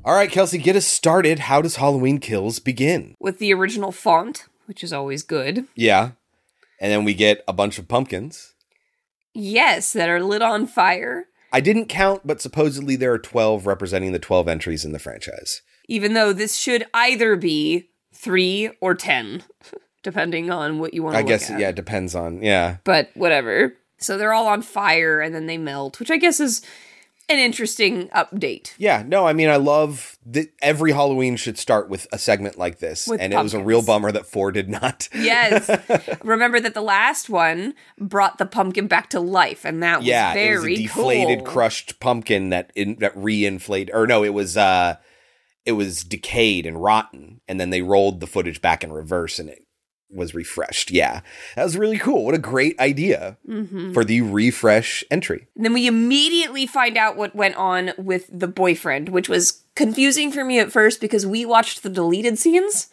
All 0.04 0.16
right, 0.16 0.32
Kelsey, 0.32 0.58
get 0.58 0.76
us 0.76 0.86
started. 0.86 1.40
How 1.40 1.62
does 1.62 1.76
Halloween 1.78 2.20
Kills 2.20 2.60
begin? 2.60 3.16
With 3.20 3.40
the 3.40 3.54
original 3.54 3.92
font, 3.92 4.48
which 4.66 4.84
is 4.84 4.92
always 4.92 5.24
good. 5.24 5.66
Yeah. 5.76 6.12
And 6.80 6.92
then 6.92 7.04
we 7.04 7.14
get 7.14 7.44
a 7.48 7.54
bunch 7.54 7.78
of 7.78 7.88
pumpkins. 7.88 8.54
Yes, 9.34 9.94
that 9.94 10.10
are 10.10 10.22
lit 10.22 10.42
on 10.42 10.68
fire. 10.68 11.26
I 11.54 11.62
didn't 11.62 11.86
count, 11.86 12.26
but 12.26 12.42
supposedly 12.42 12.96
there 12.96 13.14
are 13.14 13.20
12 13.20 13.66
representing 13.68 14.12
the 14.12 14.20
12 14.20 14.48
entries 14.48 14.86
in 14.86 14.92
the 14.92 15.00
franchise. 15.00 15.62
Even 15.92 16.14
though 16.14 16.32
this 16.32 16.56
should 16.56 16.86
either 16.94 17.36
be 17.36 17.90
three 18.14 18.72
or 18.80 18.96
ten, 18.96 19.44
depending 20.04 20.50
on 20.50 20.80
what 20.80 20.94
you 20.94 21.04
want 21.04 21.16
to 21.16 21.20
I 21.20 21.24
guess, 21.24 21.52
at. 21.52 21.60
yeah, 21.60 21.70
it 21.70 21.76
depends 21.76 22.16
on, 22.16 22.42
yeah. 22.42 22.78
But 22.86 23.10
whatever. 23.14 23.76
So 23.98 24.18
they're 24.18 24.34
all 24.34 24.48
on 24.48 24.62
fire 24.62 25.20
and 25.20 25.36
then 25.36 25.48
they 25.48 25.58
melt, 25.58 26.00
which 26.00 26.10
I 26.10 26.16
guess 26.16 26.40
is 26.40 26.62
an 27.30 27.40
interesting 27.40 28.08
update. 28.10 28.74
Yeah, 28.78 29.04
no, 29.06 29.26
I 29.28 29.34
mean, 29.34 29.50
I 29.50 29.56
love 29.58 30.18
that 30.26 30.50
every 30.62 30.92
Halloween 30.92 31.36
should 31.36 31.58
start 31.58 31.90
with 31.90 32.08
a 32.12 32.18
segment 32.18 32.58
like 32.58 32.80
this. 32.80 33.08
With 33.08 33.22
and 33.22 33.34
it 33.34 33.42
was 33.42 33.54
a 33.54 33.62
real 33.62 33.82
bummer 33.82 34.12
that 34.12 34.26
four 34.26 34.52
did 34.52 34.70
not. 34.70 35.10
Yes. 35.14 35.70
Remember 36.24 36.60
that 36.60 36.74
the 36.74 36.82
last 36.82 37.30
one 37.30 37.74
brought 37.98 38.38
the 38.38 38.46
pumpkin 38.46 38.88
back 38.88 39.10
to 39.12 39.20
life, 39.20 39.66
and 39.66 39.82
that 39.84 40.00
was 40.00 40.08
yeah, 40.08 40.34
very 40.34 40.54
it 40.56 40.60
was 40.60 40.80
a 40.80 40.84
deflated, 40.84 41.40
cool. 41.40 41.48
crushed 41.48 42.00
pumpkin 42.00 42.50
that 42.50 42.72
in, 42.76 42.96
that 42.96 43.16
reinflated, 43.16 43.92
or 43.94 44.08
no, 44.08 44.24
it 44.24 44.34
was 44.34 44.58
uh, 44.58 44.96
it 45.66 45.74
was 45.74 46.04
decayed 46.04 46.66
and 46.66 46.82
rotten, 46.82 47.42
and 47.48 47.60
then 47.60 47.70
they 47.70 47.82
rolled 47.82 48.20
the 48.20 48.28
footage 48.28 48.62
back 48.62 48.84
in 48.84 48.92
reverse, 48.92 49.40
and 49.40 49.50
it 49.50 49.66
was 50.14 50.34
refreshed. 50.36 50.92
Yeah, 50.92 51.22
that 51.56 51.64
was 51.64 51.78
really 51.78 51.98
cool. 51.98 52.26
What 52.26 52.36
a 52.36 52.40
great 52.40 52.78
idea 52.80 53.38
Mhm. 53.48 53.94
for 53.94 54.04
the 54.04 54.22
refresh 54.22 55.04
entry. 55.10 55.48
And 55.56 55.64
then 55.64 55.74
we 55.74 55.88
immediately 55.88 56.66
find 56.68 56.98
out 56.98 57.16
what 57.16 57.36
went 57.36 57.56
on 57.56 57.94
with 57.98 58.26
the 58.32 58.48
boyfriend, 58.48 59.10
which 59.10 59.30
was 59.30 59.64
confusing 59.76 60.32
for 60.32 60.44
me 60.44 60.60
at 60.60 60.72
first 60.72 61.00
because 61.00 61.26
we 61.26 61.46
watched 61.46 61.82
the 61.84 61.90
deleted 61.90 62.38
scenes 62.38 62.90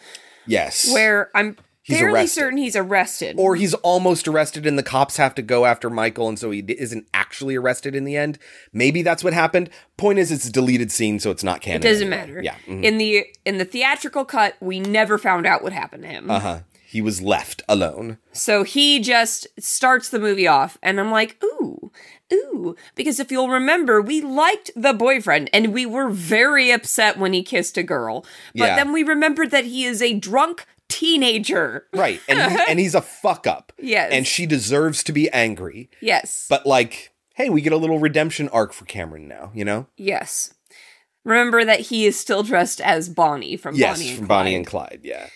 Yes, 0.47 0.93
where 0.93 1.31
I'm 1.35 1.57
He's 1.89 1.99
fairly 1.99 2.21
arrested. 2.21 2.35
certain 2.41 2.59
he's 2.59 2.77
arrested. 2.77 3.37
or 3.39 3.57
he's 3.57 3.73
almost 3.75 4.29
arrested, 4.29 4.67
and 4.67 4.79
the 4.79 4.83
cops 4.83 5.17
have 5.17 5.35
to 5.37 5.43
go 5.43 5.65
after 5.65 5.89
Michael, 5.89 6.29
and 6.29 6.39
so 6.39 6.51
he 6.51 6.61
isn't 6.69 7.07
actually 7.15 7.57
arrested 7.57 7.95
in 7.97 8.05
the 8.05 8.17
end. 8.17 8.39
Maybe 8.73 9.01
that's 9.03 9.25
what 9.25 9.33
happened. 9.33 9.71
Point 9.97 10.19
is, 10.19 10.31
it's 10.31 10.47
a 10.47 10.53
deleted 10.53 10.93
scene, 10.93 11.19
so 11.19 11.31
it's 11.31 11.43
not 11.43 11.61
canon. 11.63 11.81
it 11.83 11.89
doesn't 11.91 12.13
anymore. 12.13 12.27
matter. 12.37 12.43
Yeah. 12.45 12.57
mhm. 12.67 12.85
In 12.85 12.99
the 12.99 13.27
in 13.47 13.59
the 13.59 13.65
theatrical 13.65 14.25
cut, 14.27 14.55
we 14.61 14.79
never 14.81 15.17
found 15.19 15.47
out 15.47 15.63
what 15.63 15.73
happened 15.73 16.03
to 16.03 16.09
him. 16.11 16.31
Uh 16.31 16.41
huh. 16.41 16.59
He 16.87 17.01
was 17.03 17.21
left 17.21 17.63
alone. 17.69 18.17
So 18.33 18.63
he 18.65 18.99
just 19.01 19.47
starts 19.59 20.09
the 20.09 20.19
movie 20.19 20.47
off, 20.47 20.79
and 20.83 20.99
I'm 20.99 21.11
like, 21.11 21.37
ooh, 21.45 21.91
ooh. 22.33 22.77
Because 22.95 23.21
if 23.21 23.31
you'll 23.31 23.51
remember, 23.51 24.01
we 24.01 24.23
liked 24.23 24.71
the 24.75 24.95
boyfriend, 24.95 25.51
and 25.53 25.75
we 25.75 25.85
were 25.85 26.09
very 26.09 26.71
upset 26.71 27.19
when 27.19 27.35
he 27.35 27.43
kissed 27.43 27.77
a 27.77 27.83
girl. 27.83 28.25
But 28.55 28.69
Yeah. 28.69 28.77
then 28.77 28.93
we 28.93 29.03
remembered 29.03 29.51
that 29.51 29.65
he 29.67 29.85
is 29.85 30.01
a 30.01 30.15
drunk 30.15 30.65
teenager. 30.89 31.87
Right. 31.95 32.21
And 32.29 32.53
he, 32.53 32.59
and 32.69 32.79
he's 32.79 32.95
a 32.95 33.03
fuck 33.03 33.47
up. 33.47 33.73
Yes. 33.81 34.11
And 34.13 34.27
she 34.27 34.45
deserves 34.45 35.03
to 35.05 35.13
be 35.13 35.31
angry. 35.31 35.89
Yes. 36.01 36.47
But 36.51 36.67
like, 36.67 37.13
hey, 37.35 37.49
we 37.49 37.61
get 37.61 37.73
a 37.73 37.77
little 37.77 37.99
redemption 38.01 38.49
arc 38.49 38.73
for 38.73 38.85
Cameron 38.87 39.29
now, 39.29 39.51
you 39.55 39.65
know? 39.65 39.87
Yes. 39.97 40.53
Remember 41.25 41.65
that 41.65 41.81
he 41.81 42.05
is 42.07 42.19
still 42.19 42.43
dressed 42.43 42.81
as 42.81 43.09
Bonnie 43.09 43.57
from 43.57 43.77
yes, 43.77 43.99
Bonnie 43.99 44.09
and 44.09 44.19
from 44.19 44.27
Clyde. 44.27 44.39
Bonnie 44.39 44.55
and 44.57 44.67
Clyde, 44.67 45.01
yeah. 45.05 45.29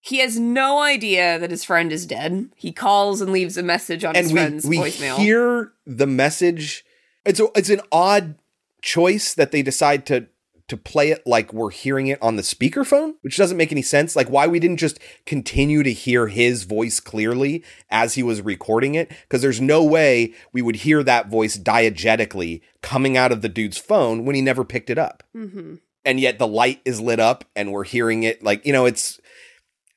He 0.00 0.18
has 0.18 0.38
no 0.38 0.80
idea 0.80 1.38
that 1.38 1.50
his 1.50 1.64
friend 1.64 1.92
is 1.92 2.06
dead. 2.06 2.48
He 2.56 2.72
calls 2.72 3.20
and 3.20 3.32
leaves 3.32 3.56
a 3.58 3.62
message 3.62 4.04
on 4.04 4.16
And 4.16 4.24
his 4.24 4.32
we 4.32 4.38
friend's 4.38 4.64
we 4.66 4.78
voicemail. 4.78 5.16
hear 5.16 5.72
the 5.86 6.06
message. 6.06 6.84
It's 7.24 7.40
a, 7.40 7.48
it's 7.54 7.68
an 7.70 7.82
odd 7.92 8.36
choice 8.80 9.34
that 9.34 9.50
they 9.52 9.60
decide 9.62 10.06
to 10.06 10.26
to 10.68 10.76
play 10.76 11.10
it 11.10 11.26
like 11.26 11.52
we're 11.52 11.70
hearing 11.70 12.06
it 12.08 12.18
on 12.22 12.36
the 12.36 12.42
speakerphone, 12.42 13.14
which 13.22 13.36
doesn't 13.36 13.56
make 13.56 13.72
any 13.72 13.82
sense. 13.82 14.14
Like 14.14 14.28
why 14.28 14.46
we 14.46 14.60
didn't 14.60 14.76
just 14.76 14.98
continue 15.26 15.82
to 15.82 15.92
hear 15.92 16.28
his 16.28 16.64
voice 16.64 17.00
clearly 17.00 17.64
as 17.90 18.14
he 18.14 18.22
was 18.22 18.42
recording 18.42 18.94
it 18.94 19.08
because 19.22 19.42
there's 19.42 19.60
no 19.60 19.82
way 19.82 20.34
we 20.52 20.62
would 20.62 20.76
hear 20.76 21.02
that 21.02 21.28
voice 21.28 21.56
diegetically 21.58 22.60
coming 22.82 23.16
out 23.16 23.32
of 23.32 23.42
the 23.42 23.48
dude's 23.48 23.78
phone 23.78 24.24
when 24.24 24.36
he 24.36 24.42
never 24.42 24.64
picked 24.64 24.90
it 24.90 24.98
up. 24.98 25.22
mm-hmm. 25.34 25.76
and 26.04 26.20
yet 26.20 26.38
the 26.38 26.46
light 26.46 26.80
is 26.84 27.00
lit 27.00 27.18
up 27.20 27.44
and 27.56 27.72
we're 27.72 27.84
hearing 27.84 28.22
it 28.22 28.42
like 28.42 28.64
you 28.64 28.72
know 28.72 28.86
it's 28.86 29.20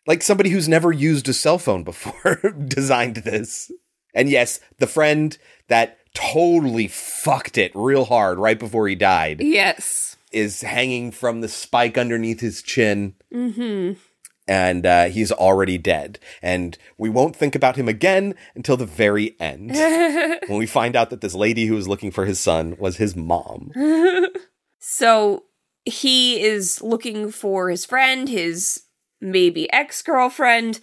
like 0.08 0.24
somebody 0.24 0.50
who's 0.50 0.68
never 0.68 0.92
used 0.92 1.30
a 1.30 1.34
cell 1.34 1.58
phone 1.60 1.84
before 1.84 2.36
designed 2.68 3.18
this 3.18 3.72
and 4.16 4.30
yes 4.30 4.60
the 4.80 4.88
friend 4.88 5.38
that 5.68 6.00
totally 6.14 6.88
fucked 6.88 7.58
it 7.58 7.72
real 7.76 8.06
hard 8.06 8.38
right 8.40 8.60
before 8.60 8.88
he 8.88 8.96
died 8.96 9.42
Yes. 9.42 10.11
Is 10.32 10.62
hanging 10.62 11.12
from 11.12 11.42
the 11.42 11.48
spike 11.48 11.98
underneath 11.98 12.40
his 12.40 12.62
chin 12.62 13.16
Mm-hmm. 13.34 14.00
and 14.48 14.86
uh, 14.86 15.06
he's 15.06 15.32
already 15.32 15.78
dead 15.78 16.20
and 16.42 16.78
we 16.98 17.10
won't 17.10 17.36
think 17.36 17.56
about 17.56 17.76
him 17.76 17.88
again 17.88 18.36
until 18.56 18.76
the 18.78 18.86
very 18.86 19.36
end 19.40 19.72
when 20.48 20.58
we 20.60 20.66
find 20.66 20.96
out 20.96 21.10
that 21.10 21.22
this 21.22 21.34
lady 21.36 21.66
who 21.66 21.76
was 21.76 21.88
looking 21.88 22.12
for 22.12 22.26
his 22.26 22.40
son 22.40 22.76
was 22.78 22.98
his 22.98 23.16
mom 23.16 23.72
so 24.80 25.44
he 25.86 26.42
is 26.42 26.82
looking 26.82 27.32
for 27.32 27.70
his 27.70 27.86
friend, 27.86 28.30
his 28.30 28.84
maybe 29.20 29.72
ex 29.74 30.02
girlfriend, 30.02 30.80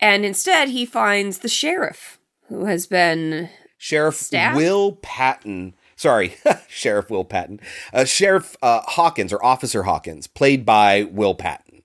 and 0.00 0.24
instead 0.24 0.68
he 0.68 0.84
finds 0.84 1.38
the 1.38 1.48
sheriff 1.48 2.18
who 2.48 2.66
has 2.66 2.86
been. 2.86 3.48
Sheriff? 3.78 4.30
Will 4.54 4.92
Patton. 5.02 5.74
Sorry, 6.04 6.34
Sheriff 6.68 7.08
Will 7.08 7.24
Patton. 7.24 7.60
Uh, 7.90 8.04
Sheriff 8.04 8.58
uh, 8.60 8.82
Hawkins 8.82 9.32
or 9.32 9.42
Officer 9.42 9.84
Hawkins, 9.84 10.26
played 10.26 10.66
by 10.66 11.04
Will 11.04 11.34
Patton, 11.34 11.82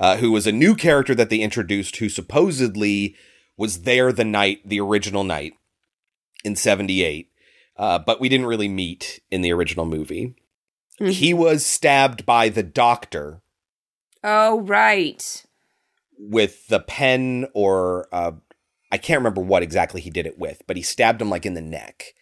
uh, 0.00 0.16
who 0.16 0.32
was 0.32 0.44
a 0.48 0.50
new 0.52 0.74
character 0.74 1.14
that 1.14 1.30
they 1.30 1.38
introduced 1.38 1.94
who 1.98 2.08
supposedly 2.08 3.14
was 3.56 3.82
there 3.82 4.10
the 4.12 4.24
night, 4.24 4.60
the 4.68 4.80
original 4.80 5.22
night 5.22 5.52
in 6.44 6.56
78. 6.56 7.30
Uh, 7.76 8.00
but 8.00 8.20
we 8.20 8.28
didn't 8.28 8.46
really 8.46 8.66
meet 8.68 9.20
in 9.30 9.40
the 9.40 9.52
original 9.52 9.86
movie. 9.86 10.34
He 10.98 11.32
was 11.32 11.64
stabbed 11.64 12.26
by 12.26 12.48
the 12.48 12.64
doctor 12.64 13.40
Oh, 14.24 14.62
right. 14.62 15.44
with 16.18 16.66
the 16.66 16.80
pen 16.80 17.46
or 17.54 18.08
uh, 18.10 18.32
I 18.90 18.98
can't 18.98 19.20
remember 19.20 19.40
what 19.40 19.62
exactly 19.62 20.00
he 20.00 20.10
did 20.10 20.26
it 20.26 20.40
with, 20.40 20.60
but 20.66 20.76
he 20.76 20.82
stabbed 20.82 21.22
him 21.22 21.30
like 21.30 21.46
in 21.46 21.54
the 21.54 21.60
neck. 21.62 22.14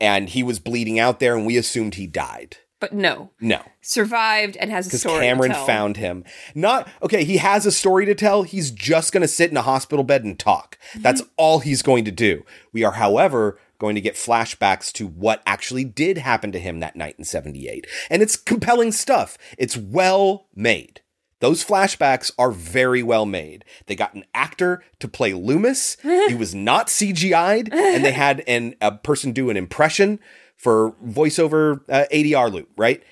And 0.00 0.28
he 0.28 0.42
was 0.42 0.58
bleeding 0.58 0.98
out 0.98 1.18
there, 1.20 1.36
and 1.36 1.44
we 1.44 1.56
assumed 1.56 1.94
he 1.94 2.06
died. 2.06 2.58
But 2.80 2.92
no. 2.92 3.30
No, 3.40 3.62
Survived 3.80 4.56
and 4.58 4.70
has 4.70 4.86
a 4.86 4.90
because 4.90 5.00
story. 5.00 5.24
Cameron 5.24 5.50
to 5.50 5.56
tell. 5.56 5.66
found 5.66 5.96
him. 5.96 6.24
Not 6.54 6.88
okay. 7.02 7.24
He 7.24 7.38
has 7.38 7.66
a 7.66 7.72
story 7.72 8.06
to 8.06 8.14
tell. 8.14 8.44
He's 8.44 8.70
just 8.70 9.12
going 9.12 9.22
to 9.22 9.28
sit 9.28 9.50
in 9.50 9.56
a 9.56 9.62
hospital 9.62 10.04
bed 10.04 10.24
and 10.24 10.38
talk. 10.38 10.78
Mm-hmm. 10.90 11.02
That's 11.02 11.22
all 11.36 11.58
he's 11.60 11.82
going 11.82 12.04
to 12.04 12.12
do. 12.12 12.44
We 12.72 12.84
are, 12.84 12.92
however, 12.92 13.58
going 13.78 13.94
to 13.96 14.00
get 14.00 14.14
flashbacks 14.14 14.92
to 14.92 15.06
what 15.06 15.42
actually 15.46 15.84
did 15.84 16.18
happen 16.18 16.52
to 16.52 16.60
him 16.60 16.78
that 16.80 16.96
night 16.96 17.16
in 17.18 17.24
'78, 17.24 17.86
and 18.10 18.22
it's 18.22 18.36
compelling 18.36 18.92
stuff. 18.92 19.38
It's 19.56 19.76
well 19.76 20.46
made. 20.54 21.00
Those 21.40 21.64
flashbacks 21.64 22.30
are 22.38 22.50
very 22.50 23.02
well 23.02 23.24
made. 23.26 23.64
They 23.86 23.94
got 23.94 24.14
an 24.14 24.24
actor 24.34 24.82
to 24.98 25.08
play 25.08 25.32
Loomis. 25.32 25.96
he 26.02 26.34
was 26.34 26.54
not 26.54 26.88
CGI'd, 26.88 27.72
and 27.72 28.04
they 28.04 28.12
had 28.12 28.42
an, 28.46 28.74
a 28.80 28.92
person 28.92 29.32
do 29.32 29.48
an 29.50 29.56
impression 29.56 30.18
for 30.56 30.92
voiceover 31.04 31.80
uh, 31.88 32.06
ADR 32.12 32.52
loop, 32.52 32.68
right? 32.76 33.02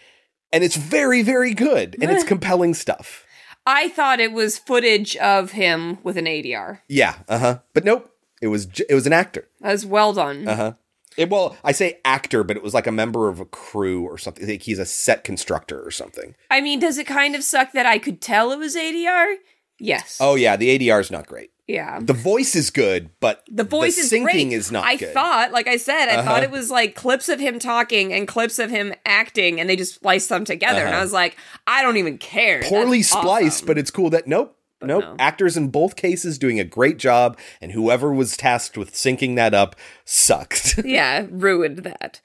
And 0.52 0.64
it's 0.64 0.76
very, 0.76 1.22
very 1.22 1.54
good, 1.54 1.96
and 2.00 2.10
it's 2.10 2.24
compelling 2.28 2.74
stuff. 2.74 3.24
I 3.64 3.88
thought 3.88 4.20
it 4.20 4.32
was 4.32 4.58
footage 4.58 5.16
of 5.16 5.52
him 5.52 5.98
with 6.02 6.16
an 6.16 6.26
ADR. 6.26 6.80
Yeah, 6.88 7.16
uh 7.28 7.38
huh. 7.38 7.58
But 7.74 7.84
nope, 7.84 8.10
it 8.40 8.46
was 8.48 8.66
j- 8.66 8.84
it 8.88 8.94
was 8.94 9.06
an 9.06 9.12
actor. 9.12 9.48
That 9.60 9.72
was 9.72 9.84
well 9.86 10.12
done. 10.12 10.46
Uh 10.48 10.56
huh. 10.56 10.72
It, 11.16 11.30
well, 11.30 11.56
I 11.64 11.72
say 11.72 11.98
actor, 12.04 12.44
but 12.44 12.56
it 12.56 12.62
was 12.62 12.74
like 12.74 12.86
a 12.86 12.92
member 12.92 13.28
of 13.28 13.40
a 13.40 13.44
crew 13.46 14.02
or 14.02 14.18
something. 14.18 14.46
Like 14.46 14.62
he's 14.62 14.78
a 14.78 14.86
set 14.86 15.24
constructor 15.24 15.80
or 15.82 15.90
something. 15.90 16.34
I 16.50 16.60
mean, 16.60 16.78
does 16.80 16.98
it 16.98 17.06
kind 17.06 17.34
of 17.34 17.42
suck 17.42 17.72
that 17.72 17.86
I 17.86 17.98
could 17.98 18.20
tell 18.20 18.52
it 18.52 18.58
was 18.58 18.76
ADR? 18.76 19.36
Yes. 19.78 20.18
Oh 20.20 20.34
yeah, 20.36 20.56
the 20.56 20.68
ADR 20.78 21.00
is 21.00 21.10
not 21.10 21.26
great. 21.26 21.50
Yeah. 21.66 21.98
The 22.00 22.12
voice 22.12 22.54
is 22.54 22.70
good, 22.70 23.10
but 23.18 23.42
The 23.50 23.64
voice 23.64 23.98
is 23.98 24.12
syncing 24.12 24.22
great. 24.22 24.52
is 24.52 24.70
not 24.70 24.84
I 24.84 24.94
good. 24.96 25.12
thought, 25.12 25.50
like 25.50 25.66
I 25.66 25.78
said, 25.78 26.06
I 26.08 26.14
Uh-huh. 26.14 26.22
thought 26.22 26.42
it 26.44 26.50
was 26.52 26.70
like 26.70 26.94
clips 26.94 27.28
of 27.28 27.40
him 27.40 27.58
talking 27.58 28.12
and 28.12 28.28
clips 28.28 28.60
of 28.60 28.70
him 28.70 28.94
acting, 29.04 29.58
and 29.60 29.68
they 29.68 29.74
just 29.74 29.96
spliced 29.96 30.28
them 30.28 30.44
together. 30.44 30.78
And 30.80 30.90
Uh-huh. 30.90 30.98
I 30.98 31.02
was 31.02 31.12
like, 31.12 31.36
I 31.66 31.82
don't 31.82 31.96
even 31.96 32.18
care. 32.18 32.62
poorly 32.62 32.98
That's 32.98 33.10
spliced, 33.10 33.46
awesome. 33.56 33.66
but 33.66 33.78
it's 33.78 33.90
cool 33.90 34.10
that 34.10 34.28
nope, 34.28 34.55
nope. 34.82 35.04
no. 35.04 35.16
Actors 35.18 35.56
in 35.56 35.68
both 35.68 35.96
cases 35.96 36.38
doing 36.38 36.60
a 36.60 36.64
great 36.64 36.98
job, 36.98 37.38
and 37.60 37.72
whoever 37.72 38.12
was 38.12 38.36
tasked 38.36 38.76
with 38.76 38.92
syncing 38.92 39.36
that 39.36 39.54
up 39.54 39.76
sucked. 40.04 40.80
yeah, 40.84 41.26
ruined 41.30 41.78
that. 41.78 42.20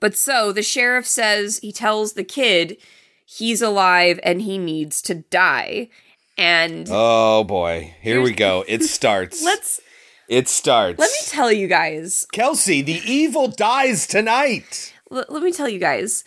But 0.00 0.16
so 0.16 0.52
the 0.52 0.62
sheriff 0.62 1.06
says 1.06 1.58
he 1.58 1.72
tells 1.72 2.12
the 2.12 2.24
kid 2.24 2.76
he's 3.24 3.62
alive 3.62 4.20
and 4.22 4.42
he 4.42 4.58
needs 4.58 5.00
to 5.02 5.14
die. 5.14 5.88
And 6.36 6.86
oh 6.90 7.44
boy, 7.44 7.94
here 8.00 8.20
we 8.20 8.32
go. 8.32 8.64
It 8.68 8.82
starts. 8.82 9.42
let's 9.42 9.80
It 10.28 10.48
starts. 10.48 10.98
let 10.98 11.10
me 11.10 11.18
tell 11.26 11.52
you 11.52 11.68
guys. 11.68 12.26
Kelsey, 12.32 12.82
the 12.82 13.00
evil 13.06 13.48
dies 13.48 14.06
tonight. 14.06 14.92
L- 15.10 15.24
let 15.28 15.42
me 15.42 15.52
tell 15.52 15.68
you 15.68 15.78
guys. 15.78 16.24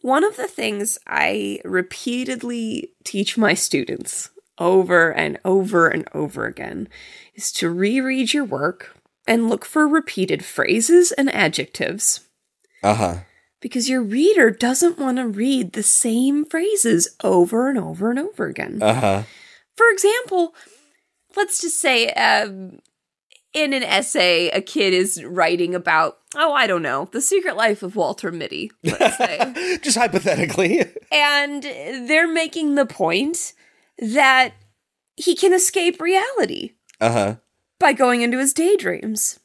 One 0.00 0.24
of 0.24 0.36
the 0.36 0.48
things 0.48 0.98
I 1.06 1.60
repeatedly 1.64 2.90
teach 3.04 3.38
my 3.38 3.54
students 3.54 4.28
over 4.58 5.10
and 5.12 5.38
over 5.44 5.88
and 5.88 6.06
over 6.14 6.46
again 6.46 6.88
is 7.34 7.50
to 7.52 7.70
reread 7.70 8.32
your 8.32 8.44
work 8.44 8.96
and 9.26 9.48
look 9.48 9.64
for 9.64 9.88
repeated 9.88 10.44
phrases 10.44 11.10
and 11.12 11.32
adjectives 11.34 12.20
Uh 12.82 12.94
huh. 12.94 13.14
because 13.60 13.88
your 13.88 14.02
reader 14.02 14.50
doesn't 14.50 14.98
want 14.98 15.16
to 15.16 15.26
read 15.26 15.72
the 15.72 15.82
same 15.82 16.44
phrases 16.44 17.16
over 17.24 17.68
and 17.68 17.78
over 17.78 18.10
and 18.10 18.18
over 18.18 18.46
again. 18.46 18.82
Uh 18.82 18.94
huh. 18.94 19.22
For 19.76 19.88
example, 19.90 20.54
let's 21.36 21.60
just 21.60 21.80
say 21.80 22.10
um, 22.10 22.78
in 23.52 23.72
an 23.72 23.82
essay, 23.82 24.48
a 24.50 24.60
kid 24.60 24.92
is 24.94 25.22
writing 25.24 25.74
about, 25.74 26.18
oh, 26.36 26.52
I 26.52 26.66
don't 26.68 26.82
know, 26.82 27.08
the 27.12 27.20
secret 27.20 27.56
life 27.56 27.82
of 27.82 27.96
Walter 27.96 28.30
Mitty, 28.30 28.70
let's 28.84 29.16
say. 29.16 29.78
Just 29.82 29.96
hypothetically. 29.98 30.84
and 31.10 31.62
they're 31.62 32.28
making 32.32 32.74
the 32.76 32.86
point 32.86 33.52
that 33.98 34.54
he 35.16 35.34
can 35.36 35.52
escape 35.52 36.00
reality 36.00 36.72
Uh 37.00 37.12
huh. 37.12 37.36
by 37.78 37.92
going 37.92 38.22
into 38.22 38.38
his 38.38 38.52
daydreams. 38.52 39.38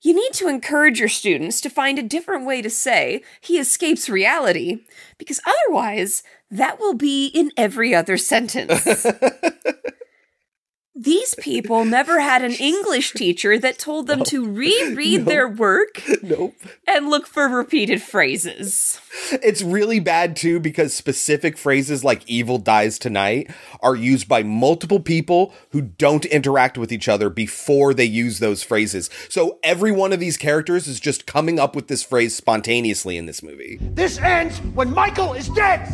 You 0.00 0.14
need 0.14 0.32
to 0.34 0.48
encourage 0.48 0.98
your 0.98 1.08
students 1.08 1.60
to 1.60 1.70
find 1.70 1.96
a 1.96 2.02
different 2.02 2.44
way 2.44 2.60
to 2.60 2.68
say 2.70 3.22
he 3.40 3.58
escapes 3.58 4.08
reality, 4.08 4.78
because 5.16 5.40
otherwise, 5.46 6.24
that 6.50 6.80
will 6.80 6.94
be 6.94 7.26
in 7.28 7.52
every 7.56 7.94
other 7.94 8.16
sentence. 8.16 8.84
These 10.94 11.34
people 11.36 11.86
never 11.86 12.20
had 12.20 12.44
an 12.44 12.52
English 12.60 13.12
teacher 13.12 13.58
that 13.58 13.78
told 13.78 14.06
them 14.06 14.24
to 14.24 14.46
reread 14.46 15.24
their 15.24 15.48
work 15.48 16.02
Nope. 16.22 16.54
and 16.86 17.08
look 17.08 17.26
for 17.26 17.48
repeated 17.48 18.02
phrases. 18.02 19.00
It's 19.30 19.62
really 19.62 20.00
bad 20.00 20.36
too 20.36 20.60
because 20.60 20.92
specific 20.92 21.56
phrases 21.56 22.04
like 22.04 22.28
evil 22.28 22.58
dies 22.58 22.98
tonight 22.98 23.50
are 23.80 23.96
used 23.96 24.28
by 24.28 24.42
multiple 24.42 25.00
people 25.00 25.54
who 25.70 25.80
don't 25.80 26.26
interact 26.26 26.76
with 26.76 26.92
each 26.92 27.08
other 27.08 27.30
before 27.30 27.94
they 27.94 28.04
use 28.04 28.38
those 28.38 28.62
phrases. 28.62 29.08
So 29.30 29.58
every 29.62 29.92
one 29.92 30.12
of 30.12 30.20
these 30.20 30.36
characters 30.36 30.86
is 30.86 31.00
just 31.00 31.26
coming 31.26 31.58
up 31.58 31.74
with 31.74 31.88
this 31.88 32.02
phrase 32.02 32.36
spontaneously 32.36 33.16
in 33.16 33.24
this 33.24 33.42
movie. 33.42 33.78
This 33.80 34.18
ends 34.18 34.58
when 34.74 34.92
Michael 34.92 35.32
is 35.32 35.48
dead. 35.48 35.88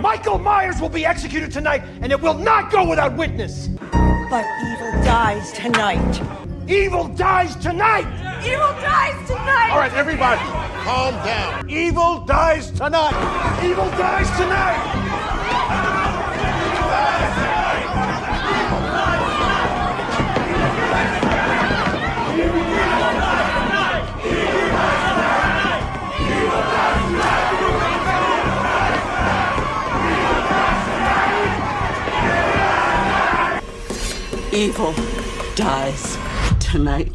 Michael 0.00 0.38
Myers 0.38 0.80
will 0.80 0.88
be 0.88 1.04
executed 1.04 1.52
tonight, 1.52 1.82
and 2.00 2.10
it 2.12 2.20
will 2.20 2.34
not 2.34 2.70
go 2.72 2.88
without 2.88 3.16
witness. 3.16 3.68
But 4.30 4.46
evil 4.64 4.92
dies 5.04 5.52
tonight. 5.52 6.22
Evil 6.68 7.08
dies 7.08 7.56
tonight. 7.56 8.06
Evil 8.44 8.72
dies 8.80 9.28
tonight. 9.28 9.70
All 9.72 9.78
right, 9.78 9.92
everybody, 9.92 10.40
calm 10.84 11.14
down. 11.24 11.68
Evil 11.68 12.24
dies 12.24 12.70
tonight. 12.70 13.14
Evil 13.64 13.90
dies 13.90 14.30
tonight. 14.36 14.80
Evil 16.38 16.88
dies 16.88 17.34
tonight. 17.34 17.41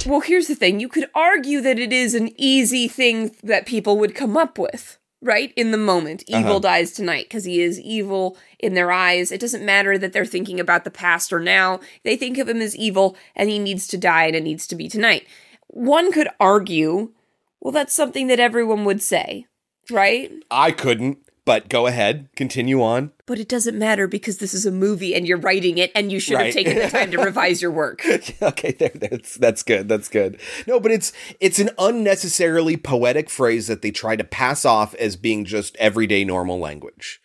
Well, 0.08 0.22
here's 0.22 0.48
the 0.48 0.56
thing 0.56 0.80
you 0.80 0.90
could 0.90 1.08
argue 1.16 1.62
that 1.62 1.80
it 1.80 1.94
is 1.94 2.14
an 2.16 2.30
easy 2.38 2.88
thing 2.88 3.36
that 3.44 3.66
people 3.66 3.98
would 4.00 4.16
come 4.16 4.36
up 4.38 4.58
with, 4.58 4.98
right? 5.22 5.54
In 5.56 5.72
the 5.72 5.78
moment. 5.78 6.24
Evil 6.28 6.52
Uh-huh. 6.52 6.60
dies 6.60 6.92
tonight 6.92 7.26
because 7.26 7.46
he 7.46 7.62
is 7.62 7.80
evil 7.80 8.38
in 8.60 8.74
their 8.74 8.92
eyes. 8.92 9.32
It 9.32 9.40
doesn't 9.42 9.66
matter 9.66 9.98
that 9.98 10.14
they're 10.14 10.26
thinking 10.26 10.60
about 10.60 10.84
the 10.84 10.92
past 10.92 11.32
or 11.32 11.40
now. 11.40 11.80
They 12.04 12.16
think 12.16 12.38
of 12.38 12.50
him 12.50 12.62
as 12.62 12.76
evil 12.76 13.16
and 13.36 13.50
he 13.50 13.60
needs 13.60 13.88
to 13.90 13.98
die 13.98 14.26
and 14.26 14.36
it 14.36 14.44
needs 14.44 14.66
to 14.68 14.76
be 14.76 14.90
tonight. 14.90 15.28
One 15.68 16.12
could 16.12 16.30
argue, 16.40 17.12
well, 17.62 17.72
that's 17.72 17.94
something 17.94 18.28
that 18.28 18.40
everyone 18.40 18.84
would 18.86 19.02
say, 19.02 19.46
right? 19.92 20.32
I 20.50 20.72
couldn't, 20.72 21.20
but 21.48 21.70
go 21.70 21.88
ahead, 21.88 22.28
continue 22.36 22.84
on. 22.84 23.12
But 23.26 23.40
it 23.40 23.48
doesn't 23.48 23.80
matter 23.80 24.06
because 24.08 24.38
this 24.40 24.54
is 24.54 24.66
a 24.66 24.72
movie 24.72 25.16
and 25.16 25.26
you're 25.26 25.40
writing 25.40 25.78
it 25.78 25.92
and 25.96 26.12
you 26.12 26.20
should 26.20 26.36
Right. 26.36 26.46
have 26.48 26.54
taken 26.54 26.76
the 26.78 26.90
time 26.90 27.10
to 27.12 27.18
revise 27.24 27.62
your 27.62 27.72
work. 27.72 28.02
okay, 28.42 28.74
there, 28.74 28.92
that's 28.94 29.36
that's 29.36 29.64
good. 29.64 29.88
That's 29.88 30.10
good. 30.10 30.40
No, 30.68 30.80
but 30.80 30.92
it's 30.92 31.14
it's 31.40 31.58
an 31.58 31.70
unnecessarily 31.80 32.76
poetic 32.78 33.30
phrase 33.30 33.68
that 33.68 33.82
they 33.82 33.92
try 33.92 34.16
to 34.18 34.24
pass 34.26 34.66
off 34.66 34.94
as 34.96 35.16
being 35.16 35.46
just 35.46 35.76
everyday 35.78 36.24
normal 36.26 36.60
language. 36.60 37.20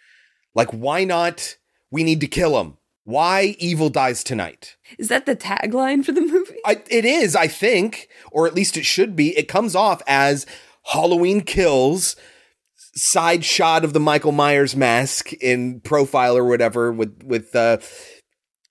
Like, 0.54 0.70
why 0.70 1.04
not? 1.04 1.56
We 1.90 2.04
need 2.04 2.20
to 2.20 2.26
kill 2.28 2.58
him. 2.60 2.78
Why 3.04 3.56
evil 3.58 3.88
dies 3.90 4.22
tonight? 4.22 4.76
Is 4.98 5.08
that 5.08 5.26
the 5.26 5.34
tagline 5.34 6.04
for 6.04 6.12
the 6.12 6.20
movie? 6.20 6.58
I, 6.64 6.80
it 6.88 7.04
is, 7.04 7.34
I 7.34 7.48
think, 7.48 8.08
or 8.30 8.46
at 8.46 8.54
least 8.54 8.76
it 8.76 8.84
should 8.86 9.16
be. 9.16 9.36
It 9.36 9.48
comes 9.48 9.74
off 9.74 10.00
as 10.06 10.46
Halloween 10.92 11.40
kills 11.40 12.14
side 12.94 13.44
shot 13.44 13.84
of 13.84 13.92
the 13.92 14.00
Michael 14.00 14.32
Myers 14.32 14.76
mask 14.76 15.32
in 15.34 15.80
profile 15.80 16.36
or 16.36 16.44
whatever 16.44 16.92
with 16.92 17.22
with 17.24 17.54
uh 17.54 17.78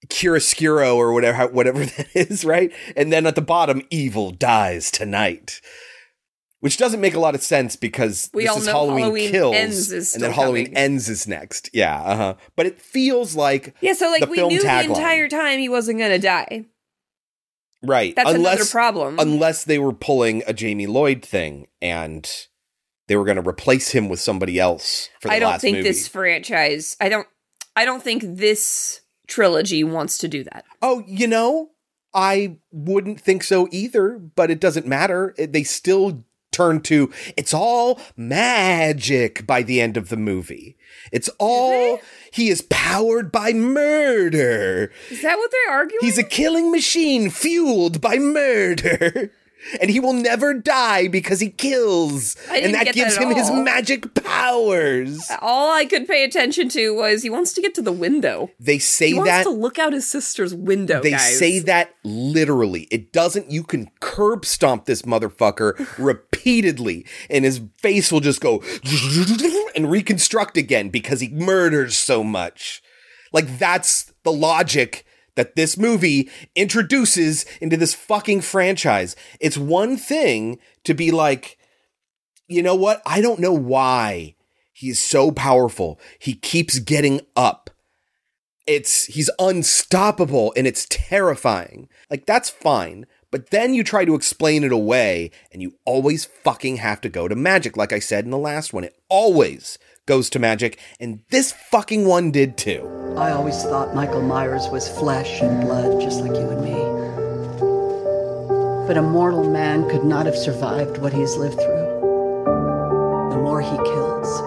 chiaroscuro 0.08 0.96
or 0.96 1.14
whatever 1.14 1.48
whatever 1.48 1.86
that 1.86 2.08
is, 2.16 2.46
right? 2.46 2.72
And 2.96 3.12
then 3.12 3.26
at 3.26 3.36
the 3.36 3.42
bottom, 3.42 3.82
evil 3.90 4.32
dies 4.32 4.92
tonight. 4.92 5.62
Which 6.60 6.78
doesn't 6.78 7.02
make 7.02 7.16
a 7.16 7.20
lot 7.20 7.34
of 7.34 7.42
sense 7.42 7.76
because 7.76 8.30
We 8.36 8.44
this 8.44 8.52
all 8.52 8.58
is 8.60 8.66
know 8.68 8.72
Halloween, 8.74 9.00
Halloween 9.00 9.32
kills, 9.32 10.14
and 10.14 10.24
then 10.24 10.32
Halloween 10.32 10.66
coming. 10.66 10.78
ends 10.78 11.10
is 11.10 11.28
next. 11.28 11.72
Yeah, 11.74 12.00
uh 12.00 12.16
huh. 12.16 12.34
But 12.56 12.68
it 12.68 12.80
feels 12.80 13.36
like 13.36 13.76
Yeah, 13.82 13.94
so 13.94 14.12
like 14.12 14.30
we 14.30 14.38
knew 14.48 14.60
tagline. 14.60 14.84
the 14.84 14.90
entire 14.94 15.28
time 15.28 15.58
he 15.58 15.70
wasn't 15.70 15.98
going 15.98 16.12
to 16.12 16.20
die. 16.20 16.66
Right. 17.82 18.16
That's 18.16 18.30
unless, 18.30 18.58
another 18.58 18.70
problem. 18.70 19.18
Unless 19.18 19.64
they 19.64 19.80
were 19.80 19.92
pulling 19.94 20.44
a 20.46 20.54
Jamie 20.54 20.86
Lloyd 20.86 21.24
thing 21.24 21.66
and 21.82 22.30
they 23.12 23.18
were 23.18 23.26
going 23.26 23.36
to 23.36 23.46
replace 23.46 23.90
him 23.90 24.08
with 24.08 24.22
somebody 24.22 24.58
else 24.58 25.10
for 25.20 25.28
the 25.28 25.34
I 25.34 25.40
don't 25.40 25.60
think 25.60 25.76
movie. 25.76 25.90
this 25.90 26.08
franchise. 26.08 26.96
I 27.02 27.10
don't. 27.10 27.28
I 27.76 27.84
don't 27.84 28.02
think 28.02 28.24
this 28.26 29.02
trilogy 29.28 29.84
wants 29.84 30.18
to 30.20 30.30
do 30.30 30.46
that. 30.46 30.64
Oh, 30.82 31.04
you 31.06 31.28
know, 31.28 31.72
I 32.14 32.60
wouldn't 32.72 33.20
think 33.20 33.44
so 33.44 33.68
either, 33.70 34.18
but 34.18 34.50
it 34.50 34.62
doesn't 34.62 34.88
matter. 34.88 35.36
They 35.38 35.64
still 35.64 36.24
turn 36.54 36.80
to 36.84 37.12
it's 37.36 37.54
all 37.54 38.00
magic 38.16 39.46
by 39.46 39.62
the 39.62 39.82
end 39.82 39.98
of 39.98 40.08
the 40.08 40.16
movie. 40.16 40.78
It's 41.12 41.30
all 41.38 42.00
he 42.32 42.48
is 42.48 42.62
powered 42.70 43.30
by 43.30 43.52
murder. 43.52 44.90
Is 45.10 45.22
that 45.22 45.38
what 45.38 45.52
they're 45.52 45.76
arguing? 45.76 46.00
He's 46.00 46.18
a 46.18 46.24
killing 46.24 46.72
machine 46.72 47.30
fueled 47.30 48.00
by 48.00 48.16
murder. 48.16 49.34
And 49.80 49.90
he 49.90 50.00
will 50.00 50.14
never 50.14 50.54
die 50.54 51.08
because 51.08 51.40
he 51.40 51.50
kills. 51.50 52.36
And 52.52 52.74
that 52.74 52.94
gives 52.94 53.16
that 53.16 53.24
at 53.24 53.32
him 53.32 53.36
his 53.36 53.52
magic 53.52 54.14
powers. 54.16 55.30
All 55.42 55.72
I 55.72 55.86
could 55.86 56.08
pay 56.08 56.24
attention 56.24 56.70
to 56.70 56.96
was 56.96 57.24
he 57.24 57.30
wants 57.30 57.54
to 57.54 57.62
get 57.62 57.76
to 57.76 57.82
the 57.82 57.92
window. 57.92 58.50
They 58.60 58.80
say 58.80 59.06
that 59.06 59.10
he 59.10 59.14
wants 59.16 59.32
that 59.32 59.44
to 59.44 59.50
look 59.50 59.80
out 59.80 59.94
his 59.94 60.10
sister's 60.10 60.54
window. 60.54 61.02
They 61.02 61.12
guys. 61.12 61.38
say 61.38 61.60
that 61.60 61.96
literally. 62.04 62.88
It 62.92 63.14
doesn't, 63.14 63.52
you 63.52 63.64
can 63.64 63.90
curb 64.00 64.46
stomp 64.46 64.86
this 64.86 65.04
motherfucker 65.04 65.98
repeatedly, 65.98 67.06
and 67.30 67.46
his 67.46 67.62
face 67.78 68.12
will 68.12 68.20
just 68.20 68.42
go 68.42 68.64
and 69.76 69.92
reconstruct 69.92 70.58
again 70.58 70.90
because 70.90 71.22
he 71.22 71.30
murders 71.30 71.98
so 71.98 72.24
much. 72.24 72.82
Like, 73.32 73.58
that's 73.58 74.12
the 74.24 74.32
logic 74.32 75.06
that 75.36 75.56
this 75.56 75.78
movie 75.78 76.30
introduces 76.56 77.46
into 77.60 77.78
this 77.78 77.94
fucking 77.94 78.42
franchise. 78.42 79.16
It's 79.40 79.58
one 79.58 79.98
thing 79.98 80.60
to 80.84 80.94
be 80.94 81.12
like, 81.12 81.58
you 82.48 82.62
know 82.62 82.76
what? 82.76 83.02
I 83.06 83.22
don't 83.22 83.40
know 83.40 83.54
why 83.54 84.36
he's 84.74 85.02
so 85.02 85.32
powerful. 85.32 86.00
He 86.20 86.34
keeps 86.34 86.80
getting 86.80 87.22
up 87.36 87.70
it's 88.68 89.06
he's 89.06 89.30
unstoppable 89.40 90.54
and 90.56 90.68
it's 90.68 90.88
terrifying. 90.90 91.90
Like 92.10 92.26
that's 92.26 92.50
fine. 92.50 93.06
But 93.32 93.50
then 93.50 93.74
you 93.74 93.84
try 93.84 94.06
to 94.06 94.16
explain 94.16 94.64
it 94.64 94.72
away 94.72 95.32
and 95.52 95.62
you 95.62 95.76
always 95.86 96.26
fucking 96.26 96.78
have 96.78 97.02
to 97.02 97.10
go 97.10 97.28
to 97.28 97.36
magic. 97.36 97.78
Like 97.78 97.94
I 97.94 98.00
said 98.00 98.26
in 98.26 98.32
the 98.32 98.38
last 98.38 98.74
one, 98.74 98.84
it 98.84 98.98
always 99.10 99.78
goes 100.06 100.30
to 100.32 100.40
magic. 100.40 100.80
And 101.00 101.22
this 101.30 101.52
fucking 101.52 102.06
one 102.06 102.32
did 102.32 102.58
too. 102.58 102.88
I 103.18 103.32
always 103.32 103.62
thought 103.64 103.96
Michael 103.96 104.22
Myers 104.22 104.68
was 104.70 104.88
flesh 104.88 105.42
and 105.42 105.62
blood, 105.62 106.02
just 106.02 106.22
like 106.22 106.32
you 106.32 106.50
and 106.50 106.64
me. 106.64 106.72
But 108.88 108.98
a 108.98 109.02
mortal 109.02 109.50
man 109.50 109.90
could 109.90 110.04
not 110.04 110.26
have 110.26 110.36
survived 110.36 110.98
what 110.98 111.14
he's 111.14 111.36
lived 111.36 111.56
through. 111.56 111.90
The 113.32 113.38
more 113.38 113.62
he 113.62 113.78
kills, 113.78 114.42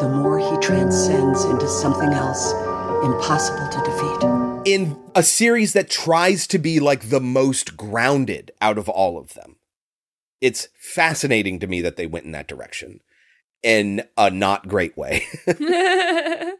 the 0.00 0.08
more 0.08 0.38
he 0.38 0.56
transcends 0.58 1.44
into 1.44 1.68
something 1.68 2.10
else 2.10 2.52
impossible 3.04 3.68
to 3.68 3.78
defeat. 3.84 4.72
In 4.72 4.98
a 5.14 5.22
series 5.22 5.72
that 5.72 5.90
tries 5.90 6.46
to 6.48 6.58
be 6.58 6.80
like 6.80 7.08
the 7.08 7.20
most 7.20 7.76
grounded 7.76 8.50
out 8.60 8.78
of 8.78 8.88
all 8.88 9.18
of 9.18 9.34
them. 9.34 9.56
It's 10.40 10.68
fascinating 10.78 11.58
to 11.60 11.66
me 11.66 11.80
that 11.80 11.96
they 11.96 12.06
went 12.06 12.24
in 12.26 12.32
that 12.32 12.48
direction. 12.48 13.00
In 13.62 14.02
a 14.16 14.30
not 14.30 14.68
great 14.68 14.96
way. 14.96 15.24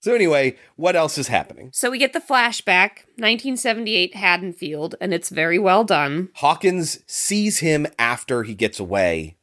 so 0.00 0.14
anyway, 0.14 0.56
what 0.76 0.96
else 0.96 1.18
is 1.18 1.28
happening? 1.28 1.70
So 1.72 1.90
we 1.90 1.98
get 1.98 2.12
the 2.12 2.20
flashback, 2.20 3.06
1978 3.16 4.14
Haddonfield, 4.14 4.94
and 5.00 5.14
it's 5.14 5.30
very 5.30 5.58
well 5.58 5.84
done. 5.84 6.30
Hawkins 6.36 7.00
sees 7.06 7.58
him 7.58 7.86
after 7.98 8.42
he 8.42 8.54
gets 8.54 8.78
away, 8.78 9.36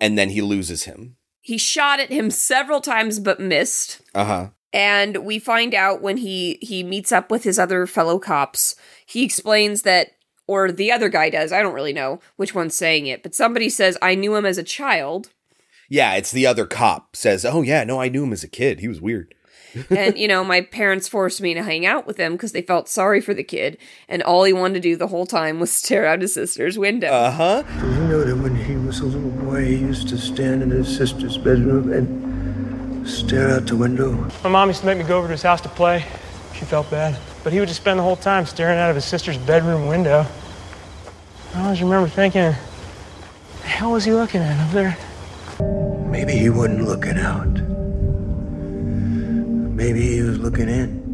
and 0.00 0.18
then 0.18 0.30
he 0.30 0.42
loses 0.42 0.84
him. 0.84 1.16
He 1.40 1.58
shot 1.58 2.00
at 2.00 2.10
him 2.10 2.30
several 2.30 2.80
times 2.80 3.20
but 3.20 3.38
missed. 3.38 4.00
Uh 4.14 4.24
huh. 4.24 4.48
And 4.72 5.18
we 5.18 5.38
find 5.38 5.74
out 5.74 6.02
when 6.02 6.18
he 6.18 6.58
he 6.60 6.82
meets 6.82 7.12
up 7.12 7.30
with 7.30 7.44
his 7.44 7.58
other 7.58 7.86
fellow 7.86 8.18
cops, 8.18 8.74
he 9.06 9.24
explains 9.24 9.82
that 9.82 10.10
or 10.46 10.70
the 10.70 10.92
other 10.92 11.08
guy 11.08 11.30
does, 11.30 11.52
I 11.52 11.62
don't 11.62 11.74
really 11.74 11.92
know 11.92 12.20
which 12.36 12.54
one's 12.54 12.76
saying 12.76 13.06
it, 13.06 13.22
but 13.22 13.34
somebody 13.34 13.68
says 13.68 13.98
I 14.00 14.14
knew 14.14 14.34
him 14.34 14.46
as 14.46 14.58
a 14.58 14.62
child. 14.62 15.30
Yeah, 15.88 16.14
it's 16.14 16.32
the 16.32 16.46
other 16.46 16.66
cop 16.66 17.16
says, 17.16 17.44
"Oh 17.44 17.62
yeah, 17.62 17.84
no, 17.84 18.00
I 18.00 18.08
knew 18.08 18.24
him 18.24 18.32
as 18.32 18.44
a 18.44 18.48
kid. 18.48 18.80
He 18.80 18.88
was 18.88 19.00
weird." 19.00 19.34
and 19.90 20.16
you 20.16 20.28
know, 20.28 20.42
my 20.44 20.60
parents 20.60 21.08
forced 21.08 21.40
me 21.40 21.54
to 21.54 21.62
hang 21.62 21.84
out 21.84 22.06
with 22.06 22.16
him 22.16 22.32
because 22.32 22.52
they 22.52 22.62
felt 22.62 22.88
sorry 22.88 23.20
for 23.20 23.34
the 23.34 23.44
kid, 23.44 23.78
and 24.08 24.22
all 24.22 24.44
he 24.44 24.52
wanted 24.52 24.74
to 24.74 24.80
do 24.80 24.96
the 24.96 25.08
whole 25.08 25.26
time 25.26 25.60
was 25.60 25.72
stare 25.72 26.06
out 26.06 26.20
his 26.20 26.34
sister's 26.34 26.78
window. 26.78 27.08
Uh 27.08 27.30
huh. 27.30 27.62
Did 27.62 27.96
you 27.96 28.08
know 28.08 28.24
that 28.24 28.36
when 28.36 28.56
he 28.56 28.76
was 28.76 29.00
a 29.00 29.06
little 29.06 29.30
boy, 29.30 29.64
he 29.64 29.76
used 29.76 30.08
to 30.08 30.18
stand 30.18 30.62
in 30.62 30.70
his 30.70 30.94
sister's 30.94 31.36
bedroom 31.36 31.92
and 31.92 33.08
stare 33.08 33.50
out 33.50 33.66
the 33.66 33.76
window? 33.76 34.12
My 34.42 34.50
mom 34.50 34.68
used 34.68 34.80
to 34.80 34.86
make 34.86 34.98
me 34.98 35.04
go 35.04 35.18
over 35.18 35.28
to 35.28 35.32
his 35.32 35.42
house 35.42 35.60
to 35.62 35.68
play. 35.68 36.04
She 36.54 36.64
felt 36.64 36.90
bad. 36.90 37.18
But 37.44 37.52
he 37.52 37.60
would 37.60 37.68
just 37.68 37.80
spend 37.80 37.98
the 37.98 38.02
whole 38.02 38.16
time 38.16 38.46
staring 38.46 38.78
out 38.78 38.90
of 38.90 38.96
his 38.96 39.04
sister's 39.04 39.38
bedroom 39.38 39.86
window. 39.86 40.26
I 41.54 41.64
always 41.64 41.80
remember 41.80 42.08
thinking, 42.08 42.42
the 42.42 43.66
hell 43.66 43.92
was 43.92 44.04
he 44.04 44.12
looking 44.12 44.40
at 44.40 44.66
up 44.66 44.72
there? 44.72 44.96
Maybe 45.60 46.32
he 46.32 46.50
wasn't 46.50 46.84
looking 46.84 47.18
out. 47.18 47.46
Maybe 49.76 50.00
he 50.00 50.22
was 50.22 50.38
looking 50.38 50.68
in 50.68 51.06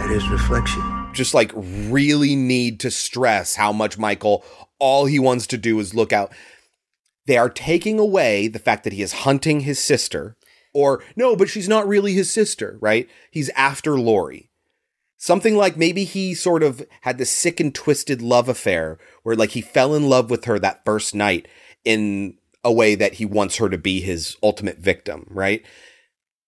at 0.00 0.10
his 0.10 0.28
reflection. 0.28 0.82
Just 1.12 1.34
like 1.34 1.52
really 1.54 2.36
need 2.36 2.80
to 2.80 2.90
stress 2.90 3.56
how 3.56 3.72
much 3.72 3.98
Michael, 3.98 4.44
all 4.78 5.06
he 5.06 5.18
wants 5.18 5.46
to 5.48 5.58
do 5.58 5.78
is 5.80 5.94
look 5.94 6.12
out. 6.12 6.32
They 7.26 7.36
are 7.36 7.50
taking 7.50 7.98
away 7.98 8.48
the 8.48 8.58
fact 8.58 8.84
that 8.84 8.92
he 8.92 9.02
is 9.02 9.12
hunting 9.12 9.60
his 9.60 9.78
sister, 9.78 10.36
or 10.72 11.02
no, 11.16 11.36
but 11.36 11.48
she's 11.48 11.68
not 11.68 11.86
really 11.86 12.14
his 12.14 12.30
sister, 12.30 12.78
right? 12.80 13.08
He's 13.30 13.50
after 13.50 13.98
Laurie. 13.98 14.50
Something 15.18 15.56
like 15.56 15.76
maybe 15.76 16.04
he 16.04 16.32
sort 16.32 16.62
of 16.62 16.86
had 17.00 17.18
this 17.18 17.30
sick 17.30 17.58
and 17.58 17.74
twisted 17.74 18.22
love 18.22 18.48
affair 18.48 18.98
where 19.24 19.34
like 19.34 19.50
he 19.50 19.60
fell 19.60 19.94
in 19.94 20.08
love 20.08 20.30
with 20.30 20.44
her 20.44 20.58
that 20.60 20.84
first 20.84 21.14
night 21.14 21.48
in 21.84 22.38
a 22.64 22.72
way 22.72 22.94
that 22.94 23.14
he 23.14 23.24
wants 23.24 23.56
her 23.56 23.68
to 23.68 23.78
be 23.78 24.00
his 24.00 24.36
ultimate 24.42 24.78
victim, 24.78 25.26
right? 25.30 25.64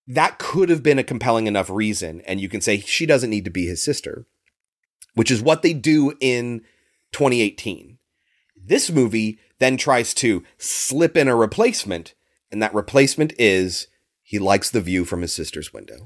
That 0.07 0.39
could 0.39 0.69
have 0.69 0.83
been 0.83 0.99
a 0.99 1.03
compelling 1.03 1.47
enough 1.47 1.69
reason. 1.69 2.21
And 2.21 2.39
you 2.41 2.49
can 2.49 2.61
say 2.61 2.79
she 2.79 3.05
doesn't 3.05 3.29
need 3.29 3.45
to 3.45 3.51
be 3.51 3.65
his 3.65 3.83
sister, 3.83 4.25
which 5.13 5.31
is 5.31 5.41
what 5.41 5.61
they 5.61 5.73
do 5.73 6.13
in 6.19 6.61
2018. 7.11 7.97
This 8.63 8.91
movie 8.91 9.39
then 9.59 9.77
tries 9.77 10.13
to 10.15 10.43
slip 10.57 11.17
in 11.17 11.27
a 11.27 11.35
replacement, 11.35 12.13
and 12.51 12.61
that 12.61 12.73
replacement 12.73 13.33
is 13.39 13.87
he 14.21 14.39
likes 14.39 14.69
the 14.69 14.81
view 14.81 15.05
from 15.05 15.21
his 15.21 15.33
sister's 15.33 15.73
window. 15.73 16.05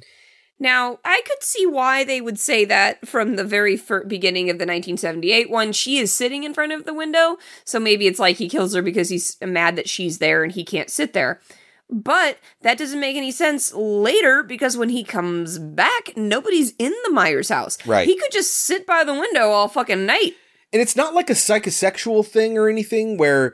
Now, 0.58 1.00
I 1.04 1.22
could 1.26 1.44
see 1.44 1.66
why 1.66 2.04
they 2.04 2.22
would 2.22 2.40
say 2.40 2.64
that 2.66 3.08
from 3.08 3.36
the 3.36 3.44
very 3.44 3.76
fir- 3.76 4.06
beginning 4.06 4.50
of 4.50 4.58
the 4.58 4.64
1978 4.64 5.50
one. 5.50 5.74
She 5.74 5.98
is 5.98 6.16
sitting 6.16 6.44
in 6.44 6.54
front 6.54 6.72
of 6.72 6.86
the 6.86 6.94
window, 6.94 7.38
so 7.66 7.80
maybe 7.80 8.08
it's 8.08 8.20
like 8.20 8.38
he 8.38 8.48
kills 8.48 8.74
her 8.74 8.82
because 8.82 9.10
he's 9.10 9.38
mad 9.42 9.76
that 9.76 9.90
she's 9.90 10.20
there 10.20 10.44
and 10.44 10.54
he 10.54 10.64
can't 10.64 10.90
sit 10.90 11.14
there. 11.14 11.42
But 11.90 12.40
that 12.62 12.78
doesn't 12.78 13.00
make 13.00 13.16
any 13.16 13.32
sense 13.32 13.74
later 13.74 14.44
because 14.44 14.76
when 14.78 14.90
he 14.90 15.04
comes 15.04 15.60
back, 15.60 16.16
nobody's 16.16 16.74
in 16.80 16.94
the 17.04 17.12
Myers 17.12 17.50
house. 17.50 17.78
Right. 17.86 18.08
He 18.08 18.18
could 18.18 18.32
just 18.32 18.54
sit 18.54 18.88
by 18.88 19.04
the 19.04 19.14
window 19.14 19.50
all 19.50 19.68
fucking 19.68 20.06
night. 20.06 20.34
And 20.74 20.82
it's 20.82 20.96
not 20.96 21.14
like 21.14 21.30
a 21.30 21.34
psychosexual 21.34 22.26
thing 22.26 22.58
or 22.58 22.70
anything 22.70 23.18
where, 23.18 23.54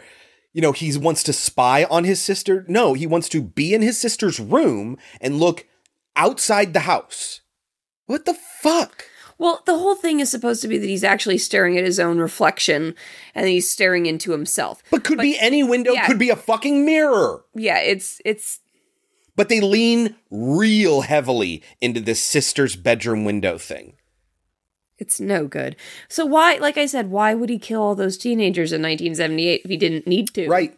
you 0.53 0.61
know, 0.61 0.71
he 0.71 0.97
wants 0.97 1.23
to 1.23 1.33
spy 1.33 1.83
on 1.85 2.05
his 2.05 2.21
sister. 2.21 2.63
No, 2.69 2.93
he 2.93 3.05
wants 3.05 3.27
to 3.29 3.41
be 3.41 3.73
in 3.73 3.81
his 3.81 3.99
sister's 3.99 4.39
room 4.39 4.97
and 5.19 5.39
look 5.39 5.67
outside 6.15 6.73
the 6.73 6.81
house. 6.81 7.41
What 8.05 8.25
the 8.25 8.33
fuck? 8.33 9.05
Well, 9.37 9.63
the 9.65 9.77
whole 9.77 9.95
thing 9.95 10.19
is 10.19 10.29
supposed 10.29 10.61
to 10.61 10.67
be 10.67 10.77
that 10.77 10.85
he's 10.87 11.03
actually 11.03 11.39
staring 11.39 11.75
at 11.77 11.83
his 11.83 11.99
own 11.99 12.19
reflection 12.19 12.93
and 13.33 13.47
he's 13.47 13.71
staring 13.71 14.05
into 14.05 14.31
himself. 14.31 14.83
But 14.91 15.03
could 15.03 15.17
be 15.17 15.39
any 15.39 15.63
window, 15.63 15.93
yeah. 15.93 16.05
could 16.05 16.19
be 16.19 16.29
a 16.29 16.35
fucking 16.35 16.85
mirror. 16.85 17.43
Yeah, 17.55 17.79
it's 17.79 18.21
it's 18.23 18.59
But 19.35 19.49
they 19.49 19.59
lean 19.59 20.15
real 20.29 21.01
heavily 21.01 21.63
into 21.79 21.99
this 21.99 22.21
sister's 22.21 22.75
bedroom 22.75 23.25
window 23.25 23.57
thing. 23.57 23.93
it's 24.99 25.19
no 25.19 25.47
good. 25.47 25.75
So 26.07 26.23
why, 26.27 26.57
like 26.57 26.77
I 26.77 26.85
said, 26.85 27.09
why 27.09 27.33
would 27.33 27.49
he 27.49 27.57
kill 27.57 27.81
all 27.81 27.95
those 27.95 28.19
teenagers 28.19 28.71
in 28.71 28.81
1978 28.83 29.61
if 29.63 29.71
he 29.71 29.77
didn't 29.77 30.05
need 30.05 30.31
to? 30.35 30.47
Right. 30.47 30.77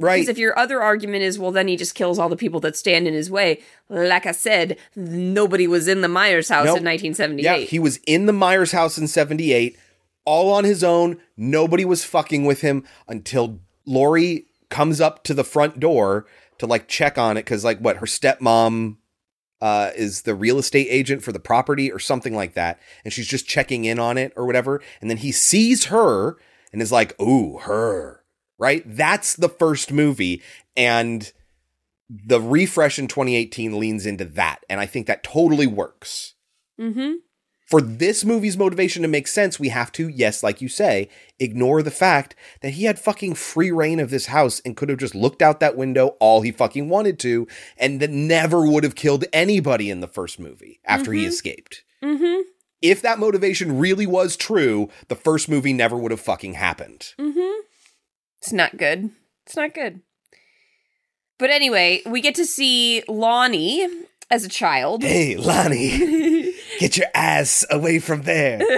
Right. 0.00 0.16
Because 0.16 0.30
if 0.30 0.38
your 0.38 0.58
other 0.58 0.80
argument 0.80 1.24
is, 1.24 1.38
well, 1.38 1.50
then 1.50 1.68
he 1.68 1.76
just 1.76 1.94
kills 1.94 2.18
all 2.18 2.30
the 2.30 2.36
people 2.36 2.58
that 2.60 2.74
stand 2.74 3.06
in 3.06 3.12
his 3.12 3.30
way. 3.30 3.60
Like 3.90 4.24
I 4.24 4.32
said, 4.32 4.78
nobody 4.96 5.66
was 5.66 5.88
in 5.88 6.00
the 6.00 6.08
Myers 6.08 6.48
house 6.48 6.64
Nope. 6.64 6.78
in 6.78 6.84
1978. 6.84 7.44
Yeah, 7.44 7.56
he 7.58 7.78
was 7.78 7.98
in 8.06 8.24
the 8.24 8.32
Myers 8.32 8.72
house 8.72 8.96
in 8.96 9.06
78, 9.06 9.78
all 10.24 10.50
on 10.52 10.64
his 10.64 10.82
own. 10.82 11.18
Nobody 11.36 11.84
was 11.84 12.02
fucking 12.02 12.46
with 12.46 12.62
him 12.62 12.82
until 13.08 13.60
Laurie 13.84 14.46
comes 14.70 15.02
up 15.02 15.22
to 15.24 15.34
the 15.34 15.44
front 15.44 15.78
door 15.78 16.24
to 16.56 16.66
like 16.66 16.88
check 16.88 17.18
on 17.18 17.36
it 17.36 17.44
because, 17.44 17.62
like, 17.62 17.78
what, 17.80 17.98
her 17.98 18.06
stepmom 18.06 18.96
uh, 19.60 19.90
is 19.94 20.22
the 20.22 20.34
real 20.34 20.58
estate 20.58 20.86
agent 20.88 21.22
for 21.22 21.32
the 21.32 21.38
property 21.38 21.92
or 21.92 21.98
something 21.98 22.34
like 22.34 22.54
that. 22.54 22.80
And 23.04 23.12
she's 23.12 23.26
just 23.26 23.46
checking 23.46 23.84
in 23.84 23.98
on 23.98 24.16
it 24.16 24.32
or 24.34 24.46
whatever. 24.46 24.80
And 25.02 25.10
then 25.10 25.18
he 25.18 25.30
sees 25.30 25.86
her 25.86 26.38
and 26.72 26.80
is 26.80 26.90
like, 26.90 27.20
ooh, 27.20 27.58
her. 27.58 28.19
Right? 28.60 28.82
That's 28.86 29.34
the 29.34 29.48
first 29.48 29.90
movie. 29.90 30.42
And 30.76 31.32
the 32.08 32.40
refresh 32.40 32.98
in 32.98 33.08
2018 33.08 33.78
leans 33.78 34.04
into 34.04 34.24
that. 34.24 34.64
And 34.68 34.78
I 34.80 34.86
think 34.86 35.06
that 35.06 35.22
totally 35.24 35.66
works 35.66 36.34
mm-hmm. 36.78 37.12
for 37.66 37.80
this 37.80 38.24
movie's 38.24 38.56
motivation 38.58 39.02
to 39.02 39.08
make 39.08 39.28
sense, 39.28 39.60
we 39.60 39.68
have 39.68 39.92
to, 39.92 40.08
yes, 40.08 40.42
like 40.42 40.60
you 40.60 40.68
say, 40.68 41.08
ignore 41.38 41.82
the 41.82 41.90
fact 41.92 42.34
that 42.62 42.72
he 42.72 42.84
had 42.84 42.98
fucking 42.98 43.34
free 43.36 43.70
reign 43.70 44.00
of 44.00 44.10
this 44.10 44.26
house 44.26 44.60
and 44.64 44.76
could 44.76 44.88
have 44.88 44.98
just 44.98 45.14
looked 45.14 45.40
out 45.40 45.60
that 45.60 45.76
window 45.76 46.16
all 46.18 46.42
he 46.42 46.50
fucking 46.50 46.88
wanted 46.88 47.18
to, 47.20 47.46
and 47.78 48.00
that 48.00 48.10
never 48.10 48.66
would 48.66 48.82
have 48.84 48.96
killed 48.96 49.24
anybody 49.32 49.88
in 49.88 50.00
the 50.00 50.08
first 50.08 50.40
movie 50.40 50.80
after 50.84 51.12
he 51.12 51.24
Mhm. 51.24 51.28
escaped. 51.28 51.84
Mm-hmm. 52.02 52.40
If 52.82 53.02
that 53.02 53.18
motivation 53.20 53.78
really 53.78 54.06
was 54.06 54.36
true, 54.36 54.88
the 55.08 55.14
first 55.14 55.48
movie 55.48 55.72
never 55.72 55.96
would 55.96 56.10
have 56.10 56.20
fucking 56.20 56.54
happened. 56.54 57.14
Mm-hmm. 57.18 57.60
It's 58.40 58.52
not 58.52 58.76
good. 58.76 59.10
It's 59.46 59.56
not 59.56 59.74
good. 59.74 60.00
But 61.38 61.50
anyway, 61.50 62.02
we 62.06 62.20
get 62.20 62.34
to 62.36 62.44
see 62.44 63.02
Lonnie 63.08 63.86
as 64.30 64.44
a 64.44 64.48
child. 64.48 65.02
Hey, 65.02 65.36
Lonnie, 65.36 66.52
get 66.78 66.96
your 66.96 67.06
ass 67.14 67.64
away 67.70 67.98
from 67.98 68.22
there. 68.22 68.60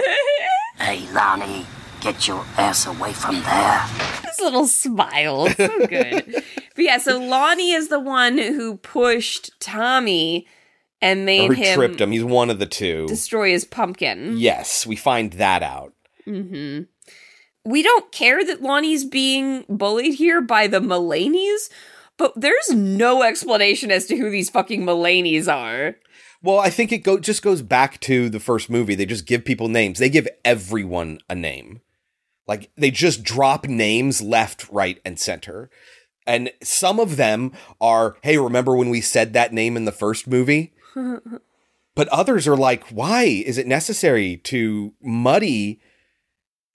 Hey, 0.77 1.07
Lonnie, 1.13 1.65
get 2.01 2.27
your 2.27 2.43
ass 2.57 2.87
away 2.87 3.13
from 3.13 3.35
there. 3.43 3.85
This 4.23 4.39
little 4.41 4.65
smile. 4.65 5.47
So 5.51 5.67
good. 5.87 6.43
but 6.75 6.83
yeah, 6.83 6.97
so 6.97 7.19
Lonnie 7.19 7.71
is 7.71 7.87
the 7.89 7.99
one 7.99 8.37
who 8.39 8.77
pushed 8.77 9.51
Tommy 9.61 10.47
and 10.99 11.25
made 11.25 11.51
Or 11.51 11.53
him 11.53 11.75
tripped 11.75 12.01
him. 12.01 12.11
He's 12.11 12.23
one 12.23 12.49
of 12.49 12.57
the 12.59 12.65
two. 12.65 13.05
destroy 13.07 13.51
his 13.51 13.65
pumpkin. 13.65 14.35
Yes, 14.37 14.85
we 14.85 14.95
find 14.95 15.33
that 15.33 15.61
out. 15.61 15.93
Mm-hmm. 16.27 16.83
We 17.65 17.81
don't 17.81 18.11
care 18.11 18.45
that 18.45 18.61
Lonnie's 18.61 19.05
being 19.05 19.65
bullied 19.69 20.15
here 20.15 20.41
by 20.41 20.67
the 20.67 20.79
Mulaney's, 20.79 21.69
but 22.17 22.33
there's 22.35 22.69
no 22.69 23.23
explanation 23.23 23.89
as 23.89 24.05
to 24.07 24.17
who 24.17 24.29
these 24.29 24.49
fucking 24.49 24.85
Mulaney's 24.85 25.47
are. 25.47 25.95
Well, 26.41 26.59
I 26.59 26.69
think 26.69 26.91
it 26.91 26.99
go 26.99 27.19
just 27.19 27.41
goes 27.41 27.61
back 27.61 27.99
to 28.01 28.29
the 28.29 28.39
first 28.39 28.69
movie. 28.69 28.95
They 28.95 29.05
just 29.05 29.25
give 29.25 29.45
people 29.45 29.69
names. 29.69 29.99
They 29.99 30.09
give 30.09 30.27
everyone 30.43 31.19
a 31.29 31.35
name. 31.35 31.79
Like 32.47 32.69
they 32.75 32.91
just 32.91 33.23
drop 33.23 33.65
names 33.65 34.21
left, 34.21 34.69
right, 34.69 34.99
and 35.05 35.17
center. 35.17 35.69
And 36.27 36.51
some 36.61 36.99
of 36.99 37.15
them 37.15 37.53
are, 37.79 38.17
hey, 38.23 38.37
remember 38.37 38.75
when 38.75 38.89
we 38.89 38.99
said 39.01 39.33
that 39.33 39.53
name 39.53 39.77
in 39.77 39.85
the 39.85 39.91
first 39.91 40.27
movie? 40.27 40.73
But 41.95 42.07
others 42.07 42.47
are 42.47 42.57
like, 42.57 42.87
why 42.87 43.23
is 43.23 43.57
it 43.57 43.67
necessary 43.67 44.37
to 44.45 44.93
muddy 45.01 45.79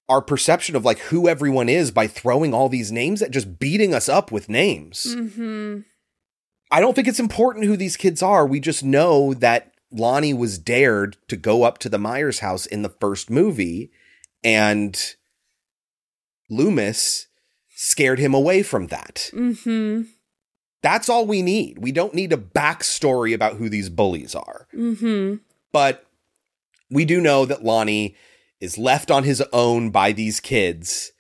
our 0.08 0.22
perception 0.22 0.74
of 0.76 0.84
like 0.84 0.98
who 0.98 1.28
everyone 1.28 1.68
is 1.68 1.90
by 1.90 2.06
throwing 2.06 2.54
all 2.54 2.68
these 2.68 2.90
names 2.90 3.22
at 3.22 3.30
just 3.30 3.58
beating 3.58 3.94
us 3.94 4.08
up 4.08 4.32
with 4.32 4.48
names? 4.48 5.14
mm-hmm. 5.16 5.80
I 6.70 6.80
don't 6.80 6.94
think 6.94 7.08
it's 7.08 7.20
important 7.20 7.64
who 7.64 7.76
these 7.76 7.96
kids 7.96 8.22
are. 8.22 8.46
We 8.46 8.60
just 8.60 8.84
know 8.84 9.32
that 9.34 9.72
Lonnie 9.90 10.34
was 10.34 10.58
dared 10.58 11.16
to 11.28 11.36
go 11.36 11.62
up 11.62 11.78
to 11.78 11.88
the 11.88 11.98
Myers 11.98 12.40
house 12.40 12.66
in 12.66 12.82
the 12.82 12.90
first 12.90 13.30
movie, 13.30 13.90
and 14.44 15.14
Loomis 16.50 17.28
scared 17.74 18.18
him 18.18 18.34
away 18.34 18.62
from 18.62 18.88
that. 18.88 19.30
Mm-hmm. 19.32 20.02
That's 20.82 21.08
all 21.08 21.26
we 21.26 21.42
need. 21.42 21.78
We 21.78 21.90
don't 21.90 22.14
need 22.14 22.32
a 22.32 22.36
backstory 22.36 23.34
about 23.34 23.56
who 23.56 23.68
these 23.68 23.88
bullies 23.88 24.34
are. 24.34 24.68
Mm-hmm. 24.74 25.36
But 25.72 26.04
we 26.90 27.04
do 27.04 27.20
know 27.20 27.44
that 27.46 27.64
Lonnie 27.64 28.14
is 28.60 28.78
left 28.78 29.10
on 29.10 29.24
his 29.24 29.42
own 29.52 29.90
by 29.90 30.12
these 30.12 30.40
kids, 30.40 31.12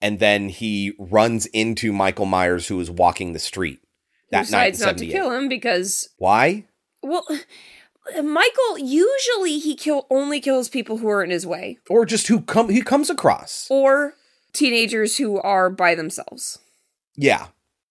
and 0.00 0.18
then 0.20 0.48
he 0.48 0.92
runs 0.98 1.46
into 1.46 1.92
Michael 1.92 2.26
Myers, 2.26 2.68
who 2.68 2.78
is 2.80 2.90
walking 2.90 3.32
the 3.32 3.38
street 3.38 3.80
that 4.30 4.46
Who 4.46 4.52
night. 4.52 4.70
decides 4.72 4.80
not 4.80 4.98
to 4.98 5.06
kill 5.06 5.30
him 5.30 5.48
because 5.48 6.08
Why? 6.18 6.66
well 7.02 7.26
Michael 8.22 8.78
usually 8.78 9.58
he 9.58 9.74
kill 9.74 10.06
only 10.10 10.40
kills 10.40 10.68
people 10.68 10.98
who 10.98 11.08
are 11.08 11.22
in 11.24 11.30
his 11.30 11.46
way 11.46 11.78
Or 11.88 12.04
just 12.04 12.26
who 12.28 12.40
come 12.42 12.68
he 12.68 12.82
comes 12.82 13.08
across. 13.10 13.66
or 13.70 14.14
teenagers 14.52 15.16
who 15.16 15.40
are 15.40 15.68
by 15.70 15.94
themselves. 15.94 16.58
Yeah. 17.16 17.46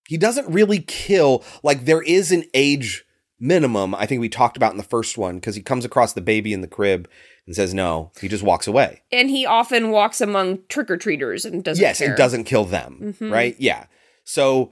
He 0.08 0.18
doesn't 0.18 0.50
really 0.50 0.80
kill. 0.80 1.44
Like, 1.64 1.86
there 1.86 2.02
is 2.02 2.32
an 2.32 2.44
age 2.54 3.06
minimum, 3.40 3.96
I 3.96 4.06
think 4.06 4.22
we 4.22 4.30
talked 4.30 4.56
about 4.58 4.72
in 4.72 4.78
the 4.78 4.84
first 4.84 5.18
one, 5.18 5.36
because 5.36 5.56
he 5.56 5.62
comes 5.62 5.84
across 5.86 6.14
the 6.14 6.22
baby 6.22 6.54
in 6.54 6.62
the 6.62 6.68
crib 6.68 7.10
and 7.46 7.56
says 7.56 7.74
no. 7.74 8.12
He 8.22 8.28
just 8.28 8.44
walks 8.44 8.68
away. 8.68 9.02
And 9.12 9.30
he 9.30 9.46
often 9.46 9.92
walks 9.92 10.22
among 10.22 10.60
trick 10.70 10.90
or 10.90 10.98
treaters 10.98 11.46
and 11.46 11.64
doesn't 11.64 11.82
yes, 11.82 12.00
care. 12.00 12.10
and 12.10 12.18
doesn't 12.18 12.46
kill 12.46 12.66
them. 12.66 13.16
Mhm. 13.20 13.32
Right? 13.32 13.56
Yeah. 13.60 13.86
So 14.24 14.72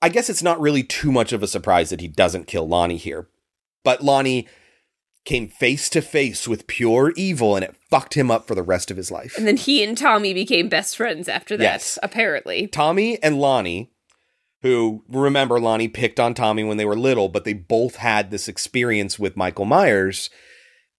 I 0.00 0.08
guess 0.08 0.28
it's 0.28 0.42
not 0.42 0.60
really 0.60 0.82
too 0.82 1.12
much 1.12 1.32
of 1.32 1.42
a 1.42 1.46
surprise 1.48 1.90
that 1.90 2.00
he 2.00 2.08
doesn't 2.08 2.46
kill 2.48 2.66
Lonnie 2.66 2.96
here. 2.96 3.28
But 3.84 4.02
Lonnie 4.02 4.48
came 5.24 5.46
face 5.46 5.88
to 5.90 6.02
face 6.02 6.48
with 6.48 6.66
pure 6.66 7.12
evil 7.16 7.54
and 7.54 7.64
it 7.64 7.76
fucked 7.88 8.14
him 8.14 8.28
up 8.28 8.48
for 8.48 8.56
the 8.56 8.62
rest 8.64 8.90
of 8.90 8.96
his 8.96 9.12
life. 9.12 9.38
And 9.38 9.46
then 9.46 9.56
he 9.56 9.84
and 9.84 9.96
Tommy 9.96 10.34
became 10.34 10.68
best 10.68 10.96
friends 10.96 11.28
after 11.28 11.56
that, 11.56 11.62
Yes. 11.62 11.98
apparently. 12.02 12.66
Tommy 12.66 13.22
and 13.22 13.38
Lonnie, 13.38 13.92
who 14.62 15.04
remember 15.08 15.60
Lonnie 15.60 15.86
picked 15.86 16.18
on 16.18 16.34
Tommy 16.34 16.64
when 16.64 16.76
they 16.76 16.84
were 16.84 16.96
little, 16.98 17.28
but 17.28 17.44
they 17.44 17.52
both 17.52 17.96
had 17.96 18.32
this 18.32 18.48
experience 18.48 19.16
with 19.20 19.36
Michael 19.36 19.64
Myers. 19.64 20.28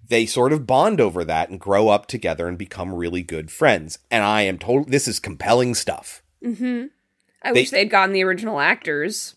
They 0.07 0.25
sort 0.25 0.51
of 0.53 0.67
bond 0.67 0.99
over 0.99 1.23
that 1.23 1.49
and 1.49 1.59
grow 1.59 1.89
up 1.89 2.07
together 2.07 2.47
and 2.47 2.57
become 2.57 2.93
really 2.93 3.23
good 3.23 3.51
friends. 3.51 3.99
And 4.11 4.23
I 4.23 4.41
am 4.41 4.57
told 4.57 4.89
this 4.89 5.07
is 5.07 5.19
compelling 5.19 5.75
stuff. 5.75 6.21
Mm-hmm. 6.43 6.85
I 7.41 7.53
They- 7.53 7.61
wish 7.61 7.69
they'd 7.71 7.89
gotten 7.89 8.13
the 8.13 8.23
original 8.23 8.59
actors. 8.59 9.35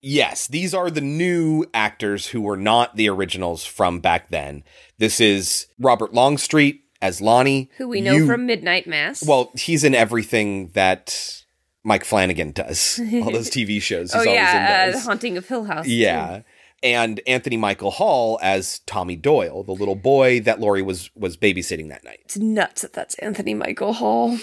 Yes, 0.00 0.46
these 0.46 0.74
are 0.74 0.90
the 0.90 1.00
new 1.00 1.64
actors 1.74 2.28
who 2.28 2.40
were 2.40 2.56
not 2.56 2.94
the 2.94 3.08
originals 3.08 3.64
from 3.64 3.98
back 3.98 4.28
then. 4.30 4.62
This 4.98 5.20
is 5.20 5.66
Robert 5.78 6.14
Longstreet 6.14 6.84
as 7.02 7.20
Lonnie, 7.20 7.68
Who 7.78 7.88
we 7.88 8.00
know 8.00 8.12
You- 8.14 8.26
from 8.26 8.46
Midnight 8.46 8.86
Mass. 8.86 9.26
Well, 9.26 9.50
he's 9.56 9.82
in 9.82 9.96
everything 9.96 10.68
that 10.74 11.42
Mike 11.82 12.04
Flanagan 12.04 12.52
does. 12.52 13.00
All 13.22 13.32
those 13.32 13.50
TV 13.56 13.82
shows. 13.82 14.12
He's 14.12 14.14
oh 14.14 14.18
always 14.20 14.34
yeah, 14.34 14.84
in 14.84 14.90
uh. 14.90 14.92
The 14.92 15.00
Haunting 15.00 15.36
of 15.36 15.48
Hill 15.48 15.64
House. 15.64 15.86
too. 15.86 15.90
And 16.82 17.20
Anthony 17.26 17.56
Michael 17.56 17.90
Hall 17.90 18.38
as 18.40 18.80
Tommy 18.80 19.16
Doyle, 19.16 19.64
the 19.64 19.72
little 19.72 19.96
boy 19.96 20.40
that 20.40 20.60
Laurie 20.60 20.82
was 20.82 21.10
was 21.16 21.36
babysitting 21.36 21.88
that 21.88 22.04
night. 22.04 22.20
It's 22.24 22.36
nuts 22.36 22.82
that 22.82 22.92
that's 22.92 23.14
Anthony 23.16 23.54
Michael 23.54 23.94
Hall. 23.94 24.38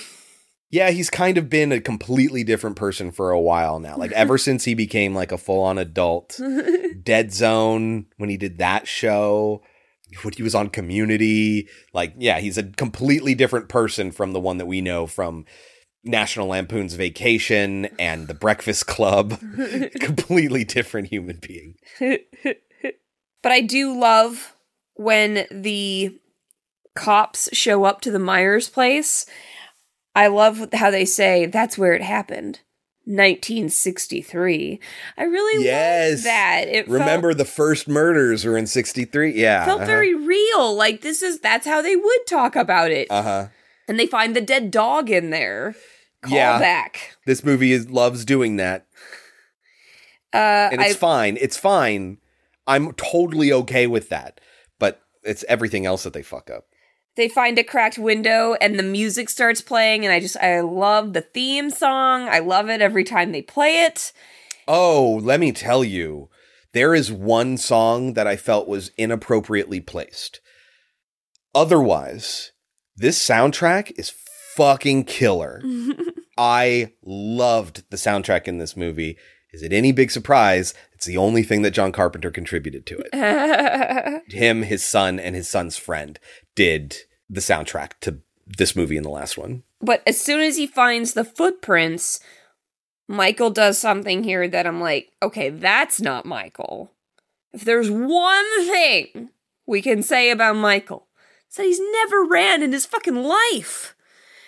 Yeah, 0.69 0.89
he's 0.89 1.09
kind 1.09 1.37
of 1.37 1.49
been 1.49 1.71
a 1.71 1.79
completely 1.79 2.43
different 2.43 2.75
person 2.75 3.11
for 3.11 3.31
a 3.31 3.39
while 3.39 3.79
now. 3.79 3.95
Like 3.95 4.11
ever 4.11 4.37
since 4.37 4.65
he 4.65 4.73
became 4.73 5.15
like 5.15 5.31
a 5.31 5.37
full-on 5.37 5.77
adult. 5.77 6.39
Dead 7.03 7.31
Zone 7.31 8.07
when 8.17 8.29
he 8.29 8.35
did 8.35 8.57
that 8.57 8.87
show, 8.87 9.61
when 10.23 10.33
he 10.33 10.43
was 10.43 10.55
on 10.55 10.69
Community, 10.69 11.69
like 11.93 12.13
yeah, 12.17 12.39
he's 12.39 12.57
a 12.57 12.63
completely 12.63 13.35
different 13.35 13.69
person 13.69 14.11
from 14.11 14.33
the 14.33 14.39
one 14.39 14.57
that 14.57 14.65
we 14.65 14.81
know 14.81 15.07
from 15.07 15.45
National 16.06 16.48
Lampoon's 16.48 16.94
Vacation 16.94 17.86
and 17.99 18.27
The 18.27 18.34
Breakfast 18.34 18.88
Club. 18.88 19.40
completely 19.99 20.64
different 20.64 21.07
human 21.10 21.40
being. 21.41 21.76
but 21.99 23.52
I 23.52 23.61
do 23.61 23.99
love 23.99 24.56
when 24.94 25.45
the 25.52 26.18
cops 26.95 27.49
show 27.53 27.84
up 27.84 28.02
to 28.02 28.11
the 28.11 28.19
Myers 28.19 28.69
place. 28.69 29.26
I 30.15 30.27
love 30.27 30.69
how 30.73 30.91
they 30.91 31.06
say 31.06 31.48
that's 31.48 31.77
where 31.77 31.94
it 31.94 32.02
happened. 32.02 32.60
1963. 33.07 34.80
I 35.18 35.23
really 35.23 35.64
Yes. 35.65 36.19
love 36.19 36.23
that. 36.23 36.65
It 36.68 36.88
Remember 36.88 37.34
the 37.34 37.45
first 37.45 37.88
murders 37.88 38.45
were 38.45 38.57
in 38.57 38.65
63? 38.68 39.34
Yeah. 39.34 39.65
felt, 39.65 39.80
felt 39.80 39.88
very 39.88 40.15
real. 40.15 40.76
Like 40.76 41.02
this 41.02 41.22
is 41.22 41.40
that's 41.40 41.68
how 41.68 41.82
they 41.82 41.95
would 41.95 42.27
talk 42.27 42.56
about 42.56 42.91
it. 42.91 43.07
Uh-huh. 43.11 43.48
And 43.88 43.99
they 43.99 44.07
find 44.07 44.36
the 44.36 44.41
dead 44.41 44.72
dog 44.72 45.10
in 45.11 45.30
there. 45.30 45.76
Yeah. 46.30 46.60
back. 46.60 47.15
This 47.26 47.43
movie 47.43 47.72
is 47.72 47.89
loves 47.89 48.26
doing 48.26 48.56
that. 48.57 48.85
Uh, 50.34 50.69
And 50.72 50.81
it's 50.81 50.95
I- 50.95 50.97
fine. 50.97 51.38
It's 51.39 51.57
fine. 51.57 52.18
I'm 52.68 52.93
totally 52.93 53.52
okay 53.53 53.88
with 53.88 54.10
that. 54.10 54.41
But 54.80 55.02
it's 55.23 55.43
everything 55.47 55.85
else 55.85 56.03
that 56.03 56.14
they 56.14 56.23
fuck 56.23 56.49
up. 56.49 56.65
they 57.15 57.30
find 57.30 57.57
a 57.57 57.64
cracked 57.64 57.97
window 57.97 58.56
and 58.60 58.77
the 58.77 58.84
music 58.84 59.30
starts 59.30 59.61
playing 59.61 60.03
and 60.03 60.14
i 60.14 60.19
just 60.19 60.35
i 60.38 60.60
love 60.60 61.14
the 61.14 61.22
theme 61.22 61.69
song 61.69 62.27
i 62.27 62.39
love 62.39 62.69
it 62.69 62.81
every 62.81 63.06
time 63.06 63.31
they 63.31 63.41
play 63.41 63.84
it 63.85 64.11
Oh, 64.68 65.22
let 65.23 65.39
me 65.39 65.52
tell 65.53 65.81
you, 65.84 66.27
there 66.73 66.93
is 66.95 67.11
one 67.11 67.56
song 67.57 68.15
that 68.15 68.26
I 68.27 68.35
felt 68.35 68.68
was 68.68 68.89
inappropriately 68.97 69.80
placed. 69.80 70.41
Otherwise, 71.53 72.52
this 72.97 73.18
soundtrack 73.23 73.91
is 73.97 74.11
fucking 74.56 75.03
killer. 75.06 75.61
I 76.37 76.93
loved 77.03 77.89
the 77.89 77.97
soundtrack 77.97 78.47
in 78.47 78.57
this 78.57 78.75
movie. 78.75 79.17
Is 79.53 79.63
it 79.63 79.71
any 79.71 79.91
big 79.91 80.11
surprise? 80.11 80.73
It's 80.93 81.05
the 81.05 81.17
only 81.17 81.43
thing 81.43 81.61
that 81.61 81.71
John 81.71 81.91
Carpenter 81.91 82.29
contributed 82.31 82.85
to 82.87 83.01
it. 83.05 84.23
Him, 84.33 84.63
his 84.63 84.83
son, 84.83 85.17
and 85.19 85.33
his 85.35 85.47
son's 85.47 85.77
friend 85.77 86.19
did 86.55 86.97
the 87.29 87.39
soundtrack 87.41 87.91
to 88.01 88.19
this 88.45 88.75
movie 88.75 88.97
and 88.97 89.05
the 89.05 89.09
last 89.09 89.37
one. 89.37 89.63
but 89.81 90.03
as 90.05 90.19
soon 90.21 90.41
as 90.41 90.57
he 90.57 90.67
finds 90.67 91.13
the 91.13 91.23
footprints 91.23 92.19
michael 93.07 93.49
does 93.49 93.77
something 93.79 94.23
here 94.23 94.47
that 94.47 94.67
i'm 94.67 94.79
like 94.79 95.11
okay 95.23 95.49
that's 95.49 95.99
not 95.99 96.25
michael 96.27 96.91
if 97.53 97.61
there's 97.65 97.89
one 97.89 98.67
thing 98.67 99.29
we 99.65 99.81
can 99.81 100.03
say 100.03 100.29
about 100.29 100.55
michael 100.55 101.07
it's 101.47 101.57
that 101.57 101.63
he's 101.65 101.81
never 101.93 102.23
ran 102.23 102.61
in 102.61 102.71
his 102.71 102.85
fucking 102.85 103.15
life 103.23 103.94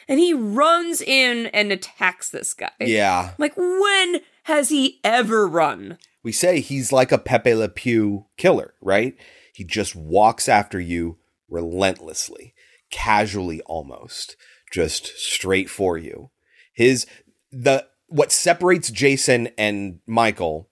and 0.07 0.19
he 0.19 0.33
runs 0.33 1.01
in 1.01 1.47
and 1.47 1.71
attacks 1.71 2.29
this 2.29 2.53
guy 2.53 2.71
Yeah. 2.79 3.33
like 3.37 3.55
when 3.57 4.21
has 4.43 4.69
he 4.69 4.99
ever 5.03 5.47
run 5.47 5.97
we 6.23 6.31
say 6.33 6.59
he's 6.59 6.91
like 6.91 7.11
a 7.13 7.17
Pepe 7.17 7.53
Le 7.53 7.69
Pew 7.69 8.25
killer, 8.35 8.73
right? 8.81 9.15
He 9.53 9.63
just 9.63 9.95
walks 9.95 10.49
after 10.49 10.77
you 10.77 11.19
relentlessly, 11.49 12.53
casually 12.91 13.61
almost, 13.61 14.35
just 14.73 15.05
straight 15.17 15.69
for 15.69 15.97
you. 15.97 16.31
His 16.73 17.05
the 17.51 17.85
what 18.07 18.33
separates 18.33 18.91
Jason 18.91 19.47
and 19.57 19.99
Michael 20.05 20.69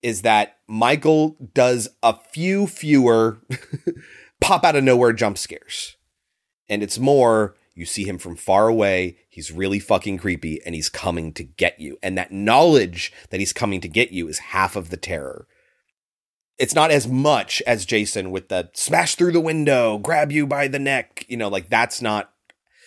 is 0.00 0.22
that 0.22 0.58
Michael 0.68 1.36
does 1.52 1.88
a 2.04 2.14
few 2.32 2.68
fewer 2.68 3.40
pop 4.40 4.64
out 4.64 4.76
of 4.76 4.84
nowhere 4.84 5.12
jump 5.12 5.38
scares. 5.38 5.96
And 6.68 6.84
it's 6.84 6.98
more 7.00 7.56
you 7.76 7.84
see 7.84 8.04
him 8.04 8.16
from 8.16 8.36
far 8.36 8.68
away, 8.68 9.18
he's 9.28 9.52
really 9.52 9.78
fucking 9.78 10.16
creepy 10.16 10.60
and 10.64 10.74
he's 10.74 10.88
coming 10.88 11.32
to 11.34 11.44
get 11.44 11.78
you. 11.78 11.98
And 12.02 12.16
that 12.16 12.32
knowledge 12.32 13.12
that 13.28 13.38
he's 13.38 13.52
coming 13.52 13.82
to 13.82 13.88
get 13.88 14.10
you 14.10 14.28
is 14.28 14.38
half 14.38 14.76
of 14.76 14.88
the 14.88 14.96
terror. 14.96 15.46
It's 16.58 16.74
not 16.74 16.90
as 16.90 17.06
much 17.06 17.62
as 17.66 17.84
Jason 17.84 18.30
with 18.30 18.48
the 18.48 18.70
smash 18.72 19.14
through 19.14 19.32
the 19.32 19.40
window, 19.40 19.98
grab 19.98 20.32
you 20.32 20.46
by 20.46 20.68
the 20.68 20.78
neck, 20.78 21.26
you 21.28 21.36
know, 21.36 21.48
like 21.48 21.68
that's 21.68 22.00
not 22.00 22.32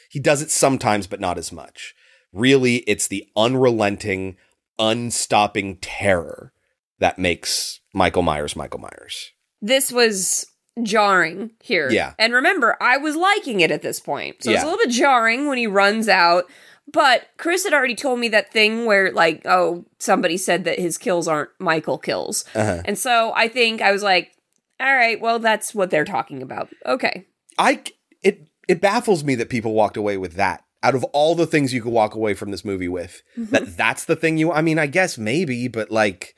he 0.09 0.19
does 0.19 0.41
it 0.41 0.49
sometimes 0.49 1.05
but 1.05 1.19
not 1.19 1.37
as 1.37 1.51
much. 1.51 1.93
Really, 2.33 2.77
it's 2.77 3.07
the 3.07 3.27
unrelenting, 3.35 4.37
unstopping 4.79 5.77
terror 5.77 6.51
that 6.97 7.19
makes 7.19 7.79
Michael 7.93 8.23
Myers 8.23 8.55
Michael 8.55 8.79
Myers. 8.79 9.31
this 9.61 9.91
was 9.91 10.47
jarring 10.83 11.51
here. 11.61 11.89
Yeah. 11.91 12.13
And 12.17 12.33
remember, 12.33 12.77
I 12.81 12.97
was 12.97 13.15
liking 13.15 13.61
it 13.61 13.71
at 13.71 13.81
this 13.81 13.99
point. 13.99 14.43
So 14.43 14.51
it's 14.51 14.61
a 14.61 14.65
little 14.65 14.79
bit 14.79 14.91
jarring 14.91 15.47
when 15.47 15.57
he 15.57 15.67
runs 15.67 16.07
out. 16.07 16.45
But 16.91 17.27
Chris 17.37 17.65
had 17.65 17.73
already 17.73 17.95
told 17.95 18.19
me 18.19 18.29
that 18.29 18.51
thing 18.51 18.85
where, 18.85 19.11
like, 19.11 19.43
oh, 19.45 19.85
somebody 19.99 20.37
said 20.37 20.63
that 20.63 20.79
his 20.79 20.97
kills 20.97 21.27
aren't 21.27 21.51
Michael 21.59 21.99
kills. 21.99 22.45
Uh-huh. 22.55 22.81
And 22.83 22.97
so 22.97 23.31
I 23.35 23.47
think 23.47 23.81
I 23.81 23.91
was 23.91 24.01
like, 24.01 24.31
all 24.79 24.95
right, 24.95 25.19
well, 25.19 25.39
that's 25.39 25.75
what 25.75 25.91
they're 25.91 26.05
talking 26.05 26.41
about. 26.41 26.69
Okay. 26.85 27.27
I 27.57 27.83
it 28.23 28.47
it 28.67 28.81
baffles 28.81 29.23
me 29.23 29.35
that 29.35 29.49
people 29.49 29.73
walked 29.73 29.97
away 29.97 30.17
with 30.17 30.33
that. 30.33 30.63
Out 30.81 30.95
of 30.95 31.03
all 31.05 31.35
the 31.35 31.45
things 31.45 31.73
you 31.73 31.81
could 31.81 31.91
walk 31.91 32.15
away 32.15 32.33
from 32.33 32.51
this 32.51 32.63
movie 32.63 32.87
with, 32.87 33.21
that 33.35 33.75
that's 33.75 34.05
the 34.05 34.15
thing 34.15 34.37
you 34.37 34.51
I 34.51 34.61
mean, 34.61 34.79
I 34.79 34.87
guess 34.87 35.17
maybe, 35.17 35.67
but 35.67 35.91
like 35.91 36.35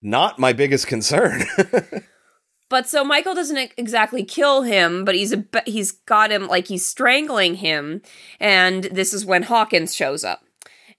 not 0.00 0.38
my 0.38 0.52
biggest 0.52 0.86
concern. 0.86 1.44
But 2.68 2.88
so 2.88 3.04
Michael 3.04 3.34
doesn't 3.34 3.72
exactly 3.76 4.24
kill 4.24 4.62
him, 4.62 5.04
but 5.04 5.14
he's 5.14 5.32
a, 5.32 5.44
he's 5.66 5.92
got 5.92 6.32
him 6.32 6.48
like 6.48 6.66
he's 6.68 6.84
strangling 6.84 7.56
him, 7.56 8.02
and 8.40 8.84
this 8.84 9.14
is 9.14 9.24
when 9.24 9.44
Hawkins 9.44 9.94
shows 9.94 10.24
up. 10.24 10.42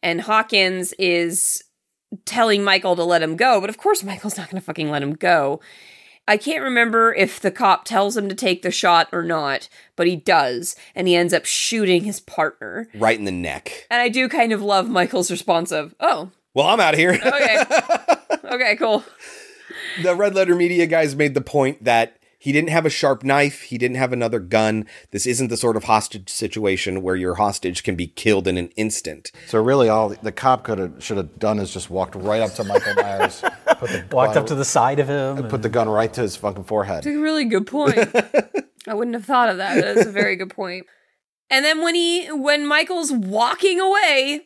and 0.01 0.21
Hawkins 0.21 0.93
is 0.99 1.63
telling 2.25 2.63
Michael 2.63 2.95
to 2.95 3.03
let 3.03 3.21
him 3.21 3.35
go, 3.35 3.59
but 3.59 3.69
of 3.69 3.77
course 3.77 4.01
Michael's 4.03 4.37
not 4.37 4.49
going 4.49 4.61
to 4.61 4.65
fucking 4.65 4.89
let 4.89 5.03
him 5.03 5.13
go. 5.13 5.59
I 6.29 6.37
can't 6.37 6.63
remember 6.63 7.13
if 7.13 7.39
the 7.39 7.51
cop 7.51 7.83
tells 7.85 8.15
him 8.15 8.27
to 8.29 8.35
take 8.35 8.61
the 8.61 8.71
shot 8.71 9.07
or 9.13 9.23
not, 9.23 9.67
but 9.95 10.07
he 10.07 10.15
does, 10.17 10.75
and 10.95 11.07
he 11.07 11.15
ends 11.15 11.33
up 11.33 11.45
shooting 11.45 12.03
his 12.03 12.19
partner. 12.21 12.87
Right 12.95 13.17
in 13.17 13.25
the 13.25 13.31
neck. 13.31 13.87
And 13.89 14.01
I 14.01 14.09
do 14.09 14.27
kind 14.29 14.51
of 14.53 14.61
love 14.61 14.89
Michael's 14.89 15.31
response 15.31 15.71
of, 15.71 15.95
"Oh, 15.99 16.31
Well, 16.53 16.67
I'm 16.67 16.79
out 16.79 16.93
of 16.93 16.99
here. 16.99 17.13
okay, 17.13 17.63
okay, 18.45 18.75
cool." 18.77 19.03
The 20.03 20.15
Red 20.15 20.35
Letter 20.35 20.55
Media 20.55 20.85
guys 20.87 21.15
made 21.15 21.33
the 21.33 21.41
point 21.41 21.83
that 21.83 22.13
he 22.39 22.51
didn't 22.51 22.69
have 22.69 22.85
a 22.85 22.89
sharp 22.89 23.23
knife, 23.23 23.61
he 23.63 23.77
didn't 23.79 23.97
have 23.97 24.13
another 24.13 24.39
gun. 24.39 24.85
This 25.11 25.25
isn't 25.25 25.47
the 25.47 25.57
sort 25.57 25.75
of 25.75 25.85
hostage 25.85 26.29
situation 26.29 27.01
where 27.01 27.15
your 27.15 27.35
hostage 27.35 27.81
can 27.83 27.95
be 27.95 28.07
killed 28.07 28.47
in 28.47 28.57
an 28.57 28.69
instant. 28.75 29.31
So 29.47 29.59
really, 29.61 29.89
all 29.89 30.09
the 30.09 30.31
cop 30.31 30.63
could 30.63 30.77
have 30.77 31.03
should 31.03 31.17
have 31.17 31.39
done 31.39 31.57
is 31.57 31.73
just 31.73 31.89
walked 31.89 32.13
right 32.15 32.41
up 32.41 32.53
to 32.53 32.63
Michael 32.63 32.93
Myers, 33.01 33.41
put 33.79 33.89
the 33.89 34.05
Walked 34.11 34.35
gun- 34.35 34.43
up 34.43 34.47
to 34.49 34.55
the 34.55 34.65
side 34.65 34.99
of 34.99 35.07
him. 35.07 35.37
and 35.39 35.49
put 35.49 35.63
the 35.63 35.69
gun 35.69 35.89
right 35.89 36.13
to 36.13 36.21
his 36.21 36.35
fucking 36.35 36.65
forehead. 36.65 36.97
That's 37.03 37.07
a 37.07 37.19
really 37.19 37.45
good 37.45 37.65
point. 37.65 37.97
I 38.87 38.93
wouldn't 38.93 39.15
have 39.15 39.25
thought 39.25 39.49
of 39.49 39.57
that. 39.57 39.81
That's 39.81 40.07
a 40.07 40.11
very 40.11 40.35
good 40.35 40.51
point. 40.51 40.85
And 41.49 41.65
then 41.65 41.81
when 41.81 41.95
he 41.95 42.27
when 42.31 42.67
Michael's 42.67 43.11
walking 43.11 43.79
away, 43.79 44.41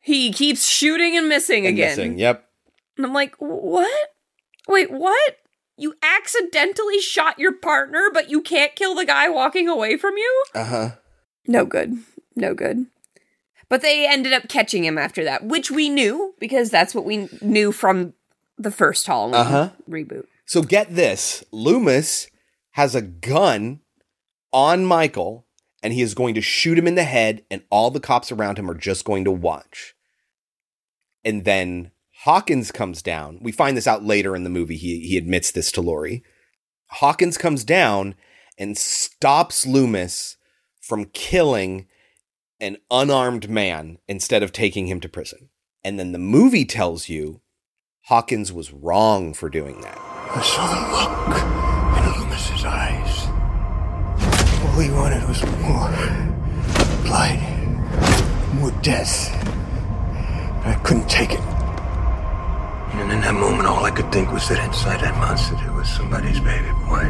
he 0.00 0.32
keeps 0.32 0.64
shooting 0.66 1.16
and 1.16 1.28
missing 1.28 1.66
And 1.66 1.74
again. 1.74 1.88
missing, 1.96 2.18
Yep. 2.18 2.44
And 2.98 3.06
I'm 3.06 3.12
like, 3.14 3.34
"What? 3.38 3.90
Wait, 4.68 4.90
what? 4.90 5.38
You 5.76 5.94
accidentally 6.02 7.00
shot 7.00 7.38
your 7.38 7.52
partner, 7.52 8.10
but 8.12 8.30
you 8.30 8.40
can't 8.42 8.76
kill 8.76 8.94
the 8.94 9.04
guy 9.06 9.28
walking 9.28 9.68
away 9.68 9.96
from 9.96 10.16
you?" 10.16 10.44
Uh 10.54 10.64
huh. 10.64 10.90
No 11.46 11.64
good. 11.64 11.96
No 12.36 12.54
good. 12.54 12.86
But 13.68 13.80
they 13.82 14.06
ended 14.06 14.32
up 14.32 14.48
catching 14.48 14.84
him 14.84 14.98
after 14.98 15.24
that, 15.24 15.44
which 15.46 15.70
we 15.70 15.88
knew 15.88 16.34
because 16.38 16.70
that's 16.70 16.94
what 16.94 17.04
we 17.06 17.28
knew 17.40 17.72
from 17.72 18.12
the 18.58 18.70
first 18.70 19.06
Halloween 19.06 19.34
Uh-huh. 19.34 19.70
reboot. 19.88 20.26
So 20.44 20.62
get 20.62 20.94
this 20.94 21.42
Loomis 21.50 22.28
has 22.72 22.94
a 22.94 23.00
gun 23.02 23.80
on 24.52 24.84
Michael, 24.84 25.46
and 25.82 25.92
he 25.94 26.02
is 26.02 26.14
going 26.14 26.34
to 26.34 26.42
shoot 26.42 26.78
him 26.78 26.86
in 26.86 26.94
the 26.94 27.04
head, 27.04 27.44
and 27.50 27.62
all 27.70 27.90
the 27.90 27.98
cops 28.00 28.30
around 28.30 28.58
him 28.58 28.70
are 28.70 28.74
just 28.74 29.04
going 29.04 29.24
to 29.24 29.32
watch. 29.32 29.94
And 31.24 31.44
then 31.44 31.90
Hawkins 32.22 32.70
comes 32.70 33.02
down. 33.02 33.40
We 33.42 33.50
find 33.50 33.76
this 33.76 33.88
out 33.88 34.04
later 34.04 34.36
in 34.36 34.44
the 34.44 34.50
movie. 34.50 34.76
He, 34.76 35.00
he 35.00 35.16
admits 35.16 35.50
this 35.50 35.72
to 35.72 35.80
Laurie. 35.80 36.22
Hawkins 36.86 37.36
comes 37.36 37.64
down 37.64 38.14
and 38.56 38.78
stops 38.78 39.66
Loomis 39.66 40.36
from 40.80 41.06
killing 41.06 41.88
an 42.60 42.76
unarmed 42.92 43.50
man 43.50 43.98
instead 44.06 44.44
of 44.44 44.52
taking 44.52 44.86
him 44.86 45.00
to 45.00 45.08
prison. 45.08 45.48
And 45.82 45.98
then 45.98 46.12
the 46.12 46.18
movie 46.20 46.64
tells 46.64 47.08
you 47.08 47.40
Hawkins 48.02 48.52
was 48.52 48.72
wrong 48.72 49.34
for 49.34 49.50
doing 49.50 49.80
that. 49.80 49.98
I 49.98 50.42
saw 50.42 50.68
the 50.70 50.80
look 50.92 51.38
in 51.98 52.20
Loomis's 52.20 52.64
eyes. 52.64 53.26
All 54.62 54.78
he 54.78 54.92
wanted 54.92 55.26
was 55.26 55.42
more 55.62 55.90
blood, 57.02 57.40
more 58.60 58.70
death. 58.80 59.28
I 60.64 60.80
couldn't 60.84 61.10
take 61.10 61.32
it. 61.32 61.61
And 62.94 63.10
in 63.10 63.20
that 63.22 63.34
moment, 63.34 63.66
all 63.66 63.84
I 63.84 63.90
could 63.90 64.12
think 64.12 64.30
was 64.32 64.48
that 64.48 64.62
inside 64.64 65.00
that 65.00 65.16
monster 65.16 65.54
there 65.56 65.72
was 65.72 65.88
somebody's 65.88 66.40
baby 66.40 66.70
boy. 66.86 67.08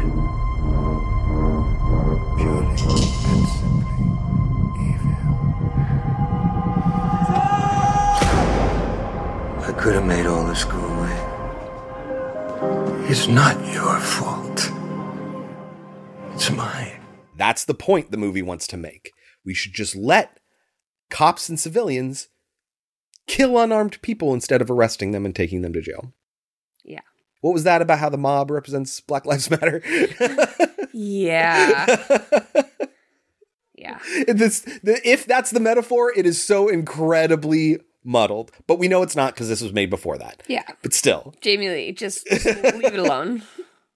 Purely 2.37 2.67
and 2.67 3.47
simply 3.59 4.03
evil. 4.87 5.15
I 9.61 9.71
could 9.77 9.95
have 9.95 10.05
made 10.05 10.25
all 10.25 10.45
this 10.45 10.63
go 10.63 10.77
away. 10.77 11.19
It's 13.09 13.27
not 13.27 13.55
your 13.73 13.99
fault. 13.99 14.71
It's 16.33 16.49
mine. 16.49 17.01
That's 17.35 17.65
the 17.65 17.73
point 17.73 18.09
the 18.11 18.17
movie 18.17 18.41
wants 18.41 18.67
to 18.67 18.77
make. 18.77 19.11
We 19.45 19.53
should 19.53 19.73
just 19.73 19.95
let 19.95 20.39
cops 21.09 21.49
and 21.49 21.59
civilians 21.59 22.29
kill 23.27 23.57
unarmed 23.57 24.01
people 24.01 24.33
instead 24.33 24.61
of 24.61 24.69
arresting 24.69 25.11
them 25.11 25.25
and 25.25 25.35
taking 25.35 25.61
them 25.61 25.73
to 25.73 25.81
jail. 25.81 26.13
Yeah. 26.83 27.01
What 27.41 27.53
was 27.53 27.63
that 27.63 27.81
about 27.81 27.99
how 27.99 28.09
the 28.09 28.17
mob 28.17 28.51
represents 28.51 28.99
Black 29.01 29.25
Lives 29.25 29.49
Matter? 29.49 29.81
Yeah. 30.93 31.85
yeah. 33.75 33.99
this, 34.27 34.61
the, 34.83 35.01
if 35.03 35.25
that's 35.25 35.51
the 35.51 35.59
metaphor, 35.59 36.13
it 36.15 36.25
is 36.25 36.41
so 36.41 36.69
incredibly 36.69 37.79
muddled. 38.03 38.51
But 38.67 38.79
we 38.79 38.87
know 38.87 39.01
it's 39.01 39.15
not 39.15 39.33
because 39.33 39.49
this 39.49 39.61
was 39.61 39.73
made 39.73 39.89
before 39.89 40.17
that. 40.19 40.43
Yeah. 40.47 40.63
But 40.81 40.93
still, 40.93 41.33
Jamie 41.41 41.69
Lee, 41.69 41.91
just, 41.91 42.25
just 42.27 42.45
leave 42.45 42.93
it 42.93 42.99
alone. 42.99 43.43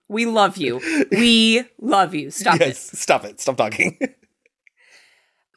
We 0.10 0.26
love 0.26 0.58
you. 0.58 0.82
We 1.12 1.64
love 1.80 2.16
you. 2.16 2.32
Stop 2.32 2.60
yes, 2.60 2.94
it. 2.94 2.98
stop 2.98 3.26
it. 3.26 3.40
Stop 3.40 3.58
talking. 3.58 4.00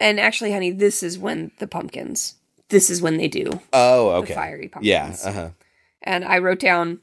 And 0.03 0.19
actually, 0.19 0.51
honey, 0.51 0.71
this 0.71 1.03
is 1.03 1.19
when 1.19 1.51
the 1.59 1.67
pumpkins. 1.67 2.37
This 2.71 2.89
is 2.91 3.03
when 3.03 3.17
they 3.17 3.29
do. 3.29 3.61
oh, 3.73 4.11
okay. 4.11 4.29
The 4.29 4.35
fiery 4.35 4.69
pumpkins. 4.69 4.87
Yeah. 4.89 5.15
Uh 5.29 5.33
huh. 5.33 5.51
And 6.03 6.25
I 6.25 6.39
wrote 6.39 6.61
down, 6.61 7.01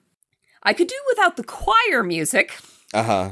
I 0.63 0.73
could 0.73 0.87
do 0.87 0.95
without 1.09 1.37
the 1.37 1.43
choir 1.43 2.03
music, 2.03 2.57
Uh 2.93 3.03
huh. 3.03 3.31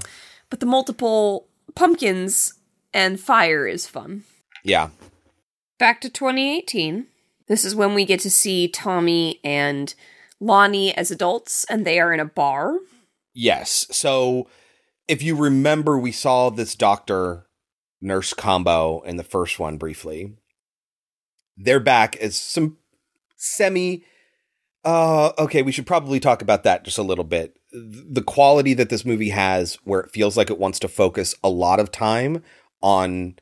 but 0.49 0.59
the 0.59 0.65
multiple 0.65 1.47
pumpkins 1.75 2.53
and 2.93 3.19
fire 3.19 3.67
is 3.67 3.87
fun. 3.87 4.23
Yeah. 4.63 4.89
Back 5.79 6.01
to 6.01 6.09
2018. 6.09 7.07
This 7.47 7.65
is 7.65 7.75
when 7.75 7.93
we 7.93 8.05
get 8.05 8.19
to 8.21 8.31
see 8.31 8.67
Tommy 8.67 9.39
and 9.43 9.93
Lonnie 10.39 10.95
as 10.95 11.11
adults, 11.11 11.65
and 11.69 11.85
they 11.85 11.99
are 11.99 12.13
in 12.13 12.19
a 12.19 12.25
bar. 12.25 12.77
Yes. 13.33 13.85
So 13.91 14.47
if 15.07 15.21
you 15.21 15.35
remember, 15.35 15.97
we 15.97 16.11
saw 16.11 16.49
this 16.49 16.75
doctor 16.75 17.45
nurse 18.01 18.33
combo 18.33 19.01
in 19.01 19.17
the 19.17 19.23
first 19.23 19.59
one 19.59 19.77
briefly. 19.77 20.33
They're 21.57 21.79
back 21.79 22.15
as 22.17 22.37
some 22.37 22.77
semi. 23.37 24.03
Uh, 24.83 25.31
okay, 25.39 25.61
we 25.61 25.71
should 25.71 25.87
probably 25.87 26.19
talk 26.19 26.41
about 26.41 26.63
that 26.63 26.83
just 26.83 26.97
a 26.97 27.03
little 27.03 27.23
bit. 27.23 27.57
The 27.71 28.21
quality 28.21 28.73
that 28.75 28.89
this 28.89 29.05
movie 29.05 29.29
has, 29.29 29.75
where 29.83 29.99
it 29.99 30.11
feels 30.11 30.37
like 30.37 30.49
it 30.49 30.59
wants 30.59 30.79
to 30.79 30.87
focus 30.87 31.35
a 31.43 31.49
lot 31.49 31.79
of 31.79 31.91
time 31.91 32.43
on 32.81 33.35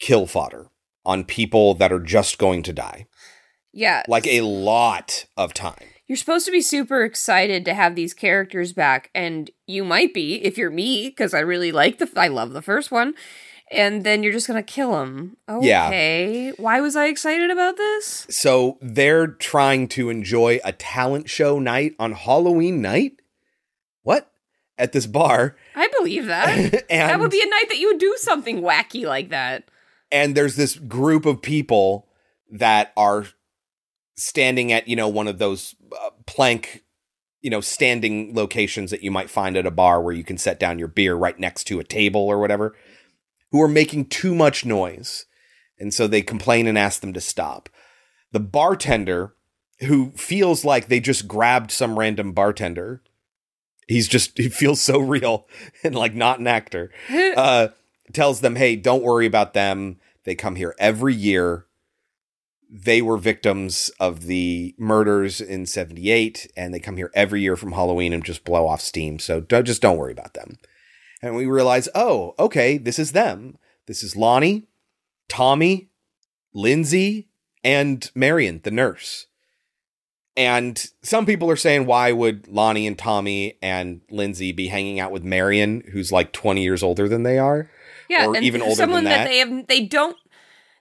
kill 0.00 0.26
fodder, 0.26 0.68
on 1.04 1.24
people 1.24 1.74
that 1.74 1.92
are 1.92 2.00
just 2.00 2.38
going 2.38 2.62
to 2.64 2.72
die. 2.72 3.06
Yeah. 3.72 4.02
Like 4.08 4.26
a 4.26 4.40
lot 4.40 5.26
of 5.36 5.54
time. 5.54 5.86
You're 6.08 6.16
supposed 6.16 6.44
to 6.46 6.52
be 6.52 6.60
super 6.60 7.04
excited 7.04 7.64
to 7.66 7.74
have 7.74 7.94
these 7.94 8.14
characters 8.14 8.72
back, 8.72 9.10
and 9.14 9.48
you 9.68 9.84
might 9.84 10.12
be 10.12 10.42
if 10.42 10.58
you're 10.58 10.68
me, 10.68 11.08
because 11.08 11.32
I 11.32 11.38
really 11.38 11.70
like 11.70 11.98
the, 11.98 12.10
I 12.16 12.26
love 12.26 12.52
the 12.52 12.62
first 12.62 12.90
one, 12.90 13.14
and 13.70 14.04
then 14.04 14.22
you're 14.22 14.32
just 14.32 14.46
gonna 14.46 14.62
kill 14.62 14.92
them. 14.92 15.36
Yeah. 15.60 15.86
Okay, 15.86 16.52
why 16.56 16.80
was 16.80 16.96
I 16.96 17.06
excited 17.06 17.50
about 17.50 17.76
this? 17.76 18.26
So 18.30 18.78
they're 18.80 19.28
trying 19.28 19.88
to 19.88 20.10
enjoy 20.10 20.60
a 20.64 20.72
talent 20.72 21.28
show 21.28 21.58
night 21.58 21.94
on 21.98 22.12
Halloween 22.12 22.82
night? 22.82 23.12
What? 24.02 24.30
At 24.78 24.92
this 24.92 25.06
bar. 25.06 25.56
I 25.76 25.88
believe 25.98 26.26
that. 26.26 26.86
that 26.88 27.20
would 27.20 27.30
be 27.30 27.42
a 27.42 27.48
night 27.48 27.66
that 27.68 27.78
you 27.78 27.88
would 27.88 27.98
do 27.98 28.16
something 28.18 28.62
wacky 28.62 29.04
like 29.04 29.28
that. 29.28 29.64
And 30.10 30.34
there's 30.34 30.56
this 30.56 30.76
group 30.76 31.26
of 31.26 31.42
people 31.42 32.08
that 32.50 32.92
are 32.96 33.26
standing 34.16 34.72
at, 34.72 34.88
you 34.88 34.96
know, 34.96 35.08
one 35.08 35.28
of 35.28 35.38
those 35.38 35.74
uh, 35.92 36.10
plank, 36.26 36.82
you 37.40 37.50
know, 37.50 37.60
standing 37.60 38.34
locations 38.34 38.90
that 38.90 39.02
you 39.02 39.10
might 39.10 39.30
find 39.30 39.56
at 39.56 39.66
a 39.66 39.70
bar 39.70 40.02
where 40.02 40.14
you 40.14 40.24
can 40.24 40.38
set 40.38 40.58
down 40.58 40.78
your 40.78 40.88
beer 40.88 41.14
right 41.14 41.38
next 41.38 41.64
to 41.64 41.80
a 41.80 41.84
table 41.84 42.22
or 42.22 42.38
whatever, 42.38 42.74
who 43.50 43.60
are 43.62 43.68
making 43.68 44.06
too 44.06 44.34
much 44.34 44.64
noise. 44.64 45.26
And 45.78 45.92
so 45.92 46.06
they 46.06 46.22
complain 46.22 46.66
and 46.66 46.78
ask 46.78 47.00
them 47.00 47.12
to 47.14 47.20
stop. 47.20 47.68
The 48.32 48.40
bartender, 48.40 49.34
who 49.80 50.12
feels 50.12 50.64
like 50.64 50.86
they 50.86 51.00
just 51.00 51.26
grabbed 51.26 51.70
some 51.70 51.98
random 51.98 52.32
bartender, 52.32 53.02
he's 53.88 54.08
just, 54.08 54.36
he 54.38 54.48
feels 54.48 54.80
so 54.80 54.98
real 54.98 55.48
and 55.84 55.94
like 55.94 56.14
not 56.14 56.38
an 56.38 56.46
actor, 56.46 56.92
uh, 57.36 57.68
tells 58.12 58.40
them, 58.40 58.56
hey, 58.56 58.76
don't 58.76 59.02
worry 59.02 59.26
about 59.26 59.54
them. 59.54 59.98
They 60.24 60.34
come 60.34 60.56
here 60.56 60.74
every 60.78 61.14
year. 61.14 61.66
They 62.72 63.02
were 63.02 63.16
victims 63.16 63.90
of 63.98 64.26
the 64.26 64.76
murders 64.78 65.40
in 65.40 65.66
78, 65.66 66.52
and 66.56 66.72
they 66.72 66.78
come 66.78 66.96
here 66.96 67.10
every 67.14 67.40
year 67.40 67.56
from 67.56 67.72
Halloween 67.72 68.12
and 68.12 68.24
just 68.24 68.44
blow 68.44 68.68
off 68.68 68.80
steam. 68.80 69.18
So 69.18 69.40
don't, 69.40 69.64
just 69.64 69.82
don't 69.82 69.96
worry 69.96 70.12
about 70.12 70.34
them. 70.34 70.56
And 71.22 71.36
we 71.36 71.46
realize, 71.46 71.88
oh, 71.94 72.34
okay, 72.38 72.78
this 72.78 72.98
is 72.98 73.12
them. 73.12 73.58
This 73.86 74.02
is 74.02 74.16
Lonnie, 74.16 74.68
Tommy, 75.28 75.90
Lindsay, 76.54 77.28
and 77.62 78.10
Marion, 78.14 78.60
the 78.64 78.70
nurse. 78.70 79.26
And 80.36 80.82
some 81.02 81.26
people 81.26 81.50
are 81.50 81.56
saying, 81.56 81.86
why 81.86 82.12
would 82.12 82.48
Lonnie 82.48 82.86
and 82.86 82.96
Tommy 82.96 83.58
and 83.60 84.00
Lindsay 84.10 84.52
be 84.52 84.68
hanging 84.68 85.00
out 85.00 85.12
with 85.12 85.24
Marion, 85.24 85.82
who's 85.92 86.12
like 86.12 86.32
20 86.32 86.62
years 86.62 86.82
older 86.82 87.08
than 87.08 87.24
they 87.24 87.38
are? 87.38 87.68
Yeah, 88.08 88.26
or 88.26 88.36
and 88.36 88.44
even 88.44 88.62
older 88.62 88.76
someone 88.76 89.04
than 89.04 89.12
that. 89.12 89.24
that. 89.24 89.28
they 89.28 89.38
have, 89.38 89.66
they 89.66 89.84
don't. 89.86 90.16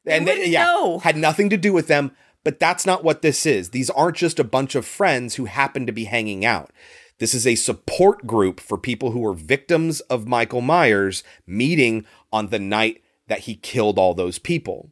They 0.05 0.17
and 0.17 0.27
they, 0.27 0.47
yeah, 0.47 0.63
know. 0.63 0.99
had 0.99 1.17
nothing 1.17 1.49
to 1.49 1.57
do 1.57 1.73
with 1.73 1.87
them, 1.87 2.15
But 2.43 2.59
that's 2.59 2.85
not 2.85 3.03
what 3.03 3.21
this 3.21 3.45
is. 3.45 3.71
These 3.71 3.89
aren't 3.89 4.17
just 4.17 4.39
a 4.39 4.43
bunch 4.45 4.75
of 4.75 4.85
friends 4.85 5.35
who 5.35 5.45
happen 5.45 5.85
to 5.85 5.91
be 5.91 6.05
hanging 6.05 6.45
out. 6.45 6.71
This 7.19 7.33
is 7.33 7.45
a 7.45 7.55
support 7.55 8.25
group 8.25 8.59
for 8.59 8.77
people 8.77 9.11
who 9.11 9.19
were 9.19 9.33
victims 9.33 9.99
of 10.01 10.27
Michael 10.27 10.61
Myers 10.61 11.23
meeting 11.45 12.05
on 12.31 12.47
the 12.47 12.59
night 12.59 13.03
that 13.27 13.41
he 13.41 13.55
killed 13.55 13.99
all 13.99 14.13
those 14.13 14.39
people. 14.39 14.89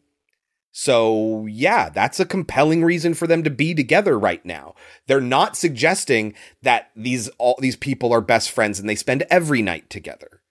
So, 0.72 1.48
yeah, 1.48 1.90
that's 1.90 2.20
a 2.20 2.26
compelling 2.26 2.84
reason 2.84 3.16
for 3.16 3.26
them 3.26 3.42
to 3.44 3.50
be 3.50 3.74
together 3.74 4.20
right 4.20 4.46
now. 4.46 4.76
They're 5.08 5.20
not 5.22 5.58
suggesting 5.58 6.36
that 6.62 6.92
these 6.96 7.30
all 7.40 7.58
these 7.60 7.76
people 7.76 8.14
are 8.14 8.22
best 8.22 8.52
friends 8.52 8.80
and 8.80 8.88
they 8.88 8.96
spend 8.96 9.24
every 9.30 9.64
night 9.64 9.90
together. 9.90 10.42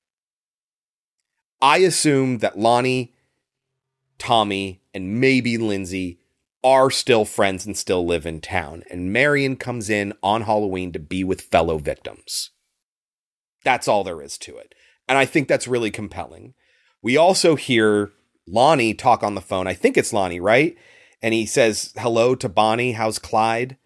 I 1.62 1.78
assume 1.78 2.38
that 2.38 2.58
Lonnie, 2.58 3.14
Tommy, 4.18 4.80
and 4.92 5.20
maybe 5.20 5.58
Lindsay 5.58 6.18
are 6.66 6.90
still 6.90 7.24
friends 7.24 7.64
and 7.64 7.76
still 7.76 8.04
live 8.04 8.26
in 8.26 8.40
town, 8.40 8.82
and 8.90 9.12
Marion 9.12 9.54
comes 9.54 9.88
in 9.88 10.12
on 10.20 10.42
Halloween 10.42 10.90
to 10.90 10.98
be 10.98 11.22
with 11.22 11.42
fellow 11.42 11.78
victims. 11.78 12.50
That's 13.62 13.86
all 13.86 14.02
there 14.02 14.20
is 14.20 14.36
to 14.38 14.56
it. 14.56 14.74
And 15.08 15.16
I 15.16 15.26
think 15.26 15.46
that's 15.46 15.68
really 15.68 15.92
compelling. 15.92 16.54
We 17.00 17.16
also 17.16 17.54
hear 17.54 18.10
Lonnie 18.48 18.94
talk 18.94 19.22
on 19.22 19.36
the 19.36 19.40
phone. 19.40 19.68
I 19.68 19.74
think 19.74 19.96
it's 19.96 20.12
Lonnie, 20.12 20.40
right? 20.40 20.76
And 21.22 21.32
he 21.32 21.46
says 21.46 21.92
hello 21.98 22.34
to 22.34 22.48
Bonnie. 22.48 22.92
How's 22.92 23.20
Clyde? 23.20 23.76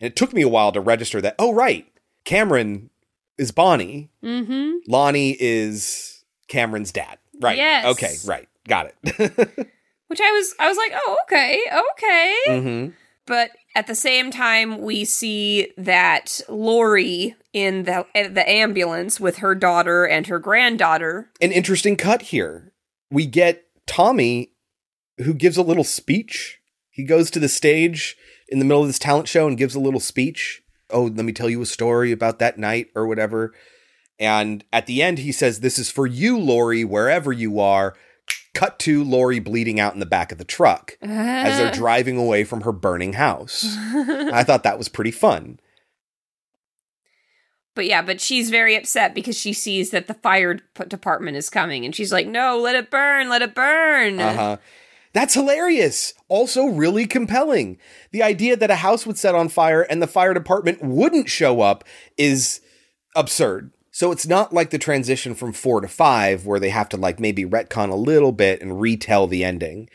And 0.00 0.08
it 0.08 0.16
took 0.16 0.32
me 0.32 0.42
a 0.42 0.48
while 0.48 0.72
to 0.72 0.80
register 0.80 1.20
that. 1.20 1.36
Oh, 1.38 1.54
right. 1.54 1.86
Cameron 2.24 2.90
is 3.38 3.52
Bonnie. 3.52 4.10
Mm-hmm. 4.24 4.78
Lonnie 4.88 5.36
is 5.38 6.24
Cameron's 6.48 6.90
dad. 6.90 7.18
Right. 7.40 7.58
Yes. 7.58 7.86
Okay. 7.86 8.16
Right. 8.26 8.48
Got 8.66 8.92
it. 9.04 9.68
Which 10.12 10.20
I 10.20 10.30
was 10.30 10.54
I 10.60 10.68
was 10.68 10.76
like, 10.76 10.92
oh, 10.94 11.16
okay, 11.24 11.58
okay. 11.94 12.36
mm-hmm. 12.48 12.90
But 13.26 13.52
at 13.74 13.86
the 13.86 13.94
same 13.94 14.30
time, 14.30 14.82
we 14.82 15.06
see 15.06 15.72
that 15.78 16.42
Laurie 16.50 17.34
in 17.54 17.84
the 17.84 18.04
the 18.12 18.46
ambulance 18.46 19.18
with 19.18 19.38
her 19.38 19.54
daughter 19.54 20.04
and 20.04 20.26
her 20.26 20.38
granddaughter. 20.38 21.30
An 21.40 21.50
interesting 21.50 21.96
cut 21.96 22.20
here. 22.20 22.74
We 23.10 23.24
get 23.24 23.64
Tommy, 23.86 24.52
who 25.16 25.32
gives 25.32 25.56
a 25.56 25.62
little 25.62 25.82
speech. 25.82 26.60
He 26.90 27.04
goes 27.04 27.30
to 27.30 27.40
the 27.40 27.48
stage 27.48 28.14
in 28.48 28.58
the 28.58 28.66
middle 28.66 28.82
of 28.82 28.88
this 28.88 28.98
talent 28.98 29.28
show 29.28 29.48
and 29.48 29.56
gives 29.56 29.74
a 29.74 29.80
little 29.80 29.98
speech. 29.98 30.62
Oh, 30.90 31.04
let 31.04 31.24
me 31.24 31.32
tell 31.32 31.48
you 31.48 31.62
a 31.62 31.66
story 31.66 32.12
about 32.12 32.38
that 32.38 32.58
night 32.58 32.88
or 32.94 33.06
whatever. 33.06 33.54
And 34.18 34.62
at 34.74 34.84
the 34.84 35.02
end, 35.02 35.20
he 35.20 35.32
says, 35.32 35.60
This 35.60 35.78
is 35.78 35.90
for 35.90 36.06
you, 36.06 36.38
Laurie, 36.38 36.84
wherever 36.84 37.32
you 37.32 37.60
are. 37.60 37.94
Cut 38.54 38.78
to 38.80 39.02
Laurie 39.02 39.38
bleeding 39.38 39.80
out 39.80 39.94
in 39.94 40.00
the 40.00 40.06
back 40.06 40.30
of 40.30 40.38
the 40.38 40.44
truck 40.44 40.98
as 41.00 41.58
they're 41.58 41.72
driving 41.72 42.18
away 42.18 42.44
from 42.44 42.62
her 42.62 42.72
burning 42.72 43.14
house. 43.14 43.64
I 43.78 44.44
thought 44.44 44.62
that 44.64 44.78
was 44.78 44.88
pretty 44.88 45.10
fun. 45.10 45.58
But 47.74 47.86
yeah, 47.86 48.02
but 48.02 48.20
she's 48.20 48.50
very 48.50 48.76
upset 48.76 49.14
because 49.14 49.36
she 49.36 49.54
sees 49.54 49.90
that 49.90 50.06
the 50.06 50.14
fire 50.14 50.58
department 50.88 51.38
is 51.38 51.48
coming, 51.48 51.86
and 51.86 51.94
she's 51.94 52.12
like, 52.12 52.26
"No, 52.26 52.58
let 52.58 52.76
it 52.76 52.90
burn, 52.90 53.30
let 53.30 53.40
it 53.40 53.54
burn." 53.54 54.20
Uh 54.20 54.34
huh. 54.34 54.56
That's 55.14 55.34
hilarious. 55.34 56.14
Also, 56.28 56.66
really 56.66 57.06
compelling. 57.06 57.78
The 58.12 58.22
idea 58.22 58.56
that 58.56 58.70
a 58.70 58.76
house 58.76 59.06
would 59.06 59.18
set 59.18 59.34
on 59.34 59.48
fire 59.48 59.82
and 59.82 60.00
the 60.02 60.06
fire 60.06 60.32
department 60.32 60.82
wouldn't 60.82 61.28
show 61.28 61.60
up 61.60 61.84
is 62.16 62.60
absurd. 63.14 63.72
So 63.92 64.10
it's 64.10 64.26
not 64.26 64.54
like 64.54 64.70
the 64.70 64.78
transition 64.78 65.34
from 65.34 65.52
four 65.52 65.82
to 65.82 65.86
five 65.86 66.46
where 66.46 66.58
they 66.58 66.70
have 66.70 66.88
to 66.88 66.96
like 66.96 67.20
maybe 67.20 67.44
retcon 67.44 67.90
a 67.90 67.94
little 67.94 68.32
bit 68.32 68.62
and 68.62 68.80
retell 68.80 69.26
the 69.26 69.44
ending. 69.44 69.88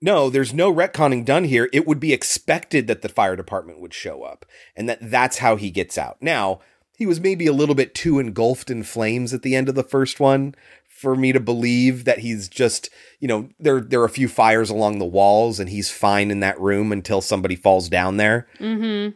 No, 0.00 0.30
there's 0.30 0.54
no 0.54 0.72
retconning 0.72 1.26
done 1.26 1.44
here. 1.44 1.68
It 1.72 1.86
would 1.86 2.00
be 2.00 2.14
expected 2.14 2.86
that 2.86 3.02
the 3.02 3.10
fire 3.10 3.36
department 3.36 3.78
would 3.80 3.92
show 3.92 4.22
up 4.22 4.46
and 4.74 4.88
that 4.88 4.98
that's 5.02 5.38
how 5.38 5.56
he 5.56 5.70
gets 5.70 5.98
out. 5.98 6.16
Now, 6.22 6.60
he 6.96 7.04
was 7.04 7.20
maybe 7.20 7.46
a 7.46 7.52
little 7.52 7.74
bit 7.74 7.94
too 7.94 8.18
engulfed 8.18 8.70
in 8.70 8.82
flames 8.82 9.34
at 9.34 9.42
the 9.42 9.54
end 9.54 9.68
of 9.68 9.74
the 9.74 9.82
first 9.82 10.18
one 10.18 10.54
for 10.88 11.14
me 11.14 11.32
to 11.32 11.40
believe 11.40 12.04
that 12.04 12.20
he's 12.20 12.48
just, 12.48 12.88
you 13.20 13.28
know, 13.28 13.50
there 13.58 13.80
there 13.80 14.00
are 14.00 14.06
a 14.06 14.10
few 14.10 14.28
fires 14.28 14.70
along 14.70 14.98
the 14.98 15.04
walls 15.04 15.60
and 15.60 15.68
he's 15.68 15.90
fine 15.90 16.30
in 16.30 16.40
that 16.40 16.60
room 16.60 16.90
until 16.90 17.20
somebody 17.20 17.56
falls 17.56 17.90
down 17.90 18.16
there. 18.16 18.48
Mm-hmm. 18.58 19.14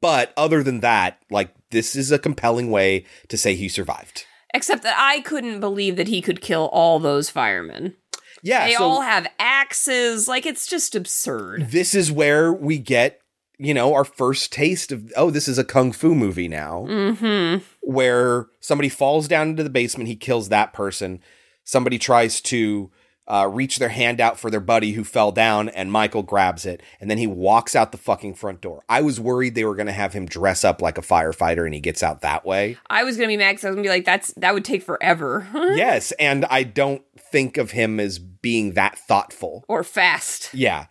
But 0.00 0.32
other 0.36 0.62
than 0.62 0.80
that, 0.80 1.18
like 1.30 1.50
this 1.70 1.94
is 1.96 2.10
a 2.10 2.18
compelling 2.18 2.70
way 2.70 3.04
to 3.28 3.36
say 3.38 3.54
he 3.54 3.68
survived. 3.68 4.24
Except 4.54 4.82
that 4.84 4.96
I 4.98 5.20
couldn't 5.20 5.60
believe 5.60 5.96
that 5.96 6.08
he 6.08 6.22
could 6.22 6.40
kill 6.40 6.66
all 6.72 6.98
those 6.98 7.28
firemen. 7.30 7.94
Yeah, 8.42 8.66
They 8.66 8.74
so 8.74 8.84
all 8.84 9.00
have 9.02 9.26
axes. 9.38 10.28
Like 10.28 10.46
it's 10.46 10.66
just 10.66 10.94
absurd. 10.94 11.70
this 11.70 11.94
is 11.94 12.10
where 12.12 12.52
we 12.52 12.78
get, 12.78 13.20
you 13.58 13.74
know, 13.74 13.94
our 13.94 14.04
first 14.04 14.52
taste 14.52 14.92
of 14.92 15.12
oh, 15.16 15.30
this 15.30 15.48
is 15.48 15.58
a 15.58 15.64
kung 15.64 15.92
fu 15.92 16.14
movie 16.14 16.48
now. 16.48 16.86
Mm-hmm. 16.88 17.64
where 17.82 18.46
somebody 18.60 18.88
falls 18.88 19.28
down 19.28 19.48
into 19.50 19.62
the 19.62 19.70
basement, 19.70 20.08
he 20.08 20.16
kills 20.16 20.48
that 20.48 20.72
person. 20.72 21.20
Somebody 21.64 21.98
tries 21.98 22.40
to 22.42 22.90
uh, 23.28 23.48
reach 23.50 23.78
their 23.78 23.88
hand 23.88 24.20
out 24.20 24.38
for 24.38 24.50
their 24.50 24.60
buddy 24.60 24.92
who 24.92 25.04
fell 25.04 25.32
down, 25.32 25.68
and 25.70 25.90
Michael 25.90 26.22
grabs 26.22 26.64
it, 26.64 26.82
and 27.00 27.10
then 27.10 27.18
he 27.18 27.26
walks 27.26 27.74
out 27.74 27.92
the 27.92 27.98
fucking 27.98 28.34
front 28.34 28.60
door. 28.60 28.84
I 28.88 29.02
was 29.02 29.18
worried 29.18 29.54
they 29.54 29.64
were 29.64 29.74
going 29.74 29.86
to 29.86 29.92
have 29.92 30.12
him 30.12 30.26
dress 30.26 30.64
up 30.64 30.80
like 30.80 30.98
a 30.98 31.02
firefighter, 31.02 31.64
and 31.64 31.74
he 31.74 31.80
gets 31.80 32.02
out 32.02 32.20
that 32.22 32.44
way. 32.46 32.76
I 32.88 33.04
was 33.04 33.16
gonna 33.16 33.28
be 33.28 33.36
mad 33.36 33.52
because 33.52 33.64
I 33.64 33.68
was 33.70 33.76
gonna 33.76 33.82
be 33.84 33.88
like, 33.88 34.04
"That's 34.04 34.32
that 34.36 34.54
would 34.54 34.64
take 34.64 34.82
forever." 34.82 35.46
yes, 35.54 36.12
and 36.12 36.44
I 36.46 36.62
don't 36.62 37.02
think 37.32 37.56
of 37.56 37.72
him 37.72 37.98
as 37.98 38.18
being 38.18 38.72
that 38.72 38.98
thoughtful. 38.98 39.64
or 39.68 39.82
fast. 39.82 40.54
Yeah. 40.54 40.86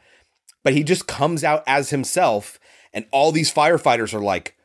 But 0.63 0.73
he 0.73 0.83
just 0.83 1.07
comes 1.07 1.43
out 1.43 1.63
as 1.67 1.91
himself, 1.91 2.59
and 2.93 3.05
all 3.11 3.31
these 3.31 3.53
firefighters 3.53 4.13
are 4.13 4.21
like, 4.21 4.55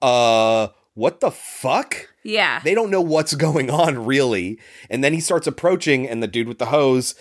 uh, 0.00 0.68
what 0.94 1.20
the 1.20 1.30
fuck? 1.30 2.08
Yeah. 2.28 2.60
They 2.62 2.74
don't 2.74 2.90
know 2.90 3.00
what's 3.00 3.34
going 3.34 3.70
on, 3.70 4.04
really. 4.04 4.58
And 4.90 5.02
then 5.02 5.14
he 5.14 5.20
starts 5.20 5.46
approaching, 5.46 6.06
and 6.06 6.22
the 6.22 6.26
dude 6.26 6.46
with 6.46 6.58
the 6.58 6.66
hose, 6.66 7.14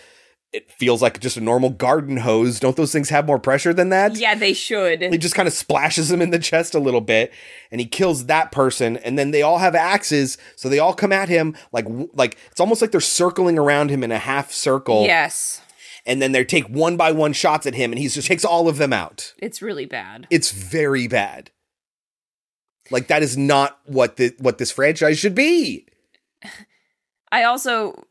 it 0.51 0.69
feels 0.71 1.01
like 1.01 1.19
just 1.19 1.37
a 1.37 1.41
normal 1.41 1.69
garden 1.69 2.17
hose. 2.17 2.59
Don't 2.59 2.75
those 2.75 2.91
things 2.91 3.09
have 3.09 3.25
more 3.25 3.39
pressure 3.39 3.73
than 3.73 3.89
that? 3.89 4.17
Yeah, 4.17 4.35
they 4.35 4.53
should. 4.53 5.01
He 5.01 5.17
just 5.17 5.35
kind 5.35 5.47
of 5.47 5.53
splashes 5.53 6.11
him 6.11 6.21
in 6.21 6.31
the 6.31 6.39
chest 6.39 6.75
a 6.75 6.79
little 6.79 7.01
bit, 7.01 7.33
and 7.71 7.79
he 7.79 7.87
kills 7.87 8.25
that 8.25 8.51
person. 8.51 8.97
And 8.97 9.17
then 9.17 9.31
they 9.31 9.41
all 9.41 9.59
have 9.59 9.75
axes, 9.75 10.37
so 10.55 10.67
they 10.67 10.79
all 10.79 10.93
come 10.93 11.11
at 11.11 11.29
him 11.29 11.55
like 11.71 11.85
like 12.13 12.37
it's 12.51 12.59
almost 12.59 12.81
like 12.81 12.91
they're 12.91 13.01
circling 13.01 13.57
around 13.57 13.89
him 13.89 14.03
in 14.03 14.11
a 14.11 14.17
half 14.17 14.51
circle. 14.51 15.03
Yes. 15.03 15.61
And 16.05 16.21
then 16.21 16.31
they 16.31 16.45
take 16.45 16.67
one 16.67 16.95
by 16.95 17.11
one 17.11 17.33
shots 17.33 17.65
at 17.65 17.75
him, 17.75 17.91
and 17.91 17.99
he 17.99 18.07
just 18.07 18.27
takes 18.27 18.45
all 18.45 18.69
of 18.69 18.77
them 18.77 18.93
out. 18.93 19.33
It's 19.39 19.61
really 19.61 19.85
bad. 19.85 20.27
It's 20.29 20.51
very 20.51 21.07
bad. 21.07 21.51
Like 22.91 23.07
that 23.07 23.23
is 23.23 23.37
not 23.37 23.79
what 23.85 24.17
the 24.17 24.33
what 24.39 24.57
this 24.57 24.71
franchise 24.71 25.19
should 25.19 25.35
be. 25.35 25.87
I 27.31 27.43
also 27.43 28.05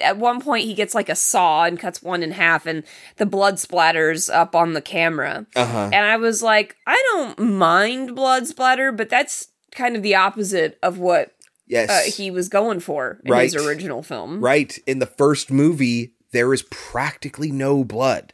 at 0.00 0.16
one 0.16 0.40
point 0.40 0.64
he 0.64 0.74
gets 0.74 0.94
like 0.94 1.08
a 1.08 1.16
saw 1.16 1.64
and 1.64 1.78
cuts 1.78 2.02
one 2.02 2.22
in 2.22 2.30
half 2.30 2.66
and 2.66 2.84
the 3.16 3.26
blood 3.26 3.54
splatters 3.56 4.32
up 4.32 4.54
on 4.54 4.74
the 4.74 4.80
camera. 4.80 5.46
Uh-huh. 5.56 5.90
And 5.92 6.06
I 6.06 6.16
was 6.16 6.42
like, 6.42 6.76
I 6.86 7.02
don't 7.12 7.38
mind 7.38 8.14
blood 8.14 8.46
splatter, 8.46 8.92
but 8.92 9.08
that's 9.08 9.48
kind 9.72 9.96
of 9.96 10.02
the 10.02 10.14
opposite 10.14 10.78
of 10.82 10.98
what 10.98 11.32
Yes. 11.68 11.90
uh, 11.90 12.10
he 12.16 12.30
was 12.30 12.48
going 12.48 12.78
for 12.78 13.18
in 13.24 13.34
his 13.34 13.56
original 13.56 14.02
film. 14.04 14.40
Right. 14.40 14.78
In 14.86 15.00
the 15.00 15.06
first 15.06 15.50
movie, 15.50 16.12
there 16.30 16.54
is 16.54 16.62
practically 16.70 17.50
no 17.50 17.82
blood. 17.82 18.32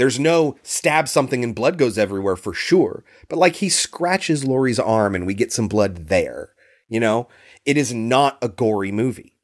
There's 0.00 0.18
no 0.18 0.56
stab 0.62 1.08
something 1.08 1.44
and 1.44 1.54
blood 1.54 1.76
goes 1.76 1.98
everywhere 1.98 2.36
for 2.36 2.54
sure. 2.54 3.04
But 3.28 3.38
like 3.38 3.56
he 3.56 3.68
scratches 3.68 4.46
Laurie's 4.46 4.78
arm 4.78 5.14
and 5.14 5.26
we 5.26 5.34
get 5.34 5.52
some 5.52 5.68
blood 5.68 6.08
there. 6.08 6.54
You 6.88 7.00
know, 7.00 7.28
it 7.66 7.76
is 7.76 7.92
not 7.92 8.38
a 8.40 8.48
gory 8.48 8.90
movie. 8.92 9.36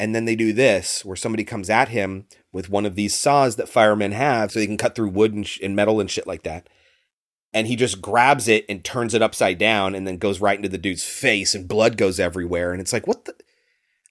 And 0.00 0.16
then 0.16 0.24
they 0.24 0.34
do 0.34 0.52
this 0.52 1.04
where 1.04 1.14
somebody 1.14 1.44
comes 1.44 1.70
at 1.70 1.90
him 1.90 2.26
with 2.52 2.70
one 2.70 2.84
of 2.84 2.96
these 2.96 3.14
saws 3.14 3.54
that 3.54 3.68
firemen 3.68 4.10
have 4.10 4.50
so 4.50 4.58
they 4.58 4.66
can 4.66 4.76
cut 4.76 4.96
through 4.96 5.10
wood 5.10 5.32
and, 5.32 5.46
sh- 5.46 5.60
and 5.62 5.76
metal 5.76 6.00
and 6.00 6.10
shit 6.10 6.26
like 6.26 6.42
that. 6.42 6.68
And 7.54 7.68
he 7.68 7.76
just 7.76 8.02
grabs 8.02 8.48
it 8.48 8.64
and 8.68 8.82
turns 8.82 9.14
it 9.14 9.22
upside 9.22 9.58
down 9.58 9.94
and 9.94 10.08
then 10.08 10.16
goes 10.16 10.40
right 10.40 10.56
into 10.56 10.70
the 10.70 10.76
dude's 10.76 11.04
face 11.04 11.54
and 11.54 11.68
blood 11.68 11.96
goes 11.96 12.18
everywhere. 12.18 12.72
And 12.72 12.80
it's 12.80 12.92
like, 12.92 13.06
what 13.06 13.26
the? 13.26 13.36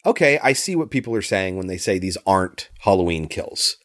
Okay, 0.06 0.40
I 0.42 0.54
see 0.54 0.78
what 0.78 0.92
people 0.92 1.14
are 1.14 1.22
saying 1.22 1.58
when 1.58 1.68
they 1.68 1.78
say 1.78 2.00
these 2.00 2.18
aren't 2.26 2.70
Halloween 2.80 3.28
kills. 3.28 3.76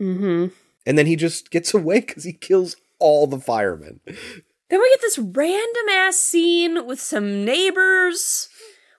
Mm-hmm. 0.00 0.46
And 0.86 0.98
then 0.98 1.06
he 1.06 1.16
just 1.16 1.50
gets 1.50 1.74
away 1.74 2.00
because 2.00 2.24
he 2.24 2.32
kills 2.32 2.76
all 2.98 3.26
the 3.26 3.40
firemen. 3.40 4.00
Then 4.06 4.80
we 4.80 4.90
get 4.90 5.00
this 5.00 5.18
random 5.18 5.88
ass 5.90 6.16
scene 6.16 6.86
with 6.86 7.00
some 7.00 7.44
neighbors 7.44 8.48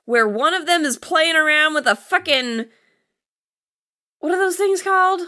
where 0.06 0.28
one 0.28 0.54
of 0.54 0.68
them 0.68 0.86
is 0.86 0.98
playing 0.98 1.36
around 1.36 1.74
with 1.74 1.88
a 1.88 1.96
fucking 1.96 2.66
what 4.20 4.34
are 4.34 4.38
those 4.38 4.56
things 4.56 4.82
called? 4.82 5.22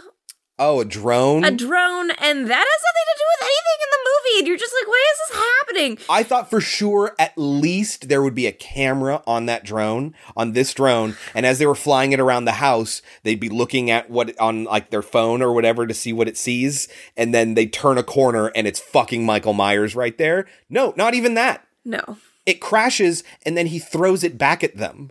Oh, 0.58 0.80
a 0.80 0.84
drone? 0.84 1.44
A 1.44 1.50
drone, 1.50 2.10
and 2.10 2.50
that 2.50 2.66
has 2.66 2.82
nothing 2.88 3.06
to 3.06 3.16
do 3.16 3.24
with 3.30 3.42
anything 3.42 3.78
in 3.80 3.90
the 3.90 4.08
movie. 4.10 4.38
And 4.40 4.48
You're 4.48 4.56
just 4.56 4.74
like, 4.80 4.88
why 4.88 5.04
is 5.12 5.18
this 5.28 5.38
happening? 5.38 5.98
I 6.10 6.22
thought 6.24 6.50
for 6.50 6.60
sure 6.60 7.14
at 7.18 7.32
least 7.36 8.08
there 8.08 8.22
would 8.22 8.34
be 8.34 8.46
a 8.46 8.52
camera 8.52 9.22
on 9.26 9.46
that 9.46 9.64
drone, 9.64 10.14
on 10.36 10.52
this 10.52 10.74
drone, 10.74 11.16
and 11.34 11.46
as 11.46 11.58
they 11.58 11.66
were 11.66 11.74
flying 11.76 12.12
it 12.12 12.20
around 12.20 12.44
the 12.44 12.52
house, 12.52 13.02
they'd 13.22 13.38
be 13.38 13.48
looking 13.48 13.90
at 13.90 14.10
what 14.10 14.38
on 14.40 14.64
like 14.64 14.90
their 14.90 15.02
phone 15.02 15.42
or 15.42 15.52
whatever 15.52 15.86
to 15.86 15.94
see 15.94 16.12
what 16.12 16.28
it 16.28 16.36
sees, 16.36 16.88
and 17.16 17.32
then 17.32 17.54
they 17.54 17.66
turn 17.66 17.96
a 17.96 18.02
corner 18.02 18.48
and 18.56 18.66
it's 18.66 18.80
fucking 18.80 19.24
Michael 19.24 19.52
Myers 19.54 19.94
right 19.94 20.18
there. 20.18 20.46
No, 20.68 20.92
not 20.96 21.14
even 21.14 21.34
that. 21.34 21.64
No. 21.84 22.18
It 22.46 22.60
crashes 22.60 23.22
and 23.44 23.56
then 23.56 23.66
he 23.66 23.78
throws 23.78 24.24
it 24.24 24.38
back 24.38 24.64
at 24.64 24.76
them 24.76 25.10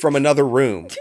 from 0.00 0.14
another 0.14 0.46
room. 0.46 0.88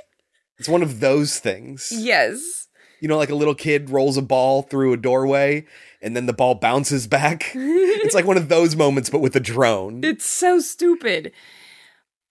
It's 0.57 0.69
one 0.69 0.81
of 0.81 1.01
those 1.01 1.37
things. 1.37 1.91
Yes. 1.91 2.69
You 3.01 3.07
know, 3.07 3.17
like 3.17 3.29
a 3.29 3.35
little 3.35 3.55
kid 3.55 3.89
rolls 3.89 4.17
a 4.17 4.21
ball 4.21 4.61
through 4.63 4.93
a 4.93 4.97
doorway 4.97 5.65
and 6.01 6.15
then 6.15 6.25
the 6.25 6.33
ball 6.33 6.55
bounces 6.55 7.07
back. 7.17 7.51
it's 7.55 8.15
like 8.15 8.25
one 8.25 8.37
of 8.37 8.49
those 8.49 8.75
moments, 8.75 9.09
but 9.09 9.19
with 9.19 9.35
a 9.35 9.39
drone. 9.39 10.01
It's 10.03 10.25
so 10.25 10.59
stupid. 10.59 11.31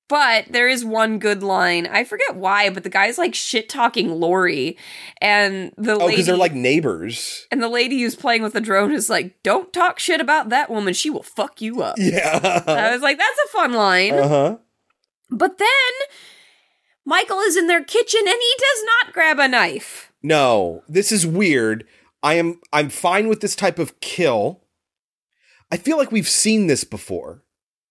But 0.07 0.47
there 0.51 0.69
is 0.69 0.85
one 0.85 1.19
good 1.19 1.43
line. 1.43 1.87
I 1.87 2.05
forget 2.05 2.37
why, 2.37 2.69
but 2.69 2.83
the 2.83 2.91
guy's 2.91 3.17
like 3.17 3.35
shit 3.35 3.71
talking 3.71 4.11
Laurie, 4.21 4.77
and 5.23 5.73
the 5.79 5.95
Oh, 5.99 6.09
because 6.09 6.27
they're 6.27 6.37
like 6.37 6.53
neighbors. 6.53 7.47
and 7.51 7.63
the 7.63 7.71
lady 7.71 8.03
who's 8.03 8.15
playing 8.15 8.43
with 8.43 8.53
the 8.53 8.61
drone 8.61 8.93
is 8.93 9.09
like, 9.09 9.43
"Don't 9.43 9.73
talk 9.73 9.99
shit 9.99 10.21
about 10.21 10.51
that 10.51 10.69
woman. 10.71 10.93
She 10.93 11.09
will 11.09 11.23
fuck 11.23 11.63
you 11.63 11.81
up." 11.83 11.97
Yeah. 11.99 12.63
I 12.67 12.93
was 12.93 13.01
like, 13.01 13.17
"That's 13.17 13.39
a 13.47 13.49
fun 13.49 13.73
line." 13.73 14.13
Uh 14.13 14.29
huh. 14.29 14.57
But 15.31 15.57
then 15.57 15.69
Michael 17.07 17.41
is 17.41 17.57
in 17.57 17.67
their 17.67 17.83
kitchen 17.83 18.21
and 18.21 18.29
he 18.29 18.55
does 18.59 18.85
not 19.07 19.15
grab 19.15 19.39
a 19.39 19.49
knife. 19.49 20.13
No, 20.25 20.83
this 20.89 21.13
is 21.13 21.27
weird. 21.27 21.87
I 22.23 22.35
am 22.35 22.61
I'm 22.73 22.89
fine 22.89 23.29
with 23.29 23.43
this 23.43 23.55
type 23.55 23.79
of 23.79 24.01
kill. 24.01 24.63
I 25.71 25.77
feel 25.77 25.99
like 25.99 26.11
we've 26.11 26.29
seen 26.29 26.67
this 26.67 26.83
before. 26.83 27.45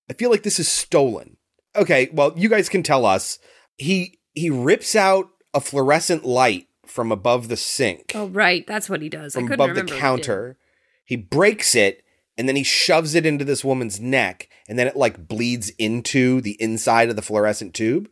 I 0.10 0.14
feel 0.14 0.32
like 0.32 0.42
this 0.42 0.60
is 0.60 0.68
stolen. 0.68 1.38
Okay, 1.76 2.10
well, 2.12 2.34
you 2.36 2.50
guys 2.50 2.70
can 2.70 2.82
tell 2.82 3.06
us. 3.06 3.38
He 3.78 4.20
he 4.34 4.50
rips 4.50 4.96
out 4.96 5.30
a 5.54 5.62
fluorescent 5.62 6.26
light 6.26 6.68
from 6.88 7.12
above 7.12 7.50
the 7.50 7.56
sink. 7.56 8.14
Oh, 8.16 8.28
right, 8.28 8.66
that's 8.66 8.90
what 8.90 9.04
he 9.04 9.10
does. 9.10 9.36
From 9.36 9.52
above 9.52 9.76
the 9.76 9.84
counter. 9.84 10.58
He 11.06 11.16
breaks 11.16 11.76
it 11.76 12.04
and 12.36 12.48
then 12.48 12.56
he 12.56 12.64
shoves 12.64 13.14
it 13.14 13.28
into 13.28 13.46
this 13.46 13.64
woman's 13.64 14.00
neck 14.00 14.50
and 14.68 14.80
then 14.80 14.88
it 14.88 14.96
like 14.96 15.28
bleeds 15.28 15.70
into 15.78 16.42
the 16.42 16.60
inside 16.60 17.10
of 17.10 17.16
the 17.16 17.22
fluorescent 17.22 17.76
tube. 17.76 18.10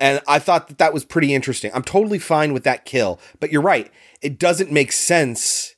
And 0.00 0.20
I 0.26 0.38
thought 0.38 0.68
that 0.68 0.78
that 0.78 0.92
was 0.92 1.04
pretty 1.04 1.34
interesting. 1.34 1.70
I'm 1.74 1.84
totally 1.84 2.18
fine 2.18 2.52
with 2.52 2.64
that 2.64 2.84
kill, 2.84 3.20
but 3.40 3.52
you're 3.52 3.62
right. 3.62 3.90
It 4.20 4.38
doesn't 4.38 4.72
make 4.72 4.92
sense 4.92 5.74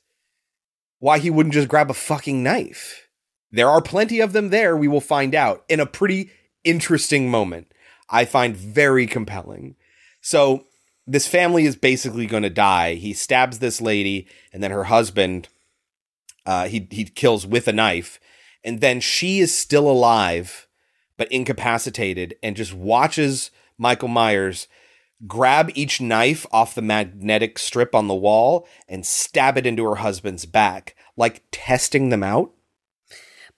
why 0.99 1.19
he 1.19 1.29
wouldn't 1.29 1.53
just 1.53 1.67
grab 1.67 1.91
a 1.91 1.93
fucking 1.93 2.41
knife. 2.41 3.07
There 3.51 3.69
are 3.69 3.81
plenty 3.81 4.19
of 4.19 4.33
them 4.33 4.49
there, 4.49 4.75
we 4.75 4.87
will 4.87 5.01
find 5.01 5.35
out 5.35 5.63
in 5.69 5.79
a 5.79 5.85
pretty 5.85 6.31
interesting 6.63 7.29
moment. 7.29 7.71
I 8.09 8.25
find 8.25 8.57
very 8.57 9.05
compelling. 9.05 9.75
So, 10.21 10.65
this 11.09 11.27
family 11.27 11.65
is 11.65 11.77
basically 11.77 12.25
going 12.25 12.43
to 12.43 12.49
die. 12.49 12.95
He 12.95 13.13
stabs 13.13 13.59
this 13.59 13.79
lady 13.79 14.27
and 14.51 14.61
then 14.61 14.71
her 14.71 14.85
husband 14.85 15.47
uh, 16.47 16.69
he 16.69 16.87
he 16.89 17.03
kills 17.03 17.45
with 17.45 17.67
a 17.67 17.73
knife, 17.73 18.19
and 18.63 18.79
then 18.79 19.01
she 19.01 19.39
is 19.39 19.55
still 19.55 19.91
alive 19.91 20.63
but 21.17 21.31
incapacitated, 21.31 22.35
and 22.43 22.55
just 22.55 22.73
watches 22.73 23.49
Michael 23.77 24.07
Myers 24.07 24.67
grab 25.25 25.71
each 25.73 25.99
knife 25.99 26.45
off 26.51 26.75
the 26.75 26.81
magnetic 26.81 27.57
strip 27.57 27.95
on 27.95 28.07
the 28.07 28.15
wall 28.15 28.67
and 28.87 29.05
stab 29.05 29.57
it 29.57 29.65
into 29.65 29.83
her 29.85 29.95
husband's 29.95 30.45
back, 30.45 30.95
like 31.15 31.43
testing 31.51 32.09
them 32.09 32.23
out. 32.23 32.53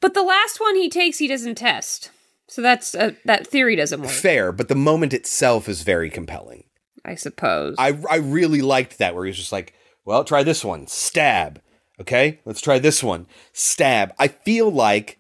But 0.02 0.14
the 0.14 0.24
last 0.24 0.60
one 0.60 0.76
he 0.76 0.90
takes, 0.90 1.18
he 1.18 1.28
doesn't 1.28 1.56
test. 1.56 2.12
So 2.48 2.62
that's 2.62 2.96
uh, 2.96 3.12
that 3.26 3.46
theory 3.46 3.76
doesn't 3.76 4.02
work. 4.02 4.10
Fair, 4.10 4.52
but 4.52 4.70
the 4.70 4.76
moment 4.76 5.14
itself 5.14 5.70
is 5.70 5.84
very 5.84 6.10
compelling. 6.10 6.64
I 7.06 7.16
suppose. 7.16 7.76
I 7.78 8.00
I 8.10 8.16
really 8.18 8.62
liked 8.62 8.98
that 8.98 9.14
where 9.14 9.26
he 9.26 9.30
was 9.30 9.38
just 9.38 9.52
like, 9.52 9.74
well, 10.06 10.24
try 10.24 10.44
this 10.44 10.66
one, 10.66 10.88
stab. 10.88 11.62
Okay, 12.00 12.40
let's 12.46 12.62
try 12.62 12.80
this 12.80 13.04
one, 13.04 13.28
stab. 13.54 14.14
I 14.18 14.30
feel 14.30 14.72
like 14.72 15.19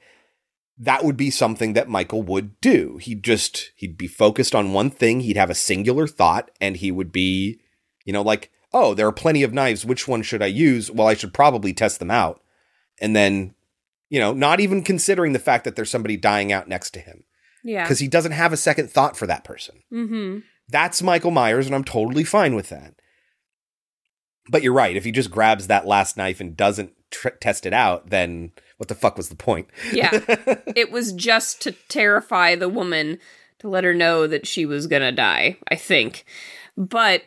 that 0.79 1.03
would 1.03 1.17
be 1.17 1.29
something 1.29 1.73
that 1.73 1.89
Michael 1.89 2.23
would 2.23 2.59
do. 2.61 2.97
He'd 3.01 3.23
just 3.23 3.71
he'd 3.75 3.97
be 3.97 4.07
focused 4.07 4.55
on 4.55 4.71
one 4.71 4.89
thing. 4.89 5.19
He'd 5.19 5.37
have 5.37 5.49
a 5.49 5.55
singular 5.55 6.07
thought, 6.07 6.49
and 6.61 6.77
he 6.77 6.89
would 6.89 7.11
be, 7.11 7.59
you 8.05 8.13
know, 8.13 8.21
like, 8.21 8.49
oh, 8.71 8.93
there 8.93 9.07
are 9.07 9.11
plenty 9.11 9.43
of 9.43 9.53
knives. 9.53 9.85
Which 9.85 10.07
one 10.07 10.21
should 10.21 10.41
I 10.41 10.47
use? 10.47 10.89
Well, 10.89 11.07
I 11.07 11.15
should 11.15 11.33
probably 11.33 11.73
test 11.73 11.99
them 11.99 12.09
out, 12.09 12.41
and 13.01 13.13
then, 13.13 13.53
you 14.09 14.19
know, 14.19 14.33
not 14.33 14.61
even 14.61 14.81
considering 14.81 15.33
the 15.33 15.39
fact 15.39 15.65
that 15.65 15.75
there's 15.75 15.91
somebody 15.91 16.15
dying 16.15 16.51
out 16.53 16.69
next 16.69 16.91
to 16.91 16.99
him 16.99 17.25
yeah. 17.63 17.83
because 17.83 17.99
he 17.99 18.07
doesn't 18.07 18.31
have 18.31 18.53
a 18.53 18.57
second 18.57 18.89
thought 18.89 19.17
for 19.17 19.27
that 19.27 19.43
person. 19.43 19.83
Mm-hmm. 19.91 20.39
That's 20.69 21.01
Michael 21.01 21.31
Myers, 21.31 21.65
and 21.65 21.75
I'm 21.75 21.83
totally 21.83 22.23
fine 22.23 22.55
with 22.55 22.69
that. 22.69 22.93
But 24.49 24.63
you're 24.63 24.73
right. 24.73 24.95
If 24.95 25.03
he 25.03 25.11
just 25.11 25.31
grabs 25.31 25.67
that 25.67 25.85
last 25.85 26.15
knife 26.15 26.39
and 26.39 26.55
doesn't 26.55 26.93
tr- 27.11 27.29
test 27.29 27.65
it 27.65 27.73
out, 27.73 28.09
then 28.09 28.51
what 28.77 28.87
the 28.87 28.95
fuck 28.95 29.17
was 29.17 29.29
the 29.29 29.35
point? 29.35 29.69
Yeah. 29.93 30.11
it 30.75 30.91
was 30.91 31.11
just 31.13 31.61
to 31.61 31.71
terrify 31.71 32.55
the 32.55 32.69
woman 32.69 33.19
to 33.59 33.67
let 33.67 33.83
her 33.83 33.93
know 33.93 34.25
that 34.27 34.47
she 34.47 34.65
was 34.65 34.87
going 34.87 35.01
to 35.01 35.11
die, 35.11 35.57
I 35.67 35.75
think. 35.75 36.25
But 36.77 37.23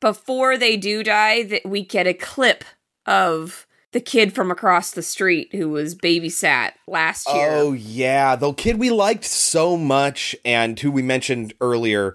before 0.00 0.56
they 0.56 0.76
do 0.76 1.02
die, 1.02 1.42
that 1.44 1.66
we 1.66 1.84
get 1.84 2.06
a 2.06 2.14
clip 2.14 2.64
of 3.06 3.66
the 3.92 4.00
kid 4.00 4.34
from 4.34 4.50
across 4.50 4.90
the 4.90 5.02
street 5.02 5.48
who 5.52 5.68
was 5.68 5.94
babysat 5.94 6.72
last 6.86 7.26
year. 7.32 7.50
Oh 7.50 7.72
yeah, 7.72 8.36
the 8.36 8.52
kid 8.52 8.78
we 8.78 8.90
liked 8.90 9.24
so 9.24 9.76
much, 9.76 10.36
and 10.44 10.78
who 10.78 10.90
we 10.90 11.02
mentioned 11.02 11.54
earlier, 11.60 12.14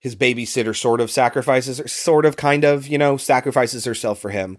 his 0.00 0.16
babysitter 0.16 0.76
sort 0.76 1.00
of 1.00 1.10
sacrifices, 1.10 1.80
sort 1.92 2.26
of, 2.26 2.36
kind 2.36 2.64
of, 2.64 2.88
you 2.88 2.98
know, 2.98 3.16
sacrifices 3.16 3.84
herself 3.84 4.18
for 4.18 4.30
him 4.30 4.58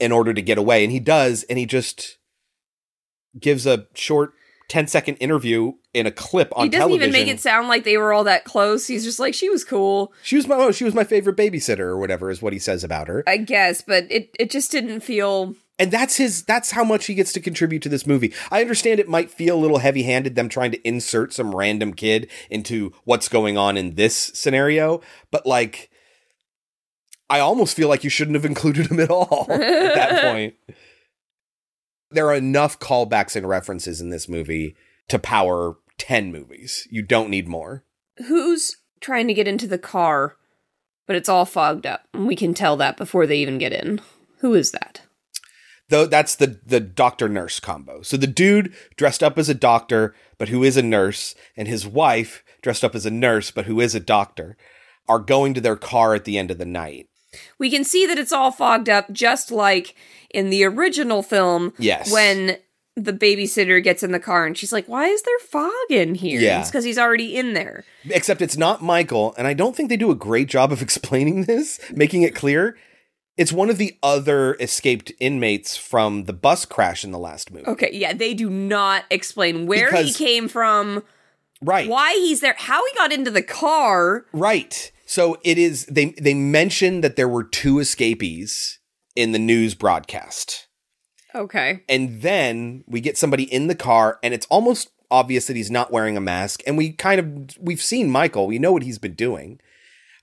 in 0.00 0.12
order 0.12 0.32
to 0.32 0.42
get 0.42 0.58
away, 0.58 0.84
and 0.84 0.92
he 0.92 1.00
does, 1.00 1.44
and 1.44 1.58
he 1.58 1.66
just 1.66 2.18
gives 3.38 3.66
a 3.66 3.86
short 3.94 4.32
10 4.68 4.86
second 4.86 5.16
interview 5.16 5.72
in 5.94 6.06
a 6.06 6.10
clip 6.10 6.52
on 6.54 6.64
he 6.64 6.68
doesn't 6.68 6.88
television. 6.88 7.08
even 7.08 7.26
make 7.26 7.34
it 7.34 7.40
sound 7.40 7.68
like 7.68 7.84
they 7.84 7.96
were 7.96 8.12
all 8.12 8.24
that 8.24 8.44
close. 8.44 8.86
He's 8.86 9.04
just 9.04 9.18
like, 9.18 9.32
she 9.34 9.48
was 9.48 9.64
cool, 9.64 10.12
She 10.22 10.36
was 10.36 10.46
my 10.46 10.56
oh, 10.56 10.72
she 10.72 10.84
was 10.84 10.94
my 10.94 11.04
favorite 11.04 11.36
babysitter 11.36 11.80
or 11.80 11.98
whatever 11.98 12.30
is 12.30 12.42
what 12.42 12.52
he 12.52 12.58
says 12.58 12.84
about 12.84 13.08
her. 13.08 13.24
I 13.26 13.38
guess, 13.38 13.82
but 13.82 14.04
it, 14.10 14.30
it 14.38 14.50
just 14.50 14.70
didn't 14.70 15.00
feel. 15.00 15.54
And 15.78 15.90
that's 15.90 16.16
his 16.16 16.42
that's 16.42 16.72
how 16.72 16.84
much 16.84 17.06
he 17.06 17.14
gets 17.14 17.32
to 17.34 17.40
contribute 17.40 17.82
to 17.82 17.88
this 17.88 18.06
movie. 18.06 18.34
I 18.50 18.60
understand 18.60 19.00
it 19.00 19.08
might 19.08 19.30
feel 19.30 19.56
a 19.56 19.60
little 19.60 19.78
heavy-handed 19.78 20.34
them 20.34 20.48
trying 20.48 20.72
to 20.72 20.86
insert 20.86 21.32
some 21.32 21.54
random 21.54 21.94
kid 21.94 22.28
into 22.50 22.92
what's 23.04 23.28
going 23.28 23.56
on 23.56 23.76
in 23.76 23.94
this 23.94 24.32
scenario, 24.34 25.00
but 25.30 25.46
like 25.46 25.88
I 27.30 27.40
almost 27.40 27.76
feel 27.76 27.88
like 27.88 28.04
you 28.04 28.10
shouldn't 28.10 28.36
have 28.36 28.44
included 28.44 28.86
him 28.90 29.00
at 29.00 29.10
all 29.10 29.46
at 29.50 29.58
that 29.58 30.22
point. 30.32 30.54
There 32.10 32.28
are 32.28 32.34
enough 32.34 32.78
callbacks 32.78 33.36
and 33.36 33.48
references 33.48 34.00
in 34.00 34.10
this 34.10 34.28
movie 34.28 34.76
to 35.08 35.18
power 35.18 35.76
10 35.98 36.32
movies. 36.32 36.88
You 36.90 37.02
don't 37.02 37.28
need 37.30 37.48
more. 37.48 37.84
Who's 38.26 38.76
trying 39.00 39.28
to 39.28 39.34
get 39.34 39.46
into 39.46 39.66
the 39.66 39.78
car, 39.78 40.36
but 41.06 41.16
it's 41.16 41.28
all 41.28 41.44
fogged 41.44 41.86
up? 41.86 42.08
And 42.14 42.26
we 42.26 42.34
can 42.34 42.54
tell 42.54 42.76
that 42.78 42.96
before 42.96 43.26
they 43.26 43.38
even 43.38 43.58
get 43.58 43.72
in. 43.72 44.00
Who 44.38 44.54
is 44.54 44.70
that? 44.72 45.02
though 45.88 46.06
that's 46.06 46.34
the 46.34 46.60
the 46.64 46.80
doctor 46.80 47.28
nurse 47.28 47.60
combo. 47.60 48.02
So 48.02 48.16
the 48.16 48.26
dude 48.26 48.74
dressed 48.96 49.22
up 49.22 49.38
as 49.38 49.48
a 49.48 49.54
doctor 49.54 50.14
but 50.36 50.48
who 50.48 50.62
is 50.62 50.76
a 50.76 50.82
nurse 50.82 51.34
and 51.56 51.66
his 51.66 51.86
wife 51.86 52.44
dressed 52.62 52.84
up 52.84 52.94
as 52.94 53.06
a 53.06 53.10
nurse 53.10 53.50
but 53.50 53.66
who 53.66 53.80
is 53.80 53.94
a 53.94 54.00
doctor 54.00 54.56
are 55.08 55.18
going 55.18 55.54
to 55.54 55.60
their 55.60 55.76
car 55.76 56.14
at 56.14 56.24
the 56.24 56.38
end 56.38 56.50
of 56.50 56.58
the 56.58 56.66
night. 56.66 57.08
We 57.58 57.70
can 57.70 57.84
see 57.84 58.06
that 58.06 58.18
it's 58.18 58.32
all 58.32 58.50
fogged 58.50 58.88
up, 58.88 59.10
just 59.12 59.50
like 59.50 59.94
in 60.30 60.50
the 60.50 60.64
original 60.64 61.22
film. 61.22 61.72
Yes. 61.78 62.12
When 62.12 62.58
the 62.96 63.12
babysitter 63.12 63.82
gets 63.82 64.02
in 64.02 64.10
the 64.10 64.18
car 64.18 64.44
and 64.44 64.58
she's 64.58 64.72
like, 64.72 64.86
Why 64.88 65.06
is 65.06 65.22
there 65.22 65.38
fog 65.38 65.70
in 65.90 66.14
here? 66.16 66.40
Yeah. 66.40 66.60
It's 66.60 66.68
because 66.70 66.84
he's 66.84 66.98
already 66.98 67.36
in 67.36 67.52
there. 67.54 67.84
Except 68.10 68.42
it's 68.42 68.56
not 68.56 68.82
Michael 68.82 69.34
and 69.38 69.46
I 69.46 69.54
don't 69.54 69.76
think 69.76 69.88
they 69.88 69.96
do 69.96 70.10
a 70.10 70.16
great 70.16 70.48
job 70.48 70.72
of 70.72 70.82
explaining 70.82 71.44
this, 71.44 71.80
making 71.92 72.22
it 72.22 72.34
clear. 72.34 72.76
It's 73.36 73.52
one 73.52 73.70
of 73.70 73.78
the 73.78 73.96
other 74.02 74.56
escaped 74.58 75.12
inmates 75.20 75.76
from 75.76 76.24
the 76.24 76.32
bus 76.32 76.64
crash 76.64 77.04
in 77.04 77.12
the 77.12 77.20
last 77.20 77.52
movie. 77.52 77.66
Okay, 77.68 77.90
yeah, 77.92 78.12
they 78.12 78.34
do 78.34 78.50
not 78.50 79.04
explain 79.10 79.66
where 79.66 79.94
he 79.94 80.12
came 80.12 80.48
from, 80.48 81.04
Right. 81.62 81.88
why 81.88 82.14
he's 82.14 82.40
there, 82.40 82.56
how 82.58 82.84
he 82.84 82.92
got 82.96 83.12
into 83.12 83.30
the 83.30 83.42
car. 83.42 84.24
Right. 84.32 84.90
So 85.08 85.38
it 85.42 85.56
is 85.56 85.86
they 85.86 86.10
they 86.20 86.34
mentioned 86.34 87.02
that 87.02 87.16
there 87.16 87.28
were 87.28 87.42
two 87.42 87.78
escapees 87.78 88.78
in 89.16 89.32
the 89.32 89.38
news 89.38 89.74
broadcast. 89.74 90.68
Okay. 91.34 91.82
And 91.88 92.20
then 92.20 92.84
we 92.86 93.00
get 93.00 93.16
somebody 93.16 93.44
in 93.44 93.68
the 93.68 93.74
car 93.74 94.18
and 94.22 94.34
it's 94.34 94.46
almost 94.50 94.90
obvious 95.10 95.46
that 95.46 95.56
he's 95.56 95.70
not 95.70 95.90
wearing 95.90 96.18
a 96.18 96.20
mask 96.20 96.60
and 96.66 96.76
we 96.76 96.92
kind 96.92 97.18
of 97.18 97.58
we've 97.58 97.80
seen 97.80 98.10
Michael, 98.10 98.46
we 98.46 98.58
know 98.58 98.70
what 98.70 98.82
he's 98.82 98.98
been 98.98 99.14
doing. 99.14 99.60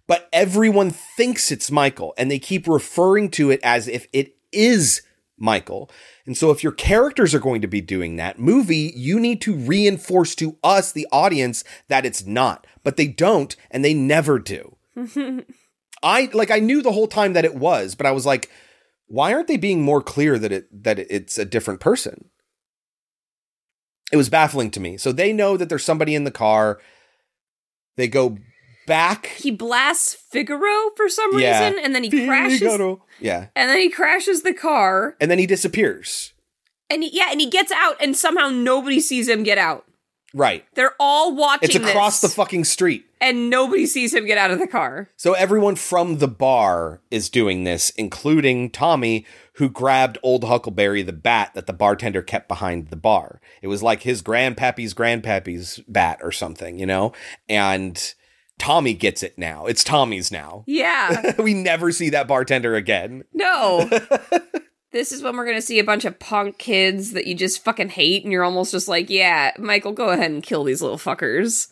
But 0.06 0.30
everyone 0.32 0.92
thinks 0.92 1.52
it's 1.52 1.72
Michael 1.72 2.14
and 2.16 2.30
they 2.30 2.38
keep 2.38 2.68
referring 2.68 3.32
to 3.32 3.50
it 3.50 3.62
as 3.64 3.88
if 3.88 4.06
it 4.14 4.36
is 4.52 5.02
Michael. 5.38 5.90
And 6.26 6.38
so 6.38 6.52
if 6.52 6.64
your 6.64 6.72
characters 6.72 7.34
are 7.34 7.40
going 7.40 7.62
to 7.62 7.68
be 7.68 7.82
doing 7.82 8.16
that 8.16 8.40
movie, 8.40 8.94
you 8.96 9.20
need 9.20 9.42
to 9.42 9.56
reinforce 9.56 10.36
to 10.36 10.58
us, 10.64 10.92
the 10.92 11.08
audience, 11.12 11.64
that 11.88 12.06
it's 12.06 12.26
not. 12.26 12.66
But 12.84 12.98
they 12.98 13.08
don't, 13.08 13.56
and 13.70 13.84
they 13.84 13.94
never 13.94 14.40
do. 14.40 14.78
I 16.04 16.30
like 16.34 16.52
I 16.52 16.60
knew 16.60 16.82
the 16.82 16.92
whole 16.92 17.08
time 17.08 17.34
that 17.34 17.46
it 17.46 17.56
was, 17.56 17.96
but 17.96 18.06
I 18.06 18.12
was 18.12 18.26
like, 18.26 18.50
why 19.08 19.34
aren't 19.34 19.48
they 19.48 19.58
being 19.58 19.82
more 19.82 20.02
clear 20.02 20.38
that 20.40 20.52
it 20.52 20.84
that 20.84 21.00
it's 21.00 21.38
a 21.38 21.46
different 21.46 21.80
person? 21.80 22.30
It 24.12 24.18
was 24.18 24.30
baffling 24.30 24.72
to 24.72 24.80
me. 24.80 24.98
So 24.98 25.12
they 25.12 25.34
know 25.34 25.58
that 25.58 25.68
there's 25.68 25.84
somebody 25.84 26.16
in 26.16 26.24
the 26.24 26.32
car. 26.32 26.80
They 27.98 28.08
go 28.08 28.38
back. 28.86 29.28
He 29.28 29.52
blasts 29.52 30.14
Figaro 30.14 30.90
for 30.96 31.10
some 31.10 31.38
Yeah. 31.40 31.66
reason, 31.66 31.84
and 31.84 31.94
then 31.96 32.04
he 32.04 32.26
crashes. 32.26 32.62
Yeah. 33.20 33.48
And 33.56 33.70
then 33.70 33.78
he 33.80 33.90
crashes 33.90 34.42
the 34.44 34.54
car, 34.54 35.16
And 35.20 35.30
then 35.32 35.40
he 35.40 35.46
disappears. 35.48 36.34
and 36.90 37.04
he, 37.04 37.10
yeah, 37.14 37.28
and 37.32 37.40
he 37.42 37.50
gets 37.50 37.72
out, 37.72 37.96
and 38.00 38.16
somehow 38.16 38.50
nobody 38.50 39.00
sees 39.00 39.28
him 39.28 39.44
get 39.44 39.58
out. 39.58 39.86
Right. 40.34 40.66
They're 40.76 40.96
all 41.00 41.34
watching. 41.34 41.70
It's 41.70 41.76
across 41.78 42.20
this, 42.20 42.32
the 42.32 42.36
fucking 42.36 42.66
street. 42.66 43.06
and 43.22 43.50
nobody 43.50 43.86
sees 43.86 44.14
him 44.14 44.26
get 44.26 44.38
out 44.38 44.52
of 44.52 44.60
the 44.60 44.68
car. 44.68 45.08
So 45.16 45.32
everyone 45.32 45.78
from 45.78 46.18
the 46.18 46.28
bar 46.28 47.00
is 47.10 47.30
doing 47.30 47.64
this, 47.64 47.92
including 47.92 48.70
Tommy, 48.70 49.26
who 49.54 49.70
grabbed 49.70 50.18
old 50.22 50.44
Huckleberry 50.44 51.04
the 51.04 51.14
bat 51.14 51.52
that 51.56 51.68
the 51.68 51.74
bartender 51.74 52.22
kept 52.22 52.50
behind 52.50 52.90
the 52.90 52.98
bar. 52.98 53.40
It 53.62 53.68
was 53.68 53.82
like 53.82 54.02
his 54.04 54.22
grandpappy's 54.22 54.94
grandpappy's 54.94 55.80
bat 55.88 56.20
or 56.22 56.34
something, 56.34 56.78
you 56.78 56.86
know? 56.86 57.14
And 57.48 58.14
Tommy 58.58 58.94
gets 58.94 59.24
it 59.24 59.38
now. 59.38 59.66
It's 59.66 59.84
Tommy's 59.84 60.32
now. 60.32 60.64
Yeah. 60.68 61.34
we 61.42 61.54
never 61.54 61.92
see 61.92 62.10
that 62.12 62.28
bartender 62.28 62.76
again. 62.76 63.24
No. 63.34 63.90
this 64.92 65.12
is 65.12 65.22
when 65.22 65.36
we're 65.36 65.46
going 65.46 65.58
to 65.58 65.62
see 65.62 65.80
a 65.80 65.84
bunch 65.84 66.06
of 66.06 66.20
punk 66.20 66.58
kids 66.58 67.12
that 67.12 67.28
you 67.28 67.36
just 67.36 67.64
fucking 67.64 67.90
hate, 67.90 68.24
and 68.24 68.32
you're 68.32 68.44
almost 68.44 68.72
just 68.72 68.88
like, 68.88 69.10
yeah, 69.10 69.52
Michael, 69.58 69.92
go 69.92 70.10
ahead 70.10 70.32
and 70.32 70.44
kill 70.44 70.64
these 70.64 70.82
little 70.82 70.98
fuckers. 70.98 71.68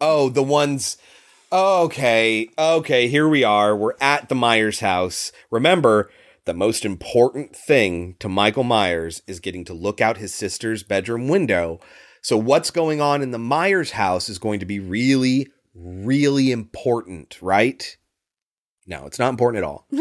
Oh, 0.00 0.28
the 0.28 0.42
ones. 0.42 0.96
Okay, 1.52 2.48
okay, 2.58 3.08
here 3.08 3.28
we 3.28 3.44
are. 3.44 3.76
We're 3.76 3.94
at 4.00 4.30
the 4.30 4.34
Myers 4.34 4.80
house. 4.80 5.30
Remember, 5.50 6.10
the 6.46 6.54
most 6.54 6.84
important 6.84 7.54
thing 7.54 8.16
to 8.18 8.28
Michael 8.28 8.64
Myers 8.64 9.22
is 9.26 9.38
getting 9.38 9.64
to 9.66 9.74
look 9.74 10.00
out 10.00 10.16
his 10.16 10.34
sister's 10.34 10.82
bedroom 10.82 11.28
window. 11.28 11.78
So, 12.22 12.38
what's 12.38 12.70
going 12.70 13.00
on 13.00 13.20
in 13.20 13.32
the 13.32 13.38
Myers 13.38 13.92
house 13.92 14.28
is 14.28 14.38
going 14.38 14.60
to 14.60 14.66
be 14.66 14.78
really, 14.78 15.50
really 15.74 16.52
important, 16.52 17.36
right? 17.42 17.96
No, 18.86 19.06
it's 19.06 19.18
not 19.18 19.30
important 19.30 19.64
at 19.64 19.68
all. 19.68 19.86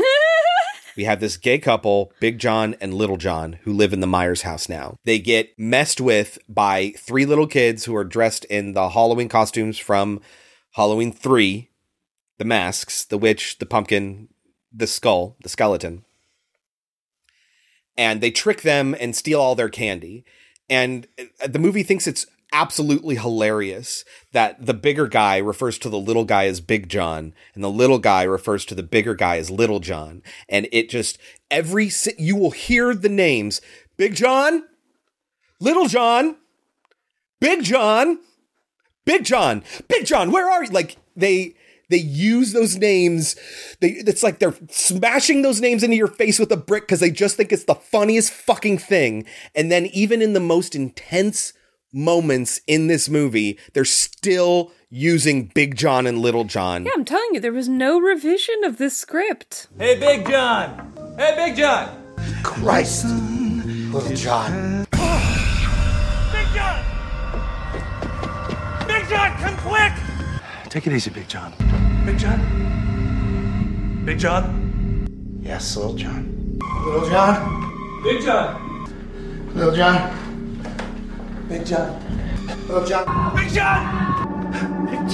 We 0.98 1.06
have 1.06 1.22
this 1.22 1.38
gay 1.38 1.58
couple, 1.58 2.12
Big 2.20 2.38
John 2.38 2.76
and 2.82 2.94
Little 2.94 3.18
John, 3.18 3.54
who 3.64 3.72
live 3.72 3.94
in 3.94 4.02
the 4.02 4.08
Myers 4.08 4.42
house 4.42 4.68
now. 4.68 4.98
They 5.06 5.20
get 5.20 5.58
messed 5.58 6.02
with 6.02 6.38
by 6.50 6.94
three 6.98 7.26
little 7.26 7.48
kids 7.48 7.86
who 7.86 7.96
are 7.96 8.04
dressed 8.04 8.46
in 8.46 8.74
the 8.74 8.90
Halloween 8.90 9.30
costumes 9.30 9.78
from 9.78 10.20
Halloween 10.72 11.12
3 11.12 11.70
the 12.38 12.46
masks, 12.46 13.06
the 13.06 13.20
witch, 13.20 13.60
the 13.60 13.68
pumpkin, 13.68 14.28
the 14.74 14.88
skull, 14.88 15.38
the 15.44 15.50
skeleton. 15.50 16.04
And 17.96 18.20
they 18.20 18.32
trick 18.32 18.64
them 18.64 18.96
and 19.00 19.16
steal 19.16 19.40
all 19.40 19.54
their 19.54 19.70
candy. 19.70 20.26
And 20.72 21.08
uh, 21.20 21.48
the 21.48 21.60
movie 21.60 21.84
thinks 21.84 22.08
it's 22.08 22.26
absolutely 22.54 23.16
hilarious 23.16 24.04
that 24.32 24.66
the 24.66 24.74
bigger 24.74 25.08
guy 25.08 25.38
refers 25.38 25.78
to 25.80 25.90
the 25.90 26.00
little 26.00 26.26
guy 26.26 26.46
as 26.48 26.62
Big 26.62 26.90
John 26.90 27.34
and 27.54 27.64
the 27.64 27.70
little 27.70 28.00
guy 28.00 28.24
refers 28.24 28.66
to 28.66 28.76
the 28.76 28.84
bigger 28.84 29.14
guy 29.14 29.38
as 29.38 29.52
Little 29.52 29.80
John. 29.80 30.24
And 30.50 30.68
it 30.72 30.90
just, 30.90 31.18
every, 31.50 31.92
you 32.18 32.36
will 32.36 32.52
hear 32.52 32.96
the 32.96 33.10
names 33.10 33.62
Big 33.98 34.16
John, 34.16 34.64
Little 35.60 35.88
John, 35.88 36.38
Big 37.40 37.64
John, 37.64 38.20
Big 39.06 39.24
John, 39.26 39.64
Big 39.88 40.06
John, 40.06 40.32
where 40.32 40.50
are 40.50 40.64
you? 40.64 40.72
Like 40.72 40.98
they 41.16 41.56
they 41.92 41.98
use 41.98 42.54
those 42.54 42.78
names. 42.78 43.36
They 43.80 43.90
it's 43.90 44.24
like 44.24 44.40
they're 44.40 44.56
smashing 44.70 45.42
those 45.44 45.62
names 45.62 45.84
into 45.84 45.96
your 45.96 46.08
face 46.08 46.40
with 46.40 46.52
a 46.52 46.58
brick 46.58 46.84
because 46.84 47.00
they 47.00 47.12
just 47.12 47.38
think 47.38 47.52
it's 47.52 47.66
the 47.66 47.76
funniest 47.76 48.32
fucking 48.32 48.80
thing. 48.80 49.26
And 49.54 49.72
then 49.72 49.86
even 49.88 50.22
in 50.22 50.34
the 50.34 50.40
most 50.40 50.74
intense 50.76 51.54
moments 51.94 52.62
in 52.68 52.88
this 52.88 53.10
movie, 53.10 53.60
they're 53.74 53.86
still 53.86 54.72
using 54.90 55.52
Big 55.54 55.76
John 55.76 56.08
and 56.08 56.20
Little 56.20 56.44
John. 56.44 56.86
Yeah, 56.86 56.92
I'm 56.96 57.06
telling 57.06 57.30
you, 57.34 57.40
there 57.40 57.52
was 57.52 57.70
no 57.70 58.00
revision 58.00 58.64
of 58.64 58.78
this 58.78 58.98
script. 58.98 59.68
Hey, 59.78 60.00
Big 60.00 60.28
John. 60.28 60.94
Hey, 61.18 61.34
Big 61.36 61.56
John. 61.58 61.98
Christ. 62.44 63.06
Little 63.06 64.16
John. 64.16 64.86
Big 64.92 66.48
John. 66.54 66.86
Big 68.88 69.08
John, 69.08 69.38
come 69.38 69.58
quick. 69.58 69.94
Take 70.70 70.88
it 70.88 70.94
easy, 70.94 71.10
Big 71.10 71.28
John. 71.28 71.54
Big 72.06 72.18
John. 72.18 74.02
Big 74.06 74.18
John. 74.20 75.40
Yes, 75.42 75.76
Little 75.78 75.94
John. 75.94 76.58
Little 76.86 77.10
John. 77.10 78.02
Big 78.04 78.22
John. 78.24 79.52
Little 79.54 79.76
John. 79.76 81.48
Big 81.48 81.66
John. 81.66 82.00
Little 82.68 82.86
John. 82.86 83.36
Big 83.36 83.54
John. 83.54 84.18
Big 84.90 85.08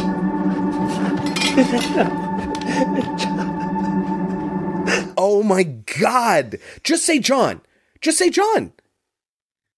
John. 3.18 5.14
Oh 5.18 5.44
my 5.44 5.64
God. 5.64 6.58
Just 6.84 7.06
say 7.06 7.20
John. 7.20 7.62
Just 8.00 8.18
say 8.18 8.30
John. 8.30 8.72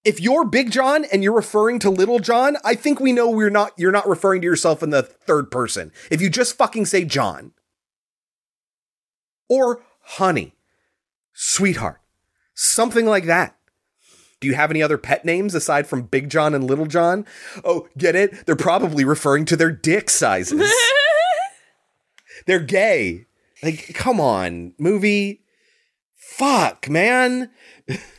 If 0.06 0.22
you're 0.22 0.46
Big 0.46 0.72
John 0.72 1.06
and 1.12 1.24
you're 1.24 1.36
referring 1.36 1.80
to 1.80 1.90
Little 1.90 2.20
John, 2.20 2.58
I 2.64 2.76
think 2.76 3.00
we 3.00 3.12
know 3.12 3.30
we're 3.30 3.50
not 3.50 3.74
you're 3.78 3.92
not 3.92 4.08
referring 4.08 4.42
to 4.42 4.48
yourself 4.48 4.82
in 4.82 4.92
the 4.92 5.04
third 5.04 5.52
person. 5.52 5.92
If 6.10 6.22
you 6.22 6.30
just 6.30 6.58
fucking 6.58 6.86
say 6.86 7.04
John. 7.04 7.52
Or 9.50 9.82
honey, 10.02 10.56
sweetheart, 11.34 12.02
something 12.54 13.06
like 13.06 13.26
that. 13.26 13.56
Do 14.40 14.48
you 14.48 14.56
have 14.56 14.72
any 14.72 14.82
other 14.82 14.98
pet 14.98 15.26
names 15.26 15.54
aside 15.54 15.86
from 15.86 16.04
Big 16.04 16.30
John 16.30 16.54
and 16.54 16.64
Little 16.64 16.86
John? 16.86 17.26
Oh, 17.66 17.90
get 17.98 18.16
it? 18.16 18.46
They're 18.46 18.56
probably 18.56 19.04
referring 19.04 19.44
to 19.46 19.58
their 19.58 19.72
dick 19.72 20.10
sizes. 20.10 20.72
They're 22.46 22.60
gay. 22.60 23.26
Like, 23.62 23.94
come 23.96 24.22
on, 24.22 24.74
movie. 24.78 25.42
Fuck, 26.16 26.90
man. 26.90 27.50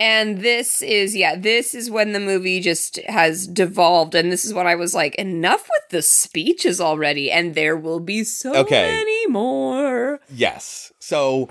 And 0.00 0.38
this 0.40 0.80
is, 0.80 1.14
yeah, 1.14 1.36
this 1.36 1.74
is 1.74 1.90
when 1.90 2.12
the 2.12 2.20
movie 2.20 2.58
just 2.60 2.96
has 3.06 3.46
devolved. 3.46 4.14
And 4.14 4.32
this 4.32 4.46
is 4.46 4.54
what 4.54 4.66
I 4.66 4.74
was 4.74 4.94
like, 4.94 5.14
enough 5.16 5.68
with 5.68 5.90
the 5.90 6.00
speeches 6.00 6.80
already. 6.80 7.30
And 7.30 7.54
there 7.54 7.76
will 7.76 8.00
be 8.00 8.24
so 8.24 8.54
Okay. 8.56 8.90
many 8.90 9.26
more. 9.26 10.20
Yes. 10.34 10.90
So, 11.00 11.50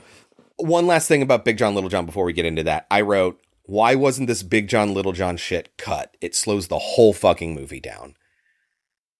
one 0.57 0.87
last 0.87 1.07
thing 1.07 1.21
about 1.21 1.45
Big 1.45 1.57
John 1.59 1.75
Little 1.75 1.91
John 1.91 2.07
before 2.07 2.25
we 2.25 2.33
get 2.33 2.45
into 2.45 2.63
that. 2.63 2.87
I 2.89 3.01
wrote, 3.01 3.39
why 3.65 3.93
wasn't 3.93 4.27
this 4.27 4.41
Big 4.41 4.67
John 4.67 4.95
Little 4.95 5.13
John 5.13 5.37
shit 5.37 5.77
cut? 5.77 6.17
It 6.19 6.35
slows 6.35 6.67
the 6.69 6.79
whole 6.79 7.13
fucking 7.13 7.53
movie 7.53 7.79
down. 7.79 8.15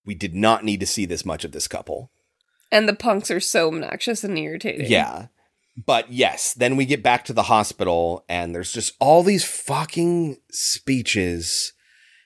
We 0.04 0.16
did 0.16 0.34
not 0.34 0.66
need 0.66 0.80
to 0.80 0.88
see 0.88 1.06
this 1.06 1.24
much 1.24 1.46
of 1.46 1.52
this 1.52 1.68
couple. 1.68 2.10
And 2.72 2.90
the 2.90 2.96
punks 2.96 3.30
are 3.30 3.40
so 3.40 3.68
obnoxious 3.68 4.24
and 4.24 4.36
irritating. 4.40 4.88
Yeah. 4.90 5.28
But 5.86 6.12
yes, 6.12 6.54
then 6.54 6.76
we 6.76 6.86
get 6.86 7.04
back 7.04 7.24
to 7.26 7.34
the 7.34 7.44
hospital 7.44 8.26
and 8.28 8.54
there's 8.54 8.74
just 8.74 8.96
all 9.00 9.24
these 9.24 9.46
fucking 9.46 10.38
speeches. 10.52 11.72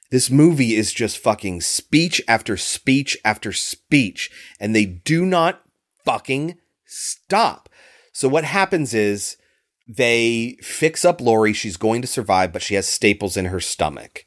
This 0.09 0.31
movie 0.31 0.75
is 0.75 0.91
just 0.91 1.19
fucking 1.19 1.61
speech 1.61 2.19
after 2.27 2.57
speech 2.57 3.15
after 3.23 3.53
speech 3.53 4.31
and 4.59 4.75
they 4.75 4.85
do 4.85 5.23
not 5.25 5.61
fucking 6.03 6.57
stop. 6.85 7.69
So 8.11 8.27
what 8.27 8.43
happens 8.43 8.93
is 8.93 9.37
they 9.87 10.57
fix 10.61 11.05
up 11.05 11.21
Laurie. 11.21 11.53
She's 11.53 11.77
going 11.77 12.01
to 12.01 12.07
survive, 12.07 12.53
but 12.53 12.61
she 12.63 12.73
has 12.75 12.87
staples 12.87 13.37
in 13.37 13.45
her 13.45 13.59
stomach. 13.59 14.25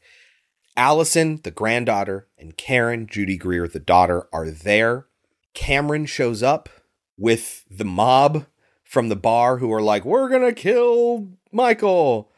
Allison, 0.77 1.41
the 1.43 1.51
granddaughter, 1.51 2.29
and 2.39 2.57
Karen, 2.57 3.07
Judy 3.07 3.39
Greer, 3.39 3.67
the 3.67 3.81
daughter, 3.81 4.29
are 4.33 4.51
there. 4.51 5.07
Cameron 5.55 6.07
shows 6.07 6.43
up 6.43 6.69
with 7.17 7.65
the 7.71 7.85
mob 7.85 8.47
from 8.97 9.11
the 9.11 9.15
bar 9.17 9.59
who 9.59 9.71
are 9.75 9.83
like, 9.83 10.07
We're 10.07 10.31
gonna 10.31 10.55
kill 10.55 11.29
Michael. 11.53 12.31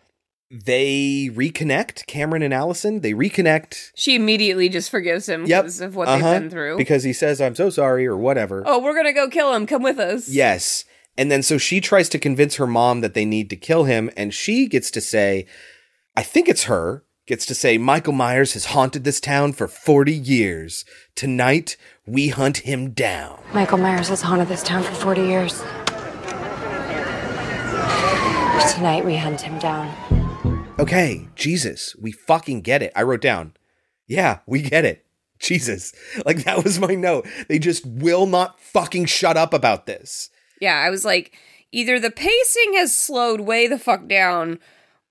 They 0.51 1.31
reconnect, 1.33 2.07
Cameron 2.07 2.43
and 2.43 2.53
Allison. 2.53 2.99
They 3.01 3.13
reconnect. 3.13 3.93
She 3.95 4.17
immediately 4.17 4.69
just 4.69 4.91
forgives 4.91 5.29
him 5.29 5.47
Yep. 5.47 5.63
because 5.65 5.81
of 5.81 5.95
what 5.95 6.09
Uh-huh. 6.09 6.33
they've 6.33 6.41
been 6.41 6.51
through. 6.51 6.77
Because 6.79 7.05
he 7.05 7.13
says, 7.13 7.41
I'm 7.41 7.55
so 7.55 7.71
sorry, 7.71 8.07
or 8.09 8.17
whatever. 8.17 8.65
oh, 8.67 8.81
we're 8.81 8.95
going 8.95 9.07
to 9.07 9.13
go 9.13 9.29
kill 9.29 9.55
him. 9.55 9.67
Come 9.67 9.83
with 9.85 10.01
us. 10.01 10.29
Yes. 10.29 10.85
And 11.17 11.31
then 11.31 11.43
so 11.45 11.59
she 11.59 11.81
tries 11.81 12.09
to 12.09 12.19
convince 12.19 12.57
her 12.57 12.67
mom 12.67 13.03
that 13.03 13.15
they 13.15 13.25
need 13.25 13.51
to 13.51 13.57
kill 13.57 13.85
him, 13.85 14.11
and 14.17 14.35
she 14.35 14.67
gets 14.67 14.91
to 14.93 15.01
say, 15.01 15.47
I 16.17 16.23
think 16.25 16.49
it's 16.49 16.65
her, 16.65 17.05
gets 17.27 17.45
to 17.47 17.55
say, 17.55 17.77
Michael 17.79 18.15
Myers 18.15 18.55
has 18.55 18.65
haunted 18.67 19.05
this 19.05 19.21
town 19.21 19.53
for 19.53 19.69
40 19.69 20.13
years. 20.15 20.85
Tonight, 21.15 21.77
we 22.07 22.29
hunt 22.29 22.59
him 22.59 22.91
down. 22.93 23.39
Michael 23.53 23.79
Myers 23.79 24.09
has 24.09 24.23
haunted 24.23 24.49
this 24.49 24.63
town 24.63 24.83
for 24.83 24.95
40 24.95 25.21
years. 25.23 25.63
Tonight 28.75 29.05
we 29.05 29.17
hunt 29.17 29.41
him 29.41 29.59
down. 29.59 29.89
Okay, 30.79 31.29
Jesus, 31.35 31.95
we 31.97 32.11
fucking 32.13 32.61
get 32.63 32.83
it. 32.83 32.93
I 32.97 33.03
wrote 33.03 33.21
down. 33.21 33.55
Yeah, 34.07 34.39
we 34.47 34.63
get 34.63 34.85
it. 34.85 35.05
Jesus. 35.39 35.93
Like 36.27 36.45
that 36.45 36.65
was 36.65 36.79
my 36.81 36.95
note. 36.95 37.27
They 37.49 37.59
just 37.59 37.87
will 37.87 38.27
not 38.27 38.61
fucking 38.61 39.07
shut 39.07 39.37
up 39.37 39.55
about 39.55 39.87
this. 39.87 40.31
Yeah, 40.61 40.75
I 40.77 40.91
was 40.91 41.05
like, 41.05 41.33
either 41.73 42.01
the 42.01 42.11
pacing 42.11 42.75
has 42.75 42.95
slowed 42.97 43.41
way 43.41 43.67
the 43.69 43.79
fuck 43.79 44.09
down, 44.09 44.59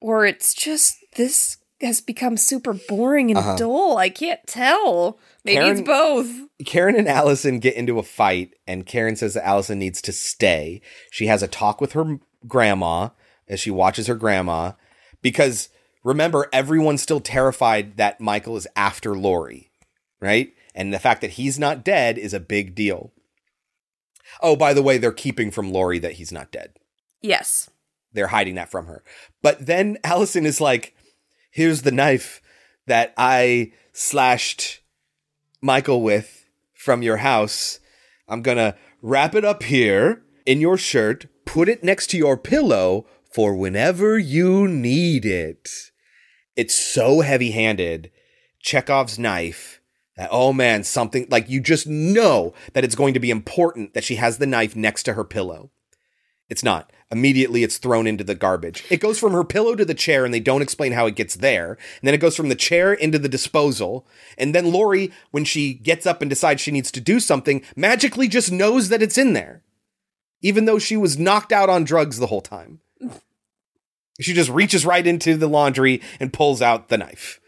or 0.02 0.26
it's 0.26 0.54
just 0.54 0.98
this 1.16 1.58
has 1.82 2.02
become 2.02 2.36
super 2.38 2.74
boring 2.74 3.30
and 3.32 3.38
Uh-huh. 3.40 3.56
dull. 3.56 3.98
I 3.98 4.10
can't 4.10 4.46
tell. 4.48 5.18
Maybe 5.46 5.58
Karen- 5.58 5.72
it's 5.78 5.82
both. 5.88 6.30
Karen 6.66 6.96
and 6.96 7.08
Allison 7.08 7.60
get 7.60 7.76
into 7.76 7.98
a 8.00 8.04
fight, 8.04 8.54
and 8.68 8.86
Karen 8.86 9.16
says 9.16 9.36
that 9.36 9.46
Allison 9.48 9.80
needs 9.80 10.02
to 10.04 10.12
stay. 10.12 10.82
She 11.12 11.28
has 11.28 11.42
a 11.42 11.48
talk 11.48 11.80
with 11.80 11.94
her 11.94 12.20
grandma 12.48 13.10
as 13.48 13.60
she 13.60 13.72
watches 13.72 14.08
her 14.08 14.16
grandma, 14.16 14.74
because 15.22 15.70
remember, 16.04 16.48
everyone's 16.54 17.02
still 17.02 17.20
terrified 17.20 17.98
that 17.98 18.22
Michael 18.22 18.58
is 18.58 18.68
after 18.76 19.16
Laurie, 19.16 19.72
right? 20.20 20.54
And 20.76 20.94
the 20.94 21.00
fact 21.00 21.22
that 21.22 21.32
he's 21.32 21.58
not 21.58 21.84
dead 21.84 22.18
is 22.18 22.34
a 22.34 22.40
big 22.40 22.76
deal. 22.76 23.12
Oh, 24.42 24.56
by 24.56 24.74
the 24.74 24.84
way, 24.84 24.98
they're 24.98 25.12
keeping 25.12 25.52
from 25.52 25.72
Laurie 25.72 26.00
that 26.00 26.14
he's 26.14 26.32
not 26.32 26.52
dead. 26.52 26.74
Yes. 27.22 27.70
They're 28.14 28.28
hiding 28.28 28.56
that 28.56 28.70
from 28.70 28.86
her. 28.86 29.04
But 29.42 29.66
then 29.66 29.98
Allison 30.04 30.46
is 30.46 30.62
like, 30.62 30.96
here's 31.52 31.82
the 31.82 31.92
knife 31.92 32.42
that 32.86 33.14
I 33.18 33.74
slashed 33.94 34.82
Michael 35.62 36.02
with 36.02 36.46
from 36.74 37.02
your 37.02 37.18
house. 37.18 37.80
I'm 38.28 38.42
going 38.42 38.58
to 38.58 38.76
wrap 39.02 39.36
it 39.36 39.46
up 39.46 39.64
here 39.64 40.24
in 40.46 40.62
your 40.62 40.78
shirt, 40.78 41.26
put 41.46 41.70
it 41.70 41.84
next 41.84 42.08
to 42.08 42.18
your 42.18 42.38
pillow 42.38 43.06
for 43.38 43.54
whenever 43.54 44.18
you 44.18 44.68
need 44.68 45.24
it. 45.24 45.70
It's 46.56 46.74
so 46.74 47.22
heavy 47.22 47.52
handed. 47.52 48.10
Chekhov's 48.60 49.20
knife 49.20 49.80
that, 50.16 50.30
oh 50.32 50.52
man, 50.52 50.84
something 50.84 51.28
like 51.30 51.48
you 51.48 51.62
just 51.62 51.86
know 51.86 52.56
that 52.74 52.84
it's 52.84 52.96
going 52.96 53.14
to 53.14 53.20
be 53.20 53.30
important 53.30 53.94
that 53.94 54.04
she 54.04 54.16
has 54.16 54.40
the 54.40 54.48
knife 54.48 54.76
next 54.76 55.04
to 55.04 55.14
her 55.14 55.24
pillow. 55.24 55.70
It's 56.50 56.64
not. 56.64 56.92
Immediately, 57.12 57.62
it's 57.62 57.78
thrown 57.78 58.08
into 58.08 58.24
the 58.24 58.34
garbage. 58.34 58.84
It 58.90 59.02
goes 59.02 59.20
from 59.20 59.34
her 59.34 59.44
pillow 59.44 59.76
to 59.76 59.86
the 59.86 59.94
chair, 59.94 60.26
and 60.26 60.34
they 60.34 60.40
don't 60.40 60.64
explain 60.64 60.94
how 60.94 61.06
it 61.06 61.16
gets 61.16 61.36
there. 61.36 61.74
And 61.74 62.08
then 62.08 62.16
it 62.16 62.22
goes 62.22 62.36
from 62.36 62.50
the 62.50 62.56
chair 62.56 62.92
into 62.92 63.20
the 63.20 63.30
disposal. 63.30 64.08
And 64.36 64.56
then 64.56 64.72
Laurie, 64.72 65.12
when 65.30 65.46
she 65.46 65.76
gets 65.76 66.08
up 66.08 66.24
and 66.24 66.30
decides 66.30 66.60
she 66.60 66.72
needs 66.72 66.92
to 66.94 67.00
do 67.00 67.20
something, 67.20 67.62
magically 67.76 68.30
just 68.30 68.52
knows 68.52 68.90
that 68.90 69.04
it's 69.04 69.16
in 69.16 69.34
there, 69.34 69.62
even 70.42 70.66
though 70.66 70.80
she 70.80 70.98
was 70.98 71.20
knocked 71.20 71.52
out 71.52 71.70
on 71.70 71.84
drugs 71.84 72.18
the 72.18 72.28
whole 72.28 72.42
time. 72.42 72.80
She 74.20 74.34
just 74.34 74.50
reaches 74.50 74.86
right 74.86 75.06
into 75.06 75.38
the 75.38 75.48
laundry 75.48 76.02
and 76.20 76.34
pulls 76.34 76.62
out 76.62 76.90
the 76.90 76.98
knife. 76.98 77.40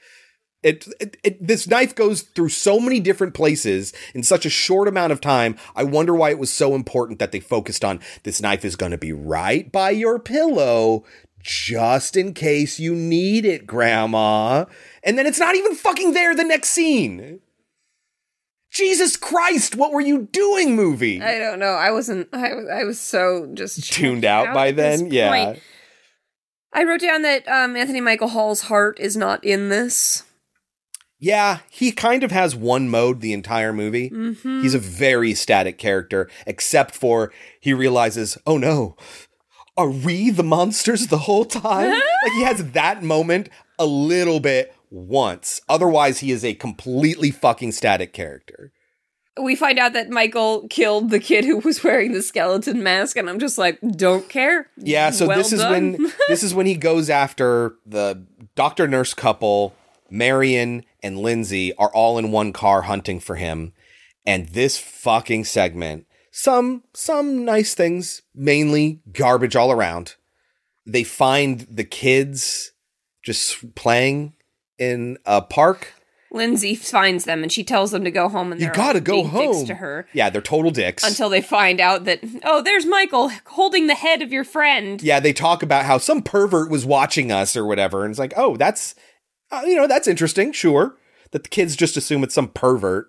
It, 0.61 0.87
it, 0.99 1.17
it 1.23 1.47
this 1.47 1.67
knife 1.67 1.95
goes 1.95 2.21
through 2.21 2.49
so 2.49 2.79
many 2.81 2.99
different 2.99 3.33
places 3.33 3.93
in 4.13 4.23
such 4.23 4.45
a 4.45 4.49
short 4.49 4.89
amount 4.89 5.13
of 5.13 5.21
time. 5.21 5.55
I 5.73 5.83
wonder 5.83 6.13
why 6.13 6.31
it 6.31 6.39
was 6.39 6.51
so 6.51 6.75
important 6.75 7.19
that 7.19 7.31
they 7.31 7.39
focused 7.39 7.85
on 7.85 8.01
this 8.23 8.41
knife 8.41 8.65
is 8.65 8.75
going 8.75 8.91
to 8.91 8.97
be 8.97 9.13
right 9.13 9.71
by 9.71 9.91
your 9.91 10.19
pillow 10.19 11.05
just 11.41 12.17
in 12.17 12.33
case 12.33 12.77
you 12.77 12.93
need 12.93 13.45
it, 13.45 13.65
grandma. 13.65 14.65
And 15.01 15.17
then 15.17 15.25
it's 15.25 15.39
not 15.39 15.55
even 15.55 15.75
fucking 15.75 16.11
there 16.11 16.35
the 16.35 16.43
next 16.43 16.71
scene. 16.71 17.39
Jesus 18.69 19.15
Christ, 19.17 19.75
what 19.75 19.91
were 19.91 20.01
you 20.01 20.27
doing, 20.31 20.75
movie? 20.75 21.21
I 21.21 21.39
don't 21.39 21.59
know. 21.59 21.73
I 21.73 21.91
wasn't. 21.91 22.29
I 22.33 22.53
was. 22.53 22.67
I 22.69 22.83
was 22.83 22.99
so 22.99 23.49
just 23.53 23.91
Tuned 23.91 24.25
out 24.25 24.53
by 24.53 24.71
then? 24.71 25.11
Yeah. 25.11 25.29
point. 25.29 25.63
I 26.73 26.83
wrote 26.83 27.01
down 27.01 27.21
that 27.23 27.47
um, 27.47 27.75
Anthony 27.75 28.01
Michael 28.01 28.29
Hall's 28.29 28.61
heart 28.61 28.99
is 28.99 29.17
not 29.17 29.43
in 29.43 29.69
this. 29.69 30.23
Yeah, 31.21 31.59
he 31.69 31.91
kind 31.91 32.23
of 32.23 32.31
has 32.31 32.55
one 32.55 32.87
mode 32.89 33.19
the 33.19 33.33
entire 33.33 33.73
movie. 33.73 34.09
Mhm. 34.09 34.61
He's 34.61 34.73
a 34.73 34.79
very 34.79 35.33
static 35.33 35.77
character, 35.77 36.29
except 36.47 36.95
for 36.95 37.33
he 37.59 37.73
realizes, 37.73 38.37
oh 38.47 38.57
no, 38.57 38.95
are 39.75 39.89
we 39.89 40.29
the 40.29 40.43
monsters 40.43 41.07
the 41.07 41.19
whole 41.19 41.43
time? 41.45 41.91
like 42.23 42.33
he 42.33 42.43
has 42.43 42.71
that 42.71 43.03
moment 43.03 43.49
a 43.77 43.85
little 43.85 44.39
bit 44.39 44.73
once. 44.89 45.61
Otherwise, 45.67 46.19
he 46.19 46.31
is 46.31 46.45
a 46.45 46.53
completely 46.53 47.31
fucking 47.31 47.71
static 47.73 48.13
character. 48.13 48.71
We 49.37 49.55
find 49.55 49.79
out 49.79 49.93
that 49.93 50.09
Michael 50.09 50.67
killed 50.69 51.11
the 51.11 51.19
kid 51.19 51.45
who 51.45 51.57
was 51.59 51.83
wearing 51.83 52.11
the 52.11 52.21
skeleton 52.21 52.83
mask, 52.83 53.15
and 53.15 53.29
I'm 53.29 53.39
just 53.39 53.57
like, 53.57 53.79
don't 53.95 54.27
care. 54.27 54.67
Yeah, 54.77 55.11
so 55.11 55.27
Well 55.27 55.37
this 55.37 55.53
is 55.53 55.61
done. 55.61 55.71
when 55.71 56.11
this 56.27 56.43
is 56.43 56.53
when 56.53 56.65
he 56.65 56.75
goes 56.75 57.09
after 57.09 57.75
the 57.85 58.25
doctor 58.55 58.87
nurse 58.87 59.13
couple, 59.13 59.75
Marion 60.09 60.83
and 61.01 61.19
Lindsay 61.19 61.73
are 61.75 61.91
all 61.93 62.17
in 62.17 62.31
one 62.31 62.51
car 62.53 62.83
hunting 62.83 63.19
for 63.19 63.35
him. 63.35 63.73
And 64.25 64.49
this 64.49 64.77
fucking 64.77 65.45
segment, 65.45 66.05
some 66.31 66.83
some 66.93 67.45
nice 67.45 67.73
things, 67.73 68.21
mainly 68.35 69.01
garbage 69.11 69.55
all 69.55 69.71
around. 69.71 70.15
They 70.85 71.03
find 71.03 71.61
the 71.69 71.83
kids 71.83 72.71
just 73.23 73.75
playing 73.75 74.33
in 74.77 75.17
a 75.25 75.41
park. 75.41 75.93
Lindsay 76.31 76.75
finds 76.75 77.25
them, 77.25 77.41
and 77.43 77.51
she 77.51 77.63
tells 77.63 77.91
them 77.91 78.03
to 78.03 78.11
go 78.11 78.29
home, 78.29 78.51
and 78.51 78.61
You 78.61 78.67
they're 78.67 78.75
gotta 78.75 79.01
go 79.01 79.13
being 79.23 79.29
dicks 79.31 79.57
home. 79.57 79.65
to 79.67 79.75
her 79.75 80.07
Yeah, 80.13 80.29
they're 80.29 80.41
total 80.41 80.71
dicks. 80.71 81.03
until 81.03 81.29
they 81.29 81.41
find 81.41 81.79
out 81.79 82.05
that 82.05 82.19
oh, 82.43 82.61
there's 82.61 82.85
Michael 82.85 83.29
holding 83.47 83.87
the 83.87 83.95
head 83.95 84.21
of 84.21 84.31
your 84.31 84.43
friend. 84.43 85.01
yeah, 85.01 85.19
they 85.19 85.33
talk 85.33 85.63
about 85.63 85.85
how 85.85 85.97
some 85.97 86.21
pervert 86.21 86.69
was 86.69 86.85
watching 86.85 87.31
us 87.31 87.55
or 87.57 87.65
whatever, 87.65 88.03
and 88.03 88.11
it's 88.11 88.19
like, 88.19 88.33
oh, 88.37 88.55
that's, 88.57 88.95
uh, 89.51 89.61
you 89.65 89.75
know, 89.75 89.87
that's 89.87 90.07
interesting. 90.07 90.51
Sure, 90.51 90.95
that 91.31 91.43
the 91.43 91.49
kids 91.49 91.75
just 91.75 91.97
assume 91.97 92.23
it's 92.23 92.35
some 92.35 92.49
pervert, 92.49 93.07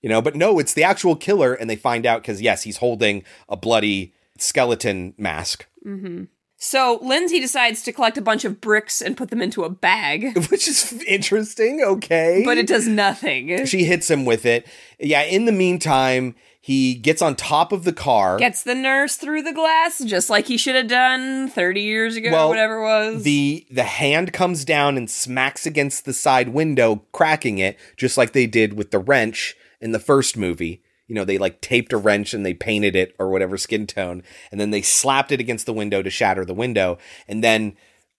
you 0.00 0.08
know, 0.08 0.22
but 0.22 0.36
no, 0.36 0.58
it's 0.58 0.74
the 0.74 0.84
actual 0.84 1.16
killer, 1.16 1.52
and 1.54 1.68
they 1.68 1.76
find 1.76 2.06
out 2.06 2.22
because 2.22 2.40
yes, 2.40 2.62
he's 2.62 2.76
holding 2.76 3.24
a 3.48 3.56
bloody 3.56 4.12
skeleton 4.38 5.14
mask, 5.18 5.66
hmm 5.82 6.24
So 6.62 6.98
Lindsay 7.00 7.40
decides 7.40 7.82
to 7.84 7.92
collect 7.92 8.18
a 8.18 8.22
bunch 8.22 8.44
of 8.44 8.60
bricks 8.60 9.00
and 9.00 9.16
put 9.16 9.30
them 9.30 9.40
into 9.40 9.64
a 9.64 9.70
bag, 9.70 10.36
which 10.50 10.68
is 10.68 10.92
interesting. 11.04 11.82
Okay, 11.82 12.42
but 12.44 12.58
it 12.58 12.66
does 12.66 12.86
nothing. 12.86 13.64
she 13.64 13.84
hits 13.84 14.10
him 14.10 14.26
with 14.26 14.44
it. 14.44 14.66
Yeah. 14.98 15.22
In 15.22 15.46
the 15.46 15.52
meantime, 15.52 16.34
he 16.60 16.94
gets 16.96 17.22
on 17.22 17.34
top 17.34 17.72
of 17.72 17.84
the 17.84 17.94
car. 17.94 18.36
Gets 18.38 18.64
the 18.64 18.74
nurse 18.74 19.16
through 19.16 19.40
the 19.42 19.54
glass, 19.54 20.04
just 20.04 20.28
like 20.28 20.46
he 20.48 20.58
should 20.58 20.74
have 20.76 20.88
done 20.88 21.48
30 21.48 21.80
years 21.80 22.16
ago, 22.16 22.30
Well, 22.30 22.48
whatever 22.50 22.76
it 22.76 22.82
was. 22.82 23.22
the 23.22 23.66
the 23.70 23.84
hand 23.84 24.34
comes 24.34 24.66
down 24.66 24.98
and 24.98 25.08
smacks 25.10 25.64
against 25.64 26.04
the 26.04 26.12
side 26.12 26.50
window, 26.50 27.02
cracking 27.12 27.56
it, 27.56 27.78
just 27.96 28.18
like 28.18 28.32
they 28.32 28.46
did 28.46 28.74
with 28.74 28.90
the 28.90 28.98
wrench 28.98 29.56
in 29.80 29.92
the 29.92 29.98
first 29.98 30.36
movie. 30.36 30.82
You 31.10 31.16
know, 31.16 31.24
they 31.24 31.38
like 31.38 31.60
taped 31.60 31.92
a 31.92 31.96
wrench 31.96 32.32
and 32.32 32.46
they 32.46 32.54
painted 32.54 32.94
it 32.94 33.16
or 33.18 33.30
whatever 33.30 33.58
skin 33.58 33.88
tone, 33.88 34.22
and 34.52 34.60
then 34.60 34.70
they 34.70 34.80
slapped 34.80 35.32
it 35.32 35.40
against 35.40 35.66
the 35.66 35.72
window 35.72 36.02
to 36.02 36.08
shatter 36.08 36.44
the 36.44 36.54
window. 36.54 36.98
And 37.26 37.42
then 37.42 37.76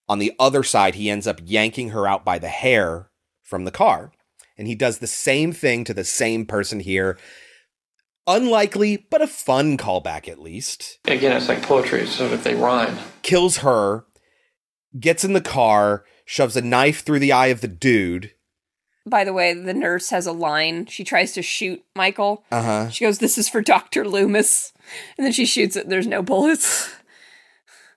on 0.09 0.19
the 0.19 0.33
other 0.37 0.61
side, 0.61 0.95
he 0.95 1.09
ends 1.09 1.25
up 1.25 1.39
yanking 1.41 1.91
her 1.91 2.05
out 2.05 2.25
by 2.25 2.37
the 2.37 2.49
hair 2.49 3.09
from 3.43 3.63
the 3.63 3.71
car. 3.71 4.11
And 4.57 4.67
he 4.67 4.75
does 4.75 4.99
the 4.99 5.07
same 5.07 5.53
thing 5.53 5.85
to 5.85 5.93
the 5.93 6.03
same 6.03 6.45
person 6.45 6.81
here. 6.81 7.17
Unlikely, 8.27 9.07
but 9.09 9.21
a 9.21 9.27
fun 9.27 9.77
callback 9.77 10.27
at 10.27 10.37
least 10.39 10.99
Again, 11.05 11.35
it's 11.35 11.47
like 11.47 11.63
poetry, 11.63 12.05
so 12.05 12.25
if 12.25 12.43
they 12.43 12.55
rhyme. 12.55 12.97
kills 13.21 13.59
her, 13.59 14.03
gets 14.99 15.23
in 15.23 15.31
the 15.31 15.39
car, 15.39 16.03
shoves 16.25 16.57
a 16.57 16.61
knife 16.61 17.05
through 17.05 17.19
the 17.19 17.31
eye 17.31 17.47
of 17.47 17.61
the 17.61 17.69
dude. 17.69 18.33
By 19.11 19.23
the 19.25 19.33
way, 19.33 19.53
the 19.53 19.73
nurse 19.75 20.09
has 20.09 20.25
a 20.25 20.31
line. 20.31 20.87
She 20.87 21.03
tries 21.03 21.33
to 21.33 21.41
shoot 21.43 21.83
Michael. 21.95 22.43
Uh 22.51 22.63
huh. 22.63 22.89
She 22.89 23.05
goes, 23.05 23.19
This 23.19 23.37
is 23.37 23.47
for 23.49 23.61
Dr. 23.61 24.07
Loomis. 24.07 24.71
And 25.17 25.25
then 25.25 25.33
she 25.33 25.45
shoots 25.45 25.75
it, 25.75 25.83
and 25.83 25.91
there's 25.91 26.07
no 26.07 26.21
bullets. 26.23 26.89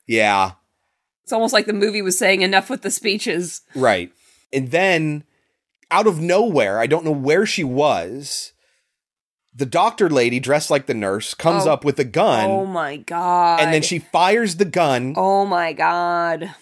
Yeah, 0.06 0.52
It's 1.22 1.32
almost 1.32 1.54
like 1.54 1.64
the 1.66 1.72
movie 1.72 2.02
was 2.02 2.18
saying 2.18 2.42
enough 2.42 2.68
with 2.68 2.82
the 2.82 2.90
speeches. 2.90 3.62
right. 3.74 4.12
And 4.52 4.70
then 4.70 5.24
out 5.90 6.06
of 6.06 6.20
nowhere, 6.20 6.78
I 6.78 6.86
don't 6.86 7.04
know 7.04 7.10
where 7.10 7.46
she 7.46 7.64
was. 7.64 8.52
The 9.54 9.66
doctor 9.66 10.10
lady 10.10 10.40
dressed 10.40 10.70
like 10.70 10.86
the 10.86 10.94
nurse 10.94 11.32
comes 11.34 11.66
Oh. 11.66 11.72
up 11.72 11.84
with 11.84 11.98
a 11.98 12.04
gun 12.04 12.50
Oh 12.50 12.66
my 12.66 12.96
god. 12.98 13.60
and 13.60 13.72
then 13.72 13.82
she 13.82 13.98
fires 14.00 14.56
the 14.56 14.64
gun. 14.64 15.14
Oh 15.16 15.44
my 15.46 15.72
god. 15.72 16.54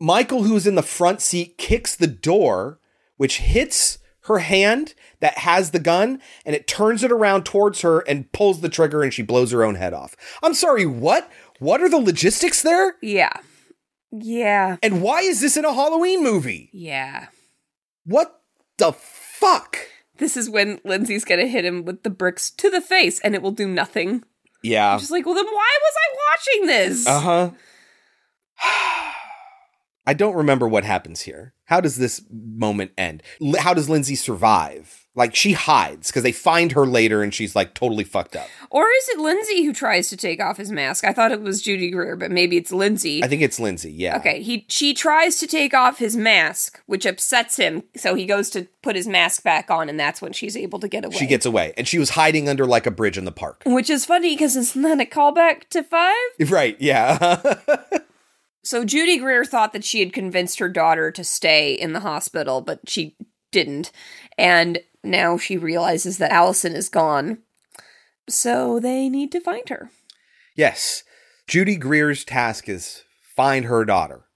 Michael, 0.00 0.44
who's 0.44 0.66
in 0.66 0.74
the 0.76 0.82
front 0.82 1.20
seat, 1.20 1.58
kicks 1.58 1.94
the 1.94 2.06
door, 2.08 2.78
which 3.22 3.38
hits 3.38 4.00
her 4.22 4.40
hand 4.40 4.94
that 5.20 5.38
has 5.38 5.70
the 5.70 5.78
gun, 5.78 6.20
and 6.44 6.56
it 6.56 6.66
turns 6.66 7.04
it 7.04 7.12
around 7.12 7.44
towards 7.44 7.82
her 7.82 8.00
and 8.00 8.32
pulls 8.32 8.62
the 8.62 8.68
trigger, 8.68 9.04
and 9.04 9.14
she 9.14 9.22
blows 9.22 9.52
her 9.52 9.62
own 9.62 9.76
head 9.76 9.94
off. 9.94 10.16
I'm 10.42 10.54
sorry, 10.54 10.86
what? 10.86 11.30
What 11.60 11.80
are 11.80 11.88
the 11.88 11.98
logistics 11.98 12.62
there? 12.62 12.96
Yeah. 13.00 13.32
Yeah. 14.10 14.78
And 14.82 15.02
why 15.02 15.20
is 15.20 15.40
this 15.40 15.56
in 15.56 15.64
a 15.64 15.72
Halloween 15.72 16.24
movie? 16.24 16.68
Yeah. 16.72 17.28
What 18.04 18.42
the 18.78 18.90
fuck? 18.92 19.78
This 20.18 20.36
is 20.36 20.50
when 20.50 20.80
Lindsay's 20.84 21.24
gonna 21.24 21.46
hit 21.46 21.64
him 21.64 21.84
with 21.84 22.02
the 22.02 22.10
bricks 22.10 22.50
to 22.50 22.70
the 22.70 22.80
face 22.80 23.20
and 23.20 23.36
it 23.36 23.42
will 23.42 23.52
do 23.52 23.68
nothing. 23.68 24.24
Yeah. 24.64 24.94
I'm 24.94 24.98
just 24.98 25.12
like, 25.12 25.26
well, 25.26 25.36
then 25.36 25.46
why 25.46 25.78
was 25.80 25.94
I 25.96 26.16
watching 26.26 26.66
this? 26.66 27.06
Uh 27.06 27.20
huh. 27.20 27.50
I 30.06 30.14
don't 30.14 30.34
remember 30.34 30.66
what 30.66 30.84
happens 30.84 31.22
here. 31.22 31.54
How 31.66 31.80
does 31.80 31.96
this 31.96 32.24
moment 32.30 32.90
end? 32.98 33.22
L- 33.40 33.60
How 33.60 33.72
does 33.72 33.88
Lindsay 33.88 34.14
survive? 34.16 34.98
Like 35.14 35.34
she 35.34 35.52
hides 35.52 36.08
because 36.08 36.22
they 36.22 36.32
find 36.32 36.72
her 36.72 36.86
later 36.86 37.22
and 37.22 37.34
she's 37.34 37.54
like 37.54 37.74
totally 37.74 38.02
fucked 38.02 38.34
up. 38.34 38.48
Or 38.70 38.84
is 38.88 39.08
it 39.10 39.18
Lindsay 39.18 39.62
who 39.64 39.74
tries 39.74 40.08
to 40.08 40.16
take 40.16 40.40
off 40.42 40.56
his 40.56 40.72
mask? 40.72 41.04
I 41.04 41.12
thought 41.12 41.32
it 41.32 41.42
was 41.42 41.60
Judy 41.60 41.90
Greer, 41.90 42.16
but 42.16 42.30
maybe 42.30 42.56
it's 42.56 42.72
Lindsay. 42.72 43.22
I 43.22 43.28
think 43.28 43.42
it's 43.42 43.60
Lindsay. 43.60 43.92
Yeah. 43.92 44.16
Okay, 44.16 44.42
he 44.42 44.64
she 44.68 44.94
tries 44.94 45.38
to 45.40 45.46
take 45.46 45.74
off 45.74 45.98
his 45.98 46.16
mask, 46.16 46.80
which 46.86 47.04
upsets 47.04 47.56
him. 47.58 47.82
So 47.94 48.14
he 48.14 48.24
goes 48.24 48.48
to 48.50 48.66
put 48.82 48.96
his 48.96 49.06
mask 49.06 49.42
back 49.42 49.70
on, 49.70 49.90
and 49.90 50.00
that's 50.00 50.22
when 50.22 50.32
she's 50.32 50.56
able 50.56 50.80
to 50.80 50.88
get 50.88 51.04
away. 51.04 51.16
She 51.16 51.26
gets 51.26 51.44
away 51.44 51.74
and 51.76 51.86
she 51.86 51.98
was 51.98 52.10
hiding 52.10 52.48
under 52.48 52.64
like 52.64 52.86
a 52.86 52.90
bridge 52.90 53.18
in 53.18 53.26
the 53.26 53.32
park. 53.32 53.62
which 53.66 53.90
is 53.90 54.06
funny 54.06 54.34
because 54.34 54.56
isn't 54.56 54.80
that 54.82 54.98
a 55.00 55.04
callback 55.04 55.68
to 55.70 55.82
five? 55.84 56.16
Right. 56.50 56.76
Yeah. 56.80 57.40
So 58.64 58.84
Judy 58.84 59.18
Greer 59.18 59.44
thought 59.44 59.72
that 59.72 59.84
she 59.84 60.00
had 60.00 60.12
convinced 60.12 60.58
her 60.60 60.68
daughter 60.68 61.10
to 61.10 61.24
stay 61.24 61.72
in 61.72 61.92
the 61.92 62.00
hospital, 62.00 62.60
but 62.60 62.88
she 62.88 63.16
didn't. 63.50 63.90
And 64.38 64.80
now 65.02 65.36
she 65.36 65.56
realizes 65.56 66.18
that 66.18 66.30
Allison 66.32 66.74
is 66.74 66.88
gone. 66.88 67.38
So 68.28 68.78
they 68.78 69.08
need 69.08 69.32
to 69.32 69.40
find 69.40 69.68
her. 69.68 69.90
yes. 70.54 71.02
Judy 71.48 71.76
Greer's 71.76 72.24
task 72.24 72.68
is 72.68 73.02
find 73.20 73.64
her 73.64 73.84
daughter. 73.84 74.26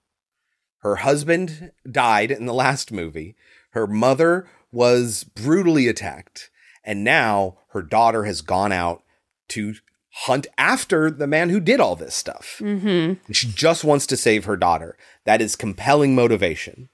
Her 0.79 0.97
husband 0.97 1.71
died 1.89 2.31
in 2.31 2.45
the 2.45 2.53
last 2.53 2.91
movie. 2.91 3.35
Her 3.71 3.87
mother 3.87 4.47
was 4.73 5.23
brutally 5.23 5.87
attacked. 5.87 6.49
And 6.83 7.03
now 7.03 7.59
her 7.69 7.81
daughter 7.81 8.25
has 8.25 8.41
gone 8.41 8.73
out 8.73 9.03
to 9.49 9.75
hunt 10.21 10.47
after 10.57 11.11
the 11.11 11.27
man 11.27 11.49
who 11.49 11.59
did 11.59 11.79
all 11.79 11.95
this 11.95 12.15
stuff. 12.15 12.57
Mm-hmm. 12.59 13.13
And 13.27 13.35
she 13.35 13.47
just 13.47 13.83
wants 13.83 14.07
to 14.07 14.17
save 14.17 14.45
her 14.45 14.57
daughter. 14.57 14.97
That 15.25 15.41
is 15.41 15.55
compelling 15.55 16.15
motivation. 16.15 16.89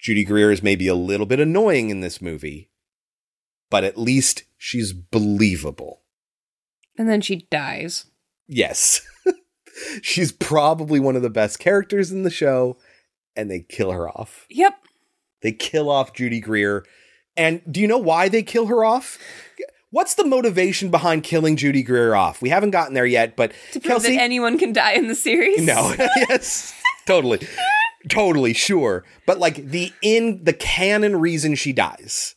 Judy 0.00 0.24
Greer 0.24 0.50
is 0.50 0.62
maybe 0.62 0.88
a 0.88 0.94
little 0.94 1.26
bit 1.26 1.38
annoying 1.38 1.90
in 1.90 2.00
this 2.00 2.20
movie, 2.20 2.70
but 3.70 3.84
at 3.84 3.96
least 3.96 4.42
she's 4.58 4.92
believable. 4.92 6.02
And 6.98 7.08
then 7.08 7.20
she 7.20 7.46
dies. 7.50 8.06
Yes. 8.48 9.02
she's 10.02 10.32
probably 10.32 10.98
one 10.98 11.14
of 11.14 11.22
the 11.22 11.30
best 11.30 11.60
characters 11.60 12.10
in 12.10 12.24
the 12.24 12.30
show, 12.30 12.76
and 13.36 13.50
they 13.50 13.60
kill 13.60 13.92
her 13.92 14.08
off. 14.08 14.46
Yep. 14.50 14.74
They 15.42 15.52
kill 15.52 15.88
off 15.88 16.12
Judy 16.12 16.40
Greer. 16.40 16.84
And 17.36 17.62
do 17.70 17.80
you 17.80 17.86
know 17.86 17.98
why 17.98 18.28
they 18.28 18.42
kill 18.42 18.66
her 18.66 18.84
off? 18.84 19.18
What's 19.90 20.14
the 20.14 20.24
motivation 20.24 20.90
behind 20.90 21.22
killing 21.22 21.56
Judy 21.56 21.82
Greer 21.82 22.14
off? 22.14 22.42
We 22.42 22.48
haven't 22.48 22.70
gotten 22.72 22.94
there 22.94 23.06
yet, 23.06 23.36
but 23.36 23.52
To 23.72 23.80
prove 23.80 24.02
that 24.02 24.12
anyone 24.12 24.58
can 24.58 24.72
die 24.72 24.92
in 24.92 25.08
the 25.08 25.14
series. 25.14 25.64
No. 25.64 25.94
yes. 26.28 26.74
Totally. 27.06 27.46
Totally, 28.08 28.52
sure. 28.52 29.04
But 29.26 29.38
like 29.38 29.56
the 29.56 29.92
in 30.02 30.44
the 30.44 30.52
canon 30.52 31.16
reason 31.20 31.54
she 31.54 31.72
dies. 31.72 32.34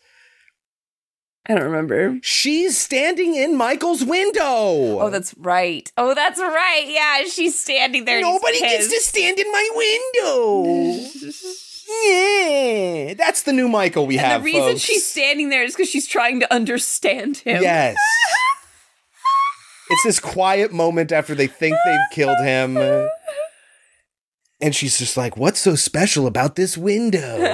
I 1.48 1.56
don't 1.56 1.64
remember. 1.64 2.20
She's 2.22 2.78
standing 2.78 3.34
in 3.34 3.58
Michael's 3.58 4.06
window. 4.06 4.44
Oh, 4.44 5.10
that's 5.10 5.34
right. 5.36 5.92
Oh, 5.98 6.14
that's 6.14 6.40
right. 6.40 6.86
Yeah, 6.88 7.24
she's 7.28 7.60
standing 7.60 8.06
there. 8.06 8.22
Nobody 8.22 8.60
gets 8.60 8.88
to 8.88 9.00
stand 9.00 9.40
in 9.40 9.52
my 9.52 9.70
window. 9.74 11.10
yeah. 11.90 13.14
That's 13.16 13.44
the 13.44 13.54
new 13.54 13.68
Michael 13.68 14.06
we 14.06 14.18
and 14.18 14.26
have. 14.26 14.42
the 14.42 14.46
reason 14.46 14.62
folks. 14.62 14.82
she's 14.82 15.06
standing 15.06 15.50
there 15.50 15.64
is 15.64 15.76
because 15.76 15.90
she's 15.90 16.08
trying 16.08 16.40
to 16.42 16.54
understand 16.54 17.38
him. 17.38 17.62
Yes. 17.62 17.98
it's 19.90 20.04
this 20.04 20.20
quiet 20.20 20.72
moment 20.72 21.12
after 21.12 21.36
they 21.36 21.48
think 21.48 21.76
they've 21.86 22.00
killed 22.12 22.40
him. 22.40 22.78
And 24.62 24.76
she's 24.76 24.98
just 25.00 25.16
like, 25.16 25.38
What's 25.38 25.62
so 25.62 25.76
special 25.76 26.28
about 26.28 26.58
this 26.58 26.78
window? 26.78 27.54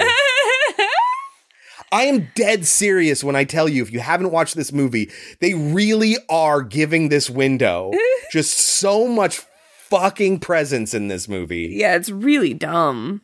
I 1.92 2.02
am 2.02 2.30
dead 2.34 2.66
serious 2.66 3.22
when 3.22 3.36
I 3.36 3.44
tell 3.44 3.68
you, 3.68 3.80
if 3.82 3.92
you 3.92 4.00
haven't 4.00 4.32
watched 4.32 4.56
this 4.56 4.72
movie, 4.72 5.10
they 5.40 5.54
really 5.54 6.16
are 6.28 6.62
giving 6.62 7.08
this 7.08 7.30
window 7.30 7.92
just 8.32 8.58
so 8.58 9.06
much 9.06 9.42
fucking 9.78 10.40
presence 10.40 10.94
in 10.94 11.06
this 11.06 11.28
movie. 11.28 11.70
Yeah, 11.72 11.94
it's 11.94 12.10
really 12.10 12.54
dumb. 12.54 13.22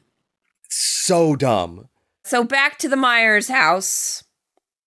So 0.75 1.37
dumb. 1.37 1.89
So 2.25 2.45
back 2.45 2.79
to 2.79 2.89
the 2.89 2.97
Myers 2.97 3.49
house. 3.49 4.25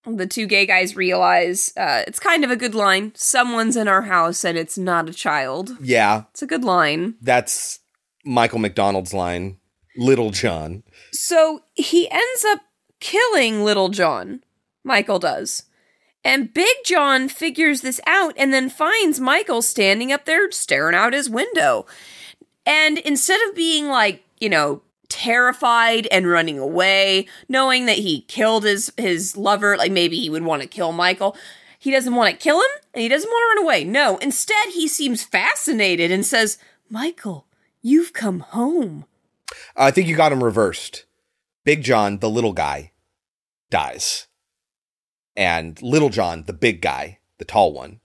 The 0.04 0.26
two 0.26 0.46
gay 0.46 0.66
guys 0.66 0.96
realize 0.96 1.72
uh, 1.76 2.02
it's 2.06 2.18
kind 2.18 2.42
of 2.44 2.50
a 2.50 2.56
good 2.56 2.74
line. 2.74 3.12
Someone's 3.14 3.76
in 3.76 3.86
our 3.86 4.02
house 4.02 4.44
and 4.44 4.58
it's 4.58 4.76
not 4.76 5.08
a 5.08 5.12
child. 5.12 5.76
Yeah, 5.80 6.24
It's 6.30 6.42
a 6.42 6.46
good 6.46 6.64
line. 6.64 7.14
that's 7.20 7.78
Michael 8.24 8.58
McDonald's 8.58 9.14
line. 9.14 9.58
Little 9.96 10.30
John. 10.30 10.82
So 11.12 11.60
he 11.74 12.10
ends 12.10 12.44
up 12.48 12.60
killing 13.00 13.62
Little 13.64 13.88
John. 13.88 14.42
Michael 14.84 15.18
does. 15.20 15.64
And 16.24 16.52
Big 16.52 16.76
John 16.84 17.28
figures 17.28 17.82
this 17.82 18.00
out 18.06 18.34
and 18.36 18.52
then 18.52 18.68
finds 18.70 19.20
Michael 19.20 19.62
standing 19.62 20.10
up 20.10 20.24
there 20.24 20.50
staring 20.50 20.94
out 20.96 21.12
his 21.12 21.30
window. 21.30 21.86
And 22.64 22.98
instead 22.98 23.40
of 23.48 23.54
being 23.54 23.86
like, 23.88 24.24
you 24.40 24.48
know, 24.48 24.82
terrified 25.08 26.06
and 26.10 26.28
running 26.28 26.58
away, 26.58 27.26
knowing 27.48 27.86
that 27.86 27.98
he 27.98 28.22
killed 28.22 28.64
his 28.64 28.92
his 28.96 29.36
lover, 29.36 29.76
like 29.76 29.92
maybe 29.92 30.18
he 30.18 30.30
would 30.30 30.44
want 30.44 30.62
to 30.62 30.68
kill 30.68 30.92
Michael, 30.92 31.36
he 31.78 31.90
doesn't 31.90 32.14
want 32.14 32.30
to 32.30 32.42
kill 32.42 32.56
him 32.56 32.70
and 32.94 33.02
he 33.02 33.08
doesn't 33.08 33.28
want 33.28 33.42
to 33.42 33.60
run 33.60 33.66
away. 33.66 33.84
No, 33.84 34.18
instead 34.18 34.68
he 34.68 34.88
seems 34.88 35.22
fascinated 35.22 36.10
and 36.10 36.24
says, 36.24 36.58
"Michael, 36.88 37.46
you've 37.82 38.12
come 38.12 38.40
home." 38.40 39.04
I 39.76 39.90
think 39.90 40.08
you 40.08 40.16
got 40.16 40.32
him 40.32 40.42
reversed. 40.42 41.04
Big 41.64 41.82
John, 41.82 42.18
the 42.18 42.30
little 42.30 42.52
guy, 42.52 42.92
dies. 43.70 44.26
And 45.36 45.80
Little 45.82 46.08
John, 46.08 46.44
the 46.46 46.52
big 46.52 46.80
guy, 46.80 47.18
the 47.38 47.44
tall 47.44 47.72
one, 47.72 48.00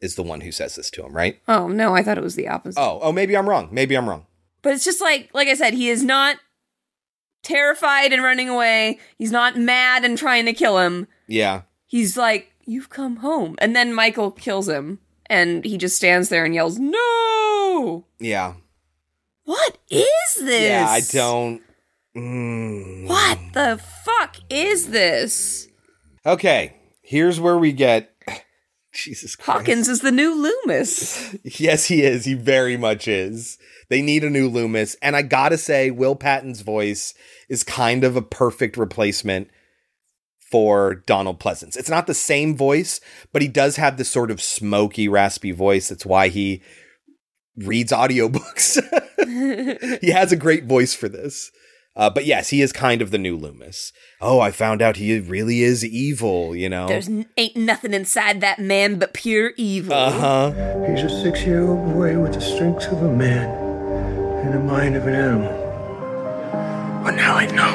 is 0.00 0.14
the 0.14 0.22
one 0.22 0.42
who 0.42 0.52
says 0.52 0.76
this 0.76 0.90
to 0.90 1.04
him, 1.04 1.16
right? 1.16 1.40
Oh, 1.48 1.66
no, 1.66 1.94
I 1.94 2.02
thought 2.02 2.18
it 2.18 2.24
was 2.24 2.36
the 2.36 2.48
opposite. 2.48 2.80
Oh, 2.80 3.00
oh, 3.02 3.12
maybe 3.12 3.36
I'm 3.36 3.48
wrong. 3.48 3.68
Maybe 3.72 3.96
I'm 3.96 4.08
wrong. 4.08 4.26
But 4.62 4.74
it's 4.74 4.84
just 4.84 5.00
like, 5.00 5.30
like 5.32 5.48
I 5.48 5.54
said, 5.54 5.74
he 5.74 5.88
is 5.88 6.04
not 6.04 6.36
terrified 7.46 8.12
and 8.12 8.22
running 8.22 8.48
away. 8.48 8.98
He's 9.16 9.32
not 9.32 9.56
mad 9.56 10.04
and 10.04 10.18
trying 10.18 10.46
to 10.46 10.52
kill 10.52 10.78
him. 10.78 11.06
Yeah. 11.28 11.62
He's 11.86 12.16
like, 12.16 12.52
"You've 12.64 12.90
come 12.90 13.16
home," 13.16 13.54
and 13.58 13.74
then 13.74 13.94
Michael 13.94 14.32
kills 14.32 14.68
him, 14.68 14.98
and 15.26 15.64
he 15.64 15.78
just 15.78 15.96
stands 15.96 16.28
there 16.28 16.44
and 16.44 16.54
yells, 16.54 16.78
"No!" 16.78 18.04
Yeah. 18.18 18.54
What 19.44 19.78
is 19.88 20.34
this? 20.40 20.70
Yeah, 20.70 20.88
I 20.88 21.00
don't. 21.00 21.62
Mm. 22.16 23.06
What 23.06 23.38
the 23.52 23.80
fuck 24.04 24.36
is 24.50 24.88
this? 24.88 25.68
Okay, 26.24 26.74
here's 27.02 27.38
where 27.38 27.56
we 27.56 27.72
get. 27.72 28.12
Jesus 28.92 29.36
Christ. 29.36 29.58
Hawkins 29.58 29.88
is 29.88 30.00
the 30.00 30.10
new 30.10 30.34
Loomis. 30.34 31.36
Yes, 31.44 31.84
he 31.86 32.02
is. 32.02 32.24
He 32.24 32.34
very 32.34 32.76
much 32.76 33.06
is. 33.06 33.58
They 33.88 34.02
need 34.02 34.24
a 34.24 34.30
new 34.30 34.48
Loomis. 34.48 34.96
And 35.00 35.14
I 35.14 35.22
gotta 35.22 35.58
say, 35.58 35.90
Will 35.90 36.16
Patton's 36.16 36.62
voice 36.62 37.14
is 37.48 37.62
kind 37.62 38.04
of 38.04 38.16
a 38.16 38.22
perfect 38.22 38.76
replacement 38.76 39.48
for 40.50 40.94
Donald 41.06 41.40
Pleasence. 41.40 41.76
It's 41.76 41.90
not 41.90 42.06
the 42.06 42.14
same 42.14 42.56
voice, 42.56 43.00
but 43.32 43.42
he 43.42 43.48
does 43.48 43.76
have 43.76 43.96
this 43.96 44.10
sort 44.10 44.30
of 44.30 44.40
smoky, 44.40 45.08
raspy 45.08 45.50
voice. 45.50 45.88
That's 45.88 46.06
why 46.06 46.28
he 46.28 46.62
reads 47.56 47.92
audiobooks. 47.92 48.80
he 50.00 50.10
has 50.10 50.32
a 50.32 50.36
great 50.36 50.64
voice 50.64 50.94
for 50.94 51.08
this. 51.08 51.50
Uh, 51.96 52.10
but 52.10 52.26
yes, 52.26 52.50
he 52.50 52.60
is 52.60 52.74
kind 52.74 53.00
of 53.00 53.10
the 53.10 53.18
new 53.18 53.36
Loomis. 53.36 53.90
Oh, 54.20 54.38
I 54.38 54.50
found 54.50 54.82
out 54.82 54.96
he 54.96 55.18
really 55.18 55.62
is 55.62 55.82
evil, 55.82 56.54
you 56.54 56.68
know? 56.68 56.86
There's 56.86 57.08
n- 57.08 57.26
ain't 57.38 57.56
nothing 57.56 57.94
inside 57.94 58.42
that 58.42 58.58
man 58.58 58.98
but 58.98 59.14
pure 59.14 59.52
evil. 59.56 59.94
Uh 59.94 60.10
huh. 60.10 60.50
He's 60.86 61.02
a 61.04 61.22
six 61.22 61.44
year 61.44 61.66
old 61.66 61.94
boy 61.94 62.18
with 62.20 62.34
the 62.34 62.40
strength 62.40 62.86
of 62.92 63.02
a 63.02 63.10
man 63.10 63.48
and 64.44 64.52
the 64.52 64.60
mind 64.60 64.94
of 64.94 65.06
an 65.06 65.14
animal. 65.14 65.65
But 67.06 67.14
now 67.14 67.36
I 67.36 67.46
know. 67.46 67.70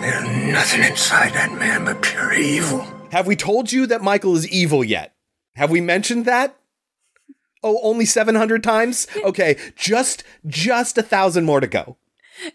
There's 0.00 0.52
nothing 0.52 0.84
inside 0.84 1.34
that 1.34 1.52
man 1.58 1.86
but 1.86 2.00
pure 2.00 2.34
evil. 2.34 2.86
Have 3.10 3.26
we 3.26 3.34
told 3.34 3.72
you 3.72 3.84
that 3.88 4.00
Michael 4.00 4.36
is 4.36 4.48
evil 4.48 4.84
yet? 4.84 5.16
Have 5.56 5.72
we 5.72 5.80
mentioned 5.80 6.24
that? 6.26 6.56
Oh, 7.64 7.80
only 7.82 8.04
700 8.04 8.62
times? 8.62 9.08
Okay, 9.24 9.56
just 9.74 10.22
just 10.46 10.96
a 10.96 11.02
thousand 11.02 11.46
more 11.46 11.58
to 11.58 11.66
go. 11.66 11.96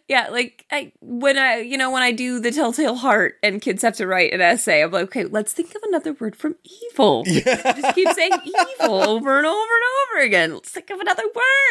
Yeah, 0.08 0.30
like 0.30 0.66
I 0.72 0.94
when 1.02 1.38
I 1.38 1.58
you 1.58 1.78
know 1.78 1.92
when 1.92 2.02
I 2.02 2.14
do 2.14 2.40
the 2.40 2.52
Telltale 2.52 2.96
Heart 2.96 3.40
and 3.44 3.62
kids 3.62 3.82
have 3.82 3.98
to 3.98 4.08
write 4.08 4.32
an 4.32 4.40
essay, 4.40 4.84
I'm 4.84 4.92
like, 4.92 5.04
okay, 5.08 5.26
let's 5.26 5.52
think 5.52 5.76
of 5.76 5.84
another 5.84 6.14
word 6.14 6.38
from 6.38 6.56
evil. 6.94 7.24
Yeah. 7.26 7.74
Just 7.82 7.94
keep 7.96 8.08
saying 8.08 8.32
evil 8.46 9.04
over 9.04 9.38
and 9.38 9.46
over 9.46 9.74
and 9.74 9.84
over 10.14 10.24
again. 10.24 10.54
Let's 10.54 10.70
think 10.70 10.90
of 10.92 11.02
another 11.02 11.24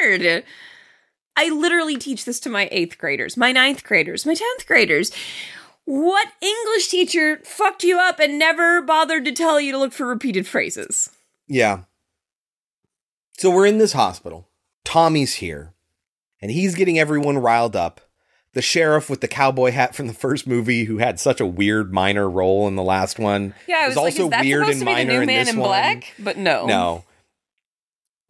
word. 0.03 0.45
I 1.37 1.49
literally 1.49 1.97
teach 1.97 2.25
this 2.25 2.41
to 2.41 2.51
my 2.51 2.69
eighth 2.71 2.99
graders, 2.99 3.37
my 3.37 3.53
ninth 3.53 3.85
graders, 3.85 4.27
my 4.27 4.35
tenth 4.35 4.67
graders. 4.67 5.13
What 5.85 6.29
English 6.41 6.89
teacher 6.89 7.41
fucked 7.45 7.83
you 7.85 7.99
up 7.99 8.21
and 8.21 8.39
never 8.39 8.83
bothered 8.83 9.25
to 9.25 9.33
tell 9.33 9.61
you 9.61 9.73
to 9.73 9.79
look 9.79 9.93
for 9.93 10.07
repeated 10.07 10.47
phrases? 10.47 11.11
Yeah. 11.49 11.83
So 13.39 13.51
we're 13.51 13.67
in 13.67 13.79
this 13.79 13.95
hospital. 13.95 14.49
Tommy's 14.85 15.35
here, 15.35 15.73
and 16.43 16.51
he's 16.51 16.75
getting 16.75 16.99
everyone 16.99 17.39
riled 17.39 17.75
up. 17.75 18.01
The 18.53 18.63
sheriff 18.63 19.09
with 19.09 19.21
the 19.21 19.29
cowboy 19.29 19.71
hat 19.71 19.95
from 19.95 20.09
the 20.09 20.13
first 20.13 20.47
movie, 20.47 20.85
who 20.85 20.99
had 20.99 21.21
such 21.21 21.41
a 21.41 21.47
weird 21.47 21.93
minor 21.93 22.29
role 22.29 22.67
in 22.67 22.75
the 22.75 22.83
last 22.83 23.19
one, 23.19 23.55
Yeah, 23.69 23.77
I 23.83 23.87
was 23.87 23.93
is 23.93 23.97
like, 23.97 24.05
also 24.21 24.43
weird 24.43 24.65
and 24.65 24.73
to 24.73 24.73
be 24.73 24.79
the 24.79 24.85
minor 24.85 25.21
in 25.23 25.27
Man 25.27 25.45
this 25.45 25.55
in 25.55 25.61
one. 25.61 25.69
Black? 25.69 26.15
But 26.19 26.37
no, 26.37 26.67
No. 26.67 27.05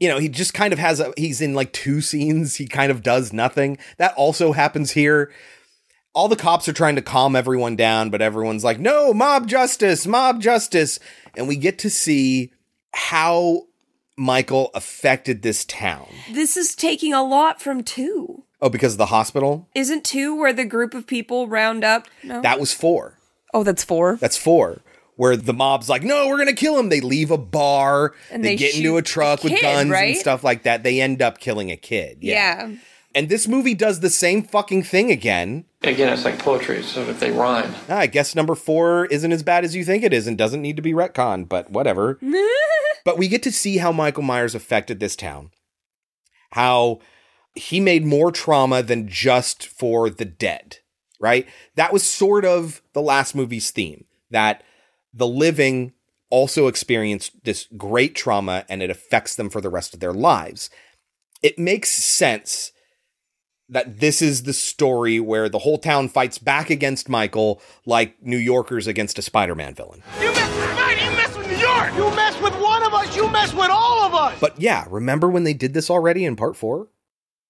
You 0.00 0.08
know, 0.08 0.18
he 0.18 0.28
just 0.28 0.54
kind 0.54 0.72
of 0.72 0.78
has 0.78 0.98
a 0.98 1.12
he's 1.16 1.40
in 1.40 1.54
like 1.54 1.72
two 1.72 2.00
scenes. 2.00 2.56
He 2.56 2.66
kind 2.66 2.90
of 2.90 3.02
does 3.02 3.32
nothing. 3.32 3.78
That 3.98 4.14
also 4.14 4.52
happens 4.52 4.92
here. 4.92 5.30
All 6.14 6.26
the 6.26 6.36
cops 6.36 6.68
are 6.68 6.72
trying 6.72 6.96
to 6.96 7.02
calm 7.02 7.36
everyone 7.36 7.76
down, 7.76 8.10
but 8.10 8.20
everyone's 8.22 8.64
like, 8.64 8.80
"No, 8.80 9.12
mob 9.14 9.46
justice, 9.46 10.06
mob 10.06 10.40
justice." 10.40 10.98
And 11.36 11.46
we 11.46 11.56
get 11.56 11.78
to 11.80 11.90
see 11.90 12.52
how 12.92 13.66
Michael 14.16 14.70
affected 14.74 15.42
this 15.42 15.64
town. 15.64 16.08
This 16.32 16.56
is 16.56 16.74
taking 16.74 17.12
a 17.12 17.22
lot 17.22 17.60
from 17.62 17.84
two. 17.84 18.44
Oh, 18.60 18.68
because 18.68 18.92
of 18.92 18.98
the 18.98 19.06
hospital? 19.06 19.68
Isn't 19.74 20.04
two 20.04 20.36
where 20.36 20.52
the 20.52 20.64
group 20.66 20.92
of 20.94 21.06
people 21.06 21.48
round 21.48 21.84
up? 21.84 22.08
No. 22.22 22.42
That 22.42 22.60
was 22.60 22.74
4. 22.74 23.16
oh, 23.54 23.62
that's 23.62 23.82
four. 23.84 24.16
That's 24.16 24.36
4. 24.36 24.80
Where 25.20 25.36
the 25.36 25.52
mob's 25.52 25.90
like, 25.90 26.02
"No, 26.02 26.28
we're 26.28 26.38
going 26.38 26.48
to 26.48 26.54
kill 26.54 26.78
him." 26.78 26.88
They 26.88 27.02
leave 27.02 27.30
a 27.30 27.36
bar, 27.36 28.14
And 28.30 28.42
they, 28.42 28.52
they 28.52 28.56
get 28.56 28.74
into 28.74 28.96
a 28.96 29.02
truck 29.02 29.40
a 29.40 29.44
with 29.44 29.52
kid, 29.52 29.60
guns 29.60 29.90
right? 29.90 30.12
and 30.12 30.16
stuff 30.16 30.42
like 30.42 30.62
that. 30.62 30.82
They 30.82 30.98
end 30.98 31.20
up 31.20 31.38
killing 31.38 31.70
a 31.70 31.76
kid. 31.76 32.18
yeah. 32.22 32.70
And 33.14 33.28
this 33.28 33.46
movie 33.46 33.74
does 33.74 34.00
the 34.00 34.08
same 34.08 34.42
fucking 34.42 34.84
thing 34.84 35.10
again. 35.10 35.66
Again, 35.82 36.10
it's 36.10 36.24
like 36.24 36.38
poetry, 36.38 36.82
so 36.82 37.02
if 37.02 37.20
they 37.20 37.30
rhyme. 37.32 37.74
Ah, 37.90 37.98
I 37.98 38.06
guess 38.06 38.34
number 38.34 38.54
four 38.54 39.04
isn't 39.06 39.30
as 39.30 39.42
bad 39.42 39.62
as 39.62 39.76
you 39.76 39.84
think 39.84 40.04
it 40.04 40.14
is 40.14 40.26
and 40.26 40.38
doesn't 40.38 40.62
need 40.62 40.76
to 40.76 40.82
be 40.82 40.94
retconned, 40.94 41.50
but 41.50 41.70
whatever. 41.70 42.18
but 43.04 43.18
we 43.18 43.28
get 43.28 43.42
to 43.42 43.52
see 43.52 43.76
how 43.76 43.92
Michael 43.92 44.22
Myers 44.22 44.54
affected 44.54 45.00
this 45.00 45.16
town. 45.16 45.50
How 46.52 47.00
he 47.54 47.78
made 47.78 48.06
more 48.06 48.32
trauma 48.32 48.82
than 48.82 49.06
just 49.06 49.66
for 49.66 50.08
the 50.08 50.24
dead, 50.24 50.78
right? 51.20 51.46
That 51.74 51.92
was 51.92 52.04
sort 52.04 52.46
of 52.46 52.80
the 52.94 53.02
last 53.02 53.34
movie's 53.34 53.70
theme 53.70 54.06
that 54.30 54.62
the 55.12 55.26
living 55.26 55.92
also 56.30 56.68
experience 56.68 57.30
this 57.42 57.66
great 57.76 58.14
trauma 58.14 58.64
and 58.68 58.82
it 58.82 58.90
affects 58.90 59.34
them 59.34 59.50
for 59.50 59.60
the 59.60 59.70
rest 59.70 59.94
of 59.94 60.00
their 60.00 60.12
lives. 60.12 60.70
It 61.42 61.58
makes 61.58 61.90
sense 61.90 62.72
that 63.68 64.00
this 64.00 64.20
is 64.20 64.42
the 64.42 64.52
story 64.52 65.20
where 65.20 65.48
the 65.48 65.60
whole 65.60 65.78
town 65.78 66.08
fights 66.08 66.38
back 66.38 66.70
against 66.70 67.08
Michael 67.08 67.62
like 67.86 68.20
New 68.22 68.36
Yorkers 68.36 68.86
against 68.86 69.18
a 69.18 69.22
Spider 69.22 69.54
Man 69.54 69.74
villain. 69.74 70.02
You 70.20 70.32
mess 70.32 70.56
with 70.56 70.70
Spidey, 70.70 71.04
you 71.04 71.16
mess 71.16 71.36
with 71.36 71.46
New 71.46 71.56
York! 71.56 71.94
You 71.94 72.16
mess 72.16 72.40
with 72.40 72.54
one 72.60 72.82
of 72.82 72.94
us, 72.94 73.16
you 73.16 73.28
mess 73.30 73.54
with 73.54 73.70
all 73.70 74.02
of 74.02 74.14
us! 74.14 74.38
But 74.40 74.60
yeah, 74.60 74.86
remember 74.90 75.28
when 75.28 75.44
they 75.44 75.54
did 75.54 75.72
this 75.72 75.88
already 75.88 76.24
in 76.24 76.36
part 76.36 76.56
four? 76.56 76.88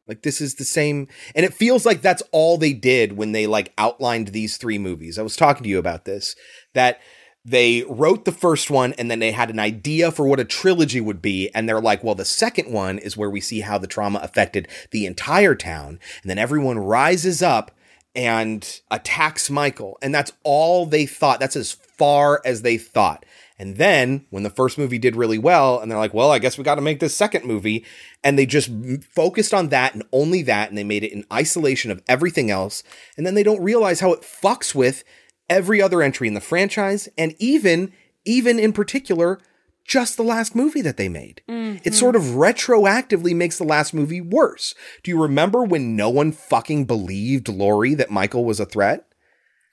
Like 0.07 0.23
this 0.23 0.41
is 0.41 0.57
the 0.57 0.65
same, 0.65 1.09
and 1.35 1.47
it 1.47 1.55
feels 1.55 1.87
like 1.87 2.03
that's 2.03 2.23
all 2.33 2.59
they 2.59 2.73
did 2.73 3.17
when 3.17 3.33
they 3.33 3.47
like 3.47 3.73
outlined 3.79 4.29
these 4.29 4.57
three 4.57 4.79
movies. 4.79 5.19
I 5.19 5.23
was 5.23 5.37
talking 5.37 5.63
to 5.63 5.69
you 5.69 5.79
about 5.79 6.05
this 6.05 6.35
that 6.75 7.01
they 7.45 7.85
wrote 7.89 8.25
the 8.25 8.33
first 8.33 8.71
one 8.71 8.93
and 8.95 9.11
then 9.11 9.19
they 9.19 9.33
had 9.33 9.51
an 9.51 9.59
idea 9.59 10.11
for 10.11 10.27
what 10.27 10.41
a 10.41 10.45
trilogy 10.45 11.01
would 11.01 11.23
be, 11.23 11.51
and 11.55 11.69
they're 11.69 11.81
like, 11.81 12.05
well, 12.05 12.15
the 12.15 12.25
second 12.25 12.73
one 12.73 12.99
is 12.99 13.17
where 13.17 13.31
we 13.31 13.41
see 13.41 13.61
how 13.61 13.79
the 13.79 13.87
trauma 13.87 14.19
affected 14.23 14.69
the 14.91 15.07
entire 15.07 15.55
town, 15.55 15.99
and 16.23 16.31
then 16.31 16.39
everyone 16.39 16.79
rises 16.79 17.43
up 17.43 17.71
and 18.15 18.81
attacks 18.91 19.49
Michael, 19.51 19.99
and 20.03 20.15
that's 20.15 20.33
all 20.43 20.85
they 20.85 21.07
thought. 21.07 21.41
That's 21.41 21.57
as 21.57 21.73
far 21.73 22.43
as 22.45 22.63
they 22.63 22.77
thought. 22.77 23.25
And 23.61 23.77
then 23.77 24.25
when 24.31 24.43
the 24.43 24.49
first 24.49 24.79
movie 24.79 24.97
did 24.97 25.15
really 25.15 25.37
well, 25.37 25.79
and 25.79 25.91
they're 25.91 25.99
like, 25.99 26.15
well, 26.15 26.31
I 26.31 26.39
guess 26.39 26.57
we 26.57 26.65
got 26.65 26.77
to 26.77 26.81
make 26.81 26.99
this 26.99 27.15
second 27.15 27.45
movie. 27.45 27.85
And 28.25 28.39
they 28.39 28.47
just 28.47 28.71
focused 29.15 29.53
on 29.53 29.69
that 29.69 29.93
and 29.93 30.03
only 30.13 30.43
that. 30.45 30.71
And 30.71 30.79
they 30.79 30.83
made 30.83 31.05
it 31.05 31.13
in 31.13 31.27
isolation 31.31 31.91
of 31.91 32.03
everything 32.09 32.51
else. 32.51 32.83
And 33.19 33.27
then 33.27 33.35
they 33.35 33.43
don't 33.43 33.63
realize 33.63 34.01
how 34.01 34.15
it 34.15 34.23
fucks 34.23 34.75
with 34.75 35.05
every 35.51 35.83
other 35.83 36.01
entry 36.01 36.29
in 36.29 36.35
the 36.35 36.41
franchise. 36.41 37.11
And 37.19 37.35
even, 37.39 37.93
even 38.25 38.59
in 38.59 38.73
particular, 38.73 39.39
just 39.85 40.17
the 40.17 40.23
last 40.23 40.55
movie 40.55 40.83
that 40.83 40.97
they 40.97 41.09
made. 41.09 41.43
It 41.49 41.53
mm-hmm. 41.53 41.93
sort 41.93 42.15
of 42.15 42.23
retroactively 42.23 43.35
makes 43.35 43.59
the 43.59 43.65
last 43.65 43.93
movie 43.93 44.21
worse. 44.21 44.75
Do 45.03 45.11
you 45.11 45.21
remember 45.21 45.65
when 45.65 45.97
no 45.97 46.09
one 46.09 46.31
fucking 46.33 46.85
believed 46.85 47.49
Laurie 47.49 47.95
that 47.95 48.11
Michael 48.11 48.45
was 48.45 48.61
a 48.61 48.65
threat? 48.65 49.07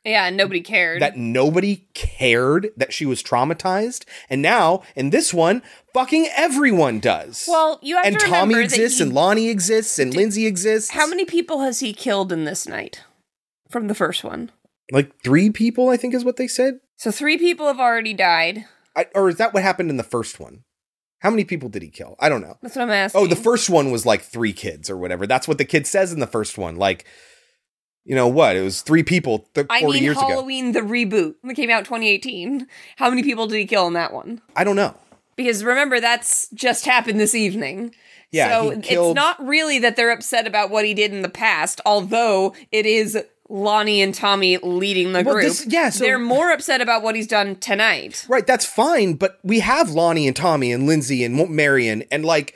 Yeah, 0.03 0.29
nobody 0.29 0.61
cared. 0.61 1.01
that 1.01 1.17
nobody 1.17 1.87
cared 1.93 2.69
that 2.77 2.93
she 2.93 3.05
was 3.05 3.21
traumatized. 3.21 4.05
And 4.29 4.41
now 4.41 4.81
in 4.95 5.09
this 5.09 5.33
one, 5.33 5.61
fucking 5.93 6.29
everyone 6.35 6.99
does. 6.99 7.45
well, 7.47 7.77
you 7.83 7.97
have 7.97 8.05
and 8.05 8.17
to 8.17 8.25
Tommy 8.25 8.55
remember 8.55 8.61
exists, 8.61 9.01
and 9.01 9.13
Lonnie 9.13 9.49
exists, 9.49 9.99
and 9.99 10.15
Lindsay 10.15 10.47
exists. 10.47 10.91
How 10.91 11.07
many 11.07 11.25
people 11.25 11.59
has 11.61 11.81
he 11.81 11.93
killed 11.93 12.31
in 12.31 12.45
this 12.45 12.67
night 12.67 13.03
from 13.69 13.87
the 13.87 13.95
first 13.95 14.23
one? 14.23 14.51
Like 14.91 15.22
three 15.23 15.49
people, 15.49 15.89
I 15.89 15.97
think 15.97 16.14
is 16.14 16.23
what 16.23 16.38
they 16.38 16.47
said. 16.47 16.80
So 16.95 17.11
three 17.11 17.38
people 17.38 17.68
have 17.68 17.80
already 17.80 18.14
died. 18.14 18.65
I, 18.95 19.05
or 19.14 19.30
is 19.30 19.35
that 19.38 19.53
what 19.53 19.64
happened 19.64 19.89
in 19.89 19.97
the 19.97 20.03
first 20.03 20.39
one? 20.39 20.64
How 21.19 21.30
many 21.30 21.43
people 21.43 21.69
did 21.69 21.81
he 21.81 21.89
kill? 21.89 22.15
I 22.19 22.30
don't 22.30 22.41
know. 22.41 22.57
That's 22.61 22.76
what 22.76 22.84
I'm 22.84 22.91
asking. 22.91 23.22
Oh, 23.22 23.27
the 23.27 23.35
first 23.35 23.69
one 23.69 23.91
was 23.91 24.05
like 24.05 24.22
three 24.22 24.53
kids 24.53 24.89
or 24.89 24.97
whatever. 24.97 25.26
That's 25.26 25.47
what 25.47 25.57
the 25.57 25.65
kid 25.65 25.88
says 25.88 26.14
in 26.14 26.19
the 26.19 26.27
first 26.27 26.57
one. 26.57 26.76
Like, 26.76 27.05
you 28.05 28.15
know 28.15 28.27
what? 28.27 28.55
It 28.55 28.61
was 28.61 28.81
three 28.81 29.03
people 29.03 29.47
th- 29.53 29.68
40 29.68 29.73
I 29.84 29.88
mean, 29.88 30.03
years 30.03 30.18
ago. 30.18 30.27
Halloween 30.27 30.72
the 30.72 30.81
reboot 30.81 31.35
that 31.43 31.55
came 31.55 31.69
out 31.69 31.85
2018. 31.85 32.68
How 32.97 33.09
many 33.09 33.23
people 33.23 33.47
did 33.47 33.57
he 33.57 33.65
kill 33.65 33.88
in 33.88 33.93
that 33.93 34.14
one? 34.14 34.41
I 34.55 34.64
don't 34.64 34.76
know. 34.76 34.95
Because 35.35 35.64
remember, 35.64 35.99
that's 35.99 36.49
just 36.49 36.85
happened 36.85 37.19
this 37.19 37.35
evening. 37.35 37.93
Yeah, 38.31 38.49
so 38.49 38.72
he 38.72 38.95
it's 38.95 39.15
not 39.15 39.43
really 39.45 39.80
that 39.80 39.95
they're 39.95 40.11
upset 40.11 40.47
about 40.47 40.69
what 40.69 40.84
he 40.84 40.93
did 40.93 41.14
in 41.14 41.22
the 41.22 41.30
past, 41.30 41.80
although 41.85 42.53
it 42.72 42.85
is 42.85 43.18
Lonnie 43.49 44.01
and 44.01 44.13
Tommy 44.13 44.57
leading 44.57 45.13
the 45.13 45.23
Well, 45.23 45.35
group. 45.35 45.45
this- 45.47 45.65
yeah, 45.67 45.89
so- 45.89 46.03
they're 46.03 46.19
more 46.19 46.51
upset 46.51 46.81
about 46.81 47.01
what 47.03 47.15
he's 47.15 47.27
done 47.27 47.55
tonight. 47.55 48.25
Right, 48.27 48.45
that's 48.45 48.65
fine, 48.65 49.13
but 49.13 49.39
we 49.43 49.59
have 49.59 49.89
Lonnie 49.91 50.27
and 50.27 50.35
Tommy 50.35 50.71
and 50.71 50.85
Lindsay 50.85 51.23
and 51.23 51.49
Marion 51.49 52.03
and 52.11 52.25
like 52.25 52.53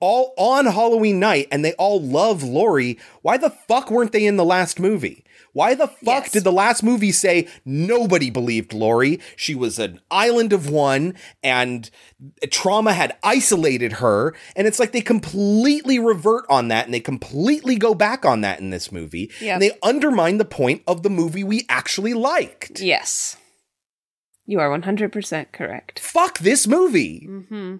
all 0.00 0.32
on 0.38 0.64
Halloween 0.66 1.20
night 1.20 1.46
and 1.52 1.62
they 1.64 1.72
all 1.74 2.00
love 2.00 2.42
Laurie. 2.42 2.98
Why 3.22 3.36
the 3.36 3.50
fuck 3.50 3.90
weren't 3.90 4.12
they 4.12 4.24
in 4.24 4.36
the 4.36 4.44
last 4.44 4.80
movie? 4.80 5.24
Why 5.52 5.74
the 5.74 5.88
fuck 5.88 6.30
did 6.30 6.44
the 6.44 6.52
last 6.52 6.82
movie 6.82 7.12
say 7.12 7.48
nobody 7.64 8.30
believed 8.30 8.72
Laurie? 8.72 9.20
She 9.36 9.54
was 9.54 9.78
an 9.78 10.00
island 10.10 10.52
of 10.52 10.70
one 10.70 11.14
and 11.42 11.90
trauma 12.50 12.92
had 12.92 13.16
isolated 13.22 13.94
her. 13.94 14.34
And 14.54 14.66
it's 14.66 14.78
like 14.78 14.92
they 14.92 15.00
completely 15.00 15.98
revert 15.98 16.44
on 16.48 16.68
that 16.68 16.84
and 16.84 16.94
they 16.94 17.00
completely 17.00 17.76
go 17.76 17.94
back 17.94 18.24
on 18.24 18.42
that 18.42 18.60
in 18.60 18.70
this 18.70 18.92
movie. 18.92 19.30
Yep. 19.40 19.52
And 19.54 19.62
they 19.62 19.78
undermine 19.82 20.38
the 20.38 20.44
point 20.44 20.82
of 20.86 21.02
the 21.02 21.10
movie 21.10 21.44
we 21.44 21.66
actually 21.68 22.14
liked. 22.14 22.80
Yes. 22.80 23.36
You 24.46 24.60
are 24.60 24.68
100% 24.70 25.52
correct. 25.52 25.98
Fuck 25.98 26.38
this 26.38 26.66
movie. 26.66 27.26
hmm 27.26 27.76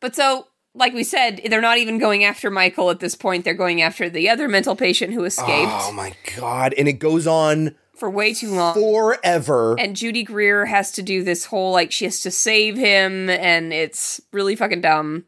But 0.00 0.16
so, 0.16 0.46
like 0.74 0.92
we 0.92 1.02
said, 1.04 1.40
they're 1.50 1.60
not 1.60 1.78
even 1.78 1.98
going 1.98 2.24
after 2.24 2.50
Michael 2.50 2.90
at 2.90 3.00
this 3.00 3.14
point. 3.14 3.44
They're 3.44 3.54
going 3.54 3.82
after 3.82 4.08
the 4.08 4.28
other 4.28 4.48
mental 4.48 4.76
patient 4.76 5.12
who 5.12 5.24
escaped 5.24 5.72
Oh 5.72 5.92
my 5.92 6.14
god! 6.36 6.74
And 6.78 6.88
it 6.88 6.94
goes 6.94 7.26
on 7.26 7.74
for 7.96 8.08
way 8.08 8.32
too 8.32 8.54
long. 8.54 8.74
forever. 8.74 9.76
And 9.78 9.96
Judy 9.96 10.22
Greer 10.22 10.66
has 10.66 10.90
to 10.92 11.02
do 11.02 11.22
this 11.22 11.46
whole 11.46 11.72
like 11.72 11.92
she 11.92 12.04
has 12.04 12.20
to 12.20 12.30
save 12.30 12.76
him, 12.76 13.28
and 13.28 13.72
it's 13.72 14.20
really 14.32 14.56
fucking 14.56 14.80
dumb. 14.80 15.24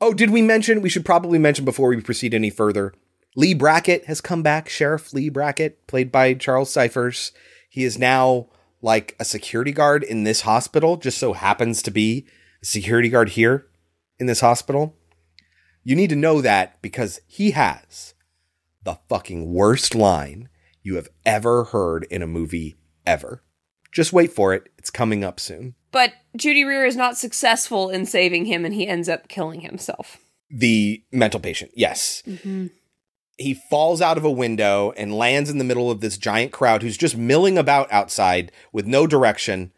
oh, 0.00 0.12
did 0.14 0.30
we 0.30 0.42
mention? 0.42 0.82
We 0.82 0.88
should 0.90 1.04
probably 1.04 1.38
mention 1.38 1.64
before 1.64 1.88
we 1.88 2.00
proceed 2.00 2.34
any 2.34 2.50
further. 2.50 2.92
Lee 3.36 3.54
Brackett 3.54 4.06
has 4.06 4.20
come 4.20 4.42
back. 4.42 4.68
Sheriff 4.68 5.12
Lee 5.12 5.28
Brackett, 5.28 5.86
played 5.86 6.10
by 6.10 6.34
Charles 6.34 6.72
Cyphers. 6.72 7.30
He 7.68 7.84
is 7.84 7.96
now 7.98 8.48
like 8.82 9.14
a 9.20 9.24
security 9.24 9.70
guard 9.70 10.02
in 10.02 10.24
this 10.24 10.40
hospital. 10.40 10.96
Just 10.96 11.18
so 11.18 11.34
happens 11.34 11.80
to 11.82 11.92
be 11.92 12.26
a 12.60 12.66
security 12.66 13.08
guard 13.08 13.30
here 13.30 13.66
in 14.20 14.26
this 14.26 14.40
hospital. 14.40 14.94
You 15.82 15.96
need 15.96 16.10
to 16.10 16.16
know 16.16 16.40
that 16.42 16.80
because 16.82 17.20
he 17.26 17.52
has 17.52 18.14
the 18.84 18.98
fucking 19.08 19.52
worst 19.52 19.94
line 19.94 20.48
you 20.82 20.94
have 20.96 21.08
ever 21.26 21.64
heard 21.64 22.06
in 22.10 22.22
a 22.22 22.26
movie 22.26 22.76
ever. 23.06 23.42
Just 23.92 24.12
wait 24.12 24.32
for 24.32 24.54
it. 24.54 24.68
It's 24.78 24.90
coming 24.90 25.24
up 25.24 25.40
soon. 25.40 25.74
But 25.90 26.12
Judy 26.36 26.62
Greer 26.62 26.84
is 26.84 26.96
not 26.96 27.18
successful 27.18 27.90
in 27.90 28.06
saving 28.06 28.44
him, 28.44 28.64
and 28.64 28.74
he 28.74 28.86
ends 28.86 29.08
up 29.08 29.28
killing 29.28 29.62
himself. 29.62 30.18
The 30.48 31.02
mental 31.10 31.40
patient, 31.40 31.72
yes. 31.74 32.22
Mm-hmm. 32.26 32.68
He 33.36 33.54
falls 33.54 34.00
out 34.00 34.18
of 34.18 34.24
a 34.24 34.30
window 34.30 34.92
and 34.96 35.16
lands 35.16 35.50
in 35.50 35.58
the 35.58 35.64
middle 35.64 35.90
of 35.90 36.00
this 36.00 36.18
giant 36.18 36.52
crowd 36.52 36.82
who's 36.82 36.98
just 36.98 37.16
milling 37.16 37.56
about 37.56 37.90
outside 37.90 38.52
with 38.72 38.86
no 38.86 39.06
direction. 39.06 39.72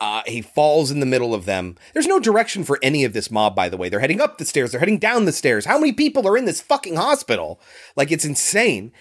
Uh, 0.00 0.22
he 0.26 0.40
falls 0.40 0.90
in 0.90 1.00
the 1.00 1.06
middle 1.06 1.34
of 1.34 1.44
them. 1.44 1.76
There's 1.92 2.06
no 2.06 2.18
direction 2.18 2.64
for 2.64 2.78
any 2.82 3.04
of 3.04 3.12
this 3.12 3.30
mob, 3.30 3.54
by 3.54 3.68
the 3.68 3.76
way. 3.76 3.90
They're 3.90 4.00
heading 4.00 4.20
up 4.20 4.38
the 4.38 4.46
stairs, 4.46 4.70
they're 4.72 4.80
heading 4.80 4.98
down 4.98 5.26
the 5.26 5.32
stairs. 5.32 5.66
How 5.66 5.78
many 5.78 5.92
people 5.92 6.26
are 6.26 6.38
in 6.38 6.46
this 6.46 6.60
fucking 6.62 6.96
hospital? 6.96 7.60
Like, 7.96 8.10
it's 8.10 8.24
insane. 8.24 8.92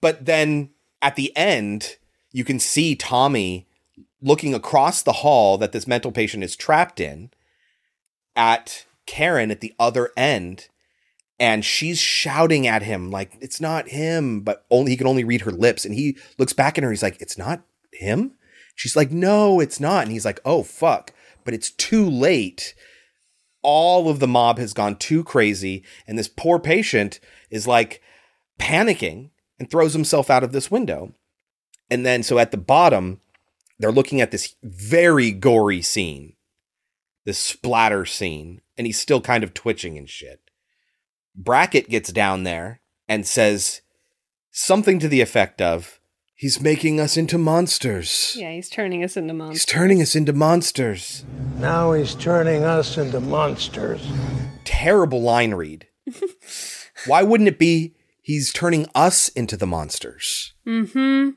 But 0.00 0.24
then 0.24 0.70
at 1.02 1.16
the 1.16 1.36
end, 1.36 1.96
you 2.32 2.44
can 2.44 2.58
see 2.58 2.96
Tommy 2.96 3.66
looking 4.22 4.54
across 4.54 5.02
the 5.02 5.12
hall 5.12 5.58
that 5.58 5.72
this 5.72 5.86
mental 5.86 6.12
patient 6.12 6.42
is 6.44 6.56
trapped 6.56 6.98
in 6.98 7.30
at 8.34 8.86
Karen 9.04 9.50
at 9.50 9.60
the 9.60 9.74
other 9.78 10.12
end. 10.16 10.68
and 11.38 11.64
she's 11.64 11.98
shouting 11.98 12.68
at 12.68 12.84
him 12.84 13.10
like 13.10 13.36
it's 13.40 13.60
not 13.60 13.88
him, 13.88 14.42
but 14.42 14.64
only 14.70 14.92
he 14.92 14.96
can 14.96 15.08
only 15.08 15.24
read 15.24 15.40
her 15.40 15.50
lips. 15.50 15.84
And 15.84 15.92
he 15.92 16.16
looks 16.38 16.52
back 16.52 16.78
at 16.78 16.84
her. 16.84 16.90
He's 16.90 17.02
like, 17.02 17.20
"It's 17.20 17.36
not 17.36 17.62
him." 17.92 18.34
She's 18.74 18.96
like, 18.96 19.10
"No, 19.10 19.60
it's 19.60 19.80
not." 19.80 20.04
And 20.04 20.12
he's 20.12 20.24
like, 20.24 20.40
"Oh 20.44 20.62
fuck!" 20.62 21.12
But 21.44 21.54
it's 21.54 21.70
too 21.70 22.08
late. 22.08 22.74
All 23.62 24.08
of 24.08 24.18
the 24.18 24.26
mob 24.26 24.58
has 24.58 24.72
gone 24.72 24.96
too 24.96 25.22
crazy, 25.22 25.84
and 26.06 26.18
this 26.18 26.28
poor 26.28 26.58
patient 26.58 27.20
is 27.50 27.66
like 27.66 28.02
panicking 28.58 29.30
and 29.58 29.70
throws 29.70 29.92
himself 29.92 30.30
out 30.30 30.42
of 30.42 30.52
this 30.52 30.70
window. 30.70 31.14
And 31.90 32.04
then, 32.04 32.22
so 32.22 32.38
at 32.38 32.50
the 32.50 32.56
bottom, 32.56 33.20
they're 33.78 33.92
looking 33.92 34.20
at 34.20 34.30
this 34.30 34.54
very 34.62 35.30
gory 35.30 35.82
scene, 35.82 36.34
this 37.24 37.38
splatter 37.38 38.04
scene, 38.06 38.60
and 38.76 38.86
he's 38.86 39.00
still 39.00 39.20
kind 39.20 39.44
of 39.44 39.54
twitching 39.54 39.98
and 39.98 40.08
shit. 40.08 40.40
Brackett 41.34 41.88
gets 41.88 42.12
down 42.12 42.44
there 42.44 42.80
and 43.08 43.26
says 43.26 43.82
something 44.50 44.98
to 44.98 45.08
the 45.08 45.20
effect 45.20 45.60
of, 45.60 46.00
He's 46.42 46.60
making 46.60 46.98
us 46.98 47.16
into 47.16 47.38
monsters. 47.38 48.34
Yeah, 48.36 48.50
he's 48.50 48.68
turning 48.68 49.04
us 49.04 49.16
into 49.16 49.32
monsters. 49.32 49.62
He's 49.62 49.64
turning 49.64 50.02
us 50.02 50.16
into 50.16 50.32
monsters. 50.32 51.24
Now 51.60 51.92
he's 51.92 52.16
turning 52.16 52.64
us 52.64 52.98
into 52.98 53.20
monsters. 53.20 54.04
Terrible 54.64 55.22
line 55.22 55.54
read. 55.54 55.86
Why 57.06 57.22
wouldn't 57.22 57.46
it 57.46 57.60
be 57.60 57.94
he's 58.20 58.52
turning 58.52 58.88
us 58.92 59.28
into 59.28 59.56
the 59.56 59.68
monsters? 59.68 60.52
Mm-hmm. 60.66 61.30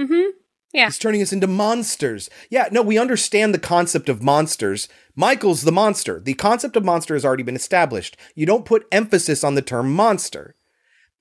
Mm-hmm. 0.00 0.30
Yeah. 0.74 0.84
He's 0.84 0.98
turning 0.98 1.22
us 1.22 1.32
into 1.32 1.48
monsters. 1.48 2.30
Yeah, 2.50 2.68
no, 2.70 2.82
we 2.82 2.98
understand 2.98 3.52
the 3.52 3.58
concept 3.58 4.08
of 4.08 4.22
monsters. 4.22 4.88
Michael's 5.16 5.62
the 5.62 5.72
monster. 5.72 6.20
The 6.20 6.34
concept 6.34 6.76
of 6.76 6.84
monster 6.84 7.14
has 7.14 7.24
already 7.24 7.42
been 7.42 7.56
established. 7.56 8.16
You 8.36 8.46
don't 8.46 8.64
put 8.64 8.86
emphasis 8.92 9.42
on 9.42 9.56
the 9.56 9.62
term 9.62 9.92
monster. 9.92 10.54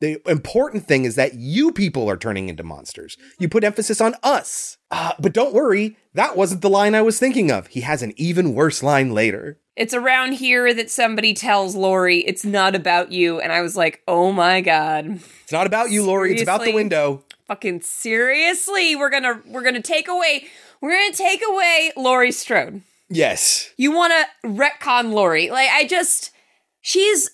The 0.02 0.22
important 0.30 0.88
thing 0.88 1.04
is 1.04 1.16
that 1.16 1.34
you 1.34 1.72
people 1.72 2.10
are 2.10 2.16
turning 2.16 2.48
into 2.48 2.64
monsters. 2.64 3.18
You 3.38 3.50
put 3.50 3.66
emphasis 3.66 4.00
on 4.00 4.16
us. 4.24 4.78
Uh, 4.92 5.12
but 5.20 5.34
don't 5.34 5.54
worry, 5.54 5.98
that 6.14 6.38
wasn't 6.38 6.62
the 6.62 6.70
line 6.70 6.96
I 6.96 7.02
was 7.02 7.20
thinking 7.20 7.52
of. 7.52 7.68
He 7.68 7.82
has 7.82 8.02
an 8.02 8.14
even 8.16 8.54
worse 8.54 8.82
line 8.82 9.14
later. 9.14 9.60
It's 9.76 9.94
around 9.94 10.34
here 10.34 10.74
that 10.74 10.90
somebody 10.90 11.34
tells 11.34 11.76
Laurie 11.76 12.20
it's 12.20 12.46
not 12.46 12.76
about 12.76 13.12
you, 13.12 13.40
and 13.40 13.52
I 13.52 13.62
was 13.62 13.76
like, 13.76 14.02
oh 14.08 14.32
my 14.32 14.62
god. 14.62 15.20
It's 15.44 15.52
not 15.52 15.68
about 15.68 15.92
you, 15.92 16.04
Laurie. 16.04 16.34
It's 16.34 16.42
about 16.42 16.64
the 16.64 16.74
window. 16.74 17.24
Fucking 17.48 17.82
seriously, 17.82 18.96
we're 18.96 19.10
gonna 19.10 19.42
we're 19.48 19.64
gonna 19.64 19.82
take 19.82 20.08
away 20.08 20.48
we're 20.82 20.92
gonna 20.92 21.14
take 21.14 21.42
away 21.48 21.92
Laurie 21.98 22.32
Strode. 22.32 22.82
Yes. 23.10 23.72
You 23.76 23.92
wanna 23.92 24.26
retcon 24.46 25.12
Laurie. 25.14 25.50
Like 25.50 25.70
I 25.70 25.88
just 25.88 26.32
she's 26.82 27.32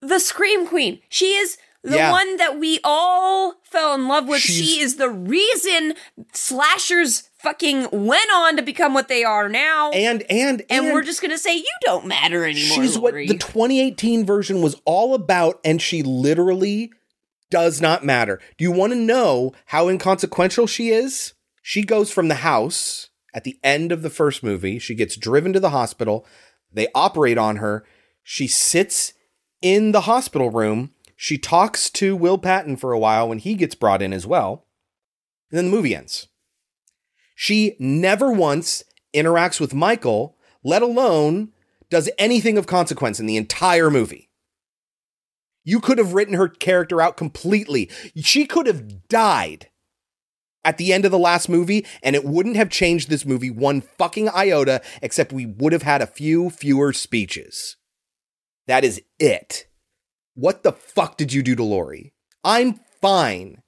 the 0.00 0.18
Scream 0.18 0.66
Queen. 0.66 1.00
She 1.08 1.34
is 1.34 1.56
the 1.84 1.96
Yeah. 1.96 2.12
one 2.12 2.36
that 2.36 2.58
we 2.58 2.78
all 2.84 3.54
fell 3.64 3.94
in 3.94 4.06
love 4.08 4.28
with. 4.28 4.40
She's- 4.40 4.58
she 4.68 4.80
is 4.80 4.96
the 4.96 5.08
reason 5.10 5.94
slashers 6.32 7.24
fucking 7.38 7.88
went 7.92 8.30
on 8.34 8.56
to 8.56 8.62
become 8.62 8.94
what 8.94 9.08
they 9.08 9.24
are 9.24 9.48
now. 9.48 9.90
And 9.90 10.22
and 10.30 10.62
and, 10.68 10.84
and 10.84 10.92
we're 10.94 11.02
just 11.02 11.20
gonna 11.20 11.38
say 11.38 11.56
you 11.56 11.64
don't 11.84 12.06
matter 12.06 12.44
anymore. 12.44 12.76
She's 12.82 12.98
what 12.98 13.14
the 13.14 13.36
2018 13.38 14.24
version 14.24 14.62
was 14.62 14.76
all 14.84 15.14
about, 15.14 15.60
and 15.64 15.80
she 15.82 16.02
literally 16.02 16.90
does 17.50 17.80
not 17.80 18.04
matter. 18.04 18.40
Do 18.56 18.64
you 18.64 18.70
want 18.72 18.92
to 18.92 18.98
know 18.98 19.52
how 19.66 19.88
inconsequential 19.88 20.66
she 20.66 20.90
is? 20.90 21.34
She 21.62 21.82
goes 21.82 22.10
from 22.10 22.28
the 22.28 22.36
house 22.36 23.10
at 23.34 23.44
the 23.44 23.58
end 23.62 23.92
of 23.92 24.02
the 24.02 24.10
first 24.10 24.42
movie. 24.42 24.78
She 24.78 24.94
gets 24.94 25.16
driven 25.16 25.52
to 25.52 25.60
the 25.60 25.70
hospital. 25.70 26.26
They 26.72 26.88
operate 26.94 27.38
on 27.38 27.56
her. 27.56 27.84
She 28.22 28.46
sits 28.46 29.12
in 29.60 29.92
the 29.92 30.02
hospital 30.02 30.50
room. 30.50 30.92
She 31.22 31.38
talks 31.38 31.88
to 31.90 32.16
Will 32.16 32.36
Patton 32.36 32.78
for 32.78 32.90
a 32.90 32.98
while 32.98 33.28
when 33.28 33.38
he 33.38 33.54
gets 33.54 33.76
brought 33.76 34.02
in 34.02 34.12
as 34.12 34.26
well. 34.26 34.66
And 35.52 35.56
then 35.56 35.66
the 35.66 35.70
movie 35.70 35.94
ends. 35.94 36.26
She 37.36 37.76
never 37.78 38.32
once 38.32 38.82
interacts 39.14 39.60
with 39.60 39.72
Michael, 39.72 40.36
let 40.64 40.82
alone 40.82 41.52
does 41.88 42.10
anything 42.18 42.58
of 42.58 42.66
consequence 42.66 43.20
in 43.20 43.26
the 43.26 43.36
entire 43.36 43.88
movie. 43.88 44.30
You 45.62 45.78
could 45.78 45.98
have 45.98 46.12
written 46.12 46.34
her 46.34 46.48
character 46.48 47.00
out 47.00 47.16
completely. 47.16 47.88
She 48.16 48.44
could 48.44 48.66
have 48.66 49.06
died 49.06 49.68
at 50.64 50.76
the 50.76 50.92
end 50.92 51.04
of 51.04 51.12
the 51.12 51.20
last 51.20 51.48
movie, 51.48 51.86
and 52.02 52.16
it 52.16 52.24
wouldn't 52.24 52.56
have 52.56 52.68
changed 52.68 53.08
this 53.08 53.24
movie 53.24 53.48
one 53.48 53.80
fucking 53.80 54.28
iota, 54.30 54.82
except 55.00 55.32
we 55.32 55.46
would 55.46 55.72
have 55.72 55.84
had 55.84 56.02
a 56.02 56.06
few 56.08 56.50
fewer 56.50 56.92
speeches. 56.92 57.76
That 58.66 58.82
is 58.82 59.00
it. 59.20 59.68
What 60.34 60.62
the 60.62 60.72
fuck 60.72 61.16
did 61.16 61.32
you 61.32 61.42
do 61.42 61.54
to 61.56 61.62
Laurie? 61.62 62.12
I'm 62.44 62.80
fine 63.00 63.62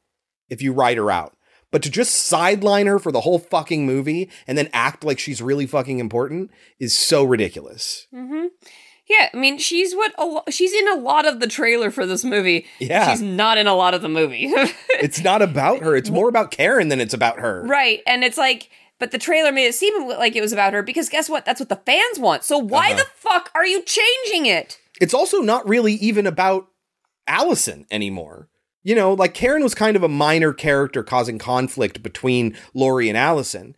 if 0.49 0.63
you 0.63 0.73
write 0.73 0.97
her 0.97 1.11
out. 1.11 1.37
But 1.71 1.83
to 1.83 1.91
just 1.91 2.15
sideline 2.15 2.87
her 2.87 2.99
for 3.01 3.11
the 3.11 3.23
whole 3.23 3.39
fucking 3.41 3.85
movie 3.85 4.31
and 4.47 4.57
then 4.57 4.69
act 4.73 5.03
like 5.05 5.19
she's 5.19 5.43
really 5.43 5.67
fucking 5.67 5.99
important 5.99 6.51
is 6.79 6.97
so 6.97 7.25
ridiculous. 7.25 8.07
Mm-hmm. 8.15 8.47
Yeah, 9.09 9.29
I 9.35 9.37
mean, 9.37 9.59
she's 9.59 9.93
what 9.95 10.15
a 10.17 10.25
lo- 10.25 10.45
she's 10.51 10.73
in 10.73 10.89
a 10.89 10.95
lot 10.95 11.27
of 11.27 11.41
the 11.41 11.47
trailer 11.49 11.91
for 11.91 12.07
this 12.07 12.25
movie. 12.25 12.65
Yeah. 12.79 13.11
she's 13.11 13.21
not 13.21 13.59
in 13.59 13.67
a 13.67 13.75
lot 13.75 13.93
of 13.93 14.03
the 14.03 14.09
movie. 14.09 14.53
It's 15.01 15.23
not 15.23 15.43
about 15.43 15.83
her. 15.83 15.95
It's 15.97 16.09
more 16.09 16.29
about 16.29 16.51
Karen 16.53 16.89
than 16.89 17.01
it's 17.01 17.13
about 17.13 17.41
her. 17.41 17.65
right, 17.67 18.01
and 18.07 18.23
it's 18.25 18.39
like, 18.39 18.71
but 19.01 19.11
the 19.11 19.19
trailer 19.19 19.51
made 19.53 19.67
it 19.67 19.75
seem 19.75 20.07
like 20.09 20.35
it 20.37 20.41
was 20.41 20.53
about 20.53 20.73
her 20.73 20.83
because 20.83 21.09
guess 21.11 21.29
what? 21.29 21.45
That's 21.45 21.61
what 21.61 21.69
the 21.69 21.77
fans 21.85 22.19
want. 22.19 22.45
So 22.45 22.57
why 22.57 22.93
Uh-huh. 22.93 22.99
the 23.03 23.07
fuck 23.17 23.51
are 23.55 23.67
you 23.67 23.83
changing 23.83 24.47
it? 24.47 24.79
It's 25.01 25.15
also 25.15 25.41
not 25.41 25.69
really 25.69 25.95
even 25.95 26.27
about 26.27 26.69
Allison 27.27 27.87
anymore. 27.91 28.49
You 28.83 28.95
know, 28.95 29.15
like 29.15 29.33
Karen 29.35 29.63
was 29.63 29.75
kind 29.75 29.97
of 29.97 30.03
a 30.03 30.09
minor 30.09 30.53
character 30.53 31.03
causing 31.03 31.39
conflict 31.39 32.03
between 32.03 32.57
Laurie 32.75 33.09
and 33.09 33.17
Allison 33.17 33.75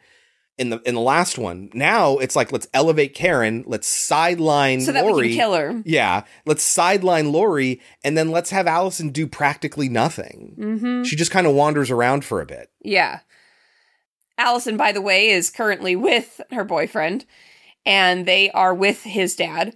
in 0.59 0.71
the 0.71 0.81
in 0.85 0.95
the 0.95 1.01
last 1.01 1.39
one. 1.39 1.71
Now 1.75 2.19
it's 2.19 2.35
like 2.35 2.51
let's 2.51 2.67
elevate 2.75 3.15
Karen, 3.15 3.63
let's 3.67 3.87
sideline 3.87 4.81
So 4.81 4.91
that 4.93 5.05
we 5.05 5.11
can 5.11 5.17
Laurie. 5.17 5.35
kill 5.35 5.55
her. 5.55 5.83
Yeah, 5.85 6.25
let's 6.45 6.65
sideline 6.65 7.31
Laurie, 7.31 7.81
and 8.03 8.19
then 8.19 8.31
let's 8.31 8.51
have 8.51 8.67
Allison 8.67 9.11
do 9.11 9.27
practically 9.29 9.89
nothing. 9.89 10.57
Mm-hmm. 10.59 11.03
She 11.05 11.15
just 11.15 11.31
kind 11.31 11.47
of 11.47 11.55
wanders 11.55 11.91
around 11.91 12.25
for 12.25 12.41
a 12.41 12.47
bit. 12.47 12.71
Yeah. 12.83 13.21
Allison, 14.39 14.77
by 14.77 14.93
the 14.93 15.01
way, 15.01 15.29
is 15.29 15.51
currently 15.51 15.97
with 15.97 16.41
her 16.51 16.65
boyfriend, 16.65 17.25
and 17.87 18.27
they 18.27 18.51
are 18.51 18.75
with 18.75 19.03
his 19.03 19.35
dad, 19.37 19.75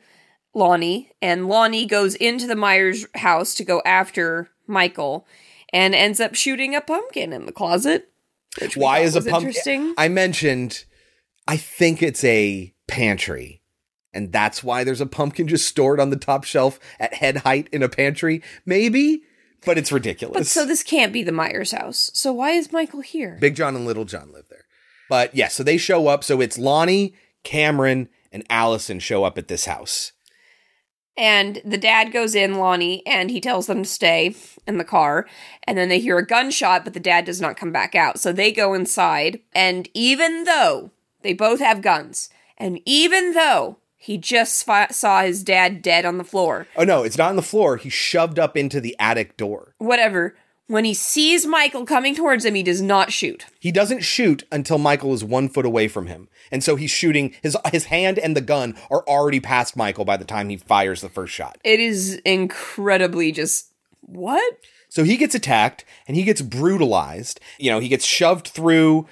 Lonnie. 0.54 1.12
And 1.22 1.48
Lonnie 1.48 1.86
goes 1.86 2.14
into 2.14 2.46
the 2.46 2.56
Myers 2.56 3.06
house 3.14 3.54
to 3.54 3.64
go 3.64 3.82
after 3.84 4.50
Michael 4.66 5.26
and 5.72 5.94
ends 5.94 6.20
up 6.20 6.34
shooting 6.34 6.74
a 6.74 6.80
pumpkin 6.80 7.32
in 7.32 7.46
the 7.46 7.52
closet. 7.52 8.10
which 8.60 8.76
Why 8.76 9.00
is 9.00 9.16
a 9.16 9.22
pumpkin? 9.22 9.94
I 9.96 10.08
mentioned, 10.08 10.84
I 11.46 11.56
think 11.56 12.02
it's 12.02 12.24
a 12.24 12.74
pantry, 12.88 13.62
and 14.12 14.32
that's 14.32 14.64
why 14.64 14.82
there's 14.82 15.00
a 15.00 15.06
pumpkin 15.06 15.46
just 15.46 15.68
stored 15.68 16.00
on 16.00 16.10
the 16.10 16.16
top 16.16 16.44
shelf 16.44 16.80
at 16.98 17.14
head 17.14 17.38
height 17.38 17.68
in 17.72 17.82
a 17.82 17.88
pantry. 17.88 18.42
Maybe, 18.66 19.22
but 19.64 19.78
it's 19.78 19.92
ridiculous. 19.92 20.36
But 20.36 20.46
so 20.46 20.66
this 20.66 20.82
can't 20.82 21.12
be 21.12 21.22
the 21.22 21.32
Myers 21.32 21.72
house. 21.72 22.10
So 22.14 22.32
why 22.32 22.50
is 22.50 22.72
Michael 22.72 23.02
here? 23.02 23.38
Big 23.40 23.54
John 23.54 23.76
and 23.76 23.86
Little 23.86 24.04
John 24.04 24.32
live 24.32 24.46
there. 24.50 24.64
But 25.08 25.34
yeah, 25.34 25.48
so 25.48 25.62
they 25.62 25.76
show 25.76 26.08
up. 26.08 26.24
So 26.24 26.40
it's 26.40 26.58
Lonnie, 26.58 27.14
Cameron, 27.44 28.08
and 28.32 28.44
Allison 28.50 28.98
show 29.00 29.24
up 29.24 29.38
at 29.38 29.48
this 29.48 29.66
house. 29.66 30.12
And 31.20 31.60
the 31.66 31.76
dad 31.76 32.12
goes 32.12 32.34
in, 32.34 32.54
Lonnie, 32.54 33.06
and 33.06 33.30
he 33.30 33.42
tells 33.42 33.66
them 33.66 33.82
to 33.82 33.88
stay 33.88 34.34
in 34.66 34.78
the 34.78 34.84
car. 34.84 35.26
And 35.64 35.76
then 35.76 35.90
they 35.90 36.00
hear 36.00 36.16
a 36.16 36.26
gunshot, 36.26 36.82
but 36.82 36.94
the 36.94 36.98
dad 36.98 37.26
does 37.26 37.42
not 37.42 37.58
come 37.58 37.72
back 37.72 37.94
out. 37.94 38.18
So 38.18 38.32
they 38.32 38.50
go 38.50 38.72
inside. 38.72 39.40
And 39.52 39.86
even 39.92 40.44
though 40.44 40.92
they 41.20 41.34
both 41.34 41.60
have 41.60 41.82
guns, 41.82 42.30
and 42.56 42.80
even 42.86 43.34
though 43.34 43.76
he 43.98 44.16
just 44.16 44.64
fi- 44.64 44.88
saw 44.88 45.20
his 45.20 45.44
dad 45.44 45.82
dead 45.82 46.06
on 46.06 46.16
the 46.16 46.24
floor, 46.24 46.66
Oh 46.74 46.84
no, 46.84 47.02
it's 47.02 47.18
not 47.18 47.28
on 47.28 47.36
the 47.36 47.42
floor. 47.42 47.76
He 47.76 47.90
shoved 47.90 48.38
up 48.38 48.56
into 48.56 48.80
the 48.80 48.96
attic 48.98 49.36
door. 49.36 49.74
whatever, 49.76 50.36
when 50.70 50.84
he 50.84 50.94
sees 50.94 51.46
Michael 51.46 51.84
coming 51.84 52.14
towards 52.14 52.44
him, 52.44 52.54
he 52.54 52.62
does 52.62 52.80
not 52.80 53.12
shoot. 53.12 53.46
He 53.58 53.72
doesn't 53.72 54.02
shoot 54.02 54.44
until 54.52 54.78
Michael 54.78 55.12
is 55.12 55.24
one 55.24 55.48
foot 55.48 55.66
away 55.66 55.88
from 55.88 56.06
him. 56.06 56.28
And 56.52 56.62
so 56.62 56.76
he's 56.76 56.92
shooting 56.92 57.34
his 57.42 57.56
his 57.72 57.86
hand 57.86 58.20
and 58.20 58.36
the 58.36 58.40
gun 58.40 58.76
are 58.88 59.02
already 59.08 59.40
past 59.40 59.76
Michael 59.76 60.04
by 60.04 60.16
the 60.16 60.24
time 60.24 60.48
he 60.48 60.56
fires 60.56 61.00
the 61.00 61.08
first 61.08 61.34
shot. 61.34 61.58
It 61.64 61.80
is 61.80 62.16
incredibly 62.24 63.32
just. 63.32 63.72
What? 64.02 64.58
So 64.88 65.02
he 65.02 65.16
gets 65.16 65.34
attacked 65.34 65.84
and 66.06 66.16
he 66.16 66.22
gets 66.22 66.40
brutalized. 66.40 67.40
You 67.58 67.72
know, 67.72 67.80
he 67.80 67.88
gets 67.88 68.04
shoved 68.04 68.46
through 68.46 69.08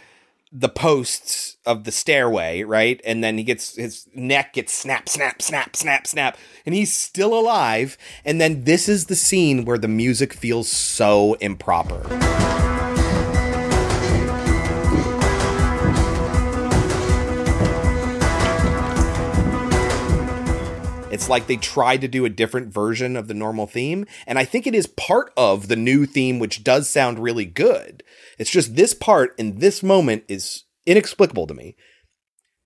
the 0.52 0.68
posts 0.68 1.56
of 1.66 1.84
the 1.84 1.92
stairway, 1.92 2.62
right? 2.62 3.00
And 3.04 3.22
then 3.22 3.38
he 3.38 3.44
gets 3.44 3.76
his 3.76 4.08
neck 4.14 4.54
gets 4.54 4.72
snap, 4.72 5.08
snap, 5.08 5.42
snap, 5.42 5.76
snap, 5.76 6.06
snap, 6.06 6.38
and 6.64 6.74
he's 6.74 6.92
still 6.92 7.38
alive. 7.38 7.98
And 8.24 8.40
then 8.40 8.64
this 8.64 8.88
is 8.88 9.06
the 9.06 9.16
scene 9.16 9.64
where 9.64 9.78
the 9.78 9.88
music 9.88 10.32
feels 10.32 10.70
so 10.70 11.34
improper. 11.34 12.57
It's 21.18 21.28
like 21.28 21.48
they 21.48 21.56
tried 21.56 22.00
to 22.02 22.06
do 22.08 22.24
a 22.24 22.30
different 22.30 22.72
version 22.72 23.16
of 23.16 23.26
the 23.26 23.34
normal 23.34 23.66
theme. 23.66 24.06
And 24.28 24.38
I 24.38 24.44
think 24.44 24.68
it 24.68 24.74
is 24.76 24.86
part 24.86 25.32
of 25.36 25.66
the 25.66 25.74
new 25.74 26.06
theme, 26.06 26.38
which 26.38 26.62
does 26.62 26.88
sound 26.88 27.18
really 27.18 27.44
good. 27.44 28.04
It's 28.38 28.52
just 28.52 28.76
this 28.76 28.94
part 28.94 29.34
in 29.36 29.58
this 29.58 29.82
moment 29.82 30.22
is 30.28 30.62
inexplicable 30.86 31.48
to 31.48 31.54
me. 31.54 31.74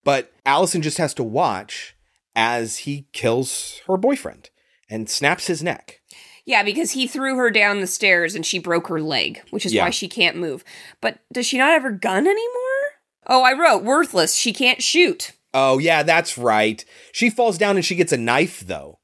But 0.04 0.32
Allison 0.44 0.82
just 0.82 0.98
has 0.98 1.14
to 1.14 1.22
watch 1.24 1.96
as 2.36 2.76
he 2.80 3.06
kills 3.14 3.80
her 3.86 3.96
boyfriend 3.96 4.50
and 4.90 5.08
snaps 5.08 5.46
his 5.46 5.62
neck. 5.62 6.02
Yeah, 6.44 6.62
because 6.62 6.90
he 6.90 7.06
threw 7.06 7.36
her 7.38 7.50
down 7.50 7.80
the 7.80 7.86
stairs 7.86 8.34
and 8.34 8.44
she 8.44 8.58
broke 8.58 8.88
her 8.88 9.00
leg, 9.00 9.40
which 9.48 9.64
is 9.64 9.72
Yeah. 9.72 9.84
why 9.84 9.90
she 9.90 10.08
can't 10.08 10.36
move. 10.36 10.62
But 11.00 11.20
does 11.32 11.46
she 11.46 11.56
not 11.56 11.70
have 11.70 11.84
her 11.84 11.90
gun 11.90 12.26
anymore? 12.26 13.00
Oh, 13.26 13.42
I 13.44 13.54
wrote 13.54 13.82
worthless. 13.82 14.34
She 14.34 14.52
can't 14.52 14.82
shoot. 14.82 15.32
Oh, 15.54 15.78
yeah, 15.78 16.02
that's 16.02 16.38
right. 16.38 16.84
She 17.12 17.30
falls 17.30 17.58
down 17.58 17.76
and 17.76 17.84
she 17.84 17.94
gets 17.94 18.12
a 18.12 18.16
knife, 18.16 18.60
though. 18.60 18.98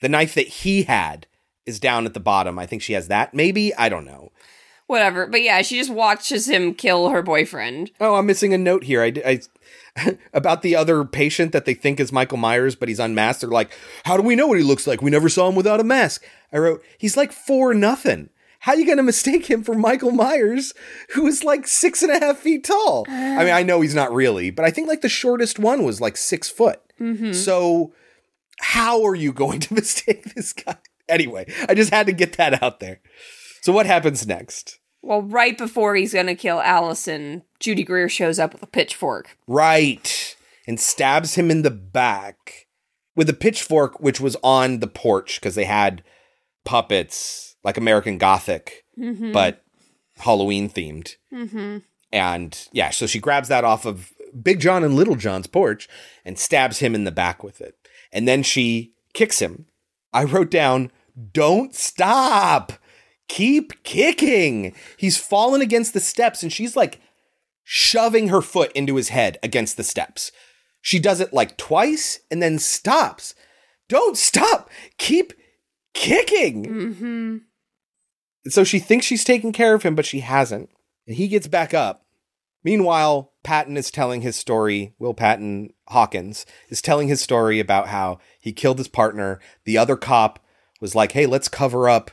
The 0.00 0.08
knife 0.08 0.34
that 0.34 0.48
he 0.48 0.82
had 0.82 1.26
is 1.64 1.78
down 1.78 2.06
at 2.06 2.14
the 2.14 2.20
bottom. 2.20 2.58
I 2.58 2.66
think 2.66 2.82
she 2.82 2.94
has 2.94 3.08
that. 3.08 3.34
Maybe? 3.34 3.74
I 3.76 3.88
don't 3.88 4.04
know. 4.04 4.32
Whatever. 4.88 5.26
But 5.26 5.42
yeah, 5.42 5.62
she 5.62 5.78
just 5.78 5.92
watches 5.92 6.48
him 6.48 6.74
kill 6.74 7.10
her 7.10 7.22
boyfriend. 7.22 7.92
Oh, 8.00 8.16
I'm 8.16 8.26
missing 8.26 8.52
a 8.52 8.58
note 8.58 8.84
here. 8.84 9.02
I, 9.02 9.12
I 9.24 9.40
about 10.32 10.62
the 10.62 10.74
other 10.76 11.04
patient 11.04 11.52
that 11.52 11.64
they 11.64 11.74
think 11.74 12.00
is 12.00 12.12
Michael 12.12 12.38
Myers, 12.38 12.74
but 12.74 12.88
he's 12.88 12.98
unmasked. 13.00 13.42
They're 13.42 13.50
like, 13.50 13.72
"How 14.04 14.16
do 14.16 14.22
we 14.22 14.34
know 14.34 14.46
what 14.46 14.58
he 14.58 14.64
looks 14.64 14.86
like? 14.86 15.00
We 15.00 15.10
never 15.10 15.28
saw 15.28 15.48
him 15.48 15.54
without 15.54 15.80
a 15.80 15.84
mask." 15.84 16.24
I 16.52 16.58
wrote, 16.58 16.82
"He's 16.98 17.16
like 17.16 17.32
four 17.32 17.74
nothing. 17.74 18.30
How 18.62 18.72
are 18.74 18.78
you 18.78 18.86
gonna 18.86 19.02
mistake 19.02 19.46
him 19.50 19.64
for 19.64 19.74
Michael 19.74 20.12
Myers, 20.12 20.72
who 21.14 21.26
is 21.26 21.42
like 21.42 21.66
six 21.66 22.00
and 22.00 22.12
a 22.12 22.20
half 22.20 22.38
feet 22.38 22.62
tall? 22.62 23.04
I 23.08 23.38
mean, 23.44 23.52
I 23.52 23.64
know 23.64 23.80
he's 23.80 23.94
not 23.94 24.12
really, 24.14 24.50
but 24.50 24.64
I 24.64 24.70
think 24.70 24.86
like 24.86 25.00
the 25.00 25.08
shortest 25.08 25.58
one 25.58 25.82
was 25.82 26.00
like 26.00 26.16
six 26.16 26.48
foot. 26.48 26.80
Mhm. 27.00 27.34
So, 27.34 27.92
how 28.60 29.02
are 29.04 29.16
you 29.16 29.32
going 29.32 29.58
to 29.58 29.74
mistake 29.82 30.32
this 30.36 30.52
guy? 30.52 30.76
Anyway, 31.08 31.52
I 31.68 31.74
just 31.74 31.90
had 31.92 32.06
to 32.06 32.12
get 32.12 32.34
that 32.34 32.62
out 32.62 32.78
there. 32.78 33.00
So, 33.62 33.72
what 33.72 33.86
happens 33.86 34.28
next? 34.28 34.78
Well, 35.02 35.22
right 35.22 35.58
before 35.58 35.96
he's 35.96 36.14
gonna 36.14 36.36
kill 36.36 36.60
Allison, 36.60 37.42
Judy 37.58 37.82
Greer 37.82 38.08
shows 38.08 38.38
up 38.38 38.52
with 38.52 38.62
a 38.62 38.68
pitchfork. 38.68 39.36
Right. 39.48 40.36
And 40.68 40.78
stabs 40.78 41.34
him 41.34 41.50
in 41.50 41.62
the 41.62 41.70
back 41.72 42.68
with 43.16 43.28
a 43.28 43.34
pitchfork, 43.34 43.98
which 43.98 44.20
was 44.20 44.36
on 44.44 44.78
the 44.78 44.86
porch 44.86 45.40
because 45.40 45.56
they 45.56 45.64
had 45.64 46.04
puppets 46.64 47.51
like 47.64 47.76
American 47.76 48.18
Gothic, 48.18 48.84
Mhm. 48.98 49.32
but 49.32 49.62
Halloween 50.18 50.68
themed. 50.68 51.16
Mm-hmm. 51.32 51.78
And 52.12 52.68
yeah, 52.72 52.90
so 52.90 53.06
she 53.06 53.18
grabs 53.18 53.48
that 53.48 53.64
off 53.64 53.84
of 53.86 54.12
Big 54.42 54.60
John 54.60 54.84
and 54.84 54.94
Little 54.96 55.16
John's 55.16 55.46
porch 55.46 55.88
and 56.24 56.38
stabs 56.38 56.78
him 56.80 56.94
in 56.94 57.04
the 57.04 57.10
back 57.10 57.42
with 57.42 57.60
it. 57.60 57.74
And 58.12 58.26
then 58.28 58.42
she 58.42 58.92
kicks 59.14 59.38
him. 59.40 59.66
I 60.12 60.24
wrote 60.24 60.50
down, 60.50 60.90
don't 61.32 61.74
stop. 61.74 62.72
Keep 63.28 63.82
kicking. 63.82 64.74
He's 64.98 65.16
fallen 65.16 65.60
against 65.62 65.94
the 65.94 66.00
steps 66.00 66.42
and 66.42 66.52
she's 66.52 66.76
like 66.76 67.00
shoving 67.64 68.28
her 68.28 68.42
foot 68.42 68.72
into 68.72 68.96
his 68.96 69.08
head 69.10 69.38
against 69.42 69.76
the 69.76 69.84
steps. 69.84 70.32
She 70.82 70.98
does 70.98 71.20
it 71.20 71.32
like 71.32 71.56
twice 71.56 72.20
and 72.30 72.42
then 72.42 72.58
stops. 72.58 73.34
Don't 73.88 74.18
stop. 74.18 74.68
Keep 74.98 75.32
kicking. 75.94 76.64
Mm-hmm. 76.66 77.36
So 78.48 78.64
she 78.64 78.78
thinks 78.78 79.06
she's 79.06 79.24
taking 79.24 79.52
care 79.52 79.74
of 79.74 79.82
him, 79.82 79.94
but 79.94 80.06
she 80.06 80.20
hasn't. 80.20 80.70
And 81.06 81.16
he 81.16 81.28
gets 81.28 81.46
back 81.46 81.72
up. 81.74 82.04
Meanwhile, 82.64 83.32
Patton 83.42 83.76
is 83.76 83.90
telling 83.90 84.22
his 84.22 84.36
story. 84.36 84.94
Will 84.98 85.14
Patton 85.14 85.72
Hawkins 85.88 86.46
is 86.68 86.82
telling 86.82 87.08
his 87.08 87.20
story 87.20 87.58
about 87.60 87.88
how 87.88 88.18
he 88.40 88.52
killed 88.52 88.78
his 88.78 88.88
partner. 88.88 89.40
The 89.64 89.78
other 89.78 89.96
cop 89.96 90.38
was 90.80 90.94
like, 90.94 91.12
hey, 91.12 91.26
let's 91.26 91.48
cover 91.48 91.88
up 91.88 92.10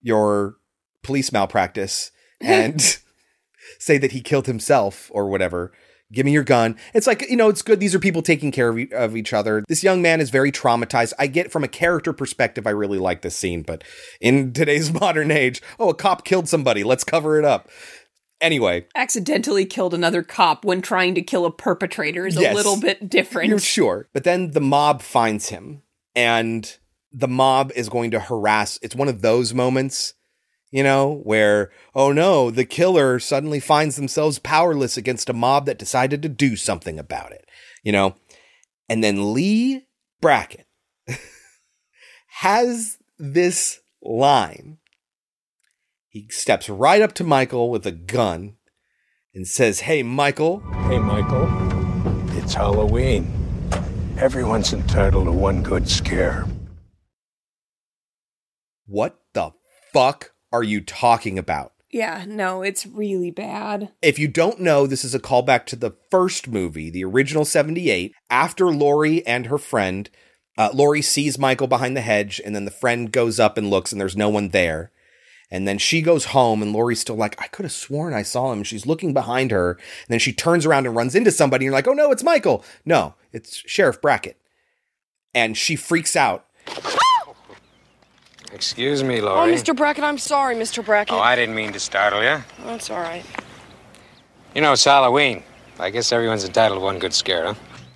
your 0.00 0.56
police 1.02 1.32
malpractice 1.32 2.10
and 2.40 2.98
say 3.78 3.98
that 3.98 4.12
he 4.12 4.20
killed 4.20 4.46
himself 4.46 5.10
or 5.12 5.28
whatever. 5.28 5.72
Give 6.12 6.26
me 6.26 6.32
your 6.32 6.44
gun. 6.44 6.76
It's 6.92 7.06
like, 7.06 7.22
you 7.28 7.36
know, 7.36 7.48
it's 7.48 7.62
good. 7.62 7.80
These 7.80 7.94
are 7.94 7.98
people 7.98 8.22
taking 8.22 8.52
care 8.52 8.68
of, 8.68 8.78
e- 8.78 8.88
of 8.92 9.16
each 9.16 9.32
other. 9.32 9.64
This 9.68 9.82
young 9.82 10.02
man 10.02 10.20
is 10.20 10.30
very 10.30 10.52
traumatized. 10.52 11.12
I 11.18 11.26
get 11.26 11.50
from 11.50 11.64
a 11.64 11.68
character 11.68 12.12
perspective, 12.12 12.66
I 12.66 12.70
really 12.70 12.98
like 12.98 13.22
this 13.22 13.36
scene, 13.36 13.62
but 13.62 13.82
in 14.20 14.52
today's 14.54 14.92
modern 14.92 15.30
age, 15.30 15.60
oh, 15.80 15.88
a 15.88 15.94
cop 15.94 16.24
killed 16.24 16.48
somebody. 16.48 16.84
Let's 16.84 17.04
cover 17.04 17.38
it 17.38 17.44
up. 17.44 17.68
Anyway, 18.40 18.86
Accidentally 18.94 19.64
killed 19.64 19.94
another 19.94 20.22
cop 20.22 20.64
when 20.64 20.82
trying 20.82 21.14
to 21.14 21.22
kill 21.22 21.46
a 21.46 21.50
perpetrator 21.52 22.26
is 22.26 22.36
Yes. 22.36 22.52
a 22.52 22.54
little 22.54 22.78
bit 22.78 23.08
different. 23.08 23.48
You're 23.48 23.58
sure. 23.58 24.08
But 24.12 24.24
then 24.24 24.50
the 24.50 24.60
mob 24.60 25.00
finds 25.00 25.48
him 25.48 25.82
and 26.14 26.76
the 27.10 27.28
mob 27.28 27.72
is 27.74 27.88
going 27.88 28.10
to 28.10 28.20
harass. 28.20 28.78
It's 28.82 28.94
one 28.94 29.08
of 29.08 29.22
those 29.22 29.54
moments, 29.54 30.14
you 30.74 30.82
know, 30.82 31.20
where, 31.22 31.70
oh 31.94 32.10
no, 32.10 32.50
the 32.50 32.64
killer 32.64 33.20
suddenly 33.20 33.60
finds 33.60 33.94
themselves 33.94 34.40
powerless 34.40 34.96
against 34.96 35.30
a 35.30 35.32
mob 35.32 35.66
that 35.66 35.78
decided 35.78 36.20
to 36.20 36.28
do 36.28 36.56
something 36.56 36.98
about 36.98 37.30
it, 37.30 37.48
you 37.84 37.92
know? 37.92 38.16
And 38.88 39.02
then 39.02 39.32
Lee 39.32 39.86
Brackett 40.20 40.66
has 42.26 42.98
this 43.20 43.78
line. 44.02 44.78
He 46.08 46.26
steps 46.30 46.68
right 46.68 47.00
up 47.00 47.12
to 47.14 47.24
Michael 47.24 47.70
with 47.70 47.86
a 47.86 47.92
gun 47.92 48.56
and 49.32 49.46
says, 49.46 49.78
Hey, 49.78 50.02
Michael. 50.02 50.58
Hey, 50.88 50.98
Michael. 50.98 51.46
It's 52.36 52.54
Halloween. 52.54 53.32
Everyone's 54.18 54.72
entitled 54.72 55.26
to 55.26 55.32
one 55.32 55.62
good 55.62 55.88
scare. 55.88 56.46
What 58.86 59.20
the 59.34 59.52
fuck 59.92 60.33
are 60.54 60.62
you 60.62 60.80
talking 60.80 61.36
about? 61.36 61.72
Yeah, 61.90 62.24
no, 62.26 62.62
it's 62.62 62.86
really 62.86 63.30
bad. 63.30 63.90
If 64.00 64.18
you 64.18 64.28
don't 64.28 64.60
know, 64.60 64.86
this 64.86 65.04
is 65.04 65.14
a 65.14 65.20
callback 65.20 65.66
to 65.66 65.76
the 65.76 65.94
first 66.10 66.48
movie, 66.48 66.90
the 66.90 67.04
original 67.04 67.44
78. 67.44 68.14
After 68.30 68.66
Laurie 68.66 69.26
and 69.26 69.46
her 69.46 69.58
friend, 69.58 70.08
uh, 70.56 70.70
Laurie 70.72 71.02
sees 71.02 71.38
Michael 71.38 71.66
behind 71.66 71.96
the 71.96 72.00
hedge, 72.00 72.40
and 72.44 72.54
then 72.54 72.64
the 72.64 72.70
friend 72.70 73.10
goes 73.12 73.40
up 73.40 73.58
and 73.58 73.68
looks, 73.68 73.90
and 73.92 74.00
there's 74.00 74.16
no 74.16 74.28
one 74.28 74.50
there. 74.50 74.92
And 75.50 75.68
then 75.68 75.78
she 75.78 76.02
goes 76.02 76.26
home, 76.26 76.62
and 76.62 76.72
Laurie's 76.72 77.00
still 77.00 77.16
like, 77.16 77.40
I 77.40 77.48
could 77.48 77.64
have 77.64 77.72
sworn 77.72 78.14
I 78.14 78.22
saw 78.22 78.52
him. 78.52 78.62
She's 78.62 78.86
looking 78.86 79.12
behind 79.12 79.50
her, 79.50 79.72
and 79.72 80.08
then 80.08 80.18
she 80.20 80.32
turns 80.32 80.66
around 80.66 80.86
and 80.86 80.96
runs 80.96 81.14
into 81.14 81.30
somebody, 81.30 81.64
and 81.64 81.66
you're 81.66 81.78
like, 81.78 81.88
oh 81.88 81.92
no, 81.92 82.12
it's 82.12 82.24
Michael. 82.24 82.64
No, 82.84 83.14
it's 83.32 83.62
Sheriff 83.66 84.00
Brackett. 84.00 84.40
And 85.32 85.56
she 85.56 85.76
freaks 85.76 86.16
out. 86.16 86.46
Excuse 88.54 89.02
me, 89.02 89.20
oh, 89.20 89.24
Laurie. 89.24 89.52
Oh, 89.52 89.54
Mr. 89.54 89.76
Brackett, 89.76 90.04
I'm 90.04 90.16
sorry, 90.16 90.54
Mr. 90.54 90.84
Brackett. 90.84 91.12
Oh, 91.12 91.18
I 91.18 91.34
didn't 91.34 91.56
mean 91.56 91.72
to 91.72 91.80
startle 91.80 92.22
you. 92.22 92.42
That's 92.64 92.88
all 92.88 93.00
right. 93.00 93.24
You 94.54 94.60
know, 94.60 94.72
it's 94.72 94.84
Halloween. 94.84 95.42
I 95.80 95.90
guess 95.90 96.12
everyone's 96.12 96.44
entitled 96.44 96.78
to 96.80 96.84
one 96.84 97.00
good 97.00 97.12
scare, 97.12 97.46
huh? 97.46 97.54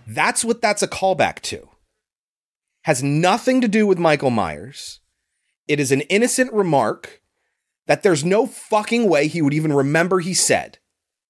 That's 0.08 0.44
what 0.44 0.60
that's 0.60 0.82
a 0.82 0.88
callback 0.88 1.40
to. 1.42 1.68
Has 2.82 3.04
nothing 3.04 3.60
to 3.60 3.68
do 3.68 3.86
with 3.86 3.98
Michael 3.98 4.30
Myers. 4.30 5.00
It 5.68 5.78
is 5.78 5.92
an 5.92 6.00
innocent 6.02 6.52
remark 6.52 7.22
that 7.86 8.02
there's 8.02 8.24
no 8.24 8.44
fucking 8.44 9.08
way 9.08 9.28
he 9.28 9.40
would 9.40 9.54
even 9.54 9.72
remember 9.72 10.18
he 10.18 10.34
said. 10.34 10.78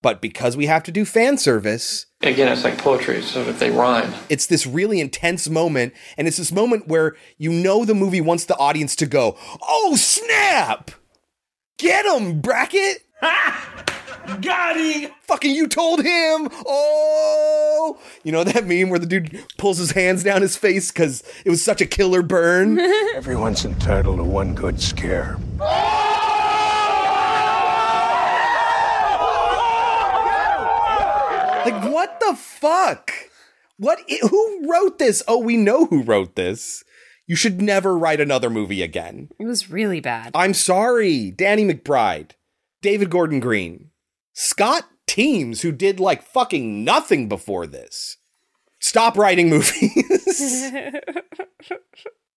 But 0.01 0.21
because 0.21 0.57
we 0.57 0.67
have 0.67 0.85
to 0.85 0.93
do 0.93 1.05
fan 1.05 1.39
service, 1.39 2.07
Again, 2.23 2.49
it's 2.53 2.65
like 2.65 2.79
poetry, 2.79 3.23
so 3.23 3.41
if 3.43 3.59
they 3.59 3.71
rhyme. 3.71 4.13
it's 4.29 4.47
this 4.47 4.67
really 4.67 5.01
intense 5.01 5.49
moment. 5.49 5.93
And 6.17 6.27
it's 6.29 6.37
this 6.37 6.53
moment 6.53 6.89
where 6.89 7.17
you 7.37 7.51
know 7.53 7.85
the 7.85 7.95
movie 7.95 8.21
wants 8.21 8.45
the 8.45 8.57
audience 8.59 8.95
to 8.97 9.07
go, 9.07 9.37
Oh, 9.63 9.97
snap! 9.97 10.91
Get 11.79 12.05
him, 12.07 12.41
Brackett! 12.41 12.99
Got 14.43 14.77
him! 14.77 15.11
Fucking 15.23 15.55
you 15.55 15.67
told 15.67 16.01
him! 16.01 16.49
Oh! 16.67 17.99
You 18.25 18.31
know 18.33 18.45
that 18.45 18.67
meme 18.67 18.91
where 18.91 18.99
the 18.99 19.07
dude 19.07 19.45
pulls 19.59 19.79
his 19.79 19.93
hands 19.93 20.23
down 20.23 20.43
his 20.43 20.57
face 20.57 20.93
because 20.93 21.23
it 21.45 21.51
was 21.51 21.63
such 21.65 21.81
a 21.81 21.87
killer 21.87 22.23
burn? 22.23 22.79
Everyone's 23.17 23.65
entitled 23.65 24.19
to 24.19 24.25
one 24.25 24.55
good 24.55 24.81
scare. 24.81 25.39
Like, 31.71 31.93
what 31.93 32.21
the 32.21 32.35
fuck? 32.37 33.13
What? 33.77 34.01
i- 34.11 34.27
Who 34.29 34.69
wrote 34.71 34.99
this? 34.99 35.23
Oh, 35.29 35.39
we 35.39 35.57
know 35.57 35.87
who 35.87 36.03
wrote 36.03 36.35
this. 36.35 36.83
You 37.27 37.37
should 37.37 37.61
never 37.61 37.97
write 37.97 38.21
another 38.21 38.49
movie 38.51 38.83
again. 38.83 39.29
It 39.39 39.45
was 39.47 39.71
really 39.71 40.01
bad. 40.01 40.31
I'm 40.35 40.55
sorry. 40.55 41.31
Danny 41.31 41.65
McBride, 41.65 42.31
David 42.81 43.11
Gordon 43.11 43.39
Green, 43.41 43.91
Scott 44.33 44.85
Teems, 45.07 45.61
who 45.63 45.71
did 45.73 46.01
like 46.01 46.23
fucking 46.23 46.85
nothing 46.85 47.29
before 47.29 47.67
this. 47.67 48.17
Stop 48.81 49.19
writing 49.19 49.51
movies. 49.51 50.71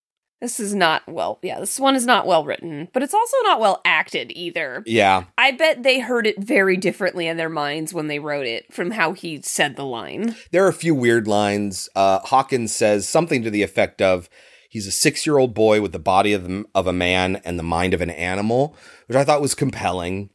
This 0.42 0.60
is 0.60 0.74
not 0.74 1.04
well, 1.08 1.38
yeah, 1.44 1.60
this 1.60 1.80
one 1.80 1.96
is 1.96 2.06
not 2.06 2.26
well 2.26 2.44
written, 2.44 2.90
but 2.94 3.04
it's 3.04 3.14
also 3.14 3.38
not 3.44 3.60
well 3.60 3.80
acted 3.86 4.32
either. 4.36 4.84
yeah. 4.88 5.26
I 5.38 5.52
bet 5.52 5.84
they 5.84 6.00
heard 6.00 6.26
it 6.26 6.44
very 6.44 6.78
differently 6.78 7.28
in 7.28 7.38
their 7.38 7.50
minds 7.50 7.94
when 7.94 8.08
they 8.08 8.18
wrote 8.18 8.48
it 8.48 8.74
from 8.74 8.92
how 8.92 9.14
he 9.14 9.42
said 9.44 9.76
the 9.76 9.86
line. 9.86 10.36
There 10.52 10.66
are 10.66 10.70
a 10.70 10.74
few 10.74 10.96
weird 10.96 11.28
lines. 11.28 11.90
Uh, 11.96 12.20
Hawkins 12.20 12.74
says 12.74 13.08
something 13.08 13.44
to 13.44 13.52
the 13.52 13.62
effect 13.62 14.02
of, 14.02 14.30
He's 14.72 14.88
a 14.88 14.92
six 14.92 15.26
year 15.26 15.38
old 15.38 15.54
boy 15.54 15.82
with 15.82 15.92
the 15.92 16.00
body 16.00 16.32
of, 16.32 16.48
the, 16.48 16.64
of 16.74 16.88
a 16.88 16.94
man 16.94 17.42
and 17.44 17.60
the 17.60 17.64
mind 17.64 17.94
of 17.94 18.00
an 18.00 18.10
animal, 18.10 18.74
which 19.08 19.18
I 19.18 19.26
thought 19.26 19.42
was 19.42 19.54
compelling. 19.54 20.30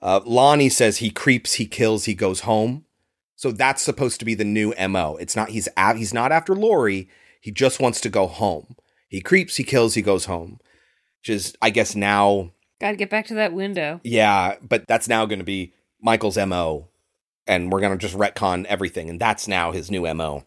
Uh, 0.00 0.20
Lonnie 0.24 0.68
says 0.68 0.98
he 0.98 1.10
creeps, 1.10 1.54
he 1.54 1.66
kills, 1.66 2.04
he 2.04 2.14
goes 2.14 2.40
home. 2.40 2.84
So 3.34 3.50
that's 3.50 3.82
supposed 3.82 4.20
to 4.20 4.24
be 4.24 4.36
the 4.36 4.44
new 4.44 4.72
MO. 4.88 5.16
It's 5.16 5.34
not, 5.34 5.48
he's, 5.48 5.68
he's 5.96 6.14
not 6.14 6.30
after 6.30 6.54
Laurie. 6.54 7.08
He 7.40 7.50
just 7.50 7.80
wants 7.80 8.00
to 8.02 8.08
go 8.08 8.28
home. 8.28 8.76
He 9.12 9.20
creeps, 9.20 9.56
he 9.56 9.62
kills, 9.64 9.92
he 9.92 10.00
goes 10.00 10.24
home. 10.24 10.58
Which 11.20 11.28
is, 11.28 11.54
I 11.60 11.68
guess, 11.68 11.94
now 11.94 12.52
Gotta 12.80 12.96
get 12.96 13.10
back 13.10 13.26
to 13.26 13.34
that 13.34 13.52
window. 13.52 14.00
yeah, 14.02 14.56
but 14.62 14.88
that's 14.88 15.06
now 15.06 15.26
going 15.26 15.38
to 15.38 15.44
be 15.44 15.74
Michael's 16.00 16.38
MO. 16.38 16.88
And 17.46 17.70
we're 17.70 17.80
going 17.80 17.92
to 17.92 17.98
just 17.98 18.16
retcon 18.16 18.64
everything. 18.64 19.10
And 19.10 19.20
that's 19.20 19.46
now 19.46 19.70
his 19.70 19.90
new 19.90 20.12
MO. 20.14 20.44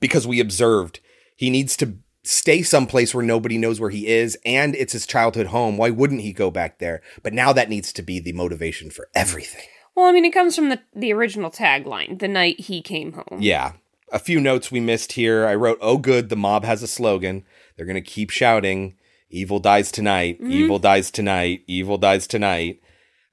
Because 0.00 0.26
we 0.26 0.40
observed 0.40 1.00
he 1.36 1.50
needs 1.50 1.76
to 1.76 1.98
stay 2.24 2.62
someplace 2.62 3.14
where 3.14 3.24
nobody 3.24 3.58
knows 3.58 3.78
where 3.78 3.90
he 3.90 4.06
is. 4.06 4.38
And 4.46 4.74
it's 4.74 4.94
his 4.94 5.06
childhood 5.06 5.48
home. 5.48 5.76
Why 5.76 5.90
wouldn't 5.90 6.22
he 6.22 6.32
go 6.32 6.50
back 6.50 6.78
there? 6.78 7.02
But 7.22 7.34
now 7.34 7.52
that 7.52 7.68
needs 7.68 7.92
to 7.92 8.02
be 8.02 8.18
the 8.20 8.32
motivation 8.32 8.90
for 8.90 9.08
everything. 9.14 9.66
Well, 9.94 10.06
I 10.06 10.12
mean, 10.12 10.24
it 10.24 10.32
comes 10.32 10.56
from 10.56 10.70
the 10.70 10.80
the 10.96 11.12
original 11.12 11.50
tagline, 11.50 12.18
"The 12.18 12.26
night 12.28 12.58
he 12.60 12.80
came 12.80 13.12
home." 13.12 13.40
Yeah. 13.42 13.72
A 14.10 14.18
few 14.18 14.40
notes 14.40 14.70
we 14.72 14.80
missed 14.80 15.12
here. 15.12 15.46
I 15.46 15.54
wrote, 15.54 15.78
Oh, 15.80 15.96
good. 15.98 16.28
The 16.28 16.36
mob 16.36 16.64
has 16.64 16.82
a 16.82 16.86
slogan. 16.86 17.44
They're 17.76 17.86
going 17.86 17.94
to 17.94 18.00
keep 18.00 18.30
shouting, 18.30 18.96
Evil 19.32 19.58
dies 19.58 19.90
tonight. 19.90 20.40
Mhm. 20.40 20.50
Evil 20.50 20.78
dies 20.78 21.10
tonight. 21.10 21.62
Evil 21.66 21.96
dies 21.96 22.26
tonight. 22.26 22.80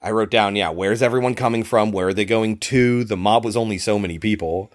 I 0.01 0.11
wrote 0.11 0.31
down, 0.31 0.55
yeah, 0.55 0.69
where's 0.69 1.01
everyone 1.01 1.35
coming 1.35 1.63
from? 1.65 1.91
Where 1.91 2.07
are 2.07 2.13
they 2.13 2.23
going 2.23 2.57
to? 2.59 3.03
The 3.03 3.17
mob 3.17 3.43
was 3.43 3.57
only 3.57 3.77
so 3.77 3.99
many 3.99 4.17
people. 4.17 4.71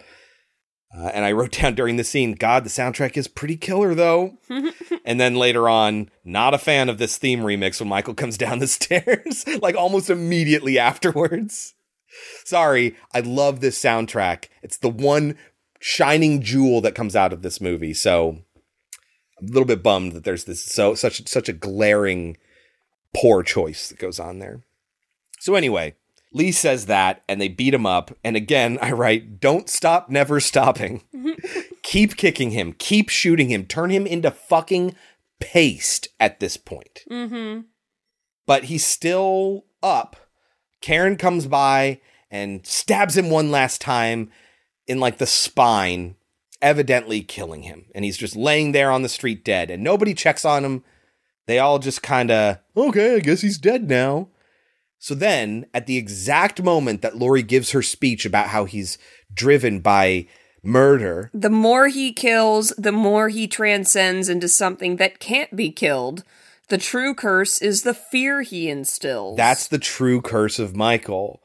Uh, 0.95 1.07
and 1.15 1.25
I 1.25 1.33
wrote 1.33 1.53
down 1.63 1.75
during 1.75 1.97
the 1.97 2.05
scene, 2.05 2.35
God, 2.35 2.63
the 2.63 2.71
soundtrack 2.71 3.17
is 3.17 3.27
pretty 3.27 3.57
killer 3.57 3.95
though. 3.95 4.37
and 5.05 5.19
then 5.19 5.35
later 5.35 5.67
on, 5.67 6.11
not 6.25 6.53
a 6.53 6.59
fan 6.59 6.91
of 6.91 6.99
this 6.99 7.17
theme 7.17 7.41
remix 7.41 7.81
when 7.81 7.89
Michael 7.89 8.15
comes 8.15 8.37
down 8.45 8.59
the 8.59 8.67
stairs, 8.67 9.47
like 9.63 9.77
almost 9.77 10.11
immediately 10.11 10.79
afterwards. 10.79 11.73
Sorry, 12.45 12.95
I 13.15 13.21
love 13.21 13.61
this 13.61 13.83
soundtrack. 13.83 14.49
It's 14.63 14.77
the 14.77 14.91
one 14.91 15.39
shining 15.81 16.43
jewel 16.43 16.83
that 16.83 16.95
comes 16.95 17.17
out 17.17 17.33
of 17.33 17.41
this 17.41 17.63
movie. 17.63 17.95
So 17.95 18.41
little 19.49 19.67
bit 19.67 19.83
bummed 19.83 20.13
that 20.13 20.25
there's 20.25 20.45
this 20.45 20.65
so 20.65 20.95
such 20.95 21.27
such 21.29 21.49
a 21.49 21.53
glaring 21.53 22.37
poor 23.15 23.43
choice 23.43 23.89
that 23.89 23.99
goes 23.99 24.19
on 24.21 24.39
there. 24.39 24.63
So 25.41 25.55
anyway, 25.55 25.95
Lee 26.33 26.53
says 26.53 26.87
that 26.87 27.23
and 27.29 27.41
they 27.41 27.49
beat 27.49 27.75
him 27.75 27.87
up 27.87 28.17
and 28.25 28.37
again 28.37 28.79
I 28.83 28.93
write 28.93 29.41
don't 29.41 29.69
stop 29.69 30.09
never 30.11 30.41
stopping. 30.41 31.03
keep 31.83 32.17
kicking 32.17 32.51
him, 32.51 32.75
keep 32.79 33.09
shooting 33.09 33.49
him, 33.51 33.67
turn 33.67 33.91
him 33.91 34.07
into 34.07 34.31
fucking 34.31 34.95
paste 35.41 36.09
at 36.19 36.41
this 36.41 36.57
point 36.57 37.01
Mm-hmm. 37.11 37.63
but 38.47 38.65
he's 38.65 38.85
still 38.85 39.67
up. 39.83 40.17
Karen 40.81 41.17
comes 41.17 41.47
by 41.47 42.01
and 42.31 42.67
stabs 42.67 43.17
him 43.17 43.31
one 43.31 43.51
last 43.51 43.81
time 43.81 44.31
in 44.87 45.01
like 45.01 45.19
the 45.19 45.27
spine, 45.27 46.17
evidently 46.65 47.21
killing 47.21 47.63
him. 47.63 47.85
And 47.95 48.05
he's 48.05 48.17
just 48.17 48.35
laying 48.35 48.73
there 48.73 48.91
on 48.91 49.03
the 49.03 49.09
street 49.09 49.45
dead, 49.45 49.71
and 49.71 49.85
nobody 49.85 50.15
checks 50.15 50.45
on 50.45 50.65
him. 50.65 50.83
They 51.47 51.59
all 51.59 51.79
just 51.79 52.03
kind 52.03 52.31
of, 52.31 52.59
okay, 52.75 53.17
I 53.17 53.21
guess 53.21 53.43
he's 53.43 53.59
dead 53.59 53.89
now. 53.89 54.31
So 54.99 55.15
then, 55.15 55.67
at 55.75 55.87
the 55.87 55.99
exact 55.99 56.63
moment 56.63 57.03
that 57.03 57.19
Laurie 57.19 57.43
gives 57.43 57.73
her 57.73 57.83
speech 57.83 58.25
about 58.25 58.49
how 58.49 58.65
he's 58.65 58.97
driven 59.33 59.81
by 59.81 60.27
murder, 60.63 61.31
The 61.35 61.51
more 61.51 61.89
he 61.89 62.15
kills, 62.15 62.71
the 62.79 62.93
more 62.93 63.29
he 63.29 63.47
transcends 63.47 64.31
into 64.31 64.49
something 64.49 64.97
that 64.97 65.21
can't 65.21 65.55
be 65.55 65.71
killed. 65.71 66.25
The 66.71 66.79
true 66.79 67.15
curse 67.15 67.61
is 67.61 67.83
the 67.83 67.93
fear 67.93 68.41
he 68.41 68.71
instills. 68.71 69.37
That's 69.37 69.69
the 69.69 69.79
true 69.79 70.23
curse 70.23 70.59
of 70.59 70.75
Michael. 70.75 71.43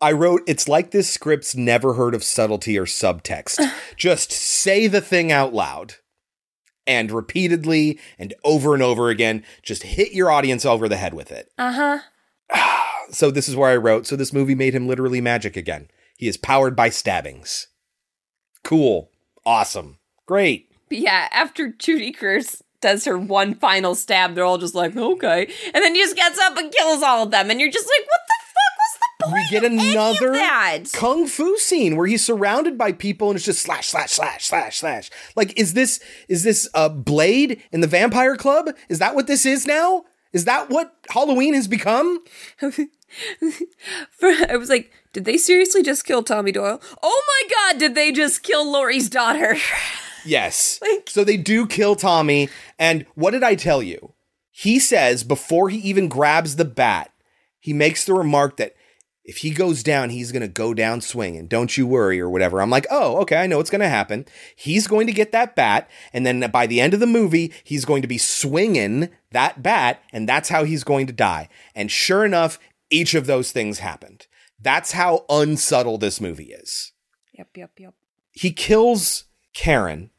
I 0.00 0.12
wrote, 0.12 0.42
it's 0.46 0.68
like 0.68 0.90
this 0.90 1.08
script's 1.08 1.56
never 1.56 1.94
heard 1.94 2.14
of 2.14 2.22
subtlety 2.22 2.78
or 2.78 2.84
subtext. 2.84 3.60
Just 3.96 4.30
say 4.30 4.86
the 4.86 5.00
thing 5.00 5.32
out 5.32 5.54
loud 5.54 5.94
and 6.86 7.10
repeatedly 7.10 7.98
and 8.18 8.34
over 8.44 8.74
and 8.74 8.82
over 8.82 9.08
again. 9.08 9.42
Just 9.62 9.82
hit 9.82 10.12
your 10.12 10.30
audience 10.30 10.64
over 10.64 10.88
the 10.88 10.96
head 10.96 11.14
with 11.14 11.32
it. 11.32 11.50
Uh 11.58 12.00
huh. 12.52 12.72
So, 13.08 13.30
this 13.30 13.48
is 13.48 13.54
where 13.54 13.70
I 13.70 13.76
wrote, 13.76 14.04
so 14.04 14.16
this 14.16 14.32
movie 14.32 14.56
made 14.56 14.74
him 14.74 14.88
literally 14.88 15.20
magic 15.20 15.56
again. 15.56 15.86
He 16.16 16.26
is 16.26 16.36
powered 16.36 16.74
by 16.74 16.88
stabbings. 16.88 17.68
Cool. 18.64 19.12
Awesome. 19.44 19.98
Great. 20.26 20.72
But 20.88 20.98
yeah, 20.98 21.28
after 21.30 21.68
Judy 21.68 22.10
Curse 22.10 22.64
does 22.80 23.04
her 23.04 23.16
one 23.16 23.54
final 23.54 23.94
stab, 23.94 24.34
they're 24.34 24.44
all 24.44 24.58
just 24.58 24.74
like, 24.74 24.96
okay. 24.96 25.48
And 25.72 25.84
then 25.84 25.94
he 25.94 26.00
just 26.00 26.16
gets 26.16 26.36
up 26.40 26.56
and 26.56 26.72
kills 26.72 27.00
all 27.00 27.22
of 27.22 27.30
them. 27.30 27.48
And 27.48 27.60
you're 27.60 27.70
just 27.70 27.86
like, 27.86 28.06
what 28.06 28.20
the 28.26 28.34
fuck 28.42 28.76
was 28.76 28.98
the 28.98 29.05
point? 29.20 29.34
We 29.34 29.48
get 29.50 29.64
another 29.64 30.34
kung 30.92 31.26
fu 31.26 31.56
scene 31.58 31.96
where 31.96 32.06
he's 32.06 32.24
surrounded 32.24 32.76
by 32.78 32.92
people 32.92 33.28
and 33.30 33.36
it's 33.36 33.44
just 33.44 33.62
slash 33.62 33.88
slash 33.88 34.12
slash 34.12 34.46
slash 34.46 34.78
slash. 34.78 35.10
Like 35.34 35.58
is 35.58 35.74
this 35.74 36.00
is 36.28 36.42
this 36.42 36.68
a 36.74 36.88
Blade 36.88 37.62
in 37.72 37.80
the 37.80 37.86
Vampire 37.86 38.36
Club? 38.36 38.70
Is 38.88 38.98
that 38.98 39.14
what 39.14 39.26
this 39.26 39.46
is 39.46 39.66
now? 39.66 40.04
Is 40.32 40.44
that 40.44 40.68
what 40.70 40.94
Halloween 41.10 41.54
has 41.54 41.68
become? 41.68 42.22
I 44.22 44.56
was 44.56 44.68
like, 44.68 44.92
did 45.12 45.24
they 45.24 45.36
seriously 45.38 45.82
just 45.82 46.04
kill 46.04 46.22
Tommy 46.22 46.52
Doyle? 46.52 46.80
Oh 47.02 47.24
my 47.26 47.48
god, 47.72 47.78
did 47.80 47.94
they 47.94 48.12
just 48.12 48.42
kill 48.42 48.70
Laurie's 48.70 49.08
daughter? 49.08 49.56
Yes. 50.28 50.80
so 51.06 51.22
they 51.22 51.36
do 51.36 51.66
kill 51.66 51.94
Tommy 51.94 52.48
and 52.78 53.06
what 53.14 53.30
did 53.30 53.44
I 53.44 53.54
tell 53.54 53.82
you? 53.82 54.12
He 54.50 54.78
says 54.78 55.22
before 55.22 55.68
he 55.68 55.78
even 55.78 56.08
grabs 56.08 56.56
the 56.56 56.64
bat, 56.64 57.12
he 57.60 57.72
makes 57.72 58.04
the 58.04 58.14
remark 58.14 58.56
that 58.56 58.74
if 59.26 59.38
he 59.38 59.50
goes 59.50 59.82
down, 59.82 60.10
he's 60.10 60.30
going 60.30 60.42
to 60.42 60.48
go 60.48 60.72
down 60.72 61.00
swinging. 61.00 61.48
Don't 61.48 61.76
you 61.76 61.84
worry, 61.84 62.20
or 62.20 62.30
whatever. 62.30 62.62
I'm 62.62 62.70
like, 62.70 62.86
oh, 62.92 63.16
okay, 63.22 63.36
I 63.36 63.48
know 63.48 63.56
what's 63.56 63.70
going 63.70 63.80
to 63.80 63.88
happen. 63.88 64.24
He's 64.54 64.86
going 64.86 65.08
to 65.08 65.12
get 65.12 65.32
that 65.32 65.56
bat, 65.56 65.90
and 66.12 66.24
then 66.24 66.48
by 66.52 66.68
the 66.68 66.80
end 66.80 66.94
of 66.94 67.00
the 67.00 67.06
movie, 67.06 67.52
he's 67.64 67.84
going 67.84 68.02
to 68.02 68.08
be 68.08 68.18
swinging 68.18 69.10
that 69.32 69.64
bat, 69.64 70.00
and 70.12 70.28
that's 70.28 70.48
how 70.48 70.62
he's 70.62 70.84
going 70.84 71.08
to 71.08 71.12
die. 71.12 71.48
And 71.74 71.90
sure 71.90 72.24
enough, 72.24 72.60
each 72.88 73.14
of 73.14 73.26
those 73.26 73.50
things 73.50 73.80
happened. 73.80 74.28
That's 74.60 74.92
how 74.92 75.24
unsubtle 75.28 75.98
this 75.98 76.20
movie 76.20 76.52
is. 76.52 76.92
Yep, 77.34 77.48
yep, 77.56 77.70
yep. 77.78 77.94
He 78.30 78.52
kills 78.52 79.24
Karen, 79.54 80.10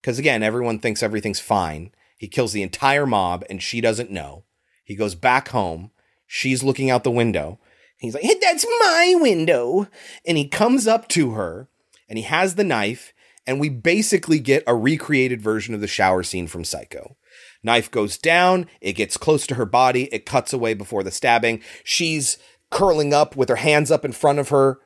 because 0.00 0.20
again, 0.20 0.44
everyone 0.44 0.78
thinks 0.78 1.02
everything's 1.02 1.40
fine. 1.40 1.90
He 2.16 2.28
kills 2.28 2.52
the 2.52 2.62
entire 2.62 3.04
mob, 3.04 3.44
and 3.50 3.60
she 3.60 3.80
doesn't 3.80 4.12
know. 4.12 4.44
He 4.84 4.94
goes 4.94 5.16
back 5.16 5.48
home. 5.48 5.90
She's 6.26 6.62
looking 6.62 6.88
out 6.88 7.02
the 7.02 7.10
window. 7.10 7.58
He's 7.98 8.14
like, 8.14 8.22
hey, 8.22 8.36
that's 8.40 8.64
my 8.80 9.14
window. 9.18 9.88
And 10.24 10.38
he 10.38 10.46
comes 10.48 10.86
up 10.86 11.08
to 11.08 11.32
her 11.32 11.68
and 12.08 12.16
he 12.16 12.24
has 12.24 12.54
the 12.54 12.64
knife. 12.64 13.12
And 13.46 13.58
we 13.58 13.70
basically 13.70 14.38
get 14.38 14.62
a 14.66 14.74
recreated 14.74 15.40
version 15.40 15.74
of 15.74 15.80
the 15.80 15.86
shower 15.86 16.22
scene 16.22 16.46
from 16.46 16.64
Psycho. 16.64 17.16
Knife 17.62 17.90
goes 17.90 18.18
down. 18.18 18.66
It 18.80 18.92
gets 18.92 19.16
close 19.16 19.46
to 19.46 19.54
her 19.54 19.64
body. 19.64 20.04
It 20.12 20.26
cuts 20.26 20.52
away 20.52 20.74
before 20.74 21.02
the 21.02 21.10
stabbing. 21.10 21.62
She's 21.82 22.38
curling 22.70 23.14
up 23.14 23.36
with 23.36 23.48
her 23.48 23.56
hands 23.56 23.90
up 23.90 24.04
in 24.04 24.12
front 24.12 24.38
of 24.38 24.50
her, 24.50 24.78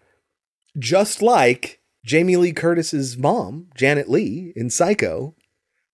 just 0.79 1.21
like 1.21 1.81
Jamie 2.05 2.37
Lee 2.37 2.53
Curtis's 2.53 3.19
mom, 3.19 3.67
Janet 3.77 4.09
Leigh, 4.09 4.53
in 4.57 4.71
Psycho. 4.71 5.35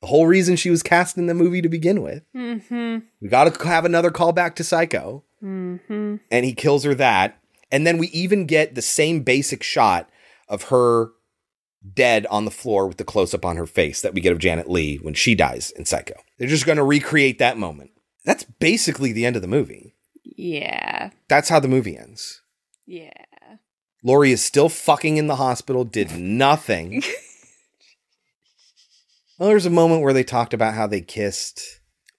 The 0.03 0.09
whole 0.09 0.27
reason 0.27 0.55
she 0.55 0.71
was 0.71 0.83
cast 0.83 1.17
in 1.17 1.27
the 1.27 1.35
movie 1.35 1.63
to 1.63 1.69
begin 1.69 2.03
with. 2.03 2.23
Mm-hmm. 2.37 2.99
We 3.21 3.29
got 3.29 3.53
to 3.53 3.67
have 3.67 3.85
another 3.85 4.11
callback 4.11 4.55
to 4.57 4.65
Psycho 4.65 5.25
Mm-hmm. 5.43 6.17
and 6.31 6.45
he 6.45 6.53
kills 6.53 6.85
her 6.85 6.95
that. 6.95 7.39
And 7.71 7.87
then 7.87 7.99
we 7.99 8.09
even 8.09 8.47
get 8.47 8.75
the 8.75 8.83
same 8.83 9.23
basic 9.23 9.63
shot 9.63 10.09
of 10.49 10.65
her 10.65 11.11
dead 11.95 12.27
on 12.27 12.45
the 12.45 12.51
floor 12.51 12.87
with 12.87 12.97
the 12.97 13.05
close 13.05 13.35
up 13.35 13.45
on 13.45 13.57
her 13.57 13.67
face 13.67 14.01
that 14.01 14.15
we 14.15 14.21
get 14.21 14.33
of 14.33 14.39
Janet 14.39 14.71
Leigh 14.71 14.97
when 14.97 15.15
she 15.15 15.35
dies 15.35 15.71
in 15.71 15.85
Psycho. 15.85 16.15
They're 16.39 16.49
just 16.49 16.67
going 16.67 16.79
to 16.79 16.85
recreate 16.85 17.39
that 17.39 17.59
moment. 17.59 17.91
That's 18.25 18.45
basically 18.45 19.13
the 19.13 19.27
end 19.27 19.37
of 19.37 19.43
the 19.43 19.49
movie. 19.49 19.95
Yeah. 20.25 21.11
That's 21.29 21.49
how 21.49 21.61
the 21.61 21.69
movie 21.69 21.97
ends. 21.97 22.43
Yeah. 22.87 23.11
Laurie 24.03 24.33
is 24.33 24.45
still 24.45 24.69
fucking 24.69 25.17
in 25.17 25.27
the 25.27 25.37
hospital, 25.37 25.85
did 25.85 26.17
nothing. 26.17 27.03
well, 29.39 29.49
there's 29.49 29.67
a 29.67 29.71
moment 29.71 30.03
where 30.03 30.13
they 30.13 30.25
talked 30.25 30.55
about 30.55 30.75
how 30.75 30.87
they 30.87 31.01
kissed. 31.01 31.78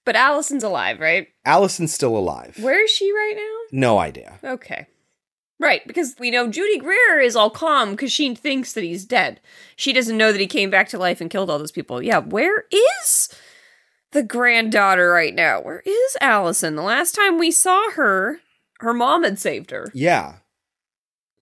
But 0.09 0.15
Allison's 0.15 0.63
alive, 0.63 0.99
right? 0.99 1.27
Allison's 1.45 1.93
still 1.93 2.17
alive. 2.17 2.57
Where 2.59 2.83
is 2.83 2.89
she 2.89 3.11
right 3.11 3.35
now? 3.35 3.57
No 3.71 3.99
idea. 3.99 4.39
Okay. 4.43 4.87
Right, 5.59 5.85
because 5.85 6.15
we 6.17 6.31
know 6.31 6.47
Judy 6.47 6.79
Greer 6.79 7.19
is 7.19 7.35
all 7.35 7.51
calm 7.51 7.91
because 7.91 8.11
she 8.11 8.33
thinks 8.33 8.73
that 8.73 8.83
he's 8.83 9.05
dead. 9.05 9.39
She 9.75 9.93
doesn't 9.93 10.17
know 10.17 10.31
that 10.31 10.41
he 10.41 10.47
came 10.47 10.71
back 10.71 10.89
to 10.89 10.97
life 10.97 11.21
and 11.21 11.29
killed 11.29 11.51
all 11.51 11.59
those 11.59 11.71
people. 11.71 12.01
Yeah, 12.01 12.21
where 12.21 12.65
is 12.71 13.29
the 14.11 14.23
granddaughter 14.23 15.11
right 15.11 15.35
now? 15.35 15.61
Where 15.61 15.83
is 15.85 16.17
Allison? 16.19 16.75
The 16.75 16.81
last 16.81 17.13
time 17.13 17.37
we 17.37 17.51
saw 17.51 17.91
her, 17.91 18.39
her 18.79 18.95
mom 18.95 19.23
had 19.23 19.37
saved 19.37 19.69
her. 19.69 19.91
Yeah. 19.93 20.37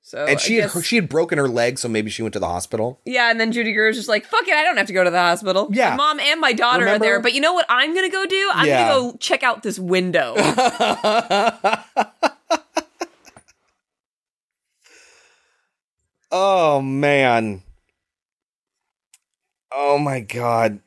So 0.07 0.23
and 0.25 0.39
she 0.39 0.55
had 0.55 0.71
guess- 0.71 0.85
she 0.85 0.95
had 0.95 1.09
broken 1.09 1.37
her 1.37 1.49
leg, 1.49 1.77
so 1.77 1.89
maybe 1.89 2.09
she 2.09 2.21
went 2.21 2.31
to 2.31 2.39
the 2.39 2.47
hospital. 2.47 3.01
Yeah, 3.03 3.29
and 3.29 3.37
then 3.41 3.51
Judy 3.51 3.73
Greer 3.73 3.87
was 3.87 3.97
just 3.97 4.07
like, 4.07 4.25
"Fuck 4.25 4.47
it, 4.47 4.53
I 4.53 4.63
don't 4.63 4.77
have 4.77 4.87
to 4.87 4.93
go 4.93 5.03
to 5.03 5.09
the 5.09 5.19
hospital. 5.19 5.67
Yeah. 5.73 5.89
my 5.89 5.95
mom 5.97 6.21
and 6.21 6.39
my 6.39 6.53
daughter 6.53 6.85
Remember? 6.85 7.03
are 7.03 7.07
there. 7.09 7.19
But 7.19 7.33
you 7.33 7.41
know 7.41 7.51
what? 7.53 7.65
I'm 7.67 7.93
gonna 7.93 8.09
go 8.09 8.25
do. 8.25 8.49
I'm 8.53 8.67
Yeah. 8.67 8.87
gonna 8.87 9.11
go 9.11 9.17
check 9.17 9.43
out 9.43 9.63
this 9.63 9.77
window. 9.77 10.33
Oh 16.31 16.81
man. 16.81 17.63
Oh 19.73 19.97
my 19.97 20.19
god. 20.19 20.79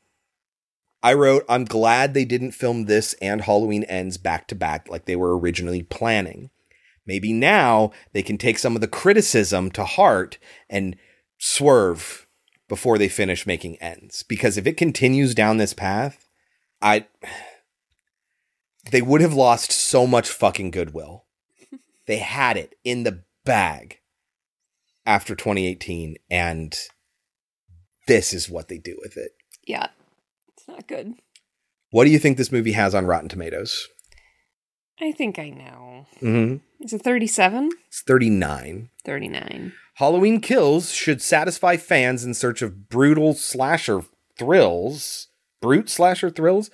I 1.02 1.14
wrote, 1.14 1.44
I'm 1.48 1.64
glad 1.64 2.12
they 2.12 2.26
didn't 2.26 2.52
film 2.52 2.84
this 2.84 3.14
and 3.22 3.40
Halloween 3.42 3.84
Ends 3.84 4.18
back 4.18 4.46
to 4.48 4.54
back 4.54 4.88
like 4.90 5.06
they 5.06 5.16
were 5.16 5.38
originally 5.38 5.82
planning. 5.82 6.50
Maybe 7.06 7.32
now 7.32 7.92
they 8.12 8.22
can 8.22 8.38
take 8.38 8.58
some 8.58 8.74
of 8.74 8.80
the 8.80 8.88
criticism 8.88 9.70
to 9.72 9.84
heart 9.84 10.38
and 10.68 10.96
swerve 11.38 12.26
before 12.68 12.98
they 12.98 13.08
finish 13.08 13.46
making 13.46 13.76
Ends. 13.82 14.22
Because 14.22 14.56
if 14.56 14.66
it 14.66 14.76
continues 14.76 15.34
down 15.34 15.56
this 15.56 15.74
path, 15.74 16.28
I. 16.80 17.06
They 18.90 19.02
would 19.02 19.20
have 19.20 19.34
lost 19.34 19.70
so 19.72 20.06
much 20.06 20.28
fucking 20.30 20.70
goodwill. 20.70 21.24
They 22.06 22.18
had 22.18 22.56
it 22.56 22.74
in 22.82 23.04
the 23.04 23.22
bag 23.44 23.98
after 25.06 25.36
2018 25.36 26.16
and 26.30 26.76
this 28.08 28.32
is 28.32 28.50
what 28.50 28.66
they 28.68 28.78
do 28.78 28.98
with 29.00 29.16
it. 29.16 29.32
yeah, 29.64 29.88
it's 30.52 30.66
not 30.66 30.88
good. 30.88 31.14
What 31.90 32.04
do 32.04 32.10
you 32.10 32.18
think 32.18 32.36
this 32.36 32.50
movie 32.50 32.72
has 32.72 32.94
on 32.96 33.06
Rotten 33.06 33.28
Tomatoes? 33.28 33.86
I 35.00 35.12
think 35.12 35.38
I 35.38 35.50
know. 35.50 36.06
Mhm. 36.20 36.60
Is 36.80 36.94
it 36.94 37.02
37? 37.02 37.70
It's 37.88 38.00
39. 38.00 38.88
39. 39.04 39.72
Halloween 39.94 40.40
Kills 40.40 40.92
should 40.92 41.20
satisfy 41.20 41.76
fans 41.76 42.24
in 42.24 42.32
search 42.32 42.62
of 42.62 42.88
brutal 42.88 43.34
slasher 43.34 44.02
thrills. 44.38 45.28
Brute 45.60 45.90
slasher 45.90 46.30
thrills? 46.30 46.70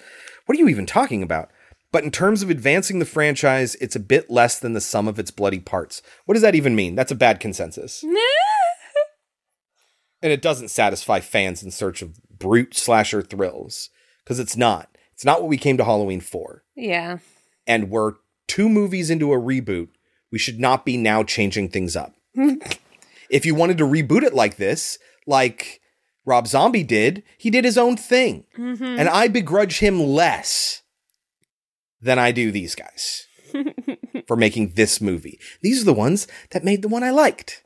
What 0.46 0.56
are 0.56 0.60
you 0.60 0.68
even 0.68 0.86
talking 0.86 1.24
about? 1.24 1.50
But 1.90 2.04
in 2.04 2.12
terms 2.12 2.42
of 2.42 2.50
advancing 2.50 3.00
the 3.00 3.04
franchise, 3.04 3.74
it's 3.76 3.96
a 3.96 4.00
bit 4.00 4.30
less 4.30 4.60
than 4.60 4.74
the 4.74 4.80
sum 4.80 5.08
of 5.08 5.18
its 5.18 5.32
bloody 5.32 5.58
parts. 5.58 6.02
What 6.24 6.34
does 6.34 6.42
that 6.42 6.54
even 6.54 6.76
mean? 6.76 6.94
That's 6.94 7.10
a 7.10 7.16
bad 7.16 7.40
consensus. 7.40 8.04
and 10.22 10.32
it 10.32 10.42
doesn't 10.42 10.68
satisfy 10.68 11.18
fans 11.18 11.64
in 11.64 11.72
search 11.72 12.00
of 12.00 12.20
brute 12.28 12.76
slasher 12.76 13.22
thrills 13.22 13.90
because 14.22 14.38
it's 14.38 14.56
not. 14.56 14.96
It's 15.14 15.24
not 15.24 15.40
what 15.40 15.48
we 15.48 15.56
came 15.56 15.78
to 15.78 15.84
Halloween 15.84 16.20
for. 16.20 16.62
Yeah. 16.76 17.18
And 17.66 17.90
we're 17.90 18.12
two 18.46 18.68
movies 18.68 19.10
into 19.10 19.32
a 19.32 19.36
reboot. 19.36 19.88
We 20.32 20.38
should 20.38 20.58
not 20.60 20.84
be 20.84 20.96
now 20.96 21.22
changing 21.22 21.68
things 21.70 21.96
up. 21.96 22.14
if 23.30 23.46
you 23.46 23.54
wanted 23.54 23.78
to 23.78 23.84
reboot 23.84 24.22
it 24.22 24.34
like 24.34 24.56
this, 24.56 24.98
like 25.26 25.80
Rob 26.24 26.46
Zombie 26.46 26.82
did, 26.82 27.22
he 27.38 27.50
did 27.50 27.64
his 27.64 27.78
own 27.78 27.96
thing. 27.96 28.44
Mhm. 28.56 28.98
And 28.98 29.08
I 29.08 29.28
begrudge 29.28 29.78
him 29.78 30.00
less 30.00 30.82
than 32.00 32.18
I 32.18 32.32
do 32.32 32.50
these 32.50 32.74
guys 32.74 33.26
for 34.26 34.36
making 34.36 34.72
this 34.74 35.00
movie. 35.00 35.38
These 35.62 35.82
are 35.82 35.86
the 35.86 35.94
ones 35.94 36.26
that 36.50 36.64
made 36.64 36.82
the 36.82 36.88
one 36.88 37.02
I 37.02 37.10
liked. 37.10 37.62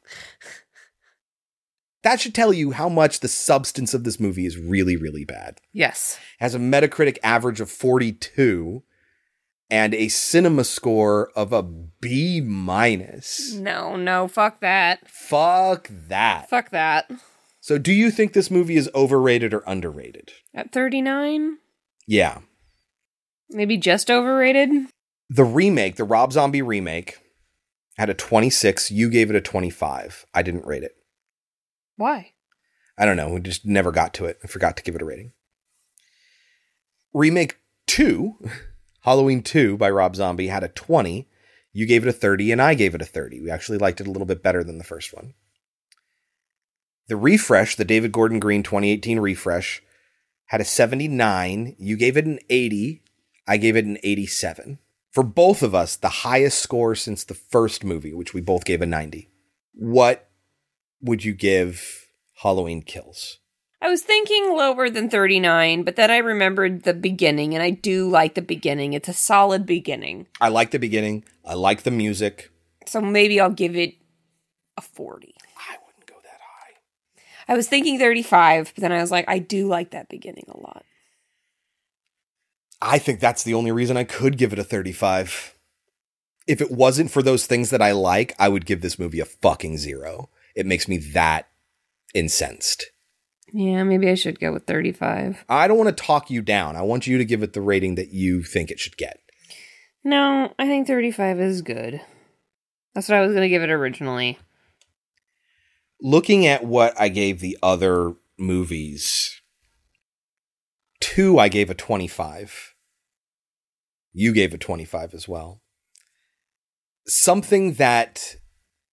That 2.03 2.21
should 2.21 2.35
tell 2.35 2.53
you 2.53 2.71
how 2.71 2.89
much 2.89 3.21
the 3.21 3.29
substance 3.29 3.93
of 3.93 4.05
this 4.05 4.19
movie 4.19 4.47
is 4.47 4.57
really, 4.57 4.97
really 4.97 5.25
bad. 5.25 5.61
Yes. 5.73 6.19
It 6.39 6.43
Has 6.45 6.55
a 6.55 6.59
Metacritic 6.59 7.19
average 7.23 7.61
of 7.61 7.71
42 7.71 8.83
and 9.71 9.95
a 9.95 10.09
cinema 10.09 10.65
score 10.65 11.31
of 11.37 11.53
a 11.53 11.63
B 11.63 12.41
minus. 12.41 13.53
No, 13.53 13.97
no, 13.97 14.29
fuck 14.29 14.61
that. 14.61 15.09
Fuck 15.09 15.89
that. 16.09 16.51
Fuck 16.51 16.71
that. 16.71 17.11
So, 17.61 17.79
do 17.79 17.93
you 17.93 18.11
think 18.11 18.33
this 18.33 18.51
movie 18.51 18.77
is 18.77 18.91
overrated 18.95 19.53
or 19.55 19.63
underrated? 19.67 20.33
At 20.55 20.73
39? 20.73 21.59
Yeah. 22.07 22.39
Maybe 23.51 23.77
just 23.77 24.11
overrated? 24.11 24.71
The 25.29 25.45
remake, 25.45 25.97
the 25.97 26.05
Rob 26.05 26.33
Zombie 26.33 26.63
remake, 26.63 27.19
had 27.97 28.11
a 28.11 28.15
26. 28.15 28.91
You 28.91 29.11
gave 29.11 29.31
it 29.31 29.37
a 29.37 29.41
25. 29.41 30.27
I 30.35 30.43
didn't 30.43 30.67
rate 30.67 30.83
it. 30.83 30.93
Why? 31.97 32.33
I 32.97 33.05
don't 33.05 33.17
know. 33.17 33.29
We 33.31 33.41
just 33.41 33.67
never 33.67 33.93
got 33.93 34.15
to 34.15 34.25
it. 34.25 34.39
I 34.43 34.47
forgot 34.47 34.77
to 34.79 34.83
give 34.83 34.95
it 34.95 35.03
a 35.03 35.05
rating. 35.05 35.33
Remake 37.13 37.59
2, 37.87 38.37
Halloween 39.03 39.43
2 39.43 39.77
by 39.77 39.91
Rob 39.91 40.15
Zombie, 40.15 40.49
had 40.49 40.63
a 40.63 40.69
20. 40.69 41.29
You 41.73 41.87
gave 41.87 42.05
it 42.05 42.09
a 42.09 42.13
30, 42.13 42.53
and 42.53 42.61
I 42.61 42.75
gave 42.75 42.95
it 42.95 43.03
a 43.03 43.07
30. 43.07 43.41
We 43.41 43.51
actually 43.51 43.79
liked 43.79 44.01
it 44.01 44.07
a 44.07 44.11
little 44.11 44.27
bit 44.27 44.43
better 44.43 44.63
than 44.63 44.79
the 44.79 44.85
first 44.85 45.15
one. 45.15 45.35
The 47.09 47.17
refresh, 47.17 47.77
the 47.77 47.85
David 47.85 48.13
Gordon 48.13 48.39
Green 48.39 48.63
2018 48.63 49.19
refresh, 49.19 49.83
had 50.47 50.61
a 50.61 50.65
79. 50.65 51.75
You 51.79 51.97
gave 51.97 52.17
it 52.17 52.25
an 52.27 52.39
80. 52.49 53.03
I 53.49 53.57
gave 53.57 53.75
it 53.75 53.85
an 53.85 53.99
87. 54.03 54.79
For 55.11 55.25
both 55.25 55.63
of 55.63 55.75
us, 55.75 55.97
the 55.97 56.09
highest 56.09 56.59
score 56.59 56.95
since 56.95 57.25
the 57.25 57.35
first 57.35 57.83
movie, 57.83 58.15
which 58.15 58.33
we 58.33 58.41
both 58.41 58.65
gave 58.65 58.81
a 58.81 58.87
90. 58.87 59.29
What 59.75 60.29
would 61.01 61.25
you 61.25 61.33
give 61.33 62.07
Halloween 62.43 62.83
Kills? 62.83 63.40
I 63.83 63.89
was 63.89 64.03
thinking 64.03 64.55
lower 64.55 64.91
than 64.91 65.09
39, 65.09 65.85
but 65.85 65.97
then 65.97 66.11
I 66.11 66.19
remembered 66.19 66.83
the 66.83 66.93
beginning, 66.93 67.55
and 67.55 67.63
I 67.63 67.71
do 67.71 68.11
like 68.11 68.35
the 68.35 68.43
beginning. 68.43 68.93
It's 68.93 69.09
a 69.09 69.15
solid 69.15 69.65
beginning. 69.65 70.27
I 70.41 70.51
like 70.51 70.71
the 70.71 70.79
beginning. 70.79 71.25
I 71.47 71.55
like 71.55 71.83
the 71.83 71.91
music. 71.91 72.51
So 72.87 73.01
maybe 73.01 73.41
I'll 73.41 73.51
give 73.51 73.77
it 73.77 73.95
a 74.77 74.83
40. 74.83 75.35
I 75.57 75.77
wouldn't 75.87 76.07
go 76.07 76.17
that 76.23 76.41
high. 76.41 76.75
I 77.49 77.57
was 77.57 77.69
thinking 77.69 77.99
35, 77.99 78.73
but 78.75 78.83
then 78.83 78.93
I 78.93 79.01
was 79.01 79.11
like, 79.11 79.25
I 79.29 79.39
do 79.39 79.67
like 79.67 79.93
that 79.93 80.11
beginning 80.11 80.45
a 80.49 80.59
lot. 80.59 80.85
I 82.83 82.99
think 82.99 83.21
that's 83.21 83.45
the 83.45 83.55
only 83.55 83.73
reason 83.73 83.97
I 83.97 84.05
could 84.05 84.37
give 84.37 84.53
it 84.53 84.59
a 84.59 84.65
35. 84.65 85.55
If 86.47 86.61
it 86.61 86.71
wasn't 86.71 87.11
for 87.11 87.23
those 87.23 87.47
things 87.47 87.71
that 87.71 87.83
I 87.83 87.93
like, 87.93 88.35
I 88.39 88.49
would 88.49 88.67
give 88.67 88.83
this 88.83 88.99
movie 88.99 89.21
a 89.21 89.25
fucking 89.25 89.79
zero. 89.79 90.29
It 90.55 90.67
makes 90.67 90.89
me 90.89 90.99
that 90.99 91.49
incensed. 92.13 92.91
Yeah, 93.53 93.83
maybe 93.83 94.09
I 94.09 94.15
should 94.15 94.39
go 94.39 94.53
with 94.53 94.67
35. 94.67 95.45
I 95.49 95.67
don't 95.67 95.79
want 95.79 95.97
to 95.97 96.05
talk 96.05 96.31
you 96.31 96.43
down. 96.43 96.77
I 96.77 96.83
want 96.83 97.07
you 97.07 97.19
to 97.19 97.25
give 97.25 97.43
it 97.43 97.53
the 97.53 97.61
rating 97.61 97.97
that 97.97 98.11
you 98.11 98.43
think 98.43 98.71
it 98.71 98.79
should 98.79 98.97
get. 98.97 99.19
No, 100.05 100.53
I 100.59 100.67
think 100.67 100.87
35 100.87 101.41
is 101.41 101.63
good. 101.63 102.01
That's 102.95 103.09
what 103.09 103.19
I 103.19 103.23
was 103.23 103.33
going 103.33 103.43
to 103.43 103.49
give 103.49 103.63
it 103.63 103.71
originally. 103.71 104.39
Looking 106.01 106.47
at 106.47 106.65
what 106.65 106.99
I 106.99 107.09
gave 107.09 107.41
the 107.41 107.59
other 107.63 108.15
movies, 108.39 109.41
two 111.01 111.39
I 111.39 111.49
gave 111.49 111.71
a 111.71 111.75
25. 111.75 112.75
You 114.13 114.33
gave 114.33 114.55
a 114.55 114.59
25 114.59 115.15
as 115.15 115.29
well. 115.29 115.61
Something 117.07 117.75
that 117.75 118.37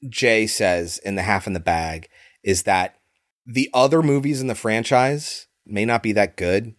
Jay 0.08 0.48
says 0.48 1.00
in 1.00 1.16
the 1.16 1.24
half 1.24 1.48
in 1.48 1.53
the 1.53 1.60
bag 1.60 2.10
is 2.44 2.64
that 2.64 2.97
the 3.48 3.69
other 3.74 4.03
movies 4.03 4.42
in 4.42 4.48
the 4.48 4.56
franchise 4.56 5.48
may 5.66 5.85
not 5.85 6.03
be 6.03 6.11
that 6.11 6.35
good, 6.35 6.76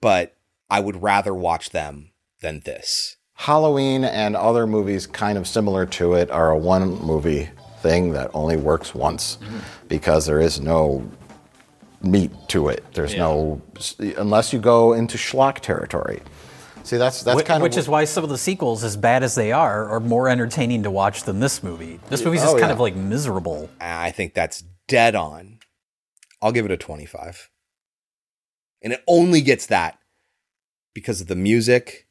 but 0.00 0.36
I 0.68 0.80
would 0.80 1.02
rather 1.02 1.34
watch 1.34 1.70
them 1.70 2.12
than 2.40 2.60
this. 2.60 3.16
Halloween 3.34 4.04
and 4.04 4.36
other 4.36 4.66
movies 4.66 5.06
kind 5.06 5.38
of 5.38 5.48
similar 5.48 5.86
to 5.86 6.14
it 6.14 6.30
are 6.30 6.50
a 6.50 6.58
one 6.58 7.00
movie 7.00 7.48
thing 7.80 8.12
that 8.12 8.30
only 8.34 8.56
works 8.56 8.94
once 8.94 9.36
mm-hmm. 9.36 9.58
because 9.86 10.26
there 10.26 10.40
is 10.40 10.60
no 10.60 11.08
meat 12.02 12.32
to 12.48 12.68
it. 12.68 12.84
There's 12.92 13.16
no 13.16 13.62
unless 14.16 14.52
you 14.52 14.58
go 14.58 14.92
into 14.92 15.16
schlock 15.16 15.60
territory. 15.60 16.20
See, 16.82 16.96
that's 16.96 17.22
that's 17.22 17.40
Wh- 17.40 17.44
kind 17.44 17.58
of 17.58 17.62
which 17.62 17.76
is 17.76 17.88
why 17.88 18.04
some 18.04 18.24
of 18.24 18.30
the 18.30 18.38
sequels, 18.38 18.82
as 18.82 18.96
bad 18.96 19.22
as 19.22 19.34
they 19.34 19.52
are, 19.52 19.88
are 19.88 20.00
more 20.00 20.28
entertaining 20.28 20.82
to 20.82 20.90
watch 20.90 21.22
than 21.24 21.38
this 21.38 21.62
movie. 21.62 22.00
This 22.08 22.24
movie's 22.24 22.40
oh, 22.40 22.44
just 22.44 22.56
Oh, 22.56 22.58
kind 22.58 22.70
yeah. 22.70 22.74
of 22.74 22.80
like 22.80 22.96
miserable. 22.96 23.70
I 23.80 24.10
think 24.10 24.34
that's 24.34 24.64
dead 24.88 25.14
on. 25.14 25.57
I'll 26.40 26.52
give 26.52 26.64
it 26.64 26.70
a 26.70 26.76
25. 26.76 27.50
And 28.82 28.92
it 28.92 29.02
only 29.06 29.40
gets 29.40 29.66
that 29.66 29.98
because 30.94 31.20
of 31.20 31.26
the 31.26 31.36
music, 31.36 32.06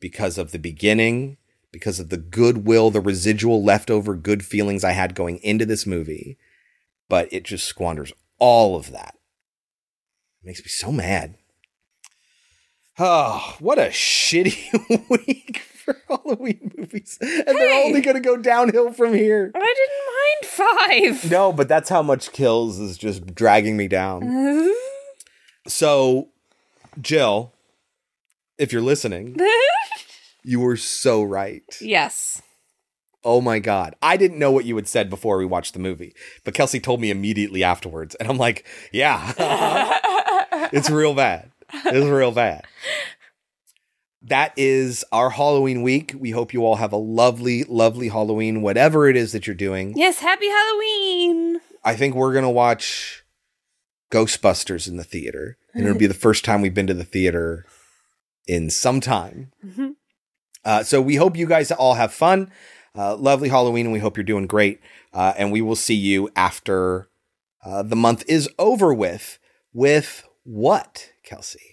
because 0.00 0.38
of 0.38 0.52
the 0.52 0.58
beginning, 0.58 1.36
because 1.72 2.00
of 2.00 2.08
the 2.08 2.16
goodwill, 2.16 2.90
the 2.90 3.00
residual 3.00 3.62
leftover 3.62 4.14
good 4.14 4.44
feelings 4.44 4.84
I 4.84 4.92
had 4.92 5.14
going 5.14 5.38
into 5.38 5.66
this 5.66 5.86
movie. 5.86 6.38
But 7.08 7.32
it 7.32 7.44
just 7.44 7.66
squanders 7.66 8.12
all 8.38 8.76
of 8.76 8.92
that. 8.92 9.14
It 10.42 10.46
makes 10.46 10.60
me 10.60 10.68
so 10.68 10.92
mad. 10.92 11.36
Oh, 12.98 13.56
what 13.60 13.78
a 13.78 13.88
shitty 13.88 15.08
week 15.26 15.62
for 15.92 16.00
Halloween 16.24 16.72
movies. 16.76 17.18
And 17.20 17.46
they're 17.46 17.84
only 17.84 18.00
going 18.00 18.16
to 18.16 18.20
go 18.20 18.36
downhill 18.36 18.92
from 18.92 19.14
here. 19.14 19.50
I 19.54 19.74
didn't 19.76 20.60
mind 20.60 21.20
five. 21.22 21.30
No, 21.30 21.52
but 21.52 21.68
that's 21.68 21.88
how 21.88 22.02
much 22.02 22.32
kills 22.32 22.78
is 22.78 22.98
just 22.98 23.34
dragging 23.34 23.76
me 23.76 23.88
down. 23.88 24.72
So, 25.66 26.28
Jill, 27.00 27.52
if 28.56 28.72
you're 28.72 28.80
listening, 28.80 29.36
you 30.42 30.58
were 30.58 30.78
so 30.78 31.22
right. 31.22 31.62
yes. 31.82 32.40
Oh 33.22 33.42
my 33.42 33.58
god. 33.58 33.94
I 34.00 34.16
didn't 34.16 34.38
know 34.38 34.50
what 34.50 34.64
you 34.64 34.74
had 34.76 34.88
said 34.88 35.10
before 35.10 35.36
we 35.36 35.44
watched 35.44 35.74
the 35.74 35.78
movie, 35.78 36.14
but 36.44 36.54
Kelsey 36.54 36.80
told 36.80 36.98
me 37.02 37.10
immediately 37.10 37.62
afterwards. 37.62 38.14
And 38.14 38.28
I'm 38.30 38.38
like, 38.38 38.64
yeah, 38.90 39.34
it's 40.72 40.88
real 40.88 41.14
bad. 41.14 41.50
It's 41.72 42.06
real 42.06 42.32
bad. 42.32 42.64
That 44.22 44.52
is 44.56 45.04
our 45.12 45.30
Halloween 45.30 45.82
week. 45.82 46.14
We 46.18 46.30
hope 46.30 46.52
you 46.52 46.64
all 46.64 46.76
have 46.76 46.92
a 46.92 46.96
lovely, 46.96 47.64
lovely 47.64 48.08
Halloween, 48.08 48.60
whatever 48.60 49.08
it 49.08 49.16
is 49.16 49.32
that 49.32 49.46
you're 49.46 49.56
doing. 49.56 49.94
Yes, 49.96 50.20
happy 50.20 50.48
Halloween. 50.48 51.60
I 51.84 51.96
think 51.96 52.14
we're 52.14 52.32
going 52.32 52.44
to 52.44 52.50
watch 52.50 53.24
Ghostbusters 54.12 54.86
in 54.86 54.96
the 54.98 55.04
theater. 55.04 55.56
And 55.72 55.84
it'll 55.86 55.98
be 55.98 56.06
the 56.06 56.14
first 56.14 56.44
time 56.44 56.60
we've 56.60 56.74
been 56.74 56.88
to 56.88 56.94
the 56.94 57.04
theater 57.04 57.64
in 58.46 58.68
some 58.70 59.00
time. 59.00 59.52
Mhm. 59.64 59.94
Uh, 60.64 60.82
so 60.82 61.00
we 61.00 61.16
hope 61.16 61.36
you 61.36 61.46
guys 61.46 61.70
all 61.70 61.94
have 61.94 62.12
fun. 62.12 62.50
Uh, 62.94 63.16
lovely 63.16 63.48
Halloween, 63.48 63.86
and 63.86 63.92
we 63.92 64.00
hope 64.00 64.16
you're 64.16 64.24
doing 64.24 64.46
great. 64.48 64.80
Uh, 65.14 65.32
and 65.38 65.52
we 65.52 65.62
will 65.62 65.76
see 65.76 65.94
you 65.94 66.28
after 66.36 67.08
uh, 67.64 67.82
the 67.82 67.96
month 67.96 68.24
is 68.26 68.48
over 68.58 68.92
with. 68.92 69.38
With 69.72 70.24
what, 70.42 71.12
Kelsey? 71.22 71.69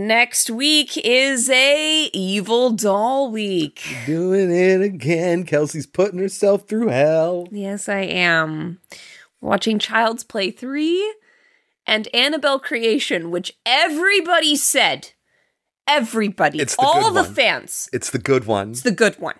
Next 0.00 0.50
week 0.50 0.98
is 0.98 1.48
a 1.48 2.10
evil 2.12 2.68
doll 2.72 3.30
week. 3.30 3.80
Doing 4.04 4.54
it 4.54 4.82
again. 4.82 5.44
Kelsey's 5.44 5.86
putting 5.86 6.18
herself 6.18 6.68
through 6.68 6.88
hell. 6.88 7.48
Yes, 7.50 7.88
I 7.88 8.00
am. 8.00 8.78
Watching 9.40 9.78
Child's 9.78 10.22
Play 10.22 10.50
3 10.50 11.14
and 11.86 12.08
Annabelle 12.14 12.58
Creation, 12.58 13.30
which 13.30 13.56
everybody 13.64 14.54
said, 14.54 15.12
everybody, 15.88 16.58
It's 16.60 16.76
the 16.76 16.82
all 16.82 17.10
the 17.10 17.22
one. 17.22 17.32
fans, 17.32 17.88
It's 17.90 18.10
the 18.10 18.18
good 18.18 18.44
one. 18.44 18.72
it's 18.72 18.82
the 18.82 18.90
good 18.90 19.18
one. 19.18 19.36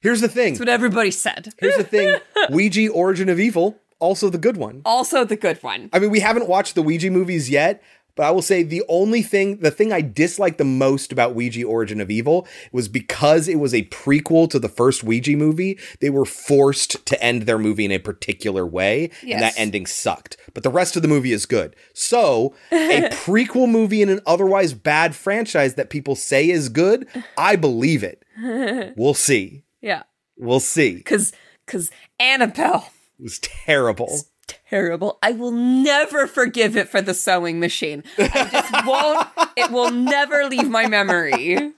Here's 0.00 0.22
the 0.22 0.28
thing. 0.28 0.54
That's 0.54 0.60
what 0.60 0.68
everybody 0.70 1.10
said. 1.10 1.52
Here's 1.58 1.76
the 1.76 1.84
thing. 1.84 2.18
Ouija 2.50 2.88
Origin 2.92 3.28
of 3.28 3.38
Evil, 3.38 3.78
also 3.98 4.30
the 4.30 4.38
good 4.38 4.56
one. 4.56 4.80
Also 4.86 5.24
the 5.24 5.36
good 5.36 5.62
one. 5.62 5.90
I 5.92 5.98
mean, 5.98 6.08
we 6.10 6.20
haven't 6.20 6.48
watched 6.48 6.74
the 6.76 6.82
Ouija 6.82 7.10
movies 7.10 7.50
yet, 7.50 7.82
but 8.18 8.26
I 8.26 8.32
will 8.32 8.42
say 8.42 8.64
the 8.64 8.82
only 8.88 9.22
thing, 9.22 9.58
the 9.58 9.70
thing 9.70 9.92
I 9.92 10.00
disliked 10.00 10.58
the 10.58 10.64
most 10.64 11.12
about 11.12 11.36
Ouija 11.36 11.62
Origin 11.62 12.00
of 12.00 12.10
Evil 12.10 12.48
was 12.72 12.88
because 12.88 13.46
it 13.46 13.60
was 13.60 13.72
a 13.72 13.84
prequel 13.84 14.50
to 14.50 14.58
the 14.58 14.68
first 14.68 15.04
Ouija 15.04 15.36
movie, 15.36 15.78
they 16.00 16.10
were 16.10 16.24
forced 16.24 17.06
to 17.06 17.22
end 17.22 17.42
their 17.42 17.58
movie 17.58 17.84
in 17.84 17.92
a 17.92 17.98
particular 18.00 18.66
way, 18.66 19.10
and 19.22 19.40
that 19.40 19.54
ending 19.56 19.86
sucked. 19.86 20.36
But 20.52 20.64
the 20.64 20.68
rest 20.68 20.96
of 20.96 21.02
the 21.02 21.08
movie 21.08 21.30
is 21.30 21.46
good. 21.46 21.76
So, 21.94 22.56
a 22.72 23.02
prequel 23.12 23.70
movie 23.70 24.02
in 24.02 24.08
an 24.08 24.18
otherwise 24.26 24.74
bad 24.74 25.14
franchise 25.14 25.74
that 25.74 25.88
people 25.88 26.16
say 26.16 26.50
is 26.50 26.68
good, 26.68 27.06
I 27.36 27.54
believe 27.54 28.02
it. 28.02 28.24
We'll 28.96 29.14
see. 29.14 29.62
yeah. 29.80 30.02
We'll 30.36 30.60
see. 30.60 31.02
Cause 31.02 31.32
cause 31.66 31.90
Annabelle 32.18 32.90
was 33.20 33.38
terrible. 33.38 34.20
Terrible. 34.48 35.18
I 35.22 35.32
will 35.32 35.52
never 35.52 36.26
forgive 36.26 36.76
it 36.76 36.88
for 36.88 37.00
the 37.00 37.14
sewing 37.14 37.60
machine. 37.60 38.02
I 38.18 38.48
just 38.50 38.72
won't 38.86 39.28
it 39.56 39.70
will 39.70 39.90
never 39.90 40.44
leave 40.46 40.68
my 40.68 40.86
memory. 40.86 41.72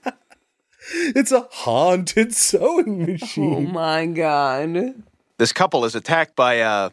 It's 0.93 1.31
a 1.31 1.47
haunted 1.51 2.33
sewing 2.33 3.05
machine. 3.05 3.53
Oh 3.53 3.61
my 3.61 4.05
god. 4.07 5.03
This 5.37 5.53
couple 5.53 5.85
is 5.85 5.95
attacked 5.95 6.35
by 6.35 6.55
a. 6.55 6.91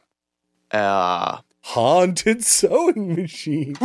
Uh, 0.70 1.38
haunted 1.62 2.42
sewing 2.44 3.14
machine. 3.14 3.76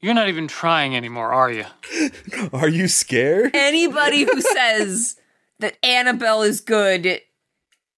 You're 0.00 0.14
not 0.14 0.28
even 0.28 0.48
trying 0.48 0.96
anymore, 0.96 1.32
are 1.32 1.50
you? 1.50 1.64
Are 2.52 2.68
you 2.68 2.88
scared? 2.88 3.52
Anybody 3.54 4.24
who 4.24 4.40
says 4.54 5.16
that 5.60 5.76
Annabelle 5.84 6.42
is 6.42 6.60
good, 6.60 7.20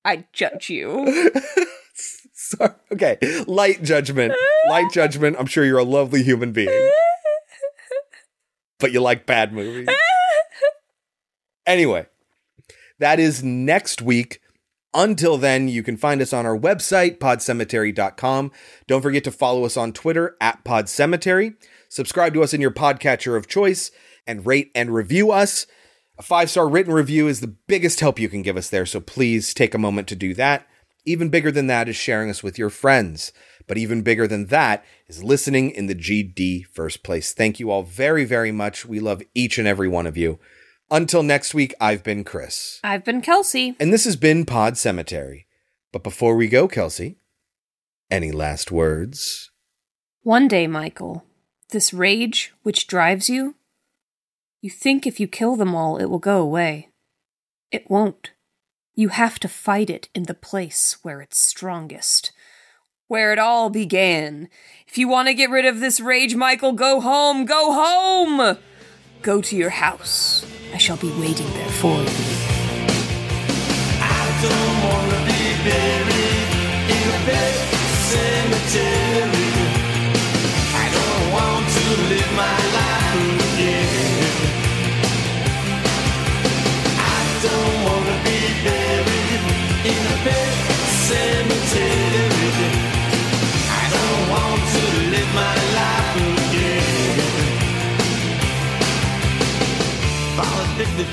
I 0.05 0.27
judge 0.33 0.71
you. 0.71 1.33
Sorry. 2.33 2.71
Okay, 2.93 3.19
light 3.47 3.83
judgment. 3.83 4.35
Light 4.69 4.91
judgment. 4.93 5.37
I'm 5.39 5.47
sure 5.47 5.65
you're 5.65 5.79
a 5.79 5.85
lovely 5.85 6.23
human 6.23 6.53
being. 6.53 6.91
But 8.79 8.93
you 8.93 9.01
like 9.01 9.27
bad 9.27 9.53
movies. 9.53 9.89
Anyway, 11.67 12.07
that 12.99 13.21
is 13.21 13.43
next 13.43 14.01
week. 14.01 14.41
Until 14.95 15.37
then, 15.37 15.69
you 15.69 15.83
can 15.83 15.99
find 15.99 16.23
us 16.23 16.33
on 16.33 16.47
our 16.47 16.57
website, 16.57 17.19
podcemetery.com. 17.19 18.51
Don't 18.87 19.03
forget 19.03 19.25
to 19.25 19.31
follow 19.31 19.65
us 19.65 19.77
on 19.77 19.93
Twitter 19.93 20.37
at 20.41 20.65
podcemetery. 20.65 21.55
Subscribe 21.91 22.33
to 22.35 22.43
us 22.43 22.55
in 22.55 22.61
your 22.61 22.71
podcatcher 22.71 23.37
of 23.37 23.47
choice 23.49 23.91
and 24.27 24.47
rate 24.47 24.71
and 24.75 24.95
review 24.95 25.31
us. 25.31 25.67
A 26.19 26.23
five 26.23 26.51
star 26.51 26.69
written 26.69 26.93
review 26.93 27.29
is 27.29 27.41
the 27.41 27.47
biggest 27.47 28.01
help 28.01 28.19
you 28.19 28.29
can 28.29 28.43
give 28.43 28.57
us 28.57 28.69
there, 28.69 28.87
so 28.87 28.99
please 28.99 29.55
take 29.55 29.73
a 29.73 29.79
moment 29.79 30.09
to 30.09 30.17
do 30.17 30.35
that. 30.35 30.67
Even 31.05 31.29
bigger 31.29 31.53
than 31.53 31.69
that 31.69 31.89
is 31.89 31.95
sharing 31.95 32.29
us 32.29 32.43
with 32.43 32.59
your 32.59 32.71
friends. 32.71 33.33
But 33.69 33.79
even 33.79 34.03
bigger 34.03 34.27
than 34.27 34.47
that 34.47 34.85
is 35.07 35.23
listening 35.23 35.71
in 35.71 35.87
the 35.87 35.95
GD 35.95 36.67
first 36.67 37.05
place. 37.05 37.33
Thank 37.33 37.61
you 37.61 37.71
all 37.71 37.85
very, 37.85 38.25
very 38.25 38.51
much. 38.51 38.85
We 38.85 38.99
love 38.99 39.23
each 39.33 39.59
and 39.59 39.69
every 39.69 39.87
one 39.87 40.07
of 40.07 40.17
you. 40.17 40.41
Until 40.91 41.23
next 41.23 41.55
week, 41.55 41.73
I've 41.81 42.03
been 42.03 42.25
Chris. 42.25 42.81
I've 42.83 43.05
been 43.05 43.21
Kelsey. 43.21 43.77
And 43.79 43.93
this 43.93 44.05
has 44.05 44.17
been 44.17 44.45
Pod 44.45 44.77
Cemetery. 44.77 45.47
But 45.93 46.03
before 46.03 46.35
we 46.35 46.49
go, 46.49 46.67
Kelsey, 46.67 47.19
any 48.11 48.33
last 48.33 48.73
words? 48.73 49.51
One 50.23 50.49
day, 50.49 50.67
Michael, 50.67 51.25
this 51.71 51.95
rage 51.95 52.53
which 52.63 52.87
drives 52.87 53.31
you, 53.31 53.55
you 54.61 54.71
think 54.71 55.07
if 55.07 55.21
you 55.21 55.29
kill 55.29 55.57
them 55.57 55.75
all, 55.75 55.99
it 55.99 56.07
will 56.07 56.19
go 56.19 56.41
away. 56.41 56.89
It 57.71 57.89
won't. 57.89 58.33
You 58.95 59.09
have 59.09 59.39
to 59.41 59.49
fight 59.49 59.91
it 59.91 60.09
in 60.15 60.25
the 60.25 60.35
place 60.35 60.97
where 61.03 61.21
it's 61.21 61.39
strongest. 61.39 62.33
Where 63.07 63.33
it 63.33 63.39
all 63.39 63.71
began. 63.71 64.49
If 64.87 64.99
you 64.99 65.07
want 65.07 65.29
to 65.29 65.35
get 65.35 65.51
rid 65.51 65.65
of 65.65 65.81
this 65.81 66.01
rage, 66.01 66.35
Michael, 66.35 66.73
go 66.73 67.01
home, 67.01 67.45
go 67.45 67.73
home! 67.73 68.59
Go 69.23 69.41
to 69.41 69.57
your 69.57 69.71
house. 69.71 70.45
I 70.75 70.79
shall 70.79 70.97
be 70.97 71.11
waiting 71.21 71.51
there 71.53 71.71
for 71.71 71.97
you. 72.01 72.39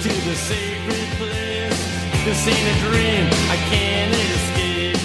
To 0.02 0.10
the 0.10 0.36
sacred 0.36 1.08
place. 1.18 2.26
This 2.26 2.48
ain't 2.48 2.58
a 2.58 2.80
dream, 2.82 3.28
I 3.50 3.58
can't 3.70 4.14
escape. 4.14 4.98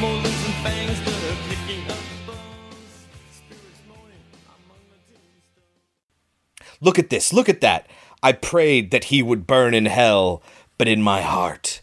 Molars 0.00 0.44
and 0.44 0.54
fangs 0.62 1.00
that 1.04 1.20
are 1.30 1.38
picking 1.48 1.90
up 1.90 1.98
bones. 2.26 3.06
Spirits 3.30 3.82
moaning 3.88 4.24
among 4.46 4.82
the 4.90 4.98
tombstones. 5.14 6.80
Look 6.80 6.98
at 6.98 7.10
this, 7.10 7.32
look 7.32 7.48
at 7.48 7.60
that. 7.62 7.88
I 8.22 8.32
prayed 8.32 8.90
that 8.90 9.04
he 9.04 9.22
would 9.22 9.46
burn 9.46 9.74
in 9.74 9.86
hell, 9.86 10.42
but 10.78 10.88
in 10.88 11.02
my 11.02 11.20
heart, 11.20 11.80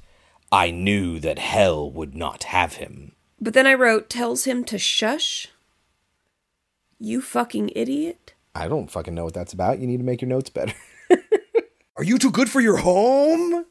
I 0.51 0.71
knew 0.71 1.19
that 1.19 1.39
hell 1.39 1.89
would 1.89 2.15
not 2.15 2.43
have 2.45 2.75
him. 2.75 3.13
But 3.39 3.53
then 3.53 3.65
I 3.65 3.73
wrote, 3.73 4.09
tells 4.09 4.43
him 4.43 4.63
to 4.65 4.77
shush? 4.77 5.47
You 6.99 7.21
fucking 7.21 7.71
idiot. 7.75 8.33
I 8.53 8.67
don't 8.67 8.91
fucking 8.91 9.15
know 9.15 9.23
what 9.23 9.33
that's 9.33 9.53
about. 9.53 9.79
You 9.79 9.87
need 9.87 9.97
to 9.97 10.03
make 10.03 10.21
your 10.21 10.29
notes 10.29 10.49
better. 10.49 10.73
Are 11.97 12.03
you 12.03 12.17
too 12.17 12.31
good 12.31 12.49
for 12.49 12.61
your 12.61 12.77
home? 12.77 13.65